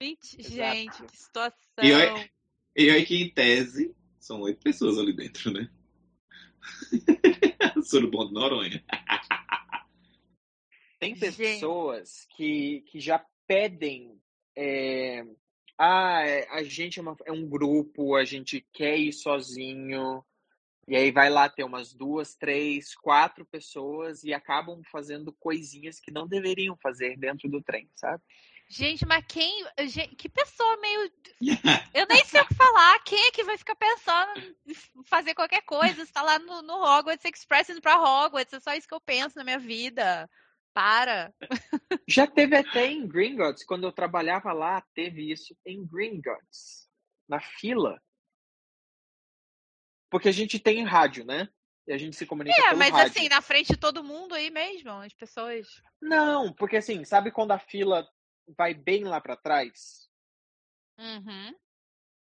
Gente, 0.00 1.02
que 1.04 1.16
situação. 1.16 1.58
E 2.76 2.90
aí 2.90 3.06
que 3.06 3.22
em 3.22 3.30
tese 3.30 3.94
são 4.18 4.40
oito 4.42 4.62
pessoas 4.62 4.98
ali 4.98 5.12
dentro, 5.14 5.50
né? 5.50 5.70
Surubom 7.82 8.26
de 8.28 8.34
Noronha. 8.34 8.84
Tem 10.98 11.14
pessoas 11.14 12.26
que, 12.34 12.82
que 12.88 12.98
já 12.98 13.24
pedem. 13.46 14.18
É, 14.56 15.22
ah, 15.78 16.22
é, 16.24 16.48
a 16.50 16.62
gente 16.62 16.98
é, 16.98 17.02
uma, 17.02 17.16
é 17.26 17.32
um 17.32 17.46
grupo, 17.46 18.16
a 18.16 18.24
gente 18.24 18.66
quer 18.72 18.96
ir 18.96 19.12
sozinho. 19.12 20.24
E 20.86 20.96
aí 20.96 21.10
vai 21.10 21.30
lá 21.30 21.48
ter 21.48 21.64
umas 21.64 21.94
duas, 21.94 22.34
três, 22.34 22.94
quatro 22.94 23.44
pessoas 23.46 24.22
e 24.22 24.34
acabam 24.34 24.82
fazendo 24.90 25.32
coisinhas 25.32 25.98
que 25.98 26.10
não 26.10 26.26
deveriam 26.28 26.76
fazer 26.82 27.16
dentro 27.18 27.48
do 27.48 27.62
trem, 27.62 27.88
sabe? 27.94 28.22
Gente, 28.74 29.06
mas 29.06 29.24
quem. 29.28 29.64
Gente, 29.86 30.16
que 30.16 30.28
pessoa 30.28 30.76
meio. 30.78 31.08
Eu 31.94 32.06
nem 32.08 32.24
sei 32.24 32.40
o 32.40 32.46
que 32.46 32.54
falar. 32.54 32.98
Quem 33.04 33.26
é 33.26 33.30
que 33.30 33.44
vai 33.44 33.56
ficar 33.56 33.76
pensando 33.76 34.56
em 34.66 34.74
fazer 35.04 35.32
qualquer 35.32 35.62
coisa? 35.62 36.02
Está 36.02 36.22
lá 36.22 36.40
no, 36.40 36.60
no 36.60 36.82
Hogwarts 36.82 37.24
Express 37.24 37.68
indo 37.68 37.80
pra 37.80 38.00
Hogwarts. 38.00 38.52
É 38.52 38.58
só 38.58 38.74
isso 38.74 38.88
que 38.88 38.94
eu 38.94 39.00
penso 39.00 39.38
na 39.38 39.44
minha 39.44 39.60
vida. 39.60 40.28
Para. 40.72 41.32
Já 42.08 42.26
teve 42.26 42.56
até 42.56 42.88
em 42.88 43.06
Gringotts, 43.06 43.64
quando 43.64 43.84
eu 43.84 43.92
trabalhava 43.92 44.52
lá, 44.52 44.82
teve 44.92 45.30
isso 45.30 45.56
em 45.64 45.86
Gringotts. 45.86 46.88
Na 47.28 47.38
fila. 47.40 48.02
Porque 50.10 50.28
a 50.28 50.32
gente 50.32 50.58
tem 50.58 50.84
rádio, 50.84 51.24
né? 51.24 51.48
E 51.86 51.92
a 51.92 51.98
gente 51.98 52.16
se 52.16 52.26
comunica 52.26 52.60
É, 52.60 52.74
mas 52.74 52.90
rádio. 52.90 53.12
assim, 53.12 53.28
na 53.28 53.40
frente 53.40 53.68
de 53.68 53.78
todo 53.78 54.02
mundo 54.02 54.34
aí 54.34 54.50
mesmo, 54.50 54.90
as 54.90 55.14
pessoas. 55.14 55.64
Não, 56.02 56.52
porque 56.52 56.78
assim, 56.78 57.04
sabe 57.04 57.30
quando 57.30 57.52
a 57.52 57.58
fila 57.60 58.04
vai 58.48 58.74
bem 58.74 59.04
lá 59.04 59.20
para 59.20 59.36
trás. 59.36 60.08
Uhum. 60.98 61.54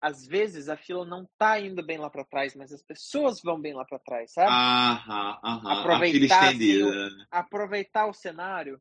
Às 0.00 0.26
vezes 0.26 0.68
a 0.68 0.76
fila 0.76 1.04
não 1.04 1.28
tá 1.36 1.60
indo 1.60 1.84
bem 1.84 1.98
lá 1.98 2.08
para 2.08 2.24
trás, 2.24 2.54
mas 2.54 2.72
as 2.72 2.82
pessoas 2.82 3.42
vão 3.42 3.60
bem 3.60 3.74
lá 3.74 3.84
para 3.84 3.98
trás, 3.98 4.32
sabe? 4.32 4.50
Aham, 4.50 5.40
aham. 5.44 5.80
Aproveitar, 5.80 6.48
assim, 6.48 6.82
o, 6.82 7.26
aproveitar 7.30 8.06
o 8.06 8.14
cenário. 8.14 8.80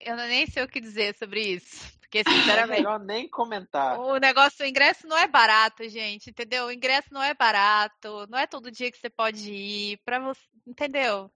Eu 0.00 0.16
nem 0.16 0.46
sei 0.46 0.62
o 0.62 0.68
que 0.68 0.80
dizer 0.80 1.14
sobre 1.14 1.40
isso. 1.42 1.96
Porque, 2.00 2.24
sinceramente. 2.24 2.78
É 2.78 2.82
melhor 2.82 2.98
nem 2.98 3.28
comentar. 3.28 3.98
O 4.00 4.16
negócio, 4.16 4.64
o 4.64 4.68
ingresso 4.68 5.06
não 5.06 5.16
é 5.16 5.28
barato, 5.28 5.88
gente, 5.88 6.30
entendeu? 6.30 6.66
O 6.66 6.72
ingresso 6.72 7.12
não 7.12 7.22
é 7.22 7.34
barato. 7.34 8.26
Não 8.28 8.38
é 8.38 8.46
todo 8.46 8.70
dia 8.70 8.90
que 8.90 8.98
você 8.98 9.10
pode 9.10 9.52
ir. 9.52 9.98
Pra 10.04 10.18
você. 10.18 10.40
Entendeu? 10.66 11.30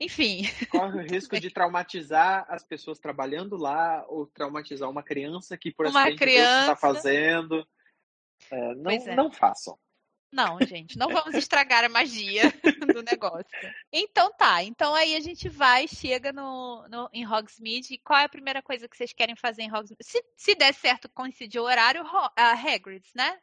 Enfim. 0.00 0.42
Corre 0.70 0.98
o 0.98 1.02
risco 1.02 1.38
de 1.40 1.50
traumatizar 1.50 2.46
as 2.48 2.64
pessoas 2.64 2.98
trabalhando 2.98 3.56
lá 3.56 4.04
ou 4.08 4.26
traumatizar 4.26 4.88
uma 4.88 5.02
criança 5.02 5.56
que 5.56 5.72
por 5.72 5.86
uma 5.86 6.14
criança 6.14 6.72
está 6.72 6.76
fazendo. 6.76 7.66
É, 8.50 8.74
não, 8.74 8.90
é. 8.90 9.16
não 9.16 9.32
façam. 9.32 9.78
Não, 10.30 10.60
gente, 10.60 10.98
não 10.98 11.08
vamos 11.08 11.34
estragar 11.34 11.84
a 11.84 11.88
magia 11.88 12.42
do 12.94 13.02
negócio. 13.02 13.46
Então 13.90 14.30
tá, 14.36 14.62
então 14.62 14.94
aí 14.94 15.16
a 15.16 15.20
gente 15.20 15.48
vai, 15.48 15.88
chega 15.88 16.32
no, 16.32 16.86
no, 16.88 17.08
em 17.14 17.26
Hogsmeade. 17.26 17.94
E 17.94 17.98
qual 17.98 18.18
é 18.18 18.24
a 18.24 18.28
primeira 18.28 18.62
coisa 18.62 18.86
que 18.86 18.96
vocês 18.96 19.12
querem 19.12 19.34
fazer 19.34 19.62
em 19.62 19.72
Hogsmeade? 19.72 20.04
Se, 20.04 20.22
se 20.36 20.54
der 20.54 20.74
certo 20.74 21.08
coincidir 21.08 21.60
o 21.60 21.64
horário, 21.64 22.02
a 22.02 22.26
uh, 22.26 22.68
Hagrid's, 22.68 23.10
né? 23.14 23.38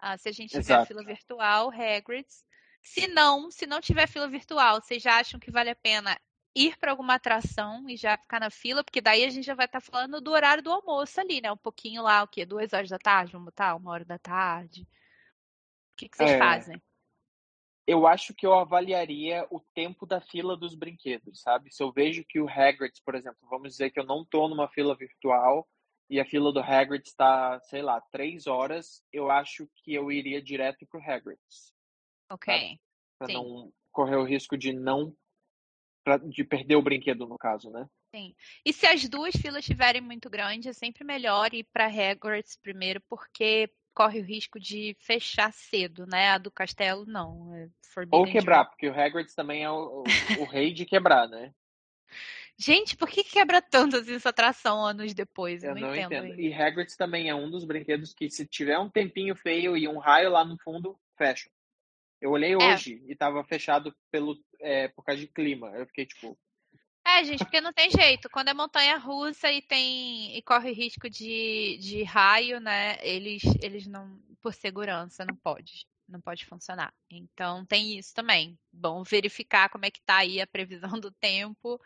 Uh, 0.00 0.16
se 0.16 0.28
a 0.28 0.32
gente 0.32 0.50
tiver 0.50 0.60
Exato. 0.60 0.86
fila 0.86 1.04
virtual, 1.04 1.70
Hagrid's. 1.70 2.44
Se 2.82 3.06
não, 3.06 3.50
se 3.50 3.66
não 3.66 3.80
tiver 3.80 4.08
fila 4.08 4.28
virtual, 4.28 4.80
vocês 4.80 5.02
já 5.02 5.18
acham 5.18 5.38
que 5.38 5.50
vale 5.50 5.70
a 5.70 5.76
pena 5.76 6.18
ir 6.54 6.76
para 6.78 6.90
alguma 6.90 7.14
atração 7.14 7.88
e 7.88 7.96
já 7.96 8.18
ficar 8.18 8.40
na 8.40 8.50
fila? 8.50 8.82
Porque 8.82 9.00
daí 9.00 9.24
a 9.24 9.30
gente 9.30 9.44
já 9.44 9.54
vai 9.54 9.66
estar 9.66 9.80
tá 9.80 9.86
falando 9.86 10.20
do 10.20 10.32
horário 10.32 10.62
do 10.62 10.72
almoço 10.72 11.20
ali, 11.20 11.40
né? 11.40 11.50
Um 11.50 11.56
pouquinho 11.56 12.02
lá, 12.02 12.22
o 12.22 12.28
quê? 12.28 12.44
Duas 12.44 12.72
horas 12.72 12.90
da 12.90 12.98
tarde, 12.98 13.32
vamos 13.32 13.46
botar? 13.46 13.76
Uma 13.76 13.92
hora 13.92 14.04
da 14.04 14.18
tarde. 14.18 14.82
O 14.82 15.96
que, 15.96 16.08
que 16.08 16.16
vocês 16.16 16.32
é... 16.32 16.38
fazem? 16.38 16.82
Eu 17.86 18.06
acho 18.06 18.32
que 18.34 18.46
eu 18.46 18.54
avaliaria 18.54 19.46
o 19.50 19.60
tempo 19.74 20.06
da 20.06 20.20
fila 20.20 20.56
dos 20.56 20.74
brinquedos, 20.74 21.40
sabe? 21.40 21.72
Se 21.72 21.82
eu 21.82 21.92
vejo 21.92 22.24
que 22.24 22.40
o 22.40 22.48
Hagrid, 22.48 22.94
por 23.04 23.14
exemplo, 23.14 23.40
vamos 23.48 23.70
dizer 23.70 23.90
que 23.90 23.98
eu 23.98 24.06
não 24.06 24.22
estou 24.22 24.48
numa 24.48 24.68
fila 24.68 24.94
virtual 24.96 25.68
e 26.08 26.20
a 26.20 26.24
fila 26.24 26.52
do 26.52 26.60
Hagrid 26.60 27.04
está, 27.04 27.58
sei 27.60 27.82
lá, 27.82 28.00
três 28.00 28.46
horas, 28.46 29.02
eu 29.12 29.30
acho 29.30 29.68
que 29.76 29.94
eu 29.94 30.12
iria 30.12 30.40
direto 30.40 30.86
pro 30.86 31.00
Hagrid. 31.00 31.40
Ok. 32.32 32.78
Para 33.18 33.32
não 33.32 33.72
correr 33.90 34.16
o 34.16 34.24
risco 34.24 34.56
de 34.56 34.72
não 34.72 35.14
pra, 36.02 36.16
de 36.16 36.42
perder 36.44 36.76
o 36.76 36.82
brinquedo 36.82 37.26
no 37.26 37.38
caso, 37.38 37.70
né? 37.70 37.86
Sim. 38.14 38.34
E 38.64 38.72
se 38.72 38.86
as 38.86 39.08
duas 39.08 39.34
filas 39.34 39.60
estiverem 39.60 40.00
muito 40.00 40.28
grandes, 40.28 40.66
é 40.66 40.72
sempre 40.72 41.04
melhor 41.04 41.54
ir 41.54 41.64
para 41.72 41.88
Hogwarts 41.88 42.56
primeiro, 42.56 43.00
porque 43.08 43.70
corre 43.94 44.20
o 44.20 44.24
risco 44.24 44.58
de 44.58 44.96
fechar 45.00 45.52
cedo, 45.52 46.06
né? 46.06 46.30
A 46.30 46.38
do 46.38 46.50
castelo 46.50 47.04
não. 47.06 47.54
É 47.54 47.68
Ou 48.10 48.24
quebrar, 48.24 48.64
porque 48.66 48.88
o 48.88 48.98
Hagrid 48.98 49.34
também 49.34 49.64
é 49.64 49.70
o, 49.70 50.02
o, 50.02 50.42
o 50.42 50.44
rei 50.44 50.72
de 50.72 50.84
quebrar, 50.84 51.28
né? 51.28 51.52
Gente, 52.58 52.96
por 52.96 53.08
que 53.08 53.24
quebra 53.24 53.62
tanto 53.62 53.96
assim, 53.96 54.14
essa 54.14 54.28
atração 54.28 54.84
anos 54.84 55.14
depois? 55.14 55.62
Eu, 55.62 55.70
Eu 55.70 55.74
não, 55.74 55.88
não, 55.88 55.96
entendo. 55.96 56.26
entendo. 56.26 56.40
E 56.40 56.52
Hagrid 56.52 56.96
também 56.96 57.28
é 57.28 57.34
um 57.34 57.50
dos 57.50 57.64
brinquedos 57.64 58.12
que, 58.14 58.30
se 58.30 58.46
tiver 58.46 58.78
um 58.78 58.90
tempinho 58.90 59.34
feio 59.34 59.76
e 59.76 59.88
um 59.88 59.98
raio 59.98 60.30
lá 60.30 60.44
no 60.44 60.56
fundo, 60.58 60.98
fecha. 61.16 61.50
Eu 62.22 62.30
olhei 62.30 62.52
é. 62.52 62.56
hoje 62.56 63.02
e 63.08 63.16
tava 63.16 63.42
fechado 63.42 63.92
pelo, 64.08 64.38
é, 64.60 64.86
por 64.86 65.04
causa 65.04 65.20
de 65.20 65.26
clima. 65.26 65.68
Eu 65.70 65.84
fiquei 65.88 66.06
tipo. 66.06 66.38
É, 67.04 67.24
gente, 67.24 67.40
porque 67.40 67.60
não 67.60 67.72
tem 67.72 67.90
jeito. 67.90 68.30
Quando 68.30 68.46
é 68.46 68.54
montanha 68.54 68.96
russa 68.96 69.50
e 69.50 69.60
tem 69.60 70.36
e 70.36 70.40
corre 70.40 70.70
risco 70.70 71.10
de, 71.10 71.76
de 71.78 72.04
raio, 72.04 72.60
né? 72.60 72.96
Eles, 73.02 73.42
eles 73.60 73.88
não, 73.88 74.22
por 74.40 74.54
segurança, 74.54 75.24
não 75.24 75.34
pode. 75.34 75.84
Não 76.08 76.20
pode 76.20 76.46
funcionar. 76.46 76.94
Então 77.10 77.66
tem 77.66 77.98
isso 77.98 78.14
também. 78.14 78.56
Bom 78.72 79.02
verificar 79.02 79.68
como 79.68 79.84
é 79.84 79.90
que 79.90 80.00
tá 80.02 80.18
aí 80.18 80.40
a 80.40 80.46
previsão 80.46 81.00
do 81.00 81.10
tempo 81.10 81.80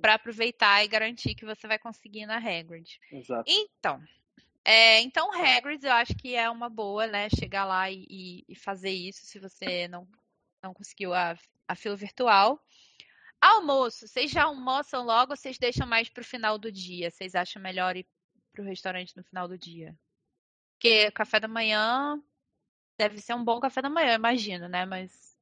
para 0.00 0.14
aproveitar 0.14 0.82
e 0.82 0.88
garantir 0.88 1.34
que 1.34 1.44
você 1.44 1.66
vai 1.66 1.78
conseguir 1.78 2.24
na 2.24 2.38
Hagrid. 2.38 2.98
Exato. 3.10 3.44
Então, 3.46 4.02
é, 4.64 5.00
então, 5.00 5.32
Hagrid, 5.32 5.84
eu 5.84 5.92
acho 5.92 6.14
que 6.14 6.34
é 6.34 6.48
uma 6.48 6.68
boa, 6.68 7.06
né? 7.06 7.28
Chegar 7.30 7.64
lá 7.64 7.90
e, 7.90 8.44
e 8.48 8.54
fazer 8.54 8.90
isso 8.90 9.24
se 9.24 9.38
você 9.38 9.88
não, 9.88 10.06
não 10.62 10.72
conseguiu 10.72 11.12
a, 11.12 11.36
a 11.66 11.74
fila 11.74 11.96
virtual. 11.96 12.64
Almoço, 13.40 14.06
vocês 14.06 14.30
já 14.30 14.44
almoçam 14.44 15.04
logo 15.04 15.32
ou 15.32 15.36
vocês 15.36 15.58
deixam 15.58 15.86
mais 15.86 16.08
para 16.08 16.20
o 16.20 16.24
final 16.24 16.56
do 16.58 16.70
dia? 16.70 17.10
Vocês 17.10 17.34
acham 17.34 17.60
melhor 17.60 17.96
ir 17.96 18.06
para 18.52 18.62
o 18.62 18.64
restaurante 18.64 19.16
no 19.16 19.24
final 19.24 19.48
do 19.48 19.58
dia? 19.58 19.96
Porque 20.74 21.10
café 21.10 21.40
da 21.40 21.48
manhã 21.48 22.22
deve 22.96 23.18
ser 23.18 23.34
um 23.34 23.44
bom 23.44 23.58
café 23.58 23.82
da 23.82 23.90
manhã, 23.90 24.14
imagino, 24.14 24.68
né? 24.68 24.86
Mas. 24.86 25.36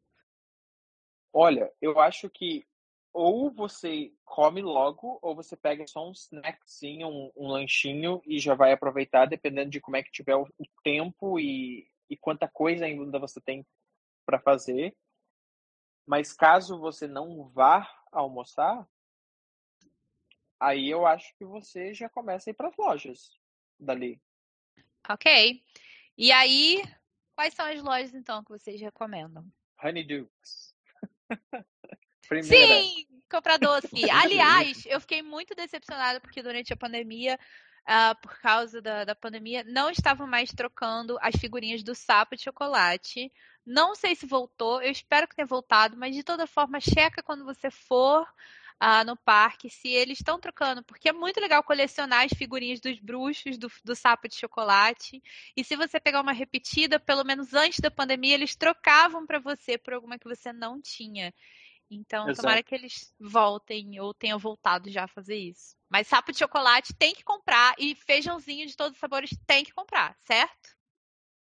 Olha, 1.31 1.71
eu 1.81 2.01
acho 2.01 2.31
que 2.31 2.67
ou 3.13 3.51
você 3.51 4.13
come 4.25 4.63
logo, 4.63 5.19
ou 5.21 5.35
você 5.35 5.57
pega 5.57 5.87
só 5.87 6.09
um 6.09 6.13
snackzinho, 6.13 7.09
um, 7.09 7.33
um 7.37 7.49
lanchinho 7.49 8.23
e 8.25 8.39
já 8.39 8.55
vai 8.55 8.73
aproveitar, 8.73 9.27
dependendo 9.27 9.71
de 9.71 9.81
como 9.81 9.97
é 9.97 10.03
que 10.03 10.13
tiver 10.13 10.37
o, 10.37 10.43
o 10.43 10.65
tempo 10.83 11.39
e, 11.39 11.89
e 12.09 12.17
quanta 12.17 12.49
coisa 12.49 12.85
ainda 12.85 13.19
você 13.19 13.41
tem 13.41 13.67
para 14.25 14.39
fazer. 14.39 14.97
Mas 16.07 16.33
caso 16.33 16.79
você 16.79 17.07
não 17.07 17.49
vá 17.49 17.89
almoçar, 18.13 18.89
aí 20.59 20.89
eu 20.89 21.07
acho 21.07 21.37
que 21.37 21.45
você 21.45 21.93
já 21.93 22.09
começa 22.09 22.51
a 22.51 22.53
ir 22.53 22.55
para 22.55 22.69
as 22.69 22.77
lojas 22.77 23.39
dali. 23.79 24.21
Ok. 25.09 25.63
E 26.17 26.31
aí, 26.33 26.83
quais 27.35 27.55
são 27.55 27.67
as 27.67 27.83
lojas 27.83 28.15
então 28.15 28.45
que 28.45 28.51
vocês 28.51 28.81
recomendam? 28.81 29.51
Honeydukes. 29.83 30.75
Primeira. 32.31 32.81
Sim, 32.81 33.07
comprar 33.29 33.59
doce. 33.59 33.89
Aliás, 34.09 34.87
eu 34.87 35.01
fiquei 35.01 35.21
muito 35.21 35.53
decepcionada 35.53 36.21
porque 36.21 36.41
durante 36.41 36.73
a 36.73 36.77
pandemia, 36.77 37.37
uh, 37.83 38.15
por 38.23 38.39
causa 38.41 38.81
da, 38.81 39.05
da 39.05 39.17
pandemia, 39.17 39.65
não 39.65 39.91
estavam 39.91 40.29
mais 40.29 40.51
trocando 40.53 41.19
as 41.21 41.35
figurinhas 41.35 41.83
do 41.83 41.93
sapo 41.93 42.37
de 42.37 42.45
chocolate. 42.45 43.33
Não 43.67 43.97
sei 43.97 44.15
se 44.15 44.27
voltou, 44.27 44.81
eu 44.81 44.93
espero 44.93 45.27
que 45.27 45.35
tenha 45.35 45.45
voltado, 45.45 45.97
mas 45.97 46.15
de 46.15 46.23
toda 46.23 46.47
forma, 46.47 46.79
checa 46.79 47.21
quando 47.21 47.45
você 47.45 47.69
for 47.69 48.25
ah, 48.79 49.03
no 49.03 49.17
parque 49.17 49.69
se 49.69 49.89
eles 49.89 50.21
estão 50.21 50.39
trocando, 50.39 50.85
porque 50.85 51.09
é 51.09 51.13
muito 51.13 51.41
legal 51.41 51.65
colecionar 51.65 52.25
as 52.25 52.33
figurinhas 52.33 52.81
dos 52.81 53.01
bruxos, 53.01 53.59
do, 53.59 53.71
do 53.85 53.97
sapo 53.97 54.29
de 54.29 54.37
chocolate. 54.37 55.21
E 55.57 55.65
se 55.65 55.75
você 55.75 55.99
pegar 55.99 56.21
uma 56.21 56.33
repetida, 56.33 57.01
pelo 57.01 57.25
menos 57.25 57.55
antes 57.55 57.81
da 57.81 57.91
pandemia, 57.91 58.35
eles 58.35 58.55
trocavam 58.55 59.27
para 59.27 59.41
você 59.41 59.77
por 59.77 59.95
alguma 59.95 60.17
que 60.17 60.29
você 60.29 60.53
não 60.53 60.81
tinha. 60.81 61.35
Então, 61.91 62.29
Exato. 62.29 62.43
tomara 62.43 62.63
que 62.63 62.75
eles 62.75 63.13
voltem 63.19 63.99
ou 64.01 64.15
tenham 64.15 64.39
voltado 64.39 64.89
já 64.89 65.05
a 65.05 65.09
fazer 65.09 65.37
isso. 65.37 65.77
Mas 65.89 66.07
sapo 66.07 66.31
de 66.31 66.39
chocolate 66.39 66.95
tem 66.95 67.13
que 67.13 67.25
comprar 67.25 67.75
e 67.79 67.97
feijãozinho 67.97 68.67
de 68.67 68.77
todos 68.77 68.93
os 68.93 69.01
sabores 69.01 69.31
tem 69.45 69.65
que 69.65 69.73
comprar, 69.73 70.17
certo? 70.23 70.79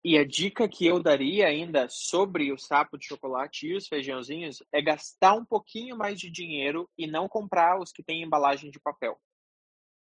E 0.05 0.18
a 0.18 0.26
dica 0.26 0.68
que 0.68 0.84
eu 0.84 1.01
daria 1.01 1.47
ainda 1.47 1.88
sobre 1.88 2.53
o 2.53 2.59
sapo 2.59 2.99
de 2.99 3.07
chocolate 3.07 3.68
e 3.68 3.76
os 3.76 3.86
feijãozinhos 3.86 4.61
é 4.72 4.82
gastar 4.82 5.34
um 5.34 5.45
pouquinho 5.45 5.97
mais 5.97 6.18
de 6.18 6.28
dinheiro 6.28 6.90
e 6.99 7.07
não 7.07 7.28
comprar 7.28 7.78
os 7.78 7.93
que 7.93 8.03
têm 8.03 8.22
embalagem 8.22 8.68
de 8.68 8.80
papel. 8.80 9.16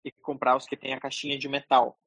E 0.02 0.10
comprar 0.10 0.56
os 0.56 0.64
que 0.64 0.78
têm 0.78 0.94
a 0.94 1.00
caixinha 1.00 1.38
de 1.38 1.46
metal. 1.46 1.98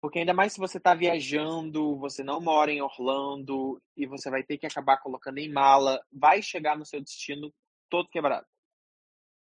Porque 0.00 0.18
ainda 0.18 0.32
mais 0.32 0.54
se 0.54 0.58
você 0.58 0.78
está 0.78 0.94
viajando, 0.94 1.96
você 1.96 2.24
não 2.24 2.40
mora 2.40 2.72
em 2.72 2.80
Orlando 2.80 3.80
e 3.96 4.06
você 4.06 4.30
vai 4.30 4.42
ter 4.42 4.56
que 4.56 4.66
acabar 4.66 4.98
colocando 4.98 5.38
em 5.38 5.52
mala, 5.52 6.02
vai 6.10 6.40
chegar 6.40 6.76
no 6.76 6.86
seu 6.86 7.00
destino 7.00 7.52
todo 7.88 8.08
quebrado. 8.08 8.46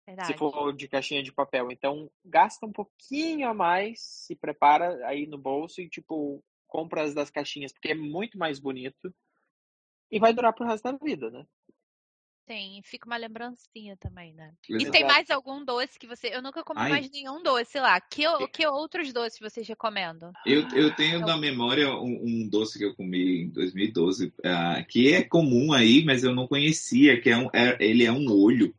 Verdade. 0.07 0.27
Se 0.27 0.37
for 0.37 0.73
de 0.73 0.87
caixinha 0.87 1.21
de 1.21 1.33
papel. 1.33 1.69
Então, 1.69 2.09
gasta 2.23 2.65
um 2.65 2.71
pouquinho 2.71 3.49
a 3.49 3.53
mais, 3.53 3.99
se 3.99 4.37
prepara 4.37 5.05
aí 5.05 5.27
no 5.27 5.37
bolso 5.37 5.81
e, 5.81 5.89
tipo, 5.89 6.41
compra 6.65 7.03
as 7.03 7.13
das 7.13 7.29
caixinhas, 7.29 7.73
porque 7.73 7.89
é 7.89 7.95
muito 7.95 8.37
mais 8.37 8.57
bonito 8.57 9.13
e 10.09 10.17
vai 10.17 10.33
durar 10.33 10.53
pro 10.53 10.65
resto 10.65 10.83
da 10.83 10.97
vida, 10.97 11.29
né? 11.29 11.45
Tem, 12.47 12.81
fica 12.81 13.05
uma 13.05 13.17
lembrancinha 13.17 13.97
também, 13.97 14.33
né? 14.33 14.53
E 14.69 14.89
tem 14.89 15.03
mais 15.03 15.29
algum 15.29 15.65
doce 15.65 15.99
que 15.99 16.07
você. 16.07 16.27
Eu 16.33 16.41
nunca 16.41 16.63
comi 16.63 16.79
Ai. 16.79 16.89
mais 16.89 17.11
nenhum 17.11 17.43
doce 17.43 17.77
lá. 17.77 17.99
Que, 17.99 18.23
que 18.53 18.65
outros 18.65 19.11
doces 19.11 19.37
vocês 19.37 19.67
recomendam? 19.67 20.31
Eu, 20.45 20.65
eu 20.69 20.95
tenho 20.95 21.19
na 21.19 21.35
memória 21.35 21.93
um, 21.93 22.23
um 22.23 22.47
doce 22.47 22.79
que 22.79 22.85
eu 22.85 22.95
comi 22.95 23.43
em 23.43 23.49
2012, 23.49 24.33
ah, 24.45 24.81
que 24.87 25.13
é 25.13 25.23
comum 25.23 25.73
aí, 25.73 26.05
mas 26.05 26.23
eu 26.23 26.33
não 26.33 26.47
conhecia, 26.47 27.19
que 27.19 27.29
é 27.29 27.37
um, 27.37 27.49
é- 27.51 27.77
ele 27.81 28.05
é 28.05 28.11
um 28.13 28.31
olho. 28.31 28.73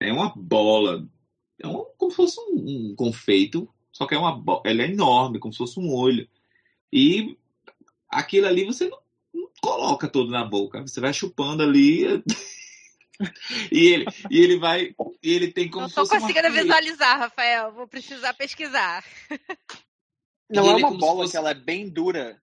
É 0.00 0.10
uma 0.10 0.32
bola. 0.34 1.06
É 1.62 1.66
um, 1.68 1.84
como 1.98 2.10
se 2.10 2.16
fosse 2.16 2.40
um, 2.40 2.92
um 2.92 2.94
confeito, 2.96 3.68
só 3.92 4.06
que 4.06 4.14
é 4.14 4.18
uma 4.18 4.34
bola. 4.34 4.62
Ele 4.64 4.80
é 4.80 4.90
enorme, 4.90 5.38
como 5.38 5.52
se 5.52 5.58
fosse 5.58 5.78
um 5.78 5.92
olho. 5.92 6.26
E 6.90 7.36
aquilo 8.08 8.46
ali 8.46 8.64
você 8.64 8.88
não, 8.88 8.98
não 9.34 9.50
coloca 9.60 10.08
todo 10.08 10.30
na 10.30 10.46
boca. 10.46 10.80
Você 10.80 10.98
vai 10.98 11.12
chupando 11.12 11.62
ali. 11.62 12.24
e, 13.70 13.86
ele, 13.88 14.04
e 14.30 14.38
ele 14.40 14.58
vai. 14.58 14.94
E 15.22 15.30
ele 15.32 15.52
tem 15.52 15.68
como 15.68 15.86
Não 15.86 15.88
uma 15.94 16.08
conseguindo 16.08 16.40
teia. 16.48 16.50
visualizar, 16.62 17.18
Rafael. 17.18 17.72
Vou 17.72 17.86
precisar 17.86 18.32
pesquisar. 18.34 19.04
Não 20.48 20.66
é 20.70 20.74
ele 20.74 20.82
é 20.82 20.86
uma 20.86 20.96
bola 20.98 21.20
fosse- 21.22 21.32
que 21.32 21.36
ela 21.36 21.50
é 21.50 21.54
bem 21.54 21.88
dura. 21.88 22.40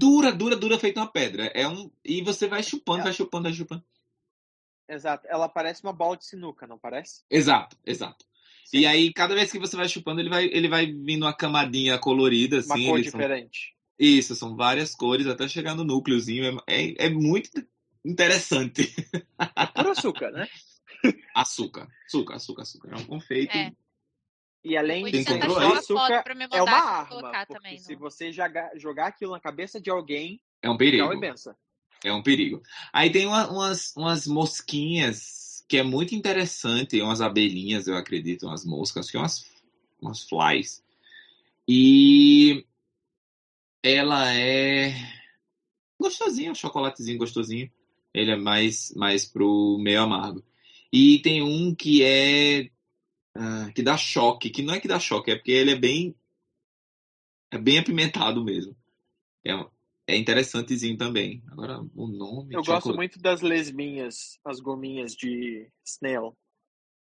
Dura, 0.00 0.30
dura, 0.32 0.54
dura, 0.56 0.78
feito 0.78 0.98
uma 0.98 1.10
pedra. 1.10 1.46
É 1.54 1.66
um, 1.66 1.90
e 2.04 2.22
você 2.22 2.46
vai 2.46 2.62
chupando, 2.62 3.00
É. 3.00 3.04
vai 3.04 3.12
chupando, 3.12 3.44
vai 3.44 3.52
chupando. 3.52 3.84
Exato. 4.88 5.26
Ela 5.28 5.48
parece 5.48 5.82
uma 5.82 5.92
bola 5.92 6.16
de 6.16 6.24
sinuca, 6.26 6.66
não 6.66 6.78
parece? 6.78 7.22
Exato, 7.30 7.76
exato. 7.84 8.24
Sim. 8.64 8.78
E 8.80 8.86
aí, 8.86 9.12
cada 9.12 9.34
vez 9.34 9.50
que 9.50 9.58
você 9.58 9.76
vai 9.76 9.88
chupando, 9.88 10.20
ele 10.20 10.28
vai, 10.30 10.44
ele 10.44 10.68
vai 10.68 10.86
vindo 10.86 11.22
uma 11.24 11.34
camadinha 11.34 11.98
colorida, 11.98 12.56
Uma 12.60 12.74
assim. 12.74 12.86
cor 12.86 12.98
eles 12.98 13.10
são- 13.10 13.18
diferente. 13.20 13.74
Isso, 13.98 14.34
são 14.36 14.54
várias 14.54 14.94
cores, 14.94 15.26
até 15.26 15.48
chegar 15.48 15.74
no 15.74 15.84
núcleozinho. 15.84 16.60
É, 16.66 16.82
é, 16.84 17.06
é 17.06 17.10
muito 17.10 17.50
interessante. 18.10 18.94
Por 19.74 19.86
açúcar, 19.86 20.30
né? 20.32 20.48
Açúcar, 21.34 21.88
açúcar, 22.06 22.34
açúcar, 22.34 22.62
açúcar. 22.62 22.92
É 22.92 22.96
um 22.96 23.04
confeito. 23.04 23.54
É. 23.56 23.72
E 24.64 24.76
além 24.76 25.04
de 25.04 25.18
açúcar, 25.18 26.22
pra 26.24 26.34
me 26.34 26.48
é 26.50 26.62
uma 26.62 26.72
arma. 26.72 27.46
também. 27.46 27.78
se 27.78 27.94
você 27.94 28.32
jogar, 28.32 28.70
jogar 28.76 29.06
aquilo 29.06 29.32
na 29.32 29.40
cabeça 29.40 29.80
de 29.80 29.88
alguém, 29.90 30.40
É 30.60 30.68
um 30.68 30.76
perigo. 30.76 31.16
benção. 31.20 31.54
É 32.04 32.12
um 32.12 32.22
perigo. 32.22 32.62
Aí 32.92 33.10
tem 33.10 33.26
uma- 33.26 33.48
umas, 33.50 33.94
umas 33.96 34.26
mosquinhas 34.26 35.64
que 35.68 35.76
é 35.76 35.82
muito 35.82 36.14
interessante, 36.14 37.00
umas 37.00 37.20
abelhinhas, 37.20 37.86
eu 37.86 37.96
acredito, 37.96 38.46
umas 38.46 38.64
moscas, 38.64 39.10
que 39.10 39.16
umas, 39.16 39.44
umas 40.00 40.28
flies. 40.28 40.82
E 41.68 42.66
ela 43.82 44.34
é 44.34 44.92
gostosinha, 46.00 46.50
um 46.50 46.54
chocolatezinho 46.54 47.18
gostosinho. 47.18 47.70
Ele 48.14 48.30
é 48.32 48.36
mais, 48.36 48.92
mais 48.94 49.26
pro 49.26 49.78
meio 49.80 50.02
amargo. 50.02 50.44
E 50.92 51.20
tem 51.20 51.42
um 51.42 51.74
que 51.74 52.02
é. 52.02 52.70
ah, 53.34 53.70
que 53.74 53.82
dá 53.82 53.96
choque, 53.96 54.50
que 54.50 54.62
não 54.62 54.74
é 54.74 54.80
que 54.80 54.88
dá 54.88 54.98
choque, 54.98 55.30
é 55.30 55.36
porque 55.36 55.52
ele 55.52 55.72
é 55.72 55.76
bem. 55.76 56.14
É 57.50 57.58
bem 57.58 57.78
apimentado 57.78 58.44
mesmo. 58.44 58.76
É, 59.46 59.52
é 60.06 60.16
interessantezinho 60.16 60.96
também. 60.96 61.42
Agora, 61.50 61.80
o 61.94 62.06
nome. 62.06 62.54
Eu 62.54 62.62
gosto 62.62 62.94
muito 62.94 63.18
das 63.20 63.40
lesminhas, 63.40 64.38
as 64.44 64.60
gominhas 64.60 65.12
de 65.12 65.70
Snail. 65.84 66.36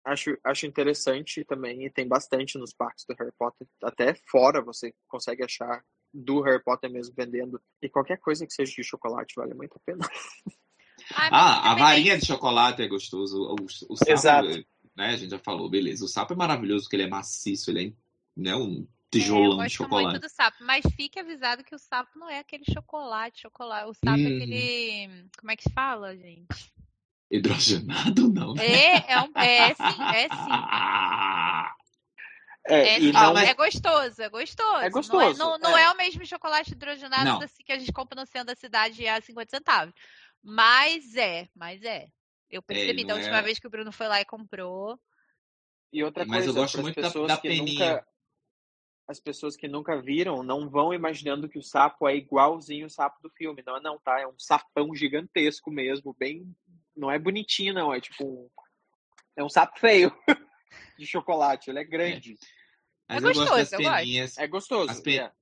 Acho, 0.05 0.37
acho 0.43 0.67
interessante 0.67 1.45
também, 1.45 1.85
e 1.85 1.91
tem 1.91 2.09
bastante 2.09 2.59
nos 2.59 2.73
parques 2.73 3.05
do 3.07 3.15
Harry 3.15 3.33
Potter. 3.39 3.67
Até 3.83 4.15
fora 4.29 4.61
você 4.61 4.93
consegue 5.07 5.45
achar 5.45 5.85
do 6.13 6.43
Harry 6.43 6.63
Potter 6.63 6.91
mesmo 6.91 7.15
vendendo. 7.17 7.61
E 7.81 7.89
qualquer 7.89 8.19
coisa 8.19 8.47
que 8.47 8.53
seja 8.53 8.75
de 8.75 8.85
chocolate 8.85 9.35
vale 9.37 9.55
muito 9.55 9.77
a 9.77 9.81
pena. 9.85 10.05
Ai, 11.15 11.31
mas 11.31 11.41
Ah, 11.41 11.73
a 11.73 11.75
varinha 11.75 12.19
de 12.19 12.27
chocolate 12.27 12.83
é 12.83 12.89
gostoso. 12.89 13.43
O, 13.43 13.65
o 13.93 13.97
sapo, 13.97 14.11
Exato. 14.11 14.49
né? 14.97 15.07
A 15.09 15.17
gente 15.17 15.31
já 15.31 15.39
falou, 15.39 15.69
beleza. 15.69 16.05
O 16.05 16.09
sapo 16.09 16.33
é 16.33 16.37
maravilhoso 16.37 16.85
porque 16.85 16.97
ele 16.97 17.05
é 17.05 17.09
maciço, 17.09 17.71
ele 17.71 17.89
é 17.89 17.93
né, 18.41 18.55
um 18.57 18.81
É, 18.83 18.83
eu 18.83 18.87
tijolão 19.11 19.57
de 19.59 19.63
gosto 19.65 19.77
chocolate. 19.77 20.09
muito 20.11 20.23
do 20.23 20.29
sapo, 20.29 20.57
mas 20.63 20.85
fique 20.97 21.19
avisado 21.21 21.65
que 21.65 21.75
o 21.75 21.79
sapo 21.79 22.19
não 22.19 22.29
é 22.31 22.39
aquele 22.39 22.65
chocolate, 22.73 23.43
chocolate. 23.43 23.89
O 23.89 23.95
sapo 23.95 24.19
é 24.19 24.27
Hum. 24.29 24.37
aquele. 24.37 25.29
Como 25.39 25.51
é 25.51 25.57
que 25.57 25.63
se 25.65 25.73
fala, 25.73 26.17
gente? 26.17 26.73
Hidrogenado, 27.31 28.29
não. 28.29 28.55
né? 28.55 28.63
É, 28.65 29.13
é, 29.13 29.21
um, 29.21 29.33
é 29.39 29.75
sim, 29.75 30.03
é 30.15 30.29
sim. 30.29 30.51
Ah, 30.51 31.75
É, 32.67 32.89
É, 32.91 33.01
e 33.01 33.13
não, 33.13 33.35
mas- 33.35 33.49
é 33.49 33.55
gostoso, 33.55 34.23
é 34.23 34.29
gostoso. 34.29 34.77
É 34.85 34.91
gostoso, 34.91 35.39
Não 35.39 35.57
é, 35.57 35.59
não, 35.59 35.59
não 35.59 35.77
é. 35.79 35.83
é 35.85 35.91
o 35.91 35.97
mesmo 35.97 36.25
chocolate 36.25 36.73
hidrogenado 36.73 37.43
assim 37.45 37.63
que 37.65 37.73
a 37.73 37.79
gente 37.79 37.93
compra 37.93 38.21
no 38.21 38.27
centro 38.27 38.47
da 38.49 38.55
cidade 38.55 39.07
a 39.09 39.21
50 39.21 39.51
centavos. 39.51 39.93
Mas 40.43 41.15
é, 41.17 41.49
mas 41.55 41.83
é. 41.83 42.09
Eu 42.51 42.63
percebi 42.63 43.01
ele 43.01 43.05
da 43.07 43.15
última 43.15 43.39
é- 43.39 43.43
vez 43.43 43.59
que 43.59 43.67
o 43.67 43.71
Bruno 43.71 43.93
foi 43.93 44.09
lá 44.09 44.21
e 44.21 44.25
comprou. 44.25 44.99
E 45.93 46.03
outra 46.03 46.25
Mas 46.25 46.47
eu 46.47 46.53
coisa, 46.53 46.61
gosto 46.61 46.73
pras 46.75 46.83
muito 46.85 47.01
da- 47.01 47.09
pessoas 47.09 47.29
da 47.29 47.37
que 47.39 47.49
peninha. 47.49 47.91
nunca 47.95 48.09
as 49.09 49.21
pessoas 49.21 49.57
que 49.57 49.69
nunca 49.69 50.01
viram 50.01 50.43
não 50.43 50.71
vão 50.71 50.95
imaginando 50.95 51.49
que 51.49 51.59
o 51.59 51.63
sapo 51.63 52.09
é 52.09 52.17
igualzinho 52.17 52.87
o 52.87 52.91
sapo 52.91 53.21
do 53.21 53.29
filme. 53.31 53.63
Não 53.67 53.77
é 53.77 53.81
não, 53.81 53.99
tá? 53.99 54.21
É 54.21 54.27
um 54.27 54.39
sapão 54.39 54.95
gigantesco 54.95 55.71
mesmo, 55.71 56.15
bem 56.19 56.55
não 56.97 57.11
é 57.11 57.19
bonitinho 57.19 57.75
não, 57.75 57.93
é 57.93 58.01
tipo 58.01 58.25
um... 58.25 58.51
é 59.37 59.43
um 59.43 59.49
sapo 59.49 59.79
feio 59.79 60.13
de 60.97 61.07
chocolate, 61.07 61.71
ele 61.71 61.81
é 61.81 61.85
grande. 61.85 62.39
Mas 63.09 63.17
É 63.25 63.27
eu 63.27 63.35
gosto 63.35 63.39
gostoso, 63.41 63.59
das 63.59 63.73
eu 63.73 63.83
gosto. 63.83 63.99
peninhas. 63.99 64.39
É 64.39 64.47
gostoso. 64.47 64.91
As 64.93 65.01
pe- 65.01 65.19
é. 65.19 65.33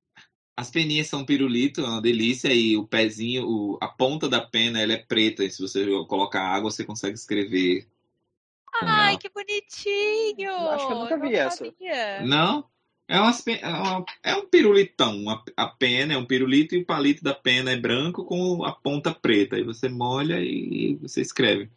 As 0.60 0.70
peninhas 0.70 1.06
são 1.06 1.24
pirulito, 1.24 1.80
é 1.80 1.84
uma 1.88 2.02
delícia. 2.02 2.52
E 2.52 2.76
o 2.76 2.86
pezinho, 2.86 3.48
o- 3.48 3.78
a 3.80 3.88
ponta 3.88 4.28
da 4.28 4.42
pena, 4.42 4.78
ela 4.78 4.92
é 4.92 4.98
preta. 4.98 5.42
E 5.42 5.50
se 5.50 5.62
você 5.62 5.86
colocar 6.06 6.42
água, 6.42 6.70
você 6.70 6.84
consegue 6.84 7.14
escrever. 7.14 7.86
Ai, 8.82 9.16
que 9.16 9.30
bonitinho! 9.30 10.52
Acho 10.68 10.86
que 10.86 10.92
eu 10.92 10.98
nunca 10.98 11.16
não 11.16 11.28
vi 11.28 11.34
essa. 11.34 11.64
sabia. 11.64 12.20
Não? 12.26 12.64
É, 13.08 13.18
umas 13.18 13.44
é, 13.46 13.66
uma- 13.66 14.04
é 14.22 14.34
um 14.36 14.46
pirulitão. 14.46 15.30
A, 15.30 15.42
a 15.56 15.66
pena 15.66 16.12
é 16.12 16.18
um 16.18 16.26
pirulito 16.26 16.74
e 16.74 16.78
o 16.82 16.84
palito 16.84 17.24
da 17.24 17.34
pena 17.34 17.72
é 17.72 17.76
branco 17.76 18.22
com 18.24 18.62
a 18.64 18.72
ponta 18.72 19.14
preta. 19.14 19.56
Aí 19.56 19.64
você 19.64 19.88
molha 19.88 20.40
e 20.42 20.94
você 21.00 21.22
escreve. 21.22 21.70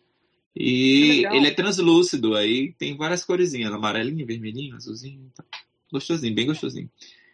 E 0.55 1.25
ele 1.38 1.47
é 1.47 1.51
translúcido, 1.51 2.36
aí 2.36 2.73
tem 2.73 2.95
várias 2.97 3.23
coresinhas, 3.25 3.73
amarelinho, 3.73 4.25
vermelhinho, 4.27 4.75
azulzinho. 4.75 5.31
Tá. 5.34 5.43
Gostosinho, 5.91 6.36
bem 6.36 6.45
gostosinho. 6.45 6.89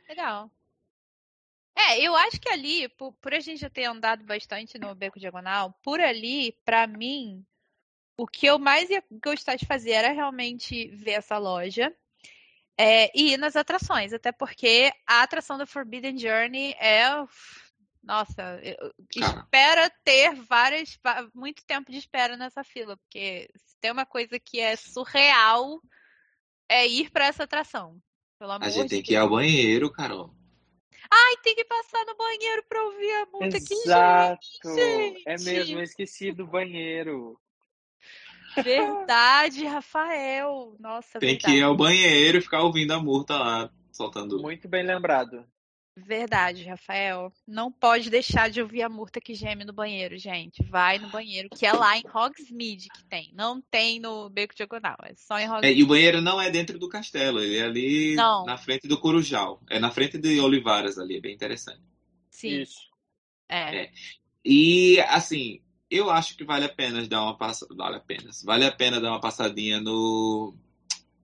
Legal. 0.07 0.49
É, 1.89 1.99
eu 1.99 2.15
acho 2.15 2.39
que 2.39 2.49
ali, 2.49 2.87
por, 2.89 3.13
por 3.13 3.33
a 3.33 3.39
gente 3.39 3.61
já 3.61 3.69
ter 3.69 3.85
andado 3.85 4.23
bastante 4.23 4.77
no 4.77 4.93
Beco 4.93 5.19
Diagonal, 5.19 5.73
por 5.81 5.99
ali, 5.99 6.55
pra 6.63 6.85
mim, 6.85 7.43
o 8.15 8.27
que 8.27 8.45
eu 8.45 8.59
mais 8.59 8.91
ia 8.91 9.03
gostar 9.23 9.55
de 9.55 9.65
fazer 9.65 9.91
era 9.91 10.11
realmente 10.11 10.87
ver 10.89 11.13
essa 11.13 11.39
loja 11.39 11.91
é, 12.77 13.09
e 13.17 13.33
ir 13.33 13.37
nas 13.37 13.55
atrações, 13.55 14.13
até 14.13 14.31
porque 14.31 14.91
a 15.07 15.23
atração 15.23 15.57
da 15.57 15.65
Forbidden 15.65 16.17
Journey 16.17 16.75
é. 16.79 17.09
Nossa, 18.03 18.61
Cara. 19.19 19.41
espera 19.41 19.89
ter 20.03 20.33
várias, 20.35 20.97
muito 21.33 21.65
tempo 21.65 21.91
de 21.91 21.97
espera 21.97 22.37
nessa 22.37 22.63
fila, 22.63 22.95
porque 22.97 23.49
se 23.55 23.75
tem 23.81 23.91
uma 23.91 24.05
coisa 24.05 24.39
que 24.39 24.59
é 24.59 24.75
surreal 24.75 25.81
é 26.69 26.87
ir 26.87 27.09
pra 27.09 27.25
essa 27.25 27.43
atração. 27.43 27.99
Pelo 28.37 28.51
amor 28.51 28.65
A 28.65 28.69
gente 28.69 28.83
de 28.83 28.89
tem 28.89 29.03
que 29.03 29.13
ir 29.13 29.17
ao 29.17 29.29
banheiro, 29.29 29.91
Carol. 29.91 30.38
Ai, 31.11 31.37
tem 31.43 31.55
que 31.55 31.65
passar 31.65 32.05
no 32.05 32.15
banheiro 32.15 32.63
pra 32.67 32.83
ouvir 32.83 33.11
a 33.11 33.25
música. 33.25 33.59
Que 33.59 33.75
Exato. 33.75 34.41
gente! 34.75 35.23
É 35.25 35.37
mesmo, 35.39 35.79
eu 35.79 35.83
esqueci 35.83 36.31
do 36.31 36.45
banheiro. 36.45 37.39
Verdade, 38.63 39.65
Rafael. 39.65 40.75
Nossa, 40.79 41.19
Tem 41.19 41.29
verdade. 41.29 41.53
que 41.53 41.59
ir 41.59 41.63
ao 41.63 41.75
banheiro 41.75 42.37
e 42.37 42.41
ficar 42.41 42.61
ouvindo 42.61 42.91
a 42.91 42.99
murta 42.99 43.37
lá, 43.37 43.69
soltando. 43.91 44.39
Muito 44.39 44.67
bem 44.67 44.83
lembrado. 44.83 45.45
Verdade, 46.05 46.63
Rafael. 46.63 47.31
Não 47.47 47.71
pode 47.71 48.09
deixar 48.09 48.49
de 48.49 48.61
ouvir 48.61 48.81
a 48.81 48.89
murta 48.89 49.19
que 49.21 49.33
geme 49.33 49.63
no 49.65 49.73
banheiro, 49.73 50.17
gente. 50.17 50.63
Vai 50.63 50.97
no 50.99 51.09
banheiro, 51.09 51.49
que 51.49 51.65
é 51.65 51.73
lá 51.73 51.97
em 51.97 52.03
Hogsmeade 52.13 52.89
que 52.89 53.03
tem. 53.05 53.31
Não 53.33 53.61
tem 53.61 53.99
no 53.99 54.29
Beco 54.29 54.55
Diagonal, 54.55 54.97
é 55.03 55.13
só 55.15 55.37
em 55.39 55.43
É, 55.43 55.49
Hogsmeade. 55.49 55.79
e 55.79 55.83
o 55.83 55.87
banheiro 55.87 56.21
não 56.21 56.41
é 56.41 56.49
dentro 56.49 56.77
do 56.79 56.89
castelo, 56.89 57.41
ele 57.41 57.57
é 57.57 57.63
ali 57.63 58.15
Não. 58.15 58.45
na 58.45 58.57
frente 58.57 58.87
do 58.87 58.99
Corujal. 58.99 59.61
É 59.69 59.79
na 59.79 59.91
frente 59.91 60.17
de 60.17 60.39
Olivaras 60.39 60.97
ali, 60.97 61.17
é 61.17 61.21
bem 61.21 61.33
interessante. 61.33 61.81
Sim, 62.29 62.61
Isso. 62.61 62.79
é. 63.47 63.83
É. 63.85 63.91
E 64.45 64.99
assim, 65.01 65.61
eu 65.91 66.09
acho 66.09 66.37
que 66.37 66.43
vale 66.43 66.65
a 66.65 66.69
pena 66.69 67.05
dar 67.07 67.23
uma 67.23 67.37
passada. 67.37 67.73
Vale 67.75 67.97
a 67.97 67.99
pena. 67.99 68.29
Vale 68.43 68.65
a 68.65 68.71
pena 68.71 69.01
dar 69.01 69.09
uma 69.11 69.19
passadinha 69.19 69.81
no. 69.81 70.55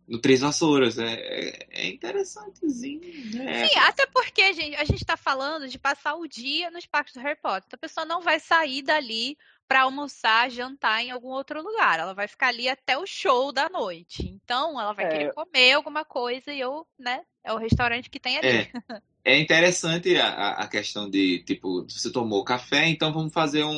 No 0.08 0.20
Três 0.20 0.41
Vassouras. 0.41 0.97
É, 0.99 1.14
é, 1.14 1.68
é 1.72 1.88
interessantezinho. 1.88 3.01
Né? 3.34 3.68
Sim, 3.68 3.78
até 3.80 4.06
porque 4.06 4.53
gente, 4.53 4.76
a 4.76 4.84
gente 4.86 5.03
tá 5.06 5.18
falando 5.18 5.68
de 5.68 5.80
passar 5.80 6.16
o 6.16 6.28
dia 6.28 6.70
nos 6.72 6.86
parques 6.86 7.14
do 7.14 7.20
Harry 7.22 7.39
Potter. 7.41 7.64
Então 7.68 7.78
a 7.78 7.88
pessoa 7.88 8.06
não 8.06 8.22
vai 8.22 8.39
sair 8.39 8.82
dali 8.82 9.38
para 9.68 9.82
almoçar, 9.82 10.49
jantar 10.51 11.03
em 11.03 11.10
algum 11.10 11.30
outro 11.30 11.62
lugar. 11.62 11.99
Ela 11.99 12.14
vai 12.14 12.28
ficar 12.28 12.49
ali 12.49 12.70
até 12.70 12.97
o 12.97 13.06
show 13.08 13.51
da 13.51 13.68
noite. 13.68 14.28
Então 14.43 14.80
ela 14.80 14.93
vai 14.93 15.06
É. 15.06 15.10
querer 15.10 15.34
comer 15.34 15.72
alguma 15.74 16.06
coisa 16.06 16.53
e 16.53 16.60
eu, 16.60 16.86
né, 16.99 17.22
é 17.43 17.51
o 17.51 17.58
restaurante 17.58 18.10
que 18.10 18.20
tem 18.20 18.38
ali. 18.38 18.47
É. 18.47 18.72
É 19.28 19.39
interessante 19.39 20.16
a, 20.18 20.28
a- 20.28 20.51
a 20.66 20.68
questão 20.68 21.10
de, 21.10 21.39
tipo, 21.39 21.82
você 21.89 22.12
tomou 22.12 22.43
café, 22.43 22.88
então 22.88 23.12
vamos 23.12 23.34
fazer 23.34 23.64
um, 23.64 23.72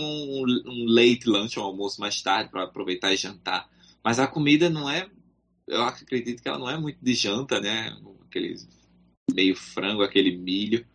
um 0.44 0.86
late 0.90 1.22
lunch, 1.26 1.58
um 1.58 1.64
almoço 1.64 2.02
mais 2.02 2.22
tarde 2.22 2.52
para 2.52 2.64
aproveitar 2.64 3.14
e 3.14 3.16
jantar. 3.16 3.66
Mas 4.04 4.20
a 4.20 4.28
comida 4.28 4.70
não 4.70 4.90
é, 4.90 5.08
eu 5.68 5.84
acredito 5.84 6.42
que 6.42 6.48
ela 6.48 6.58
não 6.60 6.70
é 6.70 6.78
muito 6.78 7.04
de 7.04 7.14
janta, 7.14 7.60
né? 7.60 7.96
Aquele 8.28 8.56
meio 9.34 9.56
frango, 9.56 10.02
aquele 10.04 10.38
milho. 10.38 10.86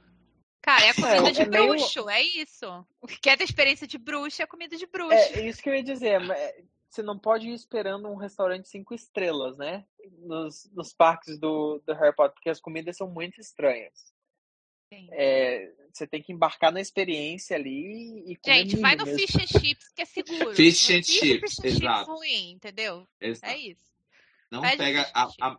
Cara, 0.62 0.84
é 0.86 0.90
a 0.90 0.94
comida 0.94 1.28
É, 1.28 1.32
de 1.32 1.40
é 1.42 1.46
meio- 1.46 1.68
bruxo, 1.68 2.08
é 2.08 2.22
isso. 2.22 2.86
O 3.00 3.06
que 3.06 3.18
quer 3.20 3.36
ter 3.36 3.44
experiência 3.44 3.86
de 3.86 3.98
bruxo 3.98 4.40
é 4.40 4.46
comida 4.46 4.76
de 4.76 4.86
bruxo. 4.86 5.12
É 5.14 5.48
isso 5.48 5.60
que 5.62 5.68
eu 5.68 5.74
ia 5.74 5.82
dizer. 5.82 6.20
mas, 6.20 6.38
é, 6.38 6.62
Você 6.88 7.02
não 7.02 7.18
pode 7.18 7.48
ir 7.48 7.54
esperando 7.54 8.06
um 8.08 8.16
restaurante 8.16 8.68
cinco 8.68 8.94
estrelas, 8.94 9.56
né? 9.56 9.84
Nos, 10.18 10.70
nos 10.72 10.92
parques 10.92 11.38
do, 11.38 11.82
do 11.86 11.92
Harry 11.94 12.14
Potter, 12.14 12.34
porque 12.34 12.50
as 12.50 12.60
comidas 12.60 12.96
são 12.96 13.08
muito 13.10 13.40
estranhas. 13.40 14.12
Sim. 14.92 15.08
É, 15.12 15.72
você 15.92 16.06
tem 16.06 16.22
que 16.22 16.32
embarcar 16.32 16.70
na 16.70 16.80
experiência 16.82 17.56
ali 17.56 18.22
e 18.30 18.36
comer 18.36 18.56
Gente, 18.58 18.76
vai 18.76 18.94
no 18.94 19.06
mesmo. 19.06 19.18
fish 19.20 19.36
and 19.36 19.46
chips 19.58 19.88
que 19.96 20.02
é 20.02 20.04
seguro. 20.04 20.54
Fish 20.54 20.90
and 20.90 21.02
chips, 21.02 21.08
fish 21.54 21.58
and 21.60 21.62
chips 21.62 21.64
exato. 21.64 22.12
ruim, 22.12 22.50
entendeu? 22.52 23.08
Essa- 23.20 23.46
É 23.46 23.56
isso. 23.56 23.91
Não 24.52 24.62
pega 24.76 25.10
a, 25.14 25.28
a, 25.40 25.58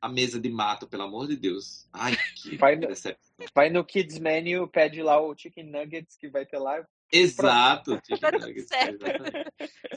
a 0.00 0.08
mesa 0.08 0.40
de 0.40 0.48
mato, 0.48 0.88
pelo 0.88 1.02
amor 1.04 1.28
de 1.28 1.36
Deus. 1.36 1.88
Ai, 1.92 2.16
que 2.36 2.56
Vai 2.58 2.76
no- 2.76 2.86
decepção. 2.88 3.34
Vai 3.54 3.70
no 3.70 3.84
Kids 3.84 4.18
Menu, 4.18 4.66
pede 4.68 5.02
lá 5.02 5.20
o 5.20 5.36
Chicken 5.36 5.64
Nuggets 5.70 6.16
que 6.16 6.28
vai 6.28 6.44
ter 6.46 6.58
lá. 6.58 6.84
Exato. 7.12 8.00
Tá 8.18 8.32
nuggets. 8.32 8.68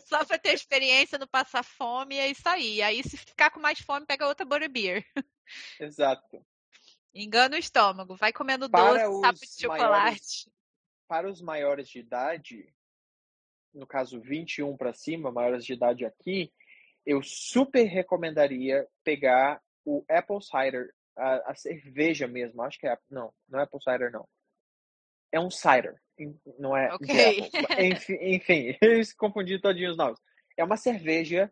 Só 0.05 0.25
pra 0.25 0.37
ter 0.37 0.53
experiência, 0.53 1.17
não 1.17 1.27
passar 1.27 1.63
fome, 1.63 2.17
é 2.17 2.29
isso 2.29 2.47
aí. 2.47 2.81
Aí, 2.81 3.01
se 3.03 3.15
ficar 3.17 3.49
com 3.51 3.59
mais 3.59 3.79
fome, 3.79 4.05
pega 4.05 4.27
outra 4.27 4.45
Butterbeer. 4.45 5.05
Exato. 5.79 6.45
Engana 7.13 7.55
o 7.55 7.59
estômago. 7.59 8.15
Vai 8.17 8.33
comendo 8.33 8.69
Para 8.69 9.07
doce, 9.07 9.21
sapo 9.21 9.39
de 9.39 9.61
chocolate. 9.61 9.91
maiores- 9.93 10.49
Para 11.07 11.29
os 11.31 11.41
maiores 11.41 11.87
de 11.87 11.99
idade, 11.99 12.67
no 13.73 13.87
caso 13.87 14.19
21 14.19 14.75
para 14.75 14.93
cima, 14.93 15.31
maiores 15.31 15.63
de 15.65 15.71
idade 15.73 16.03
aqui, 16.05 16.51
eu 17.05 17.21
super 17.21 17.83
recomendaria 17.83 18.87
pegar 19.03 19.61
o 19.85 20.03
Apple 20.09 20.41
Cider, 20.41 20.91
a, 21.15 21.51
a 21.51 21.55
cerveja 21.55 22.27
mesmo. 22.27 22.61
Acho 22.61 22.79
que 22.79 22.87
é. 22.87 22.97
Não, 23.09 23.31
não 23.47 23.59
é 23.59 23.63
Apple 23.63 23.81
Cider, 23.81 24.11
não. 24.11 24.27
É 25.31 25.39
um 25.39 25.49
cider, 25.51 25.95
não 26.57 26.75
é 26.75 26.93
Ok. 26.93 27.07
de 27.07 27.57
Apple. 27.57 27.85
Enfim, 27.87 28.17
enfim, 28.21 28.77
eu 28.81 29.01
confundi 29.17 29.59
todinho 29.59 29.91
os 29.91 29.97
nomes. 29.97 30.19
É 30.57 30.63
uma 30.63 30.77
cerveja, 30.77 31.51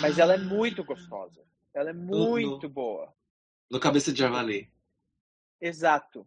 mas 0.00 0.18
ela 0.18 0.34
é 0.34 0.38
muito 0.38 0.84
gostosa. 0.84 1.44
Ela 1.74 1.90
é 1.90 1.92
muito 1.92 2.68
boa. 2.68 3.12
No 3.70 3.80
cabeça 3.80 4.12
de 4.12 4.18
javali. 4.20 4.72
Exato. 5.60 6.26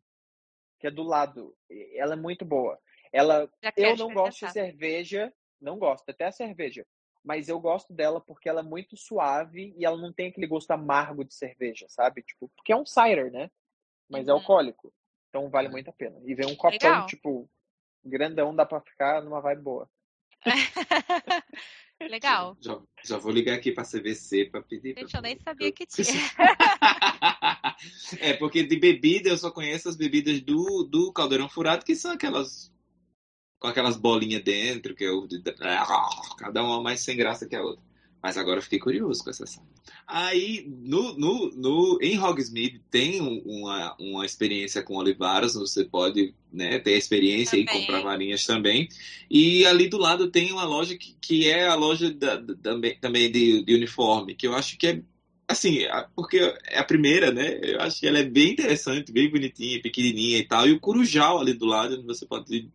Que 0.79 0.87
é 0.87 0.91
do 0.91 1.03
lado. 1.03 1.55
Ela 1.95 2.13
é 2.13 2.17
muito 2.17 2.45
boa. 2.45 2.79
Ela, 3.11 3.49
eu 3.77 3.95
não 3.95 4.13
gosto 4.13 4.45
de 4.45 4.51
cerveja, 4.51 5.31
não 5.61 5.77
gosto, 5.77 6.09
até 6.09 6.25
a 6.25 6.31
cerveja. 6.31 6.85
Mas 7.24 7.47
eu 7.47 7.57
gosto 7.59 7.93
dela 7.93 8.19
porque 8.19 8.49
ela 8.49 8.59
é 8.59 8.63
muito 8.63 8.97
suave 8.97 9.74
e 9.78 9.86
ela 9.86 9.97
não 9.97 10.11
tem 10.11 10.28
aquele 10.28 10.47
gosto 10.47 10.71
amargo 10.71 11.24
de 11.24 11.34
cerveja, 11.34 11.86
sabe? 11.88 12.21
Tipo, 12.21 12.49
porque 12.55 12.74
é 12.74 12.76
um 12.76 12.86
cider, 12.86 13.32
né? 13.32 13.49
Mas 14.09 14.28
é 14.28 14.32
Uhum. 14.34 14.39
alcoólico. 14.39 14.93
Então 15.30 15.49
vale 15.49 15.69
muito 15.69 15.89
a 15.89 15.93
pena. 15.93 16.19
E 16.26 16.36
vem 16.36 16.47
um 16.47 16.55
copão, 16.55 16.71
Legal. 16.71 17.05
tipo, 17.07 17.49
grandão, 18.03 18.53
dá 18.53 18.65
pra 18.65 18.82
ficar 18.82 19.21
numa 19.24 19.39
vibe 19.39 19.61
boa. 19.61 19.89
Legal. 22.01 22.57
Já, 22.59 22.82
já 23.05 23.17
vou 23.17 23.32
ligar 23.32 23.55
aqui 23.55 23.71
pra 23.71 23.86
CVC 23.86 24.49
pra 24.51 24.61
pedir. 24.61 24.93
Gente, 24.97 25.11
pra- 25.11 25.19
eu 25.19 25.24
nem 25.24 25.39
sabia 25.39 25.71
que 25.71 25.86
tinha. 25.86 26.03
é, 28.19 28.34
porque 28.34 28.63
de 28.63 28.78
bebida 28.78 29.30
eu 29.30 29.38
só 29.38 29.49
conheço 29.49 29.88
as 29.88 29.95
bebidas 29.95 30.41
do, 30.41 30.84
do 30.84 31.13
caldeirão 31.13 31.47
furado, 31.47 31.86
que 31.86 31.95
são 31.95 32.11
aquelas. 32.11 32.72
Com 33.64 33.70
aquelas 33.70 33.95
bolinhas 33.95 34.43
dentro, 34.43 34.93
que 34.93 35.05
eu. 35.05 35.26
Cada 36.38 36.61
uma 36.61 36.82
mais 36.84 36.99
sem 36.99 37.16
graça 37.16 37.47
que 37.47 37.55
a 37.55 37.64
outra. 37.64 37.82
Mas 38.22 38.38
agora 38.38 38.57
eu 38.57 38.61
fiquei 38.61 38.78
curioso 38.78 39.24
com 39.24 39.30
essa 39.30 39.45
saga. 39.45 39.68
Aí, 40.05 40.66
no, 40.68 41.18
no, 41.18 41.49
no, 41.55 41.99
em 42.01 42.20
Hogsmeade 42.20 42.82
tem 42.91 43.22
um- 43.22 43.41
uma, 43.45 43.95
uma 43.97 44.26
experiência 44.26 44.84
com 44.84 44.97
olivaras, 44.97 45.53
você 45.53 45.86
pode 45.86 46.34
né, 46.51 46.78
ter 46.80 46.93
a 46.95 46.97
experiência 46.97 47.55
e 47.57 47.66
Também. 47.66 47.82
comprar 47.82 48.01
varinhas 48.01 48.45
também. 48.45 48.89
E 49.30 49.66
ali 49.66 49.88
do 49.88 49.97
lado 49.97 50.30
tem 50.30 50.51
uma 50.51 50.66
loja 50.66 50.97
que, 50.97 51.16
que 51.22 51.49
é 51.49 51.66
a 51.68 51.76
loja 51.76 52.14
da, 52.14 52.36
da- 52.36 52.76
também, 52.99 53.32
de, 53.32 53.64
de 53.64 53.76
uniforme, 53.76 54.36
que 54.36 54.45
eu 54.47 54.53
acho 54.53 54.78
que 54.78 54.88
é 54.88 55.01
assim, 55.47 55.80
porque 56.16 56.38
é 56.68 56.80
a 56.80 56.84
primeira, 56.84 57.32
né? 57.32 57.59
Eu 57.61 57.80
acho 57.82 57.99
que 57.99 58.07
ela 58.07 58.20
é 58.20 58.24
bem 58.26 58.51
interessante, 58.51 59.11
bem 59.11 59.30
bonitinha, 59.30 59.82
pequenininha 59.82 60.38
e 60.38 60.43
tal. 60.47 60.68
E 60.68 60.72
o 60.74 60.80
Curujal 60.80 61.39
ali 61.39 61.53
do 61.53 61.66
lado, 61.66 61.95
onde 61.95 62.05
você 62.05 62.26
pode 62.26 62.70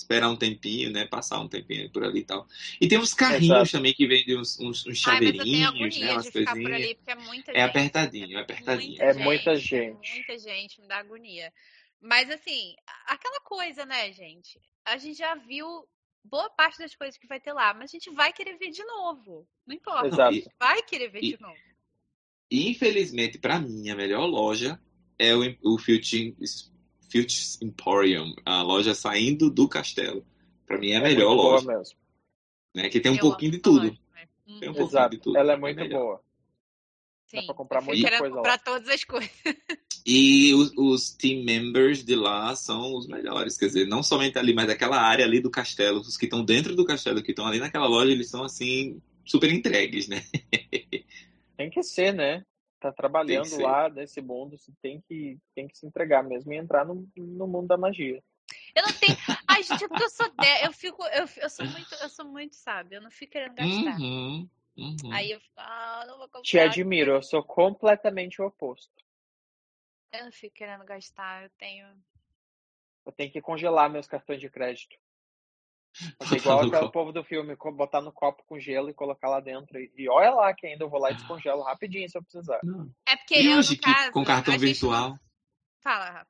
esperar 0.00 0.28
um 0.30 0.36
tempinho, 0.36 0.90
né? 0.90 1.06
Passar 1.06 1.40
um 1.40 1.48
tempinho 1.48 1.90
por 1.90 2.04
ali 2.04 2.20
e 2.20 2.24
tal. 2.24 2.46
E 2.80 2.88
tem 2.88 2.98
uns 2.98 3.14
carrinhos 3.14 3.56
Exato. 3.56 3.72
também 3.72 3.92
que 3.94 4.06
vendem 4.06 4.38
uns, 4.38 4.58
uns, 4.58 4.86
uns 4.86 4.88
Ai, 4.88 4.94
chaveirinhos, 4.94 5.68
agonia 5.68 6.06
né? 6.06 6.12
Umas 6.12 6.24
de 6.24 6.32
ficar 6.32 6.52
por 6.52 6.62
coisinhas. 6.62 6.82
ali, 6.84 6.94
porque 6.96 7.10
é 7.10 7.14
muita 7.16 7.50
É 7.52 7.54
gente. 7.54 7.64
apertadinho, 7.70 8.38
é 8.38 8.40
apertadinho. 8.42 9.02
É 9.02 9.14
muita 9.14 9.56
gente. 9.56 10.12
Muita 10.14 10.38
gente, 10.38 10.80
me 10.80 10.88
dá 10.88 10.98
agonia. 10.98 11.52
Mas 12.00 12.30
assim, 12.30 12.74
aquela 13.06 13.40
coisa, 13.40 13.84
né, 13.86 14.12
gente? 14.12 14.58
A 14.84 14.96
gente 14.96 15.18
já 15.18 15.34
viu 15.34 15.66
boa 16.24 16.48
parte 16.50 16.78
das 16.78 16.94
coisas 16.94 17.16
que 17.18 17.26
vai 17.26 17.40
ter 17.40 17.52
lá, 17.52 17.72
mas 17.74 17.90
a 17.90 17.92
gente 17.92 18.10
vai 18.10 18.32
querer 18.32 18.56
ver 18.58 18.70
de 18.70 18.82
novo. 18.84 19.46
Não 19.66 19.74
importa. 19.74 20.06
Exato. 20.08 20.22
A 20.28 20.32
gente 20.32 20.50
vai 20.58 20.82
querer 20.82 21.08
ver 21.08 21.22
E- 21.24 21.32
de 21.36 21.40
novo. 21.40 21.56
E, 22.50 22.68
infelizmente, 22.70 23.38
pra 23.38 23.60
mim, 23.60 23.90
a 23.90 23.94
melhor 23.94 24.26
loja 24.26 24.80
é 25.18 25.34
o, 25.36 25.56
o 25.62 25.78
Filch, 25.78 26.34
Filch 27.10 27.58
Emporium, 27.62 28.34
a 28.44 28.62
loja 28.62 28.94
saindo 28.94 29.50
do 29.50 29.68
castelo. 29.68 30.24
Pra 30.66 30.78
mim 30.78 30.90
é 30.90 30.96
a 30.96 31.00
melhor 31.02 31.30
muito 31.30 31.42
boa 31.42 31.52
loja, 31.54 31.66
mesmo. 31.78 31.96
né? 32.74 32.88
Que 32.88 33.00
tem 33.00 33.10
um 33.12 33.16
Eu 33.16 33.20
pouquinho 33.20 33.50
de 33.52 33.58
tudo. 33.58 33.78
loja, 33.88 33.98
né? 34.14 34.28
Tem 34.60 34.68
um 34.68 34.72
pouquinho 34.74 34.86
Exato. 34.88 35.16
de 35.16 35.22
tudo. 35.22 35.36
Ela 35.36 35.52
é 35.52 35.54
É 35.56 35.58
muito 35.58 35.76
melhor. 35.76 36.00
boa. 36.00 36.16
Dá 37.32 37.40
sim. 37.40 37.46
pra 37.46 37.54
comprar 37.54 37.80
muita 37.80 38.08
coisa 38.18 38.28
lá. 38.34 38.36
comprar 38.36 38.58
todas 38.58 38.88
as 38.88 39.04
coisas. 39.04 39.30
E 40.06 40.54
os, 40.54 40.72
os 40.78 41.10
team 41.10 41.44
members 41.44 42.02
de 42.02 42.16
lá 42.16 42.56
são 42.56 42.96
os 42.96 43.06
melhores. 43.06 43.58
Quer 43.58 43.66
dizer, 43.66 43.86
não 43.86 44.02
somente 44.02 44.38
ali, 44.38 44.54
mas 44.54 44.70
aquela 44.70 44.98
área 44.98 45.26
ali 45.26 45.40
do 45.40 45.50
castelo. 45.50 46.00
Os 46.00 46.16
que 46.16 46.24
estão 46.24 46.42
dentro 46.42 46.74
do 46.74 46.86
castelo, 46.86 47.22
que 47.22 47.32
estão 47.32 47.46
ali 47.46 47.58
naquela 47.58 47.86
loja, 47.86 48.10
eles 48.10 48.30
são 48.30 48.42
assim, 48.42 49.00
super 49.26 49.52
entregues, 49.52 50.08
né? 50.08 50.24
Tem 51.54 51.68
que 51.68 51.82
ser, 51.82 52.14
né? 52.14 52.44
Tá 52.80 52.90
trabalhando 52.90 53.60
lá 53.60 53.90
nesse 53.90 54.22
mundo, 54.22 54.56
você 54.56 54.72
tem 54.80 55.02
que, 55.02 55.38
tem 55.54 55.68
que 55.68 55.76
se 55.76 55.86
entregar 55.86 56.24
mesmo 56.24 56.50
e 56.50 56.56
entrar 56.56 56.84
no, 56.86 57.06
no 57.14 57.46
mundo 57.46 57.68
da 57.68 57.76
magia. 57.76 58.24
Eu 58.74 58.82
não 58.82 58.92
tenho. 58.94 59.16
Ai, 59.46 59.62
gente, 59.62 59.84
é 59.84 59.88
porque 59.88 60.02
eu 60.02 60.08
sou 60.08 60.28
de... 60.30 60.64
eu 60.64 60.72
fico, 60.72 61.04
eu, 61.08 61.26
eu 61.36 61.50
sou 61.50 61.66
muito, 61.66 61.94
eu 61.94 62.08
sou 62.08 62.24
muito, 62.24 62.56
sabe? 62.56 62.96
Eu 62.96 63.02
não 63.02 63.10
fico 63.10 63.32
querendo 63.32 63.54
gastar. 63.54 64.00
Uhum, 64.00 64.48
uhum. 64.78 65.12
Aí 65.12 65.30
eu 65.30 65.40
fico, 65.40 65.52
ah, 65.58 66.04
não 66.06 66.16
vou 66.16 66.26
comprar. 66.26 66.42
Te 66.42 66.58
admiro, 66.58 67.12
eu 67.12 67.22
sou 67.22 67.44
completamente 67.44 68.40
o 68.40 68.46
oposto. 68.46 69.04
Eu 70.12 70.24
não 70.24 70.32
fico 70.32 70.54
querendo 70.54 70.84
gastar, 70.84 71.44
eu 71.44 71.50
tenho. 71.58 71.86
Eu 73.04 73.12
tenho 73.12 73.30
que 73.30 73.42
congelar 73.42 73.90
meus 73.90 74.06
cartões 74.06 74.40
de 74.40 74.48
crédito. 74.48 74.96
Fazer 76.18 76.36
igual 76.38 76.56
Botar 76.58 76.70
no 76.70 76.76
aquele 76.76 76.92
povo 76.92 77.12
do 77.12 77.24
filme, 77.24 77.56
botar 77.76 78.00
no 78.00 78.12
copo 78.12 78.42
com 78.46 78.58
gelo 78.58 78.88
e 78.90 78.94
colocar 78.94 79.28
lá 79.28 79.40
dentro. 79.40 79.78
E, 79.78 79.90
e 79.96 80.08
olha 80.08 80.30
lá 80.30 80.54
que 80.54 80.66
ainda 80.66 80.84
eu 80.84 80.88
vou 80.90 81.00
lá 81.00 81.10
e 81.10 81.14
descongelo 81.14 81.62
rapidinho 81.62 82.08
se 82.08 82.16
eu 82.16 82.22
precisar. 82.22 82.60
Não. 82.62 82.90
É 83.08 83.16
porque 83.16 83.40
E 83.40 83.46
eu, 83.50 83.58
hoje, 83.58 83.76
que, 83.76 83.82
caso, 83.82 84.12
com 84.12 84.24
cartão 84.24 84.54
gente 84.54 84.64
virtual? 84.66 85.10
não- 85.10 85.20
Fala, 85.82 86.04
Rafa. 86.10 86.26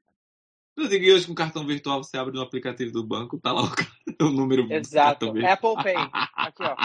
Eu 0.77 0.89
digo, 0.89 1.05
e 1.05 1.13
hoje 1.13 1.27
com 1.27 1.35
cartão 1.35 1.67
virtual, 1.67 2.03
você 2.03 2.17
abre 2.17 2.35
no 2.35 2.41
aplicativo 2.43 2.93
do 2.93 3.05
banco, 3.05 3.39
tá 3.39 3.53
lá 3.53 3.63
o, 3.63 3.67
o 4.25 4.31
número 4.31 4.67
do 4.67 4.73
Exato. 4.73 5.27
Apple 5.27 5.75
Pay. 5.83 5.97
Aqui, 6.37 6.63
ó. 6.63 6.77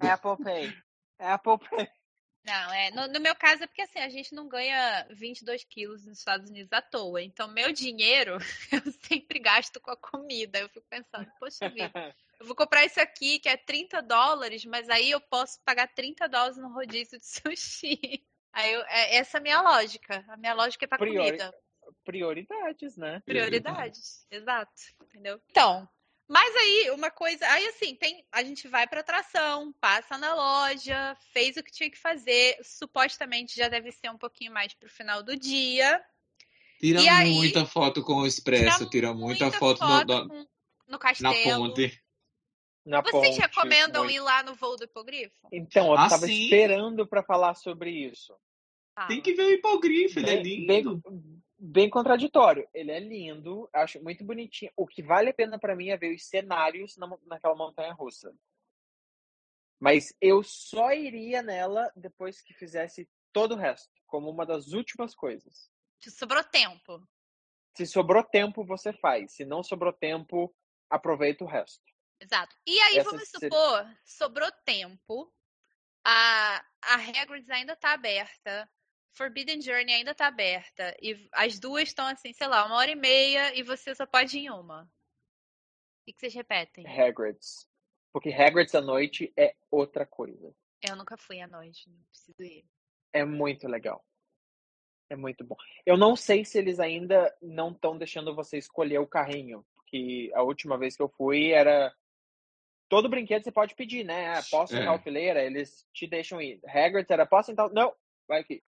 É 0.00 0.10
Apple 0.12 0.44
Pay. 0.44 0.74
É 1.18 1.32
Apple 1.32 1.58
Pay. 1.68 1.88
Não, 2.48 2.72
é. 2.72 2.90
No, 2.92 3.08
no, 3.08 3.20
meu 3.20 3.36
caso 3.36 3.62
é 3.62 3.66
porque 3.66 3.82
assim, 3.82 3.98
a 3.98 4.08
gente 4.08 4.34
não 4.34 4.48
ganha 4.48 5.06
22 5.10 5.64
quilos 5.64 6.06
nos 6.06 6.18
Estados 6.18 6.48
Unidos 6.48 6.72
à 6.72 6.80
toa. 6.80 7.22
Então, 7.22 7.46
meu 7.48 7.72
dinheiro 7.72 8.38
eu 8.72 8.92
sempre 9.02 9.38
gasto 9.38 9.78
com 9.78 9.90
a 9.90 9.96
comida. 9.96 10.58
Eu 10.58 10.68
fico 10.70 10.86
pensando, 10.88 11.30
poxa 11.38 11.68
vida, 11.68 12.14
eu 12.40 12.46
vou 12.46 12.56
comprar 12.56 12.86
isso 12.86 12.98
aqui 13.00 13.38
que 13.38 13.50
é 13.50 13.56
30 13.56 14.00
dólares, 14.00 14.64
mas 14.64 14.88
aí 14.88 15.10
eu 15.10 15.20
posso 15.20 15.60
pagar 15.62 15.88
30 15.88 16.26
dólares 16.26 16.56
no 16.56 16.72
rodízio 16.72 17.18
de 17.18 17.26
sushi. 17.28 18.24
Aí 18.50 18.72
eu, 18.72 18.80
é, 18.86 19.16
essa 19.16 19.36
é 19.36 19.40
a 19.40 19.42
minha 19.42 19.60
lógica. 19.60 20.24
A 20.28 20.36
minha 20.38 20.54
lógica 20.54 20.86
é 20.86 20.88
pra 20.88 20.98
Priori... 20.98 21.36
comida. 21.36 21.54
Prioridades, 22.04 22.96
né? 22.96 23.20
Prioridades, 23.24 24.26
exato. 24.30 24.72
Entendeu? 25.02 25.40
Então, 25.50 25.88
mas 26.28 26.54
aí, 26.56 26.90
uma 26.90 27.10
coisa. 27.10 27.46
Aí, 27.48 27.66
assim, 27.68 27.94
tem, 27.94 28.22
a 28.30 28.42
gente 28.44 28.68
vai 28.68 28.86
pra 28.86 29.00
atração, 29.00 29.72
passa 29.80 30.18
na 30.18 30.34
loja, 30.34 31.16
fez 31.32 31.56
o 31.56 31.62
que 31.62 31.72
tinha 31.72 31.90
que 31.90 31.96
fazer. 31.96 32.58
Supostamente 32.62 33.56
já 33.56 33.68
deve 33.68 33.90
ser 33.90 34.10
um 34.10 34.18
pouquinho 34.18 34.52
mais 34.52 34.74
pro 34.74 34.90
final 34.90 35.22
do 35.22 35.34
dia. 35.34 36.04
Tira 36.78 37.00
e 37.00 37.34
muita 37.34 37.60
aí, 37.60 37.66
foto 37.66 38.02
com 38.02 38.16
o 38.16 38.26
Expresso, 38.26 38.88
tira, 38.90 39.14
muita, 39.14 39.44
muita, 39.44 39.58
foto, 39.58 39.78
foto 39.78 40.06
no, 40.06 40.24
no, 40.26 40.48
no, 40.86 40.98
castelo. 40.98 41.32
Na 41.34 41.68
ponte. 41.68 42.02
Na 42.84 43.00
Vocês 43.00 43.36
ponte, 43.36 43.40
recomendam 43.40 44.04
muito. 44.04 44.14
ir 44.14 44.20
lá 44.20 44.42
no 44.42 44.54
voo 44.54 44.76
do 44.76 44.84
hipogrifo? 44.84 45.48
Então, 45.50 45.86
eu 45.86 45.98
ah, 45.98 46.08
tava 46.08 46.26
sim. 46.26 46.44
esperando 46.44 47.06
para 47.06 47.22
falar 47.22 47.54
sobre 47.54 47.90
isso. 47.90 48.34
Ah. 48.94 49.06
Tem 49.06 49.20
que 49.20 49.32
ver 49.32 49.44
o 49.44 49.50
hipogrifo, 49.50 50.18
ele 50.18 50.30
é 50.30 50.42
lindo. 50.42 50.66
Bem, 50.98 51.42
bem 51.68 51.90
contraditório. 51.90 52.68
Ele 52.72 52.90
é 52.90 52.98
lindo, 52.98 53.68
acho 53.72 54.02
muito 54.02 54.24
bonitinho. 54.24 54.72
O 54.76 54.86
que 54.86 55.02
vale 55.02 55.30
a 55.30 55.34
pena 55.34 55.58
para 55.58 55.76
mim 55.76 55.90
é 55.90 55.96
ver 55.96 56.14
os 56.14 56.26
cenários 56.26 56.96
na, 56.96 57.06
naquela 57.26 57.54
montanha 57.54 57.92
russa. 57.92 58.34
Mas 59.78 60.14
eu 60.20 60.42
só 60.42 60.92
iria 60.92 61.42
nela 61.42 61.92
depois 61.94 62.40
que 62.40 62.54
fizesse 62.54 63.08
todo 63.32 63.54
o 63.54 63.58
resto, 63.58 63.92
como 64.06 64.30
uma 64.30 64.44
das 64.44 64.72
últimas 64.72 65.14
coisas. 65.14 65.70
Se 66.00 66.10
sobrou 66.10 66.42
tempo. 66.42 67.06
Se 67.76 67.86
sobrou 67.86 68.24
tempo, 68.24 68.64
você 68.64 68.92
faz. 68.92 69.34
Se 69.34 69.44
não 69.44 69.62
sobrou 69.62 69.92
tempo, 69.92 70.52
aproveita 70.90 71.44
o 71.44 71.46
resto. 71.46 71.84
Exato. 72.20 72.56
E 72.66 72.80
aí, 72.80 72.98
Essa 72.98 73.10
vamos 73.10 73.28
supor, 73.28 73.78
seria... 73.78 73.98
sobrou 74.04 74.50
tempo, 74.64 75.32
a, 76.04 76.64
a 76.82 76.94
Hagrid's 76.94 77.50
ainda 77.50 77.76
tá 77.76 77.92
aberta, 77.92 78.68
Forbidden 79.14 79.60
Journey 79.60 79.94
ainda 79.94 80.14
tá 80.14 80.26
aberta. 80.26 80.96
E 81.02 81.28
as 81.32 81.58
duas 81.58 81.88
estão 81.88 82.06
assim, 82.06 82.32
sei 82.32 82.46
lá, 82.46 82.64
uma 82.64 82.76
hora 82.76 82.90
e 82.90 82.96
meia 82.96 83.54
e 83.58 83.62
você 83.62 83.94
só 83.94 84.06
pode 84.06 84.38
ir 84.38 84.42
em 84.42 84.50
uma. 84.50 84.82
O 84.82 86.12
que, 86.12 86.18
vocês 86.18 86.34
repetem? 86.34 86.86
Hagrid's. 86.86 87.68
Porque 88.12 88.32
Hagrid's 88.32 88.74
à 88.74 88.80
noite 88.80 89.32
é 89.36 89.54
outra 89.70 90.06
coisa. 90.06 90.54
Eu 90.88 90.96
nunca 90.96 91.16
fui 91.16 91.40
à 91.40 91.46
noite, 91.46 91.90
não 91.90 92.00
preciso 92.10 92.42
ir. 92.42 92.64
É 93.12 93.24
muito 93.24 93.66
legal. 93.66 94.04
É 95.10 95.16
muito 95.16 95.44
bom. 95.44 95.56
Eu 95.84 95.96
não 95.96 96.14
sei 96.14 96.44
se 96.44 96.58
eles 96.58 96.78
ainda 96.78 97.34
não 97.42 97.72
estão 97.72 97.98
deixando 97.98 98.34
você 98.34 98.56
escolher 98.56 98.98
o 98.98 99.06
carrinho. 99.06 99.66
Porque 99.74 100.30
a 100.34 100.42
última 100.42 100.78
vez 100.78 100.96
que 100.96 101.02
eu 101.02 101.08
fui 101.08 101.50
era. 101.50 101.92
Todo 102.88 103.08
brinquedo 103.08 103.42
você 103.42 103.52
pode 103.52 103.74
pedir, 103.74 104.04
né? 104.04 104.30
Ah, 104.30 104.42
posso 104.50 104.74
sentar 104.74 104.94
é. 104.94 104.98
fileira? 104.98 105.44
Eles 105.44 105.86
te 105.92 106.06
deixam 106.06 106.40
ir. 106.40 106.60
Hagrid's 106.66 107.10
era 107.10 107.26
posso 107.26 107.50
sentar. 107.50 107.70
Não, 107.70 107.94
vai 108.26 108.40
aqui 108.40 108.62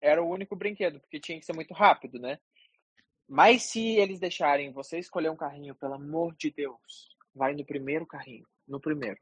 era 0.00 0.22
o 0.22 0.28
único 0.28 0.56
brinquedo, 0.56 1.00
porque 1.00 1.20
tinha 1.20 1.38
que 1.38 1.46
ser 1.46 1.54
muito 1.54 1.74
rápido, 1.74 2.18
né? 2.18 2.38
Mas 3.28 3.64
se 3.64 3.96
eles 3.96 4.18
deixarem 4.18 4.72
você 4.72 4.98
escolher 4.98 5.30
um 5.30 5.36
carrinho, 5.36 5.74
pelo 5.74 5.94
amor 5.94 6.34
de 6.34 6.50
Deus, 6.50 7.08
vai 7.34 7.54
no 7.54 7.64
primeiro 7.64 8.06
carrinho. 8.06 8.46
No 8.66 8.80
primeiro. 8.80 9.20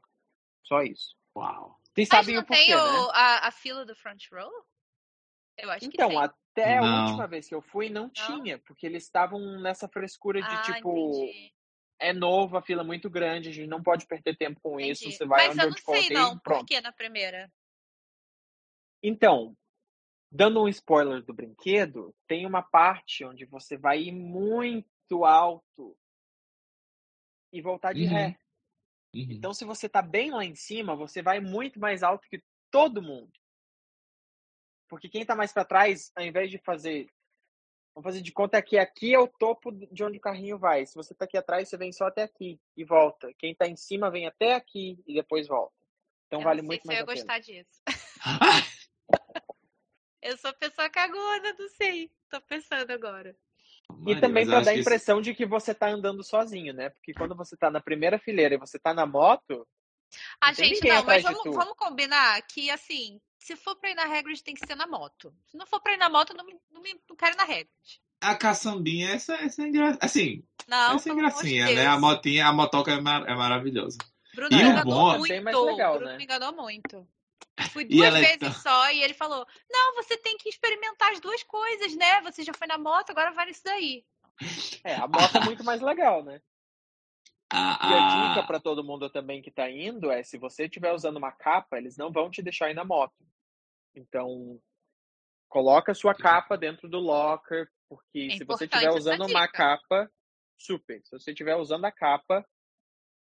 Só 0.63 0.81
isso. 0.81 1.15
Uau. 1.35 1.77
Vocês 1.93 2.07
sabem 2.07 2.35
não 2.35 2.41
o 2.41 2.45
porquê, 2.45 2.65
tem 2.65 2.75
o, 2.75 2.77
né? 2.77 3.11
a, 3.13 3.47
a, 3.47 3.51
fila 3.51 3.85
do 3.85 3.95
front 3.95 4.23
row? 4.31 4.51
Eu 5.57 5.71
acho 5.71 5.85
então, 5.85 6.09
que 6.09 6.15
tem. 6.15 6.23
até 6.23 6.79
não. 6.79 6.87
a 6.87 7.05
última 7.05 7.27
vez 7.27 7.47
que 7.47 7.55
eu 7.55 7.61
fui, 7.61 7.89
não, 7.89 8.03
não? 8.03 8.09
tinha, 8.11 8.59
porque 8.59 8.85
eles 8.85 9.03
estavam 9.03 9.39
nessa 9.59 9.87
frescura 9.87 10.41
de 10.41 10.47
ah, 10.47 10.61
tipo. 10.61 11.23
Entendi. 11.23 11.53
É 11.99 12.13
novo, 12.13 12.55
a 12.57 12.61
fila 12.61 12.83
é 12.83 12.85
muito 12.85 13.09
grande, 13.09 13.49
a 13.49 13.51
gente 13.51 13.67
não 13.67 13.81
pode 13.81 14.05
perder 14.05 14.37
tempo 14.37 14.59
com 14.61 14.79
entendi. 14.79 14.91
isso. 14.91 15.17
Você 15.17 15.25
vai 15.25 15.47
Mas 15.47 15.49
onde 15.49 15.59
eu 15.59 15.69
não 15.69 15.71
eu 15.71 15.75
te 15.75 15.81
sei, 15.81 16.09
não. 16.13 16.37
Pronto. 16.37 16.59
Por 16.59 16.67
que 16.67 16.79
na 16.79 16.91
primeira? 16.91 17.51
Então, 19.01 19.57
Dando 20.29 20.61
um 20.61 20.67
spoiler 20.67 21.23
do 21.23 21.33
brinquedo, 21.33 22.13
tem 22.27 22.45
uma 22.45 22.61
parte 22.61 23.23
onde 23.23 23.45
você 23.45 23.77
vai 23.77 24.03
ir 24.03 24.11
muito 24.11 25.23
alto 25.23 25.97
e 27.51 27.61
voltar 27.61 27.93
de 27.93 28.03
uhum. 28.03 28.09
ré. 28.09 28.39
Uhum. 29.15 29.27
Então, 29.31 29.53
se 29.53 29.63
você 29.63 29.87
está 29.87 30.01
bem 30.01 30.31
lá 30.31 30.43
em 30.43 30.55
cima, 30.55 30.95
você 30.95 31.21
vai 31.21 31.39
muito 31.39 31.79
mais 31.79 32.03
alto 32.03 32.27
que 32.29 32.43
todo 32.69 33.01
mundo. 33.01 33.31
Porque 34.89 35.09
quem 35.09 35.21
está 35.21 35.35
mais 35.35 35.53
para 35.53 35.65
trás, 35.65 36.11
ao 36.15 36.23
invés 36.23 36.51
de 36.51 36.57
fazer. 36.59 37.07
Vamos 37.95 38.09
fazer 38.09 38.21
de 38.21 38.31
conta 38.31 38.61
que 38.61 38.77
aqui 38.77 39.13
é 39.13 39.19
o 39.19 39.27
topo 39.27 39.71
de 39.71 40.03
onde 40.03 40.17
o 40.17 40.21
carrinho 40.21 40.59
vai. 40.59 40.85
Se 40.85 40.93
você 40.93 41.13
está 41.13 41.25
aqui 41.25 41.35
atrás, 41.35 41.67
você 41.67 41.77
vem 41.77 41.91
só 41.91 42.05
até 42.05 42.23
aqui 42.23 42.59
e 42.75 42.83
volta. 42.83 43.33
Quem 43.39 43.53
está 43.53 43.67
em 43.67 43.75
cima 43.75 44.11
vem 44.11 44.27
até 44.27 44.53
aqui 44.53 45.01
e 45.07 45.15
depois 45.15 45.47
volta. 45.47 45.73
Então 46.27 46.39
eu 46.39 46.43
vale 46.43 46.61
muito 46.61 46.85
mais 46.85 46.99
a 46.99 47.05
pena. 47.05 47.11
Eu 47.11 47.15
gostar 47.15 47.39
disso. 47.39 47.81
Eu 50.27 50.37
sou 50.37 50.51
pessoa 50.53 50.89
cagona, 50.89 51.55
não 51.57 51.69
sei. 51.69 52.11
Tô 52.29 52.41
pensando 52.41 52.91
agora. 52.91 53.33
e 54.05 54.19
também 54.19 54.45
para 54.45 54.59
dar 54.59 54.71
a 54.71 54.77
impressão 54.77 55.19
isso... 55.19 55.23
de 55.23 55.33
que 55.33 55.45
você 55.45 55.73
tá 55.73 55.87
andando 55.87 56.21
sozinho, 56.21 56.73
né? 56.73 56.89
Porque 56.89 57.13
quando 57.13 57.33
você 57.33 57.55
tá 57.55 57.71
na 57.71 57.79
primeira 57.79 58.19
fileira 58.19 58.55
e 58.55 58.57
você 58.57 58.77
tá 58.77 58.93
na 58.93 59.05
moto. 59.05 59.65
Ah, 60.41 60.51
gente, 60.51 60.85
não, 60.85 61.03
mas 61.05 61.23
vamos, 61.23 61.43
vamos, 61.43 61.75
combinar 61.77 62.41
que, 62.41 62.69
assim, 62.69 63.21
se 63.39 63.55
for 63.55 63.77
pra 63.77 63.89
ir 63.91 63.95
na 63.95 64.03
Hagrid, 64.03 64.43
tem 64.43 64.53
que 64.53 64.67
ser 64.67 64.75
na 64.75 64.85
moto. 64.85 65.33
Se 65.45 65.55
não 65.55 65.65
for 65.65 65.81
pra 65.81 65.93
ir 65.93 65.97
na 65.97 66.09
moto, 66.09 66.33
não, 66.33 66.45
me, 66.45 66.59
não, 66.69 66.81
me, 66.81 66.93
não 67.09 67.15
quero 67.15 67.33
ir 67.33 67.37
na 67.37 67.43
Hagrid. 67.43 67.69
A 68.19 68.35
caçambinha, 68.35 69.11
essa, 69.11 69.35
essa 69.35 69.61
é 69.61 69.67
engraçada. 69.67 70.05
Assim, 70.05 70.43
não, 70.67 70.95
essa 70.95 71.09
é 71.09 71.15
gracinha, 71.15 71.65
né? 71.67 71.85
A 71.85 71.97
motinha, 71.97 72.47
a 72.47 72.53
motoca 72.53 72.91
é, 72.91 72.99
mar, 72.99 73.25
é 73.29 73.33
maravilhosa. 73.33 73.97
Bruno 74.35 74.51
e 74.51 74.55
me 74.55 74.69
enganou 74.69 75.13
é 75.13 75.17
muito. 75.17 75.33
É 75.33 75.71
legal, 75.71 75.93
Bruno 75.95 76.11
né? 76.11 76.17
me 76.17 76.23
enganou 76.25 76.53
muito. 76.53 77.07
Fui 77.71 77.85
duas 77.85 78.13
vezes 78.13 78.39
tá... 78.39 78.51
só 78.51 78.91
e 78.91 79.01
ele 79.01 79.13
falou: 79.13 79.45
Não, 79.69 79.95
você 79.95 80.15
tem 80.17 80.37
que 80.37 80.49
experimentar 80.49 81.11
as 81.11 81.19
duas 81.19 81.43
coisas, 81.43 81.95
né? 81.95 82.21
Você 82.21 82.43
já 82.43 82.53
foi 82.53 82.67
na 82.67 82.77
moto, 82.77 83.09
agora 83.09 83.31
vai 83.31 83.47
nisso 83.47 83.63
daí. 83.63 84.05
É, 84.83 84.95
a 84.95 85.07
moto 85.07 85.35
é 85.35 85.39
muito 85.45 85.63
mais 85.63 85.81
legal, 85.81 86.23
né? 86.23 86.39
Ah, 87.51 87.79
e 87.81 87.93
a 87.93 88.29
dica 88.29 88.45
para 88.45 88.59
todo 88.59 88.83
mundo 88.83 89.09
também 89.09 89.41
que 89.41 89.49
tá 89.49 89.69
indo 89.69 90.11
é: 90.11 90.21
se 90.21 90.37
você 90.37 90.65
estiver 90.65 90.93
usando 90.93 91.17
uma 91.17 91.31
capa, 91.31 91.77
eles 91.77 91.97
não 91.97 92.11
vão 92.11 92.29
te 92.29 92.41
deixar 92.41 92.69
ir 92.69 92.73
na 92.73 92.83
moto. 92.83 93.25
Então, 93.95 94.61
coloca 95.49 95.91
a 95.91 95.95
sua 95.95 96.13
capa 96.13 96.57
dentro 96.57 96.87
do 96.87 96.99
locker, 96.99 97.67
porque 97.89 98.29
é 98.31 98.37
se 98.37 98.43
você 98.43 98.65
estiver 98.65 98.91
usando 98.91 99.25
uma 99.25 99.47
capa, 99.47 100.11
super. 100.57 101.01
Se 101.03 101.11
você 101.11 101.31
estiver 101.31 101.55
usando 101.55 101.85
a 101.85 101.91
capa, 101.91 102.47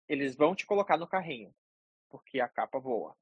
eles 0.09 0.35
vão 0.35 0.55
te 0.55 0.67
colocar 0.67 0.97
no 0.97 1.07
carrinho, 1.07 1.55
porque 2.09 2.41
a 2.41 2.49
capa 2.49 2.81
voa. 2.81 3.15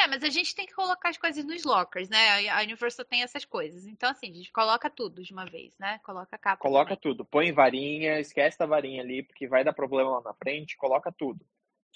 É, 0.00 0.06
mas 0.06 0.22
a 0.22 0.30
gente 0.30 0.54
tem 0.54 0.64
que 0.64 0.74
colocar 0.74 1.08
as 1.08 1.18
coisas 1.18 1.44
nos 1.44 1.64
lockers, 1.64 2.08
né? 2.08 2.48
A 2.50 2.62
Universal 2.62 3.04
tem 3.04 3.22
essas 3.22 3.44
coisas. 3.44 3.84
Então, 3.84 4.08
assim, 4.08 4.30
a 4.30 4.34
gente 4.34 4.52
coloca 4.52 4.88
tudo 4.88 5.22
de 5.22 5.32
uma 5.32 5.44
vez, 5.44 5.76
né? 5.76 5.98
Coloca 6.04 6.36
a 6.36 6.38
capa. 6.38 6.62
Coloca 6.62 6.96
também. 6.96 7.00
tudo. 7.00 7.24
Põe 7.24 7.50
varinha, 7.52 8.20
esquece 8.20 8.56
da 8.56 8.64
varinha 8.64 9.02
ali, 9.02 9.24
porque 9.24 9.48
vai 9.48 9.64
dar 9.64 9.72
problema 9.72 10.10
lá 10.10 10.22
na 10.22 10.34
frente. 10.34 10.76
Coloca 10.76 11.10
tudo. 11.10 11.44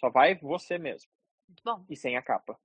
Só 0.01 0.11
vai 0.11 0.35
você 0.35 0.79
mesmo. 0.79 1.09
Muito 1.49 1.63
bom. 1.65 1.85
E 1.89 1.97
sem 1.97 2.17
a 2.17 2.23
capa. 2.23 2.59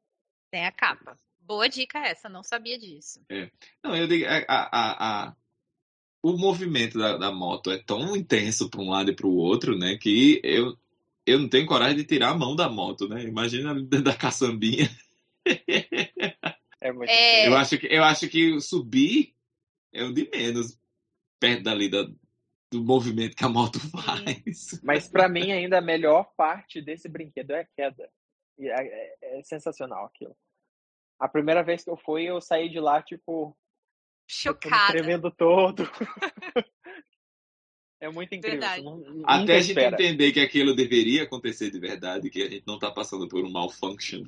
Sem 0.49 0.65
a 0.65 0.71
capa. 0.71 1.19
Boa 1.39 1.69
dica 1.69 1.99
essa, 1.99 2.27
não 2.27 2.41
sabia 2.43 2.77
disso. 2.77 3.23
É. 3.29 3.49
Não, 3.83 3.95
eu 3.95 4.07
digo, 4.07 4.25
a, 4.25 4.43
a, 4.49 5.27
a, 5.27 5.35
o 6.21 6.33
movimento 6.33 6.97
da, 6.97 7.15
da 7.15 7.31
moto 7.31 7.71
é 7.71 7.77
tão 7.77 8.17
intenso 8.17 8.69
para 8.69 8.81
um 8.81 8.89
lado 8.89 9.11
e 9.11 9.15
para 9.15 9.27
o 9.27 9.35
outro, 9.35 9.77
né? 9.77 9.97
Que 9.97 10.41
eu, 10.43 10.75
eu 11.25 11.39
não 11.39 11.47
tenho 11.47 11.67
coragem 11.67 11.95
de 11.95 12.03
tirar 12.03 12.29
a 12.29 12.37
mão 12.37 12.55
da 12.55 12.67
moto, 12.67 13.07
né? 13.07 13.23
Imagina 13.23 13.73
da 14.01 14.15
caçambinha. 14.15 14.89
É 16.79 16.91
muito 16.91 17.09
é... 17.09 17.47
Eu, 17.47 17.55
acho 17.57 17.77
que, 17.79 17.87
eu 17.87 18.03
acho 18.03 18.29
que 18.29 18.61
subir 18.61 19.35
é 19.91 20.03
o 20.03 20.13
de 20.13 20.29
menos 20.29 20.79
perto 21.39 21.63
dali 21.63 21.89
da, 21.89 22.03
do 22.71 22.83
movimento 22.83 23.35
que 23.35 23.43
a 23.43 23.49
moto 23.49 23.79
faz. 23.89 24.79
Mas 24.83 25.07
para 25.07 25.27
mim 25.27 25.51
ainda 25.51 25.79
a 25.79 25.81
melhor 25.81 26.31
parte 26.35 26.81
desse 26.81 27.09
brinquedo 27.09 27.51
é 27.51 27.61
a 27.61 27.65
queda. 27.65 28.09
E 28.57 28.67
é, 28.67 28.75
é, 28.75 29.39
é, 29.39 29.43
sensacional 29.43 30.05
aquilo. 30.05 30.35
A 31.19 31.27
primeira 31.27 31.63
vez 31.63 31.83
que 31.83 31.89
eu 31.89 31.97
fui, 31.97 32.23
eu 32.23 32.39
saí 32.41 32.69
de 32.69 32.79
lá, 32.79 33.01
tipo. 33.01 33.57
Chocada. 34.29 34.93
Tremendo 34.93 35.31
todo. 35.31 35.83
é 37.99 38.09
muito 38.09 38.33
incrível. 38.35 38.61
Não, 38.83 39.23
Até 39.25 39.55
a 39.55 39.59
gente 39.59 39.69
espera. 39.69 39.95
entender 39.95 40.31
que 40.31 40.39
aquilo 40.39 40.75
deveria 40.75 41.23
acontecer 41.23 41.71
de 41.71 41.79
verdade, 41.79 42.29
que 42.29 42.43
a 42.43 42.49
gente 42.49 42.63
não 42.67 42.77
tá 42.77 42.91
passando 42.91 43.27
por 43.27 43.43
um 43.43 43.51
malfunction. 43.51 44.23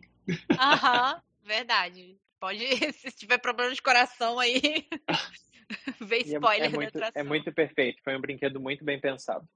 Aham, 0.59 1.21
verdade. 1.43 2.17
Pode, 2.39 2.59
se 2.93 3.11
tiver 3.11 3.37
problema 3.37 3.73
de 3.73 3.81
coração 3.81 4.39
aí, 4.39 4.87
vê 6.01 6.19
spoiler 6.19 6.69
é, 6.69 6.73
é, 6.73 6.75
muito, 6.75 6.99
é 7.15 7.23
muito 7.23 7.53
perfeito. 7.53 8.01
Foi 8.03 8.15
um 8.15 8.21
brinquedo 8.21 8.59
muito 8.59 8.83
bem 8.83 8.99
pensado. 8.99 9.47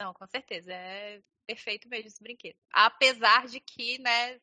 Não, 0.00 0.12
com 0.12 0.26
certeza. 0.26 0.72
É 0.72 1.20
perfeito 1.46 1.88
mesmo 1.88 2.08
esse 2.08 2.22
brinquedo. 2.22 2.56
Apesar 2.72 3.46
de 3.46 3.58
que, 3.60 3.98
né, 4.00 4.38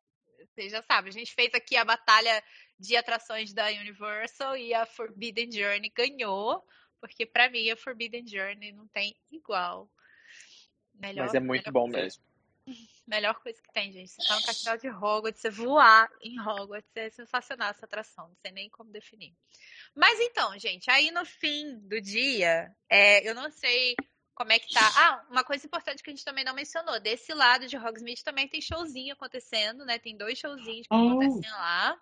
você 0.49 0.69
já 0.69 0.81
sabe, 0.81 1.09
a 1.09 1.11
gente 1.13 1.33
fez 1.33 1.53
aqui 1.53 1.77
a 1.77 1.85
batalha 1.85 2.43
de 2.79 2.95
atrações 2.95 3.53
da 3.53 3.67
Universal 3.67 4.57
e 4.57 4.73
a 4.73 4.85
Forbidden 4.85 5.51
Journey 5.51 5.91
ganhou, 5.95 6.63
porque 7.01 7.25
para 7.25 7.49
mim 7.49 7.69
a 7.69 7.75
Forbidden 7.75 8.25
Journey 8.25 8.71
não 8.71 8.87
tem 8.87 9.15
igual. 9.31 9.89
Melhor, 10.93 11.25
Mas 11.25 11.33
é 11.33 11.39
muito 11.39 11.71
bom 11.71 11.89
coisa. 11.89 11.97
mesmo. 11.97 12.23
Melhor 13.07 13.33
coisa 13.41 13.61
que 13.61 13.73
tem, 13.73 13.91
gente. 13.91 14.11
Você 14.11 14.25
tá 14.25 14.35
no 14.35 14.45
castelo 14.45 14.79
de 14.79 14.89
Hogwarts, 14.89 15.41
você 15.41 15.49
voar 15.49 16.09
em 16.21 16.39
Hogwarts, 16.39 16.91
é 16.95 17.09
sensacional 17.09 17.71
essa 17.71 17.85
atração, 17.85 18.27
não 18.29 18.35
sei 18.35 18.51
nem 18.51 18.69
como 18.69 18.91
definir. 18.91 19.33
Mas 19.95 20.19
então, 20.19 20.57
gente, 20.59 20.89
aí 20.89 21.11
no 21.11 21.25
fim 21.25 21.79
do 21.79 21.99
dia, 21.99 22.73
é, 22.87 23.27
eu 23.27 23.33
não 23.33 23.49
sei 23.51 23.95
como 24.35 24.51
é 24.51 24.59
que 24.59 24.73
tá. 24.73 24.91
Ah, 24.95 25.25
uma 25.29 25.43
coisa 25.43 25.65
importante 25.65 26.01
que 26.01 26.09
a 26.09 26.13
gente 26.13 26.25
também 26.25 26.43
não 26.43 26.53
mencionou. 26.53 26.99
Desse 26.99 27.33
lado 27.33 27.67
de 27.67 27.77
Hogsmeade 27.77 28.23
também 28.23 28.47
tem 28.47 28.61
showzinho 28.61 29.13
acontecendo, 29.13 29.85
né? 29.85 29.99
Tem 29.99 30.15
dois 30.15 30.37
showzinhos 30.37 30.87
que 30.87 30.93
oh. 30.95 31.09
acontecem 31.09 31.51
lá. 31.51 31.99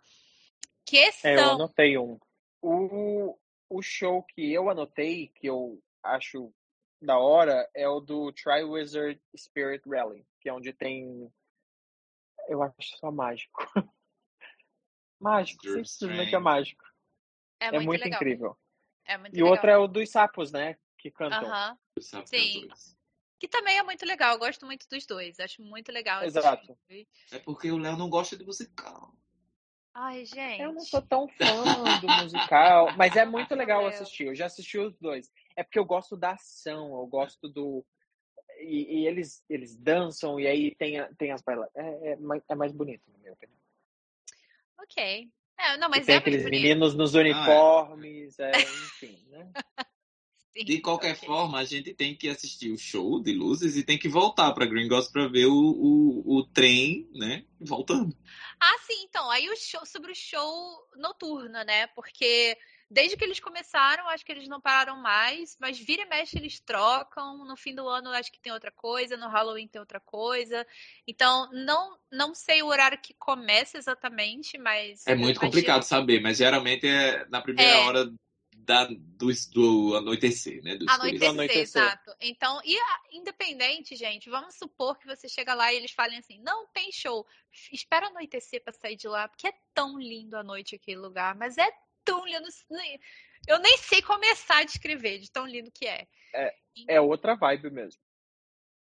Que 0.86 1.12
são... 1.14 1.32
É, 1.32 1.36
eu 1.36 1.52
anotei 1.52 1.98
um. 1.98 2.20
O, 2.62 3.38
o 3.70 3.82
show 3.82 4.24
que 4.24 4.52
eu 4.52 4.70
anotei, 4.70 5.28
que 5.28 5.48
eu 5.48 5.82
acho 6.04 6.54
da 7.02 7.18
hora, 7.18 7.70
é 7.74 7.88
o 7.88 8.00
do 8.00 8.32
Triwizard 8.34 9.22
Spirit 9.38 9.88
Rally, 9.88 10.26
que 10.42 10.50
é 10.50 10.54
onde 10.54 10.74
tem... 10.74 11.32
Eu 12.48 12.64
acho 12.64 12.98
só 12.98 13.12
mágico. 13.12 13.60
mágico, 15.20 15.62
simplesmente 15.86 16.34
é 16.34 16.40
mágico. 16.40 16.84
É, 17.60 17.68
é 17.68 17.72
muito, 17.74 17.88
muito 17.88 18.08
incrível. 18.08 18.58
É 19.06 19.18
muito 19.18 19.38
e 19.38 19.44
o 19.44 19.48
outro 19.48 19.70
é 19.70 19.78
o 19.78 19.88
dos 19.88 20.10
sapos, 20.10 20.52
né? 20.52 20.78
Que 20.98 21.12
cantam. 21.12 21.44
Uh 21.44 21.78
-huh. 21.98 22.26
Sim. 22.26 22.68
Que 23.40 23.48
também 23.48 23.78
é 23.78 23.84
muito 23.84 24.06
legal. 24.06 24.34
Eu 24.34 24.40
gosto 24.40 24.66
muito 24.66 24.88
dos 24.90 25.06
dois. 25.06 25.40
Acho 25.40 25.62
muito 25.62 25.92
legal. 25.92 26.24
Exato. 26.24 26.78
É 27.32 27.40
porque 27.40 27.72
o 27.72 27.78
Léo 27.78 27.98
não 27.98 28.10
gosta 28.10 28.36
de 28.36 28.46
musical. 28.46 29.14
Ai, 30.02 30.24
gente. 30.24 30.62
Eu 30.62 30.72
não 30.72 30.80
sou 30.80 31.02
tão 31.02 31.28
fã 31.28 32.00
do 32.00 32.08
musical, 32.24 32.96
mas 32.96 33.18
é 33.18 33.26
muito 33.26 33.54
legal 33.54 33.86
assistir. 33.86 34.28
Eu 34.28 34.36
já 34.36 34.46
assisti 34.46 34.78
os 34.78 34.98
dois. 34.98 35.30
É 35.58 35.64
porque 35.64 35.78
eu 35.78 35.84
gosto 35.84 36.16
da 36.16 36.32
ação, 36.32 36.94
eu 36.94 37.06
gosto 37.06 37.50
do. 37.50 37.86
E, 38.62 39.02
e 39.02 39.08
eles, 39.08 39.44
eles 39.50 39.76
dançam, 39.76 40.40
e 40.40 40.48
aí 40.48 40.74
tem, 40.76 41.06
tem 41.18 41.34
as 41.34 41.42
bailas. 41.42 41.70
É, 41.76 42.12
é, 42.12 42.16
mais, 42.16 42.42
é 42.50 42.56
mais 42.56 42.72
bonito, 42.72 43.04
na 43.12 43.18
minha 43.20 43.34
opinião. 43.34 43.60
Ok. 44.82 45.30
É, 45.60 45.78
não, 45.78 45.90
mas 45.90 46.04
e 46.04 46.06
tem 46.06 46.16
é 46.16 46.18
aqueles 46.18 46.46
meninos 46.46 46.96
nos 46.96 47.14
uniformes, 47.14 48.40
ah, 48.40 48.46
é. 48.46 48.52
é, 48.52 48.62
enfim, 48.62 49.28
né? 49.28 49.52
Sim, 50.58 50.66
de 50.66 50.82
qualquer 50.82 51.14
okay. 51.16 51.28
forma, 51.28 51.60
a 51.60 51.64
gente 51.64 51.94
tem 51.94 52.16
que 52.16 52.28
assistir 52.28 52.72
o 52.72 52.78
show 52.78 53.22
de 53.22 53.34
luzes 53.34 53.78
e 53.78 53.84
tem 53.84 53.98
que 53.98 54.10
voltar 54.10 54.52
para 54.54 54.66
Gringotts 54.66 55.12
para 55.12 55.28
ver 55.28 55.46
o, 55.46 55.54
o, 55.54 56.38
o, 56.38 56.44
trem, 56.46 57.08
né? 57.14 57.46
Voltando. 57.60 58.16
Ah, 58.60 58.78
sim, 58.86 59.04
então. 59.04 59.30
Aí 59.30 59.50
o 59.50 59.56
show 59.56 59.86
sobre 59.86 60.12
o 60.12 60.16
show 60.16 60.88
noturno, 60.98 61.64
né? 61.64 61.88
Porque 61.88 62.58
desde 62.90 63.16
que 63.16 63.24
eles 63.24 63.40
começaram, 63.40 64.10
acho 64.10 64.26
que 64.26 64.32
eles 64.32 64.48
não 64.48 64.60
pararam 64.60 65.00
mais, 65.00 65.56
mas 65.62 65.78
vira 65.78 66.02
e 66.02 66.10
mexe 66.10 66.38
eles 66.38 66.60
trocam. 66.60 67.46
No 67.46 67.56
fim 67.56 67.76
do 67.76 67.88
ano, 67.88 68.10
acho 68.10 68.32
que 68.32 68.42
tem 68.42 68.52
outra 68.52 68.72
coisa, 68.72 69.16
no 69.16 69.30
Halloween 69.30 69.68
tem 69.68 69.80
outra 69.80 70.00
coisa. 70.00 70.66
Então, 71.08 71.50
não, 71.54 71.98
não 72.12 72.34
sei 72.34 72.64
o 72.64 72.68
horário 72.68 73.00
que 73.00 73.14
começa 73.14 73.78
exatamente, 73.78 74.58
mas. 74.58 75.06
É 75.06 75.14
muito 75.14 75.40
complicado 75.40 75.84
saber, 75.84 76.20
mas 76.22 76.38
geralmente 76.38 76.88
é 76.88 77.26
na 77.30 77.40
primeira 77.40 77.72
é. 77.72 77.86
hora 77.86 78.12
da, 78.70 78.86
do, 78.86 79.32
do 79.52 79.96
anoitecer, 79.96 80.62
né? 80.62 80.76
Do 80.76 80.86
anoitecer, 80.88 81.30
anoitecer, 81.30 81.62
exato. 81.64 82.16
Então, 82.22 82.62
e 82.64 82.78
a, 82.78 83.02
independente, 83.14 83.96
gente, 83.96 84.30
vamos 84.30 84.54
supor 84.54 84.96
que 85.00 85.08
você 85.08 85.28
chega 85.28 85.56
lá 85.56 85.74
e 85.74 85.78
eles 85.78 85.90
falem 85.90 86.20
assim: 86.20 86.40
não 86.44 86.68
tem 86.68 86.92
show, 86.92 87.26
espera 87.72 88.10
anoitecer 88.10 88.64
para 88.64 88.72
sair 88.72 88.96
de 88.96 89.08
lá, 89.08 89.28
porque 89.28 89.48
é 89.48 89.54
tão 89.74 89.98
lindo 89.98 90.38
a 90.38 90.44
noite 90.44 90.76
aquele 90.76 91.00
lugar, 91.00 91.34
mas 91.34 91.58
é 91.58 91.68
tão 92.06 92.24
lindo. 92.28 92.48
Eu 93.48 93.58
nem 93.58 93.76
sei 93.80 94.04
começar 94.04 94.60
a 94.60 94.66
descrever 94.66 95.18
de 95.18 95.32
tão 95.32 95.48
lindo 95.48 95.72
que 95.72 95.88
é. 95.88 96.08
É, 96.36 96.56
é 96.90 97.02
outra 97.02 97.36
vibe 97.36 97.72
mesmo. 97.72 98.00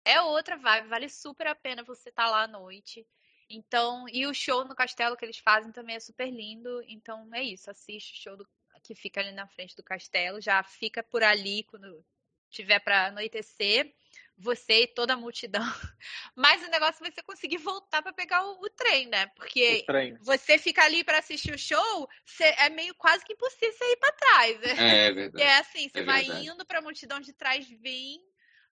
É 0.05 0.21
outra 0.21 0.59
vibe, 0.59 0.89
vale 0.89 1.09
super 1.09 1.47
a 1.47 1.55
pena 1.55 1.83
você 1.83 2.11
estar 2.11 2.25
tá 2.25 2.31
lá 2.31 2.43
à 2.43 2.47
noite. 2.47 3.07
Então, 3.49 4.07
e 4.13 4.27
o 4.27 4.35
show 4.35 4.63
no 4.67 4.77
castelo 4.77 5.17
que 5.17 5.25
eles 5.25 5.39
fazem 5.39 5.73
também 5.73 5.97
é 5.97 6.01
super 6.01 6.31
lindo. 6.31 6.83
Então 6.87 7.35
é 7.35 7.43
isso, 7.43 7.71
assiste 7.71 8.13
o 8.13 8.23
show 8.23 8.37
do, 8.37 8.47
que 8.83 8.95
fica 8.95 9.21
ali 9.21 9.33
na 9.33 9.47
frente 9.47 9.77
do 9.77 9.83
castelo, 9.83 10.41
já 10.41 10.63
fica 10.63 11.03
por 11.03 11.23
ali 11.23 11.65
quando 11.65 12.05
tiver 12.51 12.81
para 12.81 13.07
anoitecer 13.07 13.95
você 14.41 14.83
e 14.83 14.87
toda 14.87 15.13
a 15.13 15.17
multidão. 15.17 15.63
Mas 16.35 16.63
o 16.63 16.71
negócio 16.71 17.05
é 17.05 17.11
você 17.11 17.23
conseguir 17.23 17.59
voltar 17.59 18.03
para 18.03 18.13
pegar 18.13 18.43
o, 18.45 18.61
o, 18.61 18.71
trem, 18.71 19.07
né? 19.07 19.27
Porque 19.37 19.85
você 20.23 20.59
fica 20.59 20.83
ali 20.83 21.05
para 21.05 21.19
assistir 21.19 21.55
o 21.55 21.59
show, 21.59 22.09
você, 22.25 22.45
é 22.45 22.71
meio 22.71 22.95
quase 22.95 23.25
que 23.25 23.35
impossível 23.35 23.73
você 23.73 23.85
ir 23.85 23.97
para 23.97 24.13
trás. 24.13 24.61
Né? 24.61 24.71
É, 24.79 25.07
é 25.09 25.13
verdade. 25.13 25.45
É 25.45 25.59
assim, 25.59 25.89
você 25.89 26.01
é 26.01 26.05
vai 26.05 26.25
verdade. 26.25 26.47
indo 26.47 26.65
para 26.65 26.79
a 26.79 26.83
multidão 26.83 27.21
de 27.21 27.33
trás 27.35 27.69
vir 27.69 28.19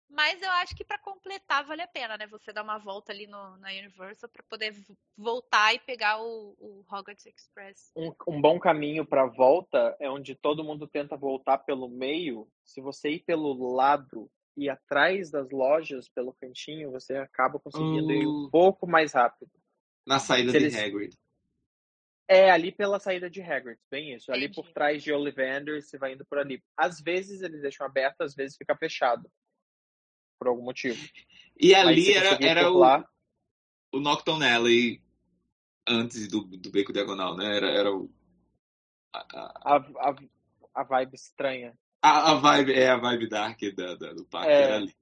mas 0.09 0.41
eu 0.41 0.49
acho 0.49 0.75
que 0.75 0.83
para 0.83 0.97
completar 0.97 1.63
vale 1.65 1.83
a 1.83 1.87
pena, 1.87 2.17
né? 2.17 2.25
Você 2.27 2.51
dar 2.51 2.63
uma 2.63 2.79
volta 2.79 3.11
ali 3.11 3.27
no, 3.27 3.57
na 3.57 3.69
Universal 3.69 4.29
para 4.29 4.43
poder 4.43 4.73
voltar 5.15 5.73
e 5.75 5.79
pegar 5.79 6.19
o, 6.19 6.55
o 6.59 6.83
Hogwarts 6.91 7.25
Express. 7.27 7.91
Um, 7.95 8.11
um 8.27 8.41
bom 8.41 8.59
caminho 8.59 9.05
para 9.05 9.27
volta 9.27 9.95
é 9.99 10.09
onde 10.09 10.33
todo 10.33 10.63
mundo 10.63 10.87
tenta 10.87 11.15
voltar 11.15 11.59
pelo 11.59 11.87
meio. 11.87 12.47
Se 12.65 12.81
você 12.81 13.11
ir 13.11 13.19
pelo 13.19 13.53
lado 13.75 14.29
e 14.57 14.67
atrás 14.67 15.29
das 15.29 15.51
lojas, 15.51 16.09
pelo 16.09 16.33
cantinho, 16.33 16.91
você 16.91 17.15
acaba 17.15 17.59
conseguindo 17.59 18.07
uh, 18.07 18.11
ir 18.11 18.27
um 18.27 18.45
uh. 18.45 18.49
pouco 18.49 18.87
mais 18.87 19.13
rápido. 19.13 19.51
Na 20.07 20.17
saída 20.17 20.51
Se 20.51 20.57
de 20.57 20.65
eles... 20.65 20.75
Hagrid. 20.75 21.15
É, 22.27 22.51
ali 22.51 22.71
pela 22.71 22.99
saída 22.99 23.27
de 23.27 23.41
Hagrid, 23.41 23.79
bem 23.89 24.13
isso. 24.13 24.31
Entendi. 24.31 24.45
Ali 24.45 24.53
por 24.53 24.71
trás 24.71 25.01
de 25.01 25.11
Ollivander, 25.11 25.81
você 25.81 25.97
vai 25.97 26.13
indo 26.13 26.25
por 26.25 26.37
ali. 26.37 26.63
Às 26.77 26.99
vezes 26.99 27.41
eles 27.41 27.61
deixam 27.61 27.85
aberto, 27.85 28.21
às 28.21 28.35
vezes 28.35 28.57
fica 28.57 28.75
fechado 28.75 29.29
por 30.39 30.47
algum 30.47 30.63
motivo. 30.63 30.97
E 31.59 31.75
ali 31.75 32.13
era, 32.13 32.37
era 32.41 32.71
o, 32.71 32.81
o 33.91 33.99
Nocturne 33.99 34.45
Alley 34.45 35.03
antes 35.85 36.27
do, 36.27 36.41
do 36.41 36.71
Beco 36.71 36.93
Diagonal, 36.93 37.35
né? 37.35 37.57
Era, 37.57 37.69
era 37.69 37.93
o. 37.93 38.09
A, 39.13 39.19
a, 39.33 39.77
a, 39.77 40.15
a 40.73 40.83
vibe 40.83 41.15
estranha. 41.15 41.77
A, 42.01 42.31
a, 42.31 42.35
vibe, 42.35 42.73
é 42.73 42.89
a 42.89 42.97
vibe 42.97 43.27
dark 43.27 43.59
da, 43.75 43.95
da 43.95 44.13
do 44.13 44.25
parque, 44.25 44.49
é. 44.49 44.61
era 44.61 44.75
ali. 44.77 44.95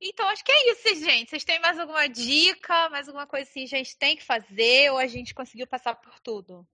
Então, 0.00 0.28
acho 0.28 0.44
que 0.44 0.52
é 0.52 0.72
isso, 0.72 1.04
gente. 1.04 1.30
Vocês 1.30 1.44
têm 1.44 1.60
mais 1.60 1.78
alguma 1.78 2.06
dica, 2.08 2.90
mais 2.90 3.08
alguma 3.08 3.26
coisa 3.26 3.48
assim, 3.48 3.62
a 3.62 3.66
gente 3.66 3.96
tem 3.96 4.16
que 4.16 4.24
fazer 4.24 4.90
ou 4.90 4.98
a 4.98 5.06
gente 5.06 5.32
conseguiu 5.32 5.66
passar 5.66 5.94
por 5.94 6.18
tudo? 6.20 6.66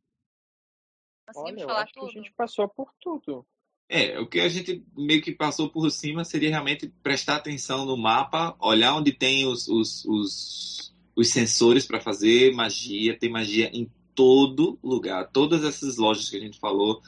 Conseguimos 1.26 1.62
Olha, 1.62 1.72
falar 1.72 1.86
tudo? 1.92 2.06
a 2.08 2.12
gente 2.12 2.32
passou 2.32 2.68
por 2.68 2.92
tudo. 3.00 3.46
É, 3.92 4.20
o 4.20 4.26
que 4.26 4.38
a 4.38 4.48
gente 4.48 4.84
meio 4.96 5.20
que 5.20 5.32
passou 5.32 5.68
por 5.68 5.90
cima 5.90 6.24
seria 6.24 6.50
realmente 6.50 6.92
prestar 7.02 7.34
atenção 7.34 7.84
no 7.84 7.96
mapa, 7.96 8.54
olhar 8.60 8.94
onde 8.94 9.10
tem 9.10 9.44
os, 9.44 9.66
os, 9.66 10.04
os, 10.04 10.94
os 11.16 11.28
sensores 11.28 11.86
para 11.86 12.00
fazer 12.00 12.54
magia, 12.54 13.18
tem 13.18 13.28
magia 13.28 13.68
em 13.74 13.90
todo 14.14 14.78
lugar. 14.80 15.28
Todas 15.32 15.64
essas 15.64 15.96
lojas 15.96 16.30
que 16.30 16.36
a 16.36 16.40
gente 16.40 16.60
falou, 16.60 17.02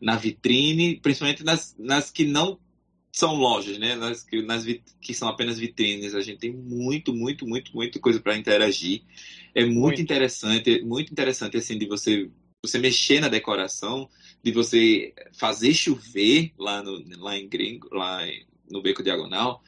na 0.00 0.14
vitrine, 0.14 1.00
principalmente 1.00 1.42
nas, 1.42 1.74
nas 1.76 2.08
que 2.08 2.24
não 2.24 2.56
são 3.10 3.34
lojas, 3.34 3.76
né? 3.76 3.96
Nas, 3.96 4.24
nas 4.44 4.64
que 5.00 5.12
são 5.12 5.28
apenas 5.28 5.58
vitrines. 5.58 6.14
A 6.14 6.20
gente 6.20 6.38
tem 6.38 6.52
muito, 6.52 7.12
muito, 7.12 7.48
muito, 7.48 7.74
muito 7.74 7.98
coisa 7.98 8.20
para 8.20 8.36
interagir. 8.36 9.02
É 9.56 9.64
muito, 9.64 9.80
muito, 9.80 10.02
interessante, 10.02 10.82
muito 10.82 11.10
interessante 11.10 11.56
assim 11.56 11.76
de 11.76 11.86
você 11.86 12.30
você 12.68 12.78
mexer 12.78 13.20
na 13.20 13.28
decoração 13.28 14.08
de 14.42 14.52
você 14.52 15.12
fazer 15.32 15.74
chover 15.74 16.52
lá, 16.58 16.82
no, 16.82 17.02
lá 17.18 17.36
em 17.36 17.48
Gringo, 17.48 17.88
lá 17.92 18.20
no 18.70 18.82
Beco 18.82 19.02
Diagonal. 19.02 19.62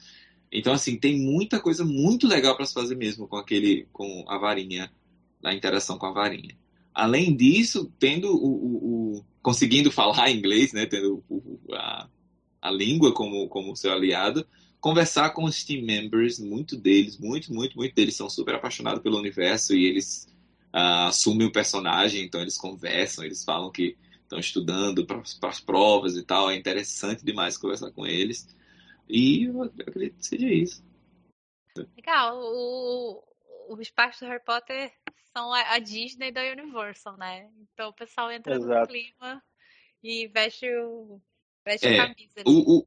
Então, 0.53 0.73
assim, 0.73 0.97
tem 0.97 1.19
muita 1.19 1.61
coisa 1.61 1.85
muito 1.85 2.27
legal 2.27 2.57
para 2.57 2.67
se 2.67 2.75
fazer 2.75 2.97
mesmo 2.97 3.29
com 3.29 3.37
aquele, 3.37 3.87
com 3.93 4.25
a 4.29 4.37
varinha, 4.39 4.91
na 5.43 5.55
interação 5.55 5.99
com 5.99 6.07
a 6.07 6.13
varinha. 6.13 6.57
Além 6.93 7.37
disso, 7.37 7.93
tendo 7.99 8.29
o, 8.29 8.47
o, 8.47 9.17
o 9.19 9.25
conseguindo 9.43 9.91
falar 9.93 10.31
inglês, 10.31 10.73
né, 10.73 10.87
tendo 10.87 11.23
o, 11.29 11.59
a, 11.73 12.09
a 12.61 12.71
língua 12.71 13.13
como, 13.13 13.49
como 13.49 13.77
seu 13.77 13.93
aliado, 13.93 14.47
conversar 14.81 15.31
com 15.31 15.45
os 15.45 15.63
team 15.63 15.85
members, 15.85 16.39
muito 16.39 16.77
deles, 16.77 17.19
muito, 17.19 17.53
muito, 17.53 17.77
muito 17.77 17.95
deles 17.95 18.17
são 18.17 18.29
super 18.29 18.55
apaixonados 18.55 19.03
pelo 19.03 19.19
universo 19.19 19.75
e 19.75 19.85
eles 19.85 20.27
uh, 20.75 21.09
assumem 21.09 21.47
o 21.47 21.53
personagem, 21.53 22.25
então 22.25 22.41
eles 22.41 22.57
conversam, 22.57 23.25
eles 23.25 23.45
falam 23.45 23.71
que 23.71 23.97
estão 24.23 24.39
estudando 24.39 25.05
para 25.05 25.21
as 25.49 25.61
provas 25.61 26.17
e 26.17 26.23
tal. 26.23 26.51
É 26.51 26.57
interessante 26.57 27.25
demais 27.25 27.59
conversar 27.59 27.91
com 27.91 28.07
eles. 28.07 28.47
E 29.09 29.45
eu 29.45 29.65
acredito 29.65 30.19
que 30.19 30.27
seja 30.27 30.49
isso. 30.49 30.85
Legal. 31.97 32.39
O, 32.41 33.25
os 33.69 33.91
parques 33.91 34.21
do 34.21 34.27
Harry 34.27 34.43
Potter 34.45 34.93
são 35.37 35.53
a, 35.53 35.79
Disney 35.81 36.31
da 36.31 36.43
Universal, 36.43 37.17
né? 37.17 37.51
Então 37.73 37.91
o 37.91 37.93
pessoal 37.93 38.31
entra 38.31 38.55
Exato. 38.55 38.81
no 38.81 38.87
clima 38.87 39.43
e 40.03 40.29
veste 40.29 40.67
o. 40.77 41.21
Veste 41.65 41.87
é, 41.87 41.99
a 41.99 42.07
camisa. 42.07 42.43
O, 42.47 42.79
o, 42.79 42.87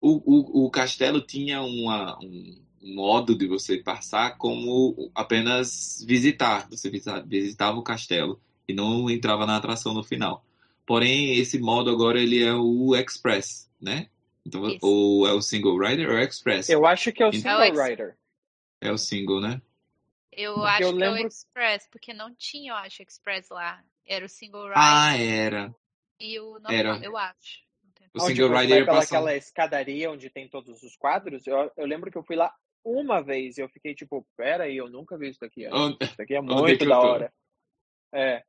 o, 0.00 0.62
o, 0.62 0.66
o 0.66 0.70
castelo 0.70 1.20
tinha 1.20 1.60
uma, 1.62 2.18
um 2.22 2.64
modo 2.80 3.34
de 3.36 3.46
você 3.46 3.78
passar 3.78 4.36
como 4.38 5.10
apenas 5.14 6.04
visitar. 6.06 6.68
Você 6.70 6.90
visitava 7.26 7.78
o 7.78 7.82
castelo 7.82 8.40
e 8.66 8.72
não 8.72 9.10
entrava 9.10 9.46
na 9.46 9.56
atração 9.56 9.92
no 9.92 10.02
final. 10.02 10.44
Porém, 10.86 11.34
esse 11.38 11.58
modo 11.58 11.90
agora 11.90 12.20
ele 12.20 12.42
é 12.42 12.52
o 12.54 12.96
Express, 12.96 13.70
né? 13.80 14.08
Então, 14.44 14.66
Isso. 14.68 14.78
ou 14.82 15.26
é 15.28 15.32
o 15.32 15.42
Single 15.42 15.78
Rider 15.78 16.08
ou 16.08 16.16
é 16.16 16.20
o 16.20 16.24
Express? 16.28 16.68
Eu 16.68 16.86
acho 16.86 17.12
que 17.12 17.22
é 17.22 17.26
o 17.26 17.28
Então- 17.28 17.60
Single 17.60 17.82
É 17.84 17.90
Rider. 17.90 18.16
É 18.80 18.90
o 18.90 18.98
Single, 18.98 19.40
né? 19.40 19.60
Eu 20.32 20.54
Porque 20.54 20.68
acho 20.68 20.82
eu 20.82 20.96
que 20.96 21.02
é 21.04 21.08
o 21.08 21.12
lembro- 21.12 21.28
Express, 21.28 21.88
porque 21.90 22.14
não 22.14 22.34
tinha, 22.34 22.72
eu 22.72 22.76
acho, 22.76 23.02
Express 23.02 23.48
lá. 23.50 23.82
Era 24.06 24.24
o 24.24 24.28
Single 24.28 24.62
Rider 24.68 24.78
Ah, 24.78 25.16
era. 25.16 25.74
e 26.18 26.40
o 26.40 26.52
normal, 26.54 26.72
era. 26.72 27.00
eu 27.04 27.16
acho. 27.16 27.60
O 28.14 28.20
Single 28.20 28.48
Rider 28.56 28.84
pela 28.86 28.96
passava. 28.98 29.16
aquela 29.26 29.36
escadaria 29.36 30.10
onde 30.10 30.28
tem 30.30 30.48
todos 30.48 30.82
os 30.82 30.96
quadros. 30.96 31.46
Eu, 31.46 31.70
eu 31.76 31.86
lembro 31.86 32.10
que 32.10 32.18
eu 32.18 32.24
fui 32.24 32.34
lá 32.34 32.52
uma 32.84 33.20
vez 33.20 33.58
e 33.58 33.60
eu 33.60 33.68
fiquei 33.68 33.94
tipo, 33.94 34.26
pera 34.36 34.64
aí, 34.64 34.76
eu 34.76 34.88
nunca 34.90 35.16
vi 35.18 35.28
isso 35.28 35.40
daqui 35.40 35.64
antes. 35.66 35.78
Onde- 35.80 35.98
Isso 36.04 36.22
aqui 36.22 36.34
é 36.34 36.40
muito 36.40 36.84
da 36.86 36.98
hora. 37.00 37.32
É, 38.12 38.44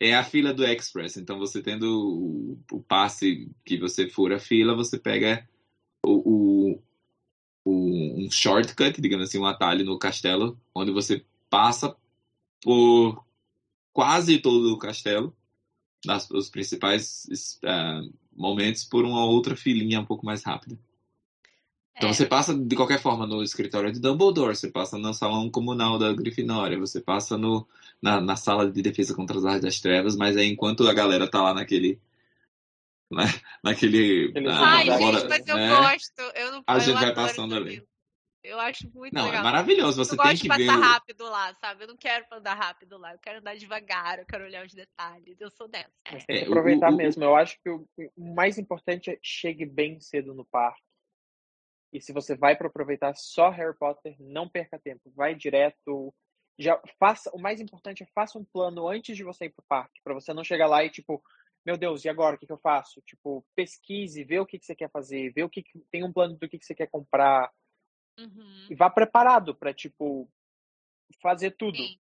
É 0.00 0.14
a 0.14 0.22
fila 0.22 0.54
do 0.54 0.64
Express. 0.64 1.16
Então, 1.16 1.38
você 1.38 1.62
tendo 1.62 1.84
o, 2.70 2.76
o 2.76 2.82
passe 2.82 3.50
que 3.64 3.78
você 3.78 4.08
for 4.08 4.32
a 4.32 4.38
fila, 4.38 4.74
você 4.74 4.98
pega 4.98 5.48
o, 6.06 6.70
o- 6.70 6.82
um 7.66 8.30
shortcut, 8.30 9.00
digamos 9.00 9.28
assim, 9.28 9.38
um 9.38 9.44
atalho 9.46 9.84
no 9.84 9.98
castelo, 9.98 10.58
onde 10.74 10.90
você 10.90 11.24
passa 11.50 11.96
por 12.62 13.24
quase 13.92 14.38
todo 14.40 14.72
o 14.72 14.78
castelo, 14.78 15.36
nas, 16.04 16.30
os 16.30 16.48
principais 16.48 17.58
ah, 17.64 18.00
momentos, 18.32 18.84
por 18.84 19.04
uma 19.04 19.24
outra 19.26 19.56
filinha 19.56 20.00
um 20.00 20.06
pouco 20.06 20.24
mais 20.24 20.42
rápida. 20.44 20.78
Então 21.98 22.10
É. 22.10 22.12
você 22.12 22.24
passa 22.26 22.54
de 22.56 22.76
qualquer 22.76 23.00
forma 23.00 23.26
no 23.26 23.42
escritório 23.42 23.92
de 23.92 24.00
Dumbledore, 24.00 24.54
você 24.56 24.70
passa 24.70 24.96
no 24.96 25.12
salão 25.12 25.50
comunal 25.50 25.98
da 25.98 26.12
Grifinória, 26.12 26.78
você 26.78 27.00
passa 27.00 27.36
no, 27.36 27.68
na, 28.00 28.20
na 28.20 28.36
sala 28.36 28.70
de 28.70 28.80
defesa 28.80 29.14
contra 29.14 29.36
as 29.36 29.44
artes 29.44 29.62
das 29.62 29.80
trevas, 29.80 30.16
mas 30.16 30.36
é 30.36 30.44
enquanto 30.44 30.86
a 30.88 30.94
galera 30.94 31.28
tá 31.28 31.42
lá 31.42 31.52
naquele. 31.52 32.00
na- 33.10 33.24
naquele. 33.64 34.28
Aqueles 34.30 34.48
ah, 34.52 34.60
Ai, 34.76 34.88
Agora, 34.90 35.18
gente, 35.18 35.28
mas 35.28 35.48
eu 35.48 35.56
né? 35.56 35.68
gosto. 35.68 36.20
Eu 36.36 36.52
não 36.52 36.62
A 36.66 36.74
eu 36.76 36.80
gente 36.80 36.94
vai 36.94 37.14
passando 37.14 37.54
ali. 37.56 37.82
Eu 38.44 38.60
acho 38.60 38.88
muito 38.94 39.12
Não, 39.12 39.24
legal. 39.24 39.40
é 39.40 39.42
maravilhoso, 39.44 39.96
você 40.02 40.14
eu 40.14 40.16
tem 40.16 40.26
gosto 40.30 40.42
que 40.42 40.48
de 40.48 40.56
ver. 40.56 40.66
passar 40.66 40.78
o- 40.78 40.82
rápido 40.82 41.24
lá, 41.24 41.54
sabe? 41.54 41.82
Eu 41.84 41.88
não 41.88 41.96
quero 41.96 42.24
andar 42.32 42.54
rápido 42.54 42.96
lá. 42.96 43.12
Eu 43.12 43.18
quero 43.18 43.40
andar 43.40 43.56
devagar, 43.56 44.20
eu 44.20 44.24
quero 44.24 44.44
olhar 44.44 44.64
os 44.64 44.72
detalhes. 44.72 45.40
Eu 45.40 45.50
sou 45.50 45.66
dessa. 45.66 45.90
É, 46.06 46.16
que 46.44 46.44
o- 46.44 46.52
aproveitar 46.52 46.90
o- 46.90 46.94
o- 46.94 46.96
mesmo. 46.96 47.24
Eu 47.24 47.34
acho 47.34 47.58
que 47.60 47.68
o, 47.68 47.84
o 48.16 48.34
mais 48.34 48.56
importante 48.56 49.10
é 49.10 49.18
chegue 49.20 49.66
bem 49.66 50.00
cedo 50.00 50.32
no 50.32 50.44
parque. 50.44 50.80
E 51.92 52.00
se 52.00 52.12
você 52.12 52.36
vai 52.36 52.56
para 52.56 52.68
aproveitar 52.68 53.14
só 53.14 53.50
Harry 53.50 53.76
Potter, 53.76 54.14
não 54.18 54.48
perca 54.48 54.78
tempo. 54.78 55.10
Vai 55.14 55.34
direto. 55.34 56.14
Já 56.58 56.80
faça. 56.98 57.30
O 57.34 57.40
mais 57.40 57.60
importante 57.60 58.02
é 58.02 58.06
faça 58.14 58.38
um 58.38 58.44
plano 58.44 58.88
antes 58.88 59.16
de 59.16 59.24
você 59.24 59.46
ir 59.46 59.50
pro 59.50 59.64
parque, 59.68 60.00
para 60.02 60.14
você 60.14 60.34
não 60.34 60.44
chegar 60.44 60.66
lá 60.66 60.84
e 60.84 60.90
tipo, 60.90 61.22
meu 61.64 61.76
Deus, 61.76 62.04
e 62.04 62.08
agora 62.08 62.36
o 62.36 62.38
que, 62.38 62.46
que 62.46 62.52
eu 62.52 62.58
faço? 62.58 63.00
Tipo, 63.02 63.44
pesquise, 63.54 64.24
vê 64.24 64.38
o 64.38 64.46
que, 64.46 64.58
que 64.58 64.66
você 64.66 64.74
quer 64.74 64.90
fazer, 64.90 65.32
vê 65.32 65.42
o 65.42 65.48
que, 65.48 65.62
que 65.62 65.78
tem 65.90 66.04
um 66.04 66.12
plano 66.12 66.36
do 66.36 66.48
que, 66.48 66.58
que 66.58 66.66
você 66.66 66.74
quer 66.74 66.88
comprar 66.88 67.50
Uhum. 68.18 68.66
e 68.68 68.74
vá 68.74 68.90
preparado 68.90 69.54
para 69.54 69.72
tipo 69.72 70.28
fazer 71.22 71.52
tudo. 71.52 71.76
Sim. 71.76 71.98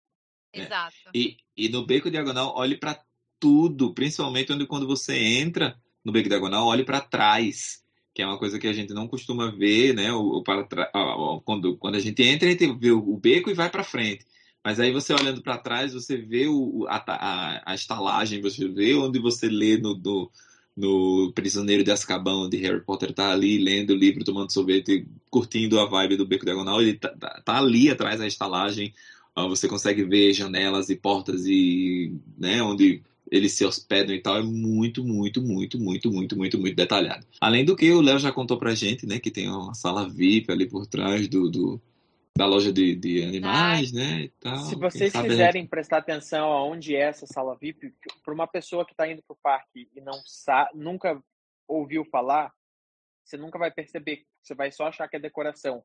É. 0.53 0.61
Exato. 0.61 0.95
E, 1.13 1.37
e 1.57 1.69
no 1.69 1.85
Beco 1.85 2.11
Diagonal, 2.11 2.55
olhe 2.57 2.79
para 2.79 3.05
tudo, 3.41 3.93
principalmente 3.93 4.53
onde 4.53 4.67
quando 4.67 4.87
você 4.87 5.19
entra 5.19 5.77
no 6.05 6.13
Beco 6.13 6.29
Diagonal, 6.29 6.67
olhe 6.67 6.85
para 6.85 7.01
trás, 7.01 7.84
que 8.15 8.23
é 8.23 8.27
uma 8.27 8.39
coisa 8.39 8.59
que 8.59 8.69
a 8.69 8.73
gente 8.73 8.95
não 8.95 9.09
costuma 9.09 9.51
ver, 9.51 9.93
né? 9.95 10.13
O, 10.13 10.39
o 10.39 11.41
quando, 11.43 11.77
quando 11.77 11.97
a 11.97 12.01
gente 12.01 12.23
entra, 12.23 12.49
a 12.49 12.51
gente 12.53 12.73
vê 12.79 12.93
o, 12.93 13.17
beco 13.17 13.51
e 13.51 13.55
vai 13.55 13.69
para 13.69 13.83
frente. 13.83 14.25
Mas 14.65 14.79
aí 14.81 14.93
você 14.93 15.13
olhando 15.13 15.43
para 15.43 15.59
trás, 15.59 15.93
você 15.93 16.17
vê 16.17 16.47
o, 16.47 16.87
a, 16.89 16.97
a, 17.09 17.73
a 17.73 17.75
estalagem, 17.75 18.41
você 18.41 18.69
vê 18.69 18.95
onde 18.95 19.19
você 19.19 19.49
lê 19.49 19.77
no, 19.79 19.97
no, 19.99 20.31
no 20.77 21.33
Prisioneiro 21.35 21.83
de 21.83 21.91
Azkaban, 21.91 22.45
onde 22.47 22.57
Harry 22.59 22.81
Potter 22.85 23.13
tá 23.13 23.33
ali 23.33 23.59
lendo 23.59 23.91
o 23.91 23.97
livro, 23.97 24.25
tomando 24.25 24.53
sorvete, 24.53 25.07
curtindo 25.29 25.81
a 25.81 25.87
vibe 25.87 26.17
do 26.17 26.27
Beco 26.27 26.45
Diagonal. 26.45 26.81
Ele 26.81 26.95
tá, 26.95 27.09
tá- 27.11 27.43
tá 27.45 27.59
ali 27.59 27.91
atrás 27.91 28.21
da 28.21 28.27
estalagem. 28.27 28.95
Você 29.49 29.67
consegue 29.69 30.05
ver 30.05 30.33
janelas 30.33 30.89
e 30.89 30.97
portas 30.97 31.45
e 31.47 32.15
né, 32.39 32.63
onde 32.63 33.03
eles 33.37 33.53
se 33.53 33.65
hospedam 33.65 34.15
e 34.15 34.21
tal. 34.21 34.37
É 34.39 34.43
muito, 34.43 35.03
muito, 35.05 35.43
muito, 35.43 35.79
muito, 35.79 36.11
muito, 36.11 36.37
muito, 36.37 36.59
muito 36.59 36.77
detalhado. 36.77 37.27
Além 37.41 37.65
do 37.65 37.77
que 37.77 37.91
o 37.93 38.01
Léo 38.01 38.19
já 38.19 38.31
contou 38.33 38.59
pra 38.59 38.75
gente, 38.75 39.07
né? 39.07 39.19
Que 39.19 39.31
tem 39.31 39.49
uma 39.49 39.75
sala 39.75 40.09
VIP 40.09 40.51
ali 40.53 40.67
por 40.69 40.87
trás 40.87 41.27
do, 41.29 41.51
do- 41.51 41.81
da 42.37 42.47
loja 42.47 42.73
de, 42.73 42.95
de 42.97 43.23
animais, 43.23 43.93
né? 43.93 44.23
E 44.23 44.29
tal. 44.41 44.57
Se 44.59 44.75
vocês 44.77 45.13
quiserem 45.13 45.67
prestar 45.67 45.99
atenção 45.99 46.53
aonde 46.53 46.95
é 46.97 47.01
essa 47.03 47.27
sala 47.27 47.57
VIP, 47.57 47.93
para 48.25 48.35
uma 48.35 48.47
pessoa 48.47 48.85
que 48.85 48.93
está 48.93 49.09
indo 49.11 49.23
para 49.27 49.35
o 49.35 49.39
parque 49.43 49.89
e 49.95 50.01
não 50.01 50.21
sa 50.25 50.69
nunca 50.75 51.23
ouviu 51.69 52.05
falar, 52.05 52.53
você 53.25 53.37
nunca 53.37 53.59
vai 53.59 53.71
perceber. 53.71 54.25
Você 54.43 54.55
vai 54.55 54.71
só 54.71 54.87
achar 54.89 55.09
que 55.09 55.17
é 55.17 55.21
decoração. 55.21 55.83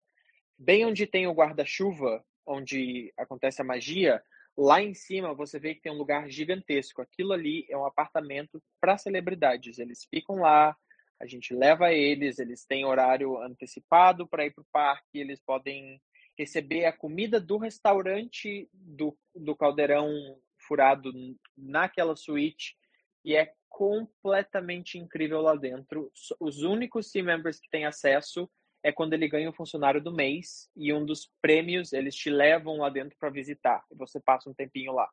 Bem 0.57 0.85
onde 0.85 1.05
tem 1.07 1.25
o 1.27 1.33
guarda-chuva, 1.33 2.23
onde 2.45 3.13
acontece 3.17 3.61
a 3.61 3.65
magia, 3.65 4.21
lá 4.59 4.81
em 4.81 4.93
cima 4.93 5.33
você 5.33 5.57
vê 5.57 5.73
que 5.73 5.81
tem 5.81 5.91
um 5.91 5.97
lugar 5.97 6.29
gigantesco. 6.29 7.01
Aquilo 7.01 7.31
ali 7.31 7.65
é 7.69 7.77
um 7.77 7.85
apartamento 7.85 8.61
para 8.79 8.97
celebridades. 8.97 9.79
Eles 9.79 10.05
ficam 10.05 10.37
lá, 10.41 10.75
a 11.19 11.25
gente 11.25 11.53
leva 11.53 11.93
eles, 11.93 12.39
eles 12.39 12.65
têm 12.65 12.85
horário 12.85 13.41
antecipado 13.41 14.27
para 14.27 14.45
ir 14.45 14.53
para 14.53 14.61
o 14.61 14.67
parque, 14.71 15.17
eles 15.17 15.39
podem 15.39 16.01
receber 16.37 16.85
a 16.85 16.93
comida 16.93 17.39
do 17.39 17.57
restaurante 17.57 18.69
do, 18.73 19.17
do 19.33 19.55
caldeirão 19.55 20.09
furado 20.57 21.11
naquela 21.57 22.15
suíte 22.15 22.77
e 23.23 23.35
é 23.35 23.53
completamente 23.69 24.97
incrível 24.97 25.41
lá 25.41 25.55
dentro. 25.55 26.11
Os 26.39 26.63
únicos 26.63 27.11
team 27.11 27.25
members 27.25 27.59
que 27.59 27.69
têm 27.69 27.85
acesso 27.85 28.49
é 28.83 28.91
quando 28.91 29.13
ele 29.13 29.27
ganha 29.27 29.49
o 29.49 29.53
funcionário 29.53 30.01
do 30.01 30.13
mês 30.13 30.69
e 30.75 30.93
um 30.93 31.05
dos 31.05 31.29
prêmios 31.41 31.93
eles 31.93 32.15
te 32.15 32.29
levam 32.29 32.77
lá 32.77 32.89
dentro 32.89 33.17
para 33.19 33.29
visitar 33.29 33.85
e 33.91 33.95
você 33.95 34.19
passa 34.19 34.49
um 34.49 34.53
tempinho 34.53 34.93
lá. 34.93 35.09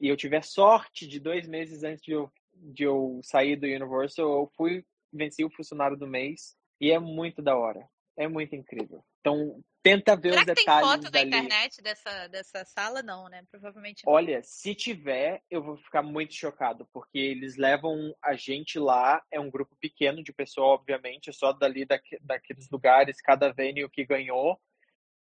E 0.00 0.08
eu 0.08 0.16
tive 0.16 0.36
a 0.36 0.42
sorte 0.42 1.06
de 1.06 1.20
dois 1.20 1.46
meses 1.46 1.84
antes 1.84 2.02
de 2.02 2.12
eu, 2.12 2.30
de 2.54 2.84
eu 2.84 3.20
sair 3.22 3.56
do 3.56 3.66
Universal, 3.66 4.26
eu 4.26 4.52
fui 4.56 4.84
venci 5.12 5.44
o 5.44 5.50
funcionário 5.50 5.96
do 5.96 6.06
mês 6.06 6.56
e 6.80 6.90
é 6.90 6.98
muito 6.98 7.42
da 7.42 7.56
hora. 7.56 7.86
É 8.16 8.26
muito 8.26 8.56
incrível. 8.56 9.04
Então, 9.22 9.62
tenta 9.84 10.16
ver 10.16 10.30
Será 10.30 10.40
os 10.40 10.46
que 10.46 10.54
tem 10.54 10.64
detalhes 10.64 10.90
foto 10.90 11.02
na 11.04 11.10
dali. 11.10 11.26
internet 11.28 11.80
dessa, 11.80 12.26
dessa 12.26 12.64
sala? 12.64 13.02
Não, 13.04 13.28
né? 13.28 13.44
Provavelmente 13.50 14.04
não. 14.04 14.12
Olha, 14.12 14.42
se 14.42 14.74
tiver, 14.74 15.40
eu 15.48 15.62
vou 15.62 15.76
ficar 15.76 16.02
muito 16.02 16.34
chocado, 16.34 16.88
porque 16.92 17.18
eles 17.18 17.56
levam 17.56 18.12
a 18.20 18.34
gente 18.34 18.80
lá, 18.80 19.22
é 19.30 19.38
um 19.38 19.48
grupo 19.48 19.76
pequeno 19.80 20.24
de 20.24 20.32
pessoas, 20.32 20.80
obviamente, 20.80 21.32
só 21.32 21.52
dali 21.52 21.84
daque- 21.84 22.18
daqueles 22.20 22.68
lugares, 22.68 23.20
cada 23.20 23.52
venue 23.52 23.88
que 23.88 24.04
ganhou, 24.04 24.60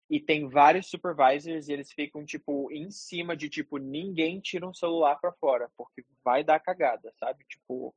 e 0.09 0.19
tem 0.19 0.49
vários 0.49 0.89
supervisors 0.89 1.69
e 1.69 1.73
eles 1.73 1.91
ficam, 1.93 2.25
tipo, 2.25 2.71
em 2.71 2.89
cima 2.89 3.37
de, 3.37 3.49
tipo, 3.49 3.77
ninguém 3.77 4.39
tira 4.41 4.67
um 4.67 4.73
celular 4.73 5.15
pra 5.21 5.31
fora, 5.33 5.69
porque 5.77 6.03
vai 6.23 6.43
dar 6.43 6.59
cagada, 6.59 7.13
sabe? 7.19 7.45
Tipo, 7.47 7.95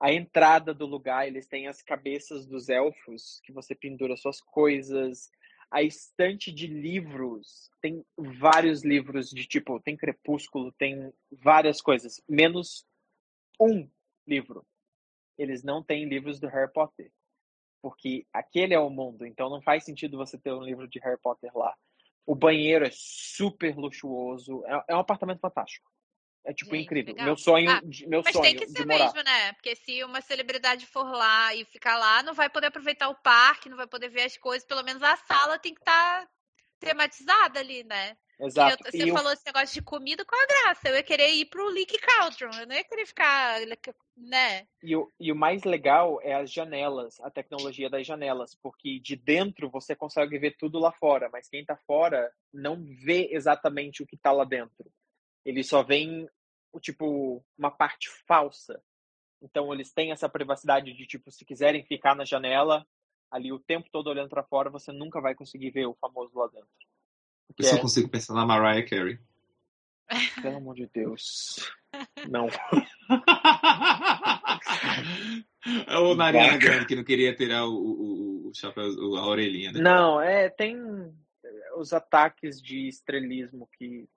a 0.00 0.10
entrada 0.10 0.72
do 0.72 0.86
lugar, 0.86 1.28
eles 1.28 1.46
têm 1.46 1.68
as 1.68 1.82
cabeças 1.82 2.46
dos 2.46 2.70
elfos, 2.70 3.40
que 3.44 3.52
você 3.52 3.74
pendura 3.74 4.16
suas 4.16 4.40
coisas, 4.40 5.30
a 5.70 5.82
estante 5.82 6.50
de 6.50 6.66
livros, 6.66 7.70
tem 7.80 8.04
vários 8.16 8.82
livros 8.82 9.28
de 9.28 9.46
tipo, 9.46 9.78
tem 9.78 9.96
Crepúsculo, 9.96 10.72
tem 10.72 11.12
várias 11.30 11.82
coisas, 11.82 12.20
menos 12.28 12.86
um 13.60 13.88
livro. 14.26 14.66
Eles 15.38 15.62
não 15.62 15.82
têm 15.82 16.08
livros 16.08 16.40
do 16.40 16.48
Harry 16.48 16.72
Potter, 16.72 17.12
porque 17.82 18.26
aquele 18.32 18.74
é 18.74 18.80
o 18.80 18.90
mundo, 18.90 19.26
então 19.26 19.50
não 19.50 19.62
faz 19.62 19.84
sentido 19.84 20.16
você 20.16 20.38
ter 20.38 20.52
um 20.52 20.62
livro 20.62 20.88
de 20.88 20.98
Harry 21.00 21.20
Potter 21.22 21.50
lá. 21.54 21.76
O 22.26 22.34
banheiro 22.34 22.86
é 22.86 22.90
super 22.92 23.76
luxuoso, 23.76 24.64
é, 24.64 24.84
é 24.88 24.96
um 24.96 25.00
apartamento 25.00 25.40
fantástico. 25.40 25.90
É 26.44 26.52
tipo 26.54 26.74
Gente, 26.74 26.84
incrível. 26.84 27.12
legal. 27.12 27.26
Meu 27.26 27.36
sonho, 27.36 27.70
Ah, 27.70 27.80
de- 27.84 28.06
meu 28.06 28.22
Mas 28.22 28.32
sonho 28.32 28.44
tem 28.44 28.56
que 28.56 28.68
ser 28.68 28.86
morar. 28.86 29.04
mesmo, 29.04 29.22
né? 29.22 29.52
Porque 29.52 29.76
se 29.76 30.02
uma 30.04 30.20
celebridade 30.20 30.86
for 30.86 31.04
lá 31.04 31.54
e 31.54 31.64
ficar 31.66 31.98
lá, 31.98 32.22
não 32.22 32.32
vai 32.34 32.48
poder 32.48 32.68
aproveitar 32.68 33.08
o 33.08 33.14
parque, 33.14 33.68
não 33.68 33.76
vai 33.76 33.86
poder 33.86 34.08
ver 34.08 34.22
as 34.22 34.36
coisas. 34.38 34.66
Pelo 34.66 34.82
menos 34.82 35.02
a 35.02 35.16
sala 35.16 35.58
tem 35.58 35.74
que 35.74 35.80
estar 35.80 36.26
tematizada 36.78 37.60
ali, 37.60 37.84
né? 37.84 38.16
Exato. 38.40 38.82
Eu- 38.86 38.90
você 38.90 39.04
E 39.06 39.12
falou 39.12 39.32
esse 39.32 39.44
negócio 39.44 39.74
de 39.74 39.82
comida 39.82 40.24
com 40.24 40.34
a 40.34 40.46
graça. 40.46 40.88
Eu 40.88 40.94
ia 40.96 41.02
querer 41.02 41.28
ir 41.34 41.44
pro 41.44 41.68
Leak 41.68 41.98
Cauldron. 41.98 42.50
Eu 42.58 42.66
não 42.66 42.74
ia 42.74 42.84
querer 42.84 43.04
ficar, 43.06 43.60
né? 44.16 44.66
E 44.82 44.96
o, 44.96 45.12
e 45.20 45.30
o 45.30 45.36
mais 45.36 45.62
legal 45.64 46.18
é 46.22 46.32
as 46.32 46.50
janelas, 46.50 47.20
a 47.20 47.30
tecnologia 47.30 47.90
das 47.90 48.06
janelas, 48.06 48.54
porque 48.62 48.98
de 48.98 49.14
dentro 49.14 49.68
você 49.68 49.94
consegue 49.94 50.38
ver 50.38 50.56
tudo 50.56 50.78
lá 50.78 50.90
fora, 50.90 51.28
mas 51.30 51.50
quem 51.50 51.62
tá 51.62 51.76
fora 51.86 52.32
não 52.50 52.82
vê 53.04 53.28
exatamente 53.30 54.02
o 54.02 54.06
que 54.06 54.16
tá 54.16 54.32
lá 54.32 54.44
dentro. 54.44 54.90
Ele 55.44 55.62
só 55.62 55.82
vê 55.82 56.28
o 56.72 56.80
tipo 56.80 57.44
uma 57.56 57.70
parte 57.70 58.08
falsa. 58.26 58.82
Então 59.42 59.72
eles 59.72 59.92
têm 59.92 60.12
essa 60.12 60.28
privacidade 60.28 60.92
de 60.92 61.06
tipo, 61.06 61.30
se 61.30 61.44
quiserem 61.44 61.84
ficar 61.84 62.14
na 62.14 62.24
janela 62.24 62.86
ali 63.30 63.52
o 63.52 63.58
tempo 63.58 63.88
todo 63.90 64.08
olhando 64.08 64.28
para 64.28 64.42
fora, 64.42 64.70
você 64.70 64.92
nunca 64.92 65.20
vai 65.20 65.34
conseguir 65.34 65.70
ver 65.70 65.86
o 65.86 65.94
famoso 65.94 66.36
lá 66.38 66.48
dentro. 66.48 66.68
Eu 67.58 67.64
só 67.64 67.76
é- 67.76 67.80
consigo 67.80 68.08
pensar 68.08 68.34
na 68.34 68.44
Mariah 68.44 68.86
Carey. 68.88 69.18
Pelo 70.42 70.56
amor 70.56 70.74
de 70.74 70.86
Deus. 70.86 71.70
Não. 72.28 72.48
É 75.86 75.98
o 75.98 76.14
Nariana 76.14 76.56
Grande 76.56 76.86
que 76.86 76.96
não 76.96 77.04
queria 77.04 77.34
tirar 77.34 77.66
o, 77.66 77.74
o, 77.74 78.48
o 78.48 78.54
chapéu, 78.54 78.84
a 79.16 79.26
orelhinha, 79.26 79.72
né? 79.72 79.80
Não, 79.80 80.20
é, 80.20 80.48
tem 80.48 80.76
os 81.76 81.92
ataques 81.92 82.60
de 82.60 82.88
estrelismo 82.88 83.68
que 83.76 84.08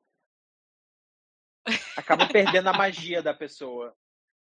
acaba 1.95 2.27
perdendo 2.27 2.68
a 2.68 2.73
magia 2.73 3.22
da 3.22 3.34
pessoa. 3.34 3.95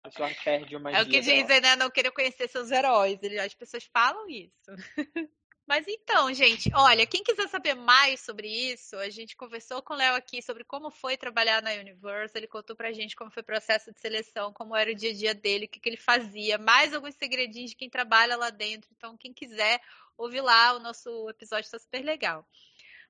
A 0.03 0.09
pessoa 0.09 0.29
perde 0.43 0.75
a 0.75 0.79
magia. 0.79 0.99
É 0.99 1.01
o 1.01 1.05
que 1.05 1.21
dela. 1.21 1.23
dizem, 1.23 1.61
né? 1.61 1.75
Não 1.75 1.89
querer 1.89 2.11
conhecer 2.11 2.47
seus 2.47 2.71
heróis. 2.71 3.19
As 3.43 3.53
pessoas 3.53 3.83
falam 3.85 4.29
isso. 4.29 4.53
Mas 5.69 5.87
então, 5.87 6.33
gente, 6.33 6.71
olha, 6.73 7.05
quem 7.05 7.21
quiser 7.21 7.47
saber 7.47 7.75
mais 7.75 8.21
sobre 8.21 8.47
isso, 8.47 8.95
a 8.97 9.07
gente 9.11 9.37
conversou 9.37 9.83
com 9.83 9.93
o 9.93 9.97
Léo 9.97 10.15
aqui 10.15 10.41
sobre 10.41 10.63
como 10.63 10.89
foi 10.89 11.15
trabalhar 11.15 11.61
na 11.61 11.73
Universe. 11.73 12.35
Ele 12.35 12.47
contou 12.47 12.75
pra 12.75 12.91
gente 12.91 13.15
como 13.15 13.29
foi 13.29 13.43
o 13.43 13.45
processo 13.45 13.93
de 13.93 13.99
seleção, 13.99 14.51
como 14.51 14.75
era 14.75 14.91
o 14.91 14.95
dia 14.95 15.11
a 15.11 15.13
dia 15.13 15.35
dele, 15.35 15.65
o 15.65 15.67
que, 15.69 15.79
que 15.79 15.87
ele 15.87 15.95
fazia, 15.95 16.57
mais 16.57 16.91
alguns 16.91 17.13
segredinhos 17.13 17.69
de 17.69 17.75
quem 17.75 17.87
trabalha 17.87 18.35
lá 18.35 18.49
dentro. 18.49 18.89
Então, 18.97 19.15
quem 19.15 19.31
quiser 19.31 19.79
ouvir 20.17 20.41
lá, 20.41 20.73
o 20.73 20.79
nosso 20.79 21.29
episódio 21.29 21.65
está 21.65 21.77
super 21.77 22.03
legal. 22.03 22.43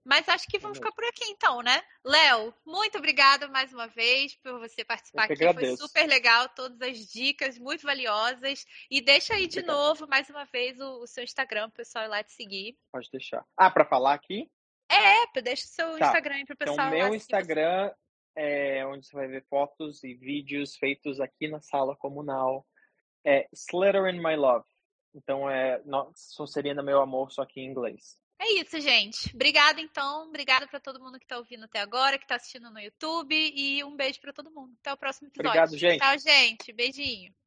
Mas 0.06 0.28
acho 0.30 0.48
que 0.48 0.58
vamos 0.58 0.78
ficar 0.78 0.92
por 0.94 1.04
aqui 1.04 1.26
então, 1.26 1.62
né? 1.62 1.82
Léo, 2.04 2.54
muito 2.66 2.98
obrigada 2.98 3.48
mais 3.50 3.72
uma 3.74 3.88
vez 3.88 4.36
por 4.42 4.58
você 4.60 4.84
participar 4.84 5.26
aqui. 5.26 5.36
Foi 5.36 5.48
agradeço. 5.48 5.84
super 5.88 6.08
legal, 6.08 6.48
todas 6.50 6.82
as 6.82 6.98
dicas 7.12 7.60
muito 7.60 7.84
valiosas. 7.84 8.66
E 8.90 9.02
deixa 9.02 9.34
aí 9.36 9.46
de 9.48 9.60
Obrigado. 9.60 9.76
novo, 9.78 10.08
mais 10.08 10.30
uma 10.30 10.46
vez, 10.46 10.80
o, 10.80 11.02
o 11.04 11.08
seu 11.08 11.24
Instagram, 11.24 11.70
pro 11.70 11.78
pessoal 11.78 12.06
ir 12.06 12.08
lá 12.08 12.24
te 12.24 12.32
seguir. 12.34 12.78
Pode 12.92 13.10
deixar. 13.12 13.46
Ah, 13.58 13.70
para 13.70 13.86
falar 13.86 14.14
aqui? 14.14 14.50
É, 14.92 15.42
deixa 15.42 15.66
o 15.66 15.68
seu 15.70 15.98
Tá. 16.00 16.08
Instagram 16.08 16.36
aí 16.36 16.46
pro 16.46 16.58
pessoal 16.58 16.88
Então, 16.88 16.90
meu 16.92 17.14
Instagram 17.14 17.94
é 18.36 18.86
onde 18.88 19.06
você 19.06 19.16
vai 19.16 19.28
ver 19.28 19.46
fotos 19.50 20.04
e 20.04 20.14
vídeos 20.16 20.76
feitos 20.78 21.20
aqui 21.20 21.48
na 21.48 21.62
sala 21.62 21.96
comunal. 21.96 22.66
É 23.24 23.48
Slytherin 23.54 24.18
My 24.24 24.36
Love. 24.36 24.66
Então, 25.14 25.50
é 25.50 25.82
no- 25.86 26.12
Sonserina 26.16 26.82
Meu 26.82 27.02
Amor, 27.02 27.32
só 27.32 27.46
que 27.46 27.60
em 27.60 27.66
inglês. 27.70 28.18
É 28.40 28.53
isso, 28.53 28.80
gente. 28.80 29.36
Obrigada, 29.36 29.82
então. 29.82 30.28
Obrigada 30.28 30.66
pra 30.68 30.80
todo 30.80 30.99
mundo 30.99 31.20
que 31.20 31.28
tá 31.28 31.38
ouvindo 31.38 31.66
até 31.66 31.80
agora, 31.80 32.18
que 32.18 32.26
tá 32.26 32.36
assistindo 32.36 32.72
no 32.72 32.80
YouTube. 32.80 33.36
E 33.36 33.84
um 33.84 33.95
beijo 33.95 34.20
pra 34.22 34.32
todo 34.32 34.49
mundo. 34.49 34.74
Até 34.80 34.94
o 34.94 34.98
próximo 34.98 35.28
episódio. 35.28 35.49
Obrigado, 35.49 35.78
gente. 35.78 35.99
Tchau, 35.99 36.18
gente. 36.18 36.72
Beijinho. 36.72 37.40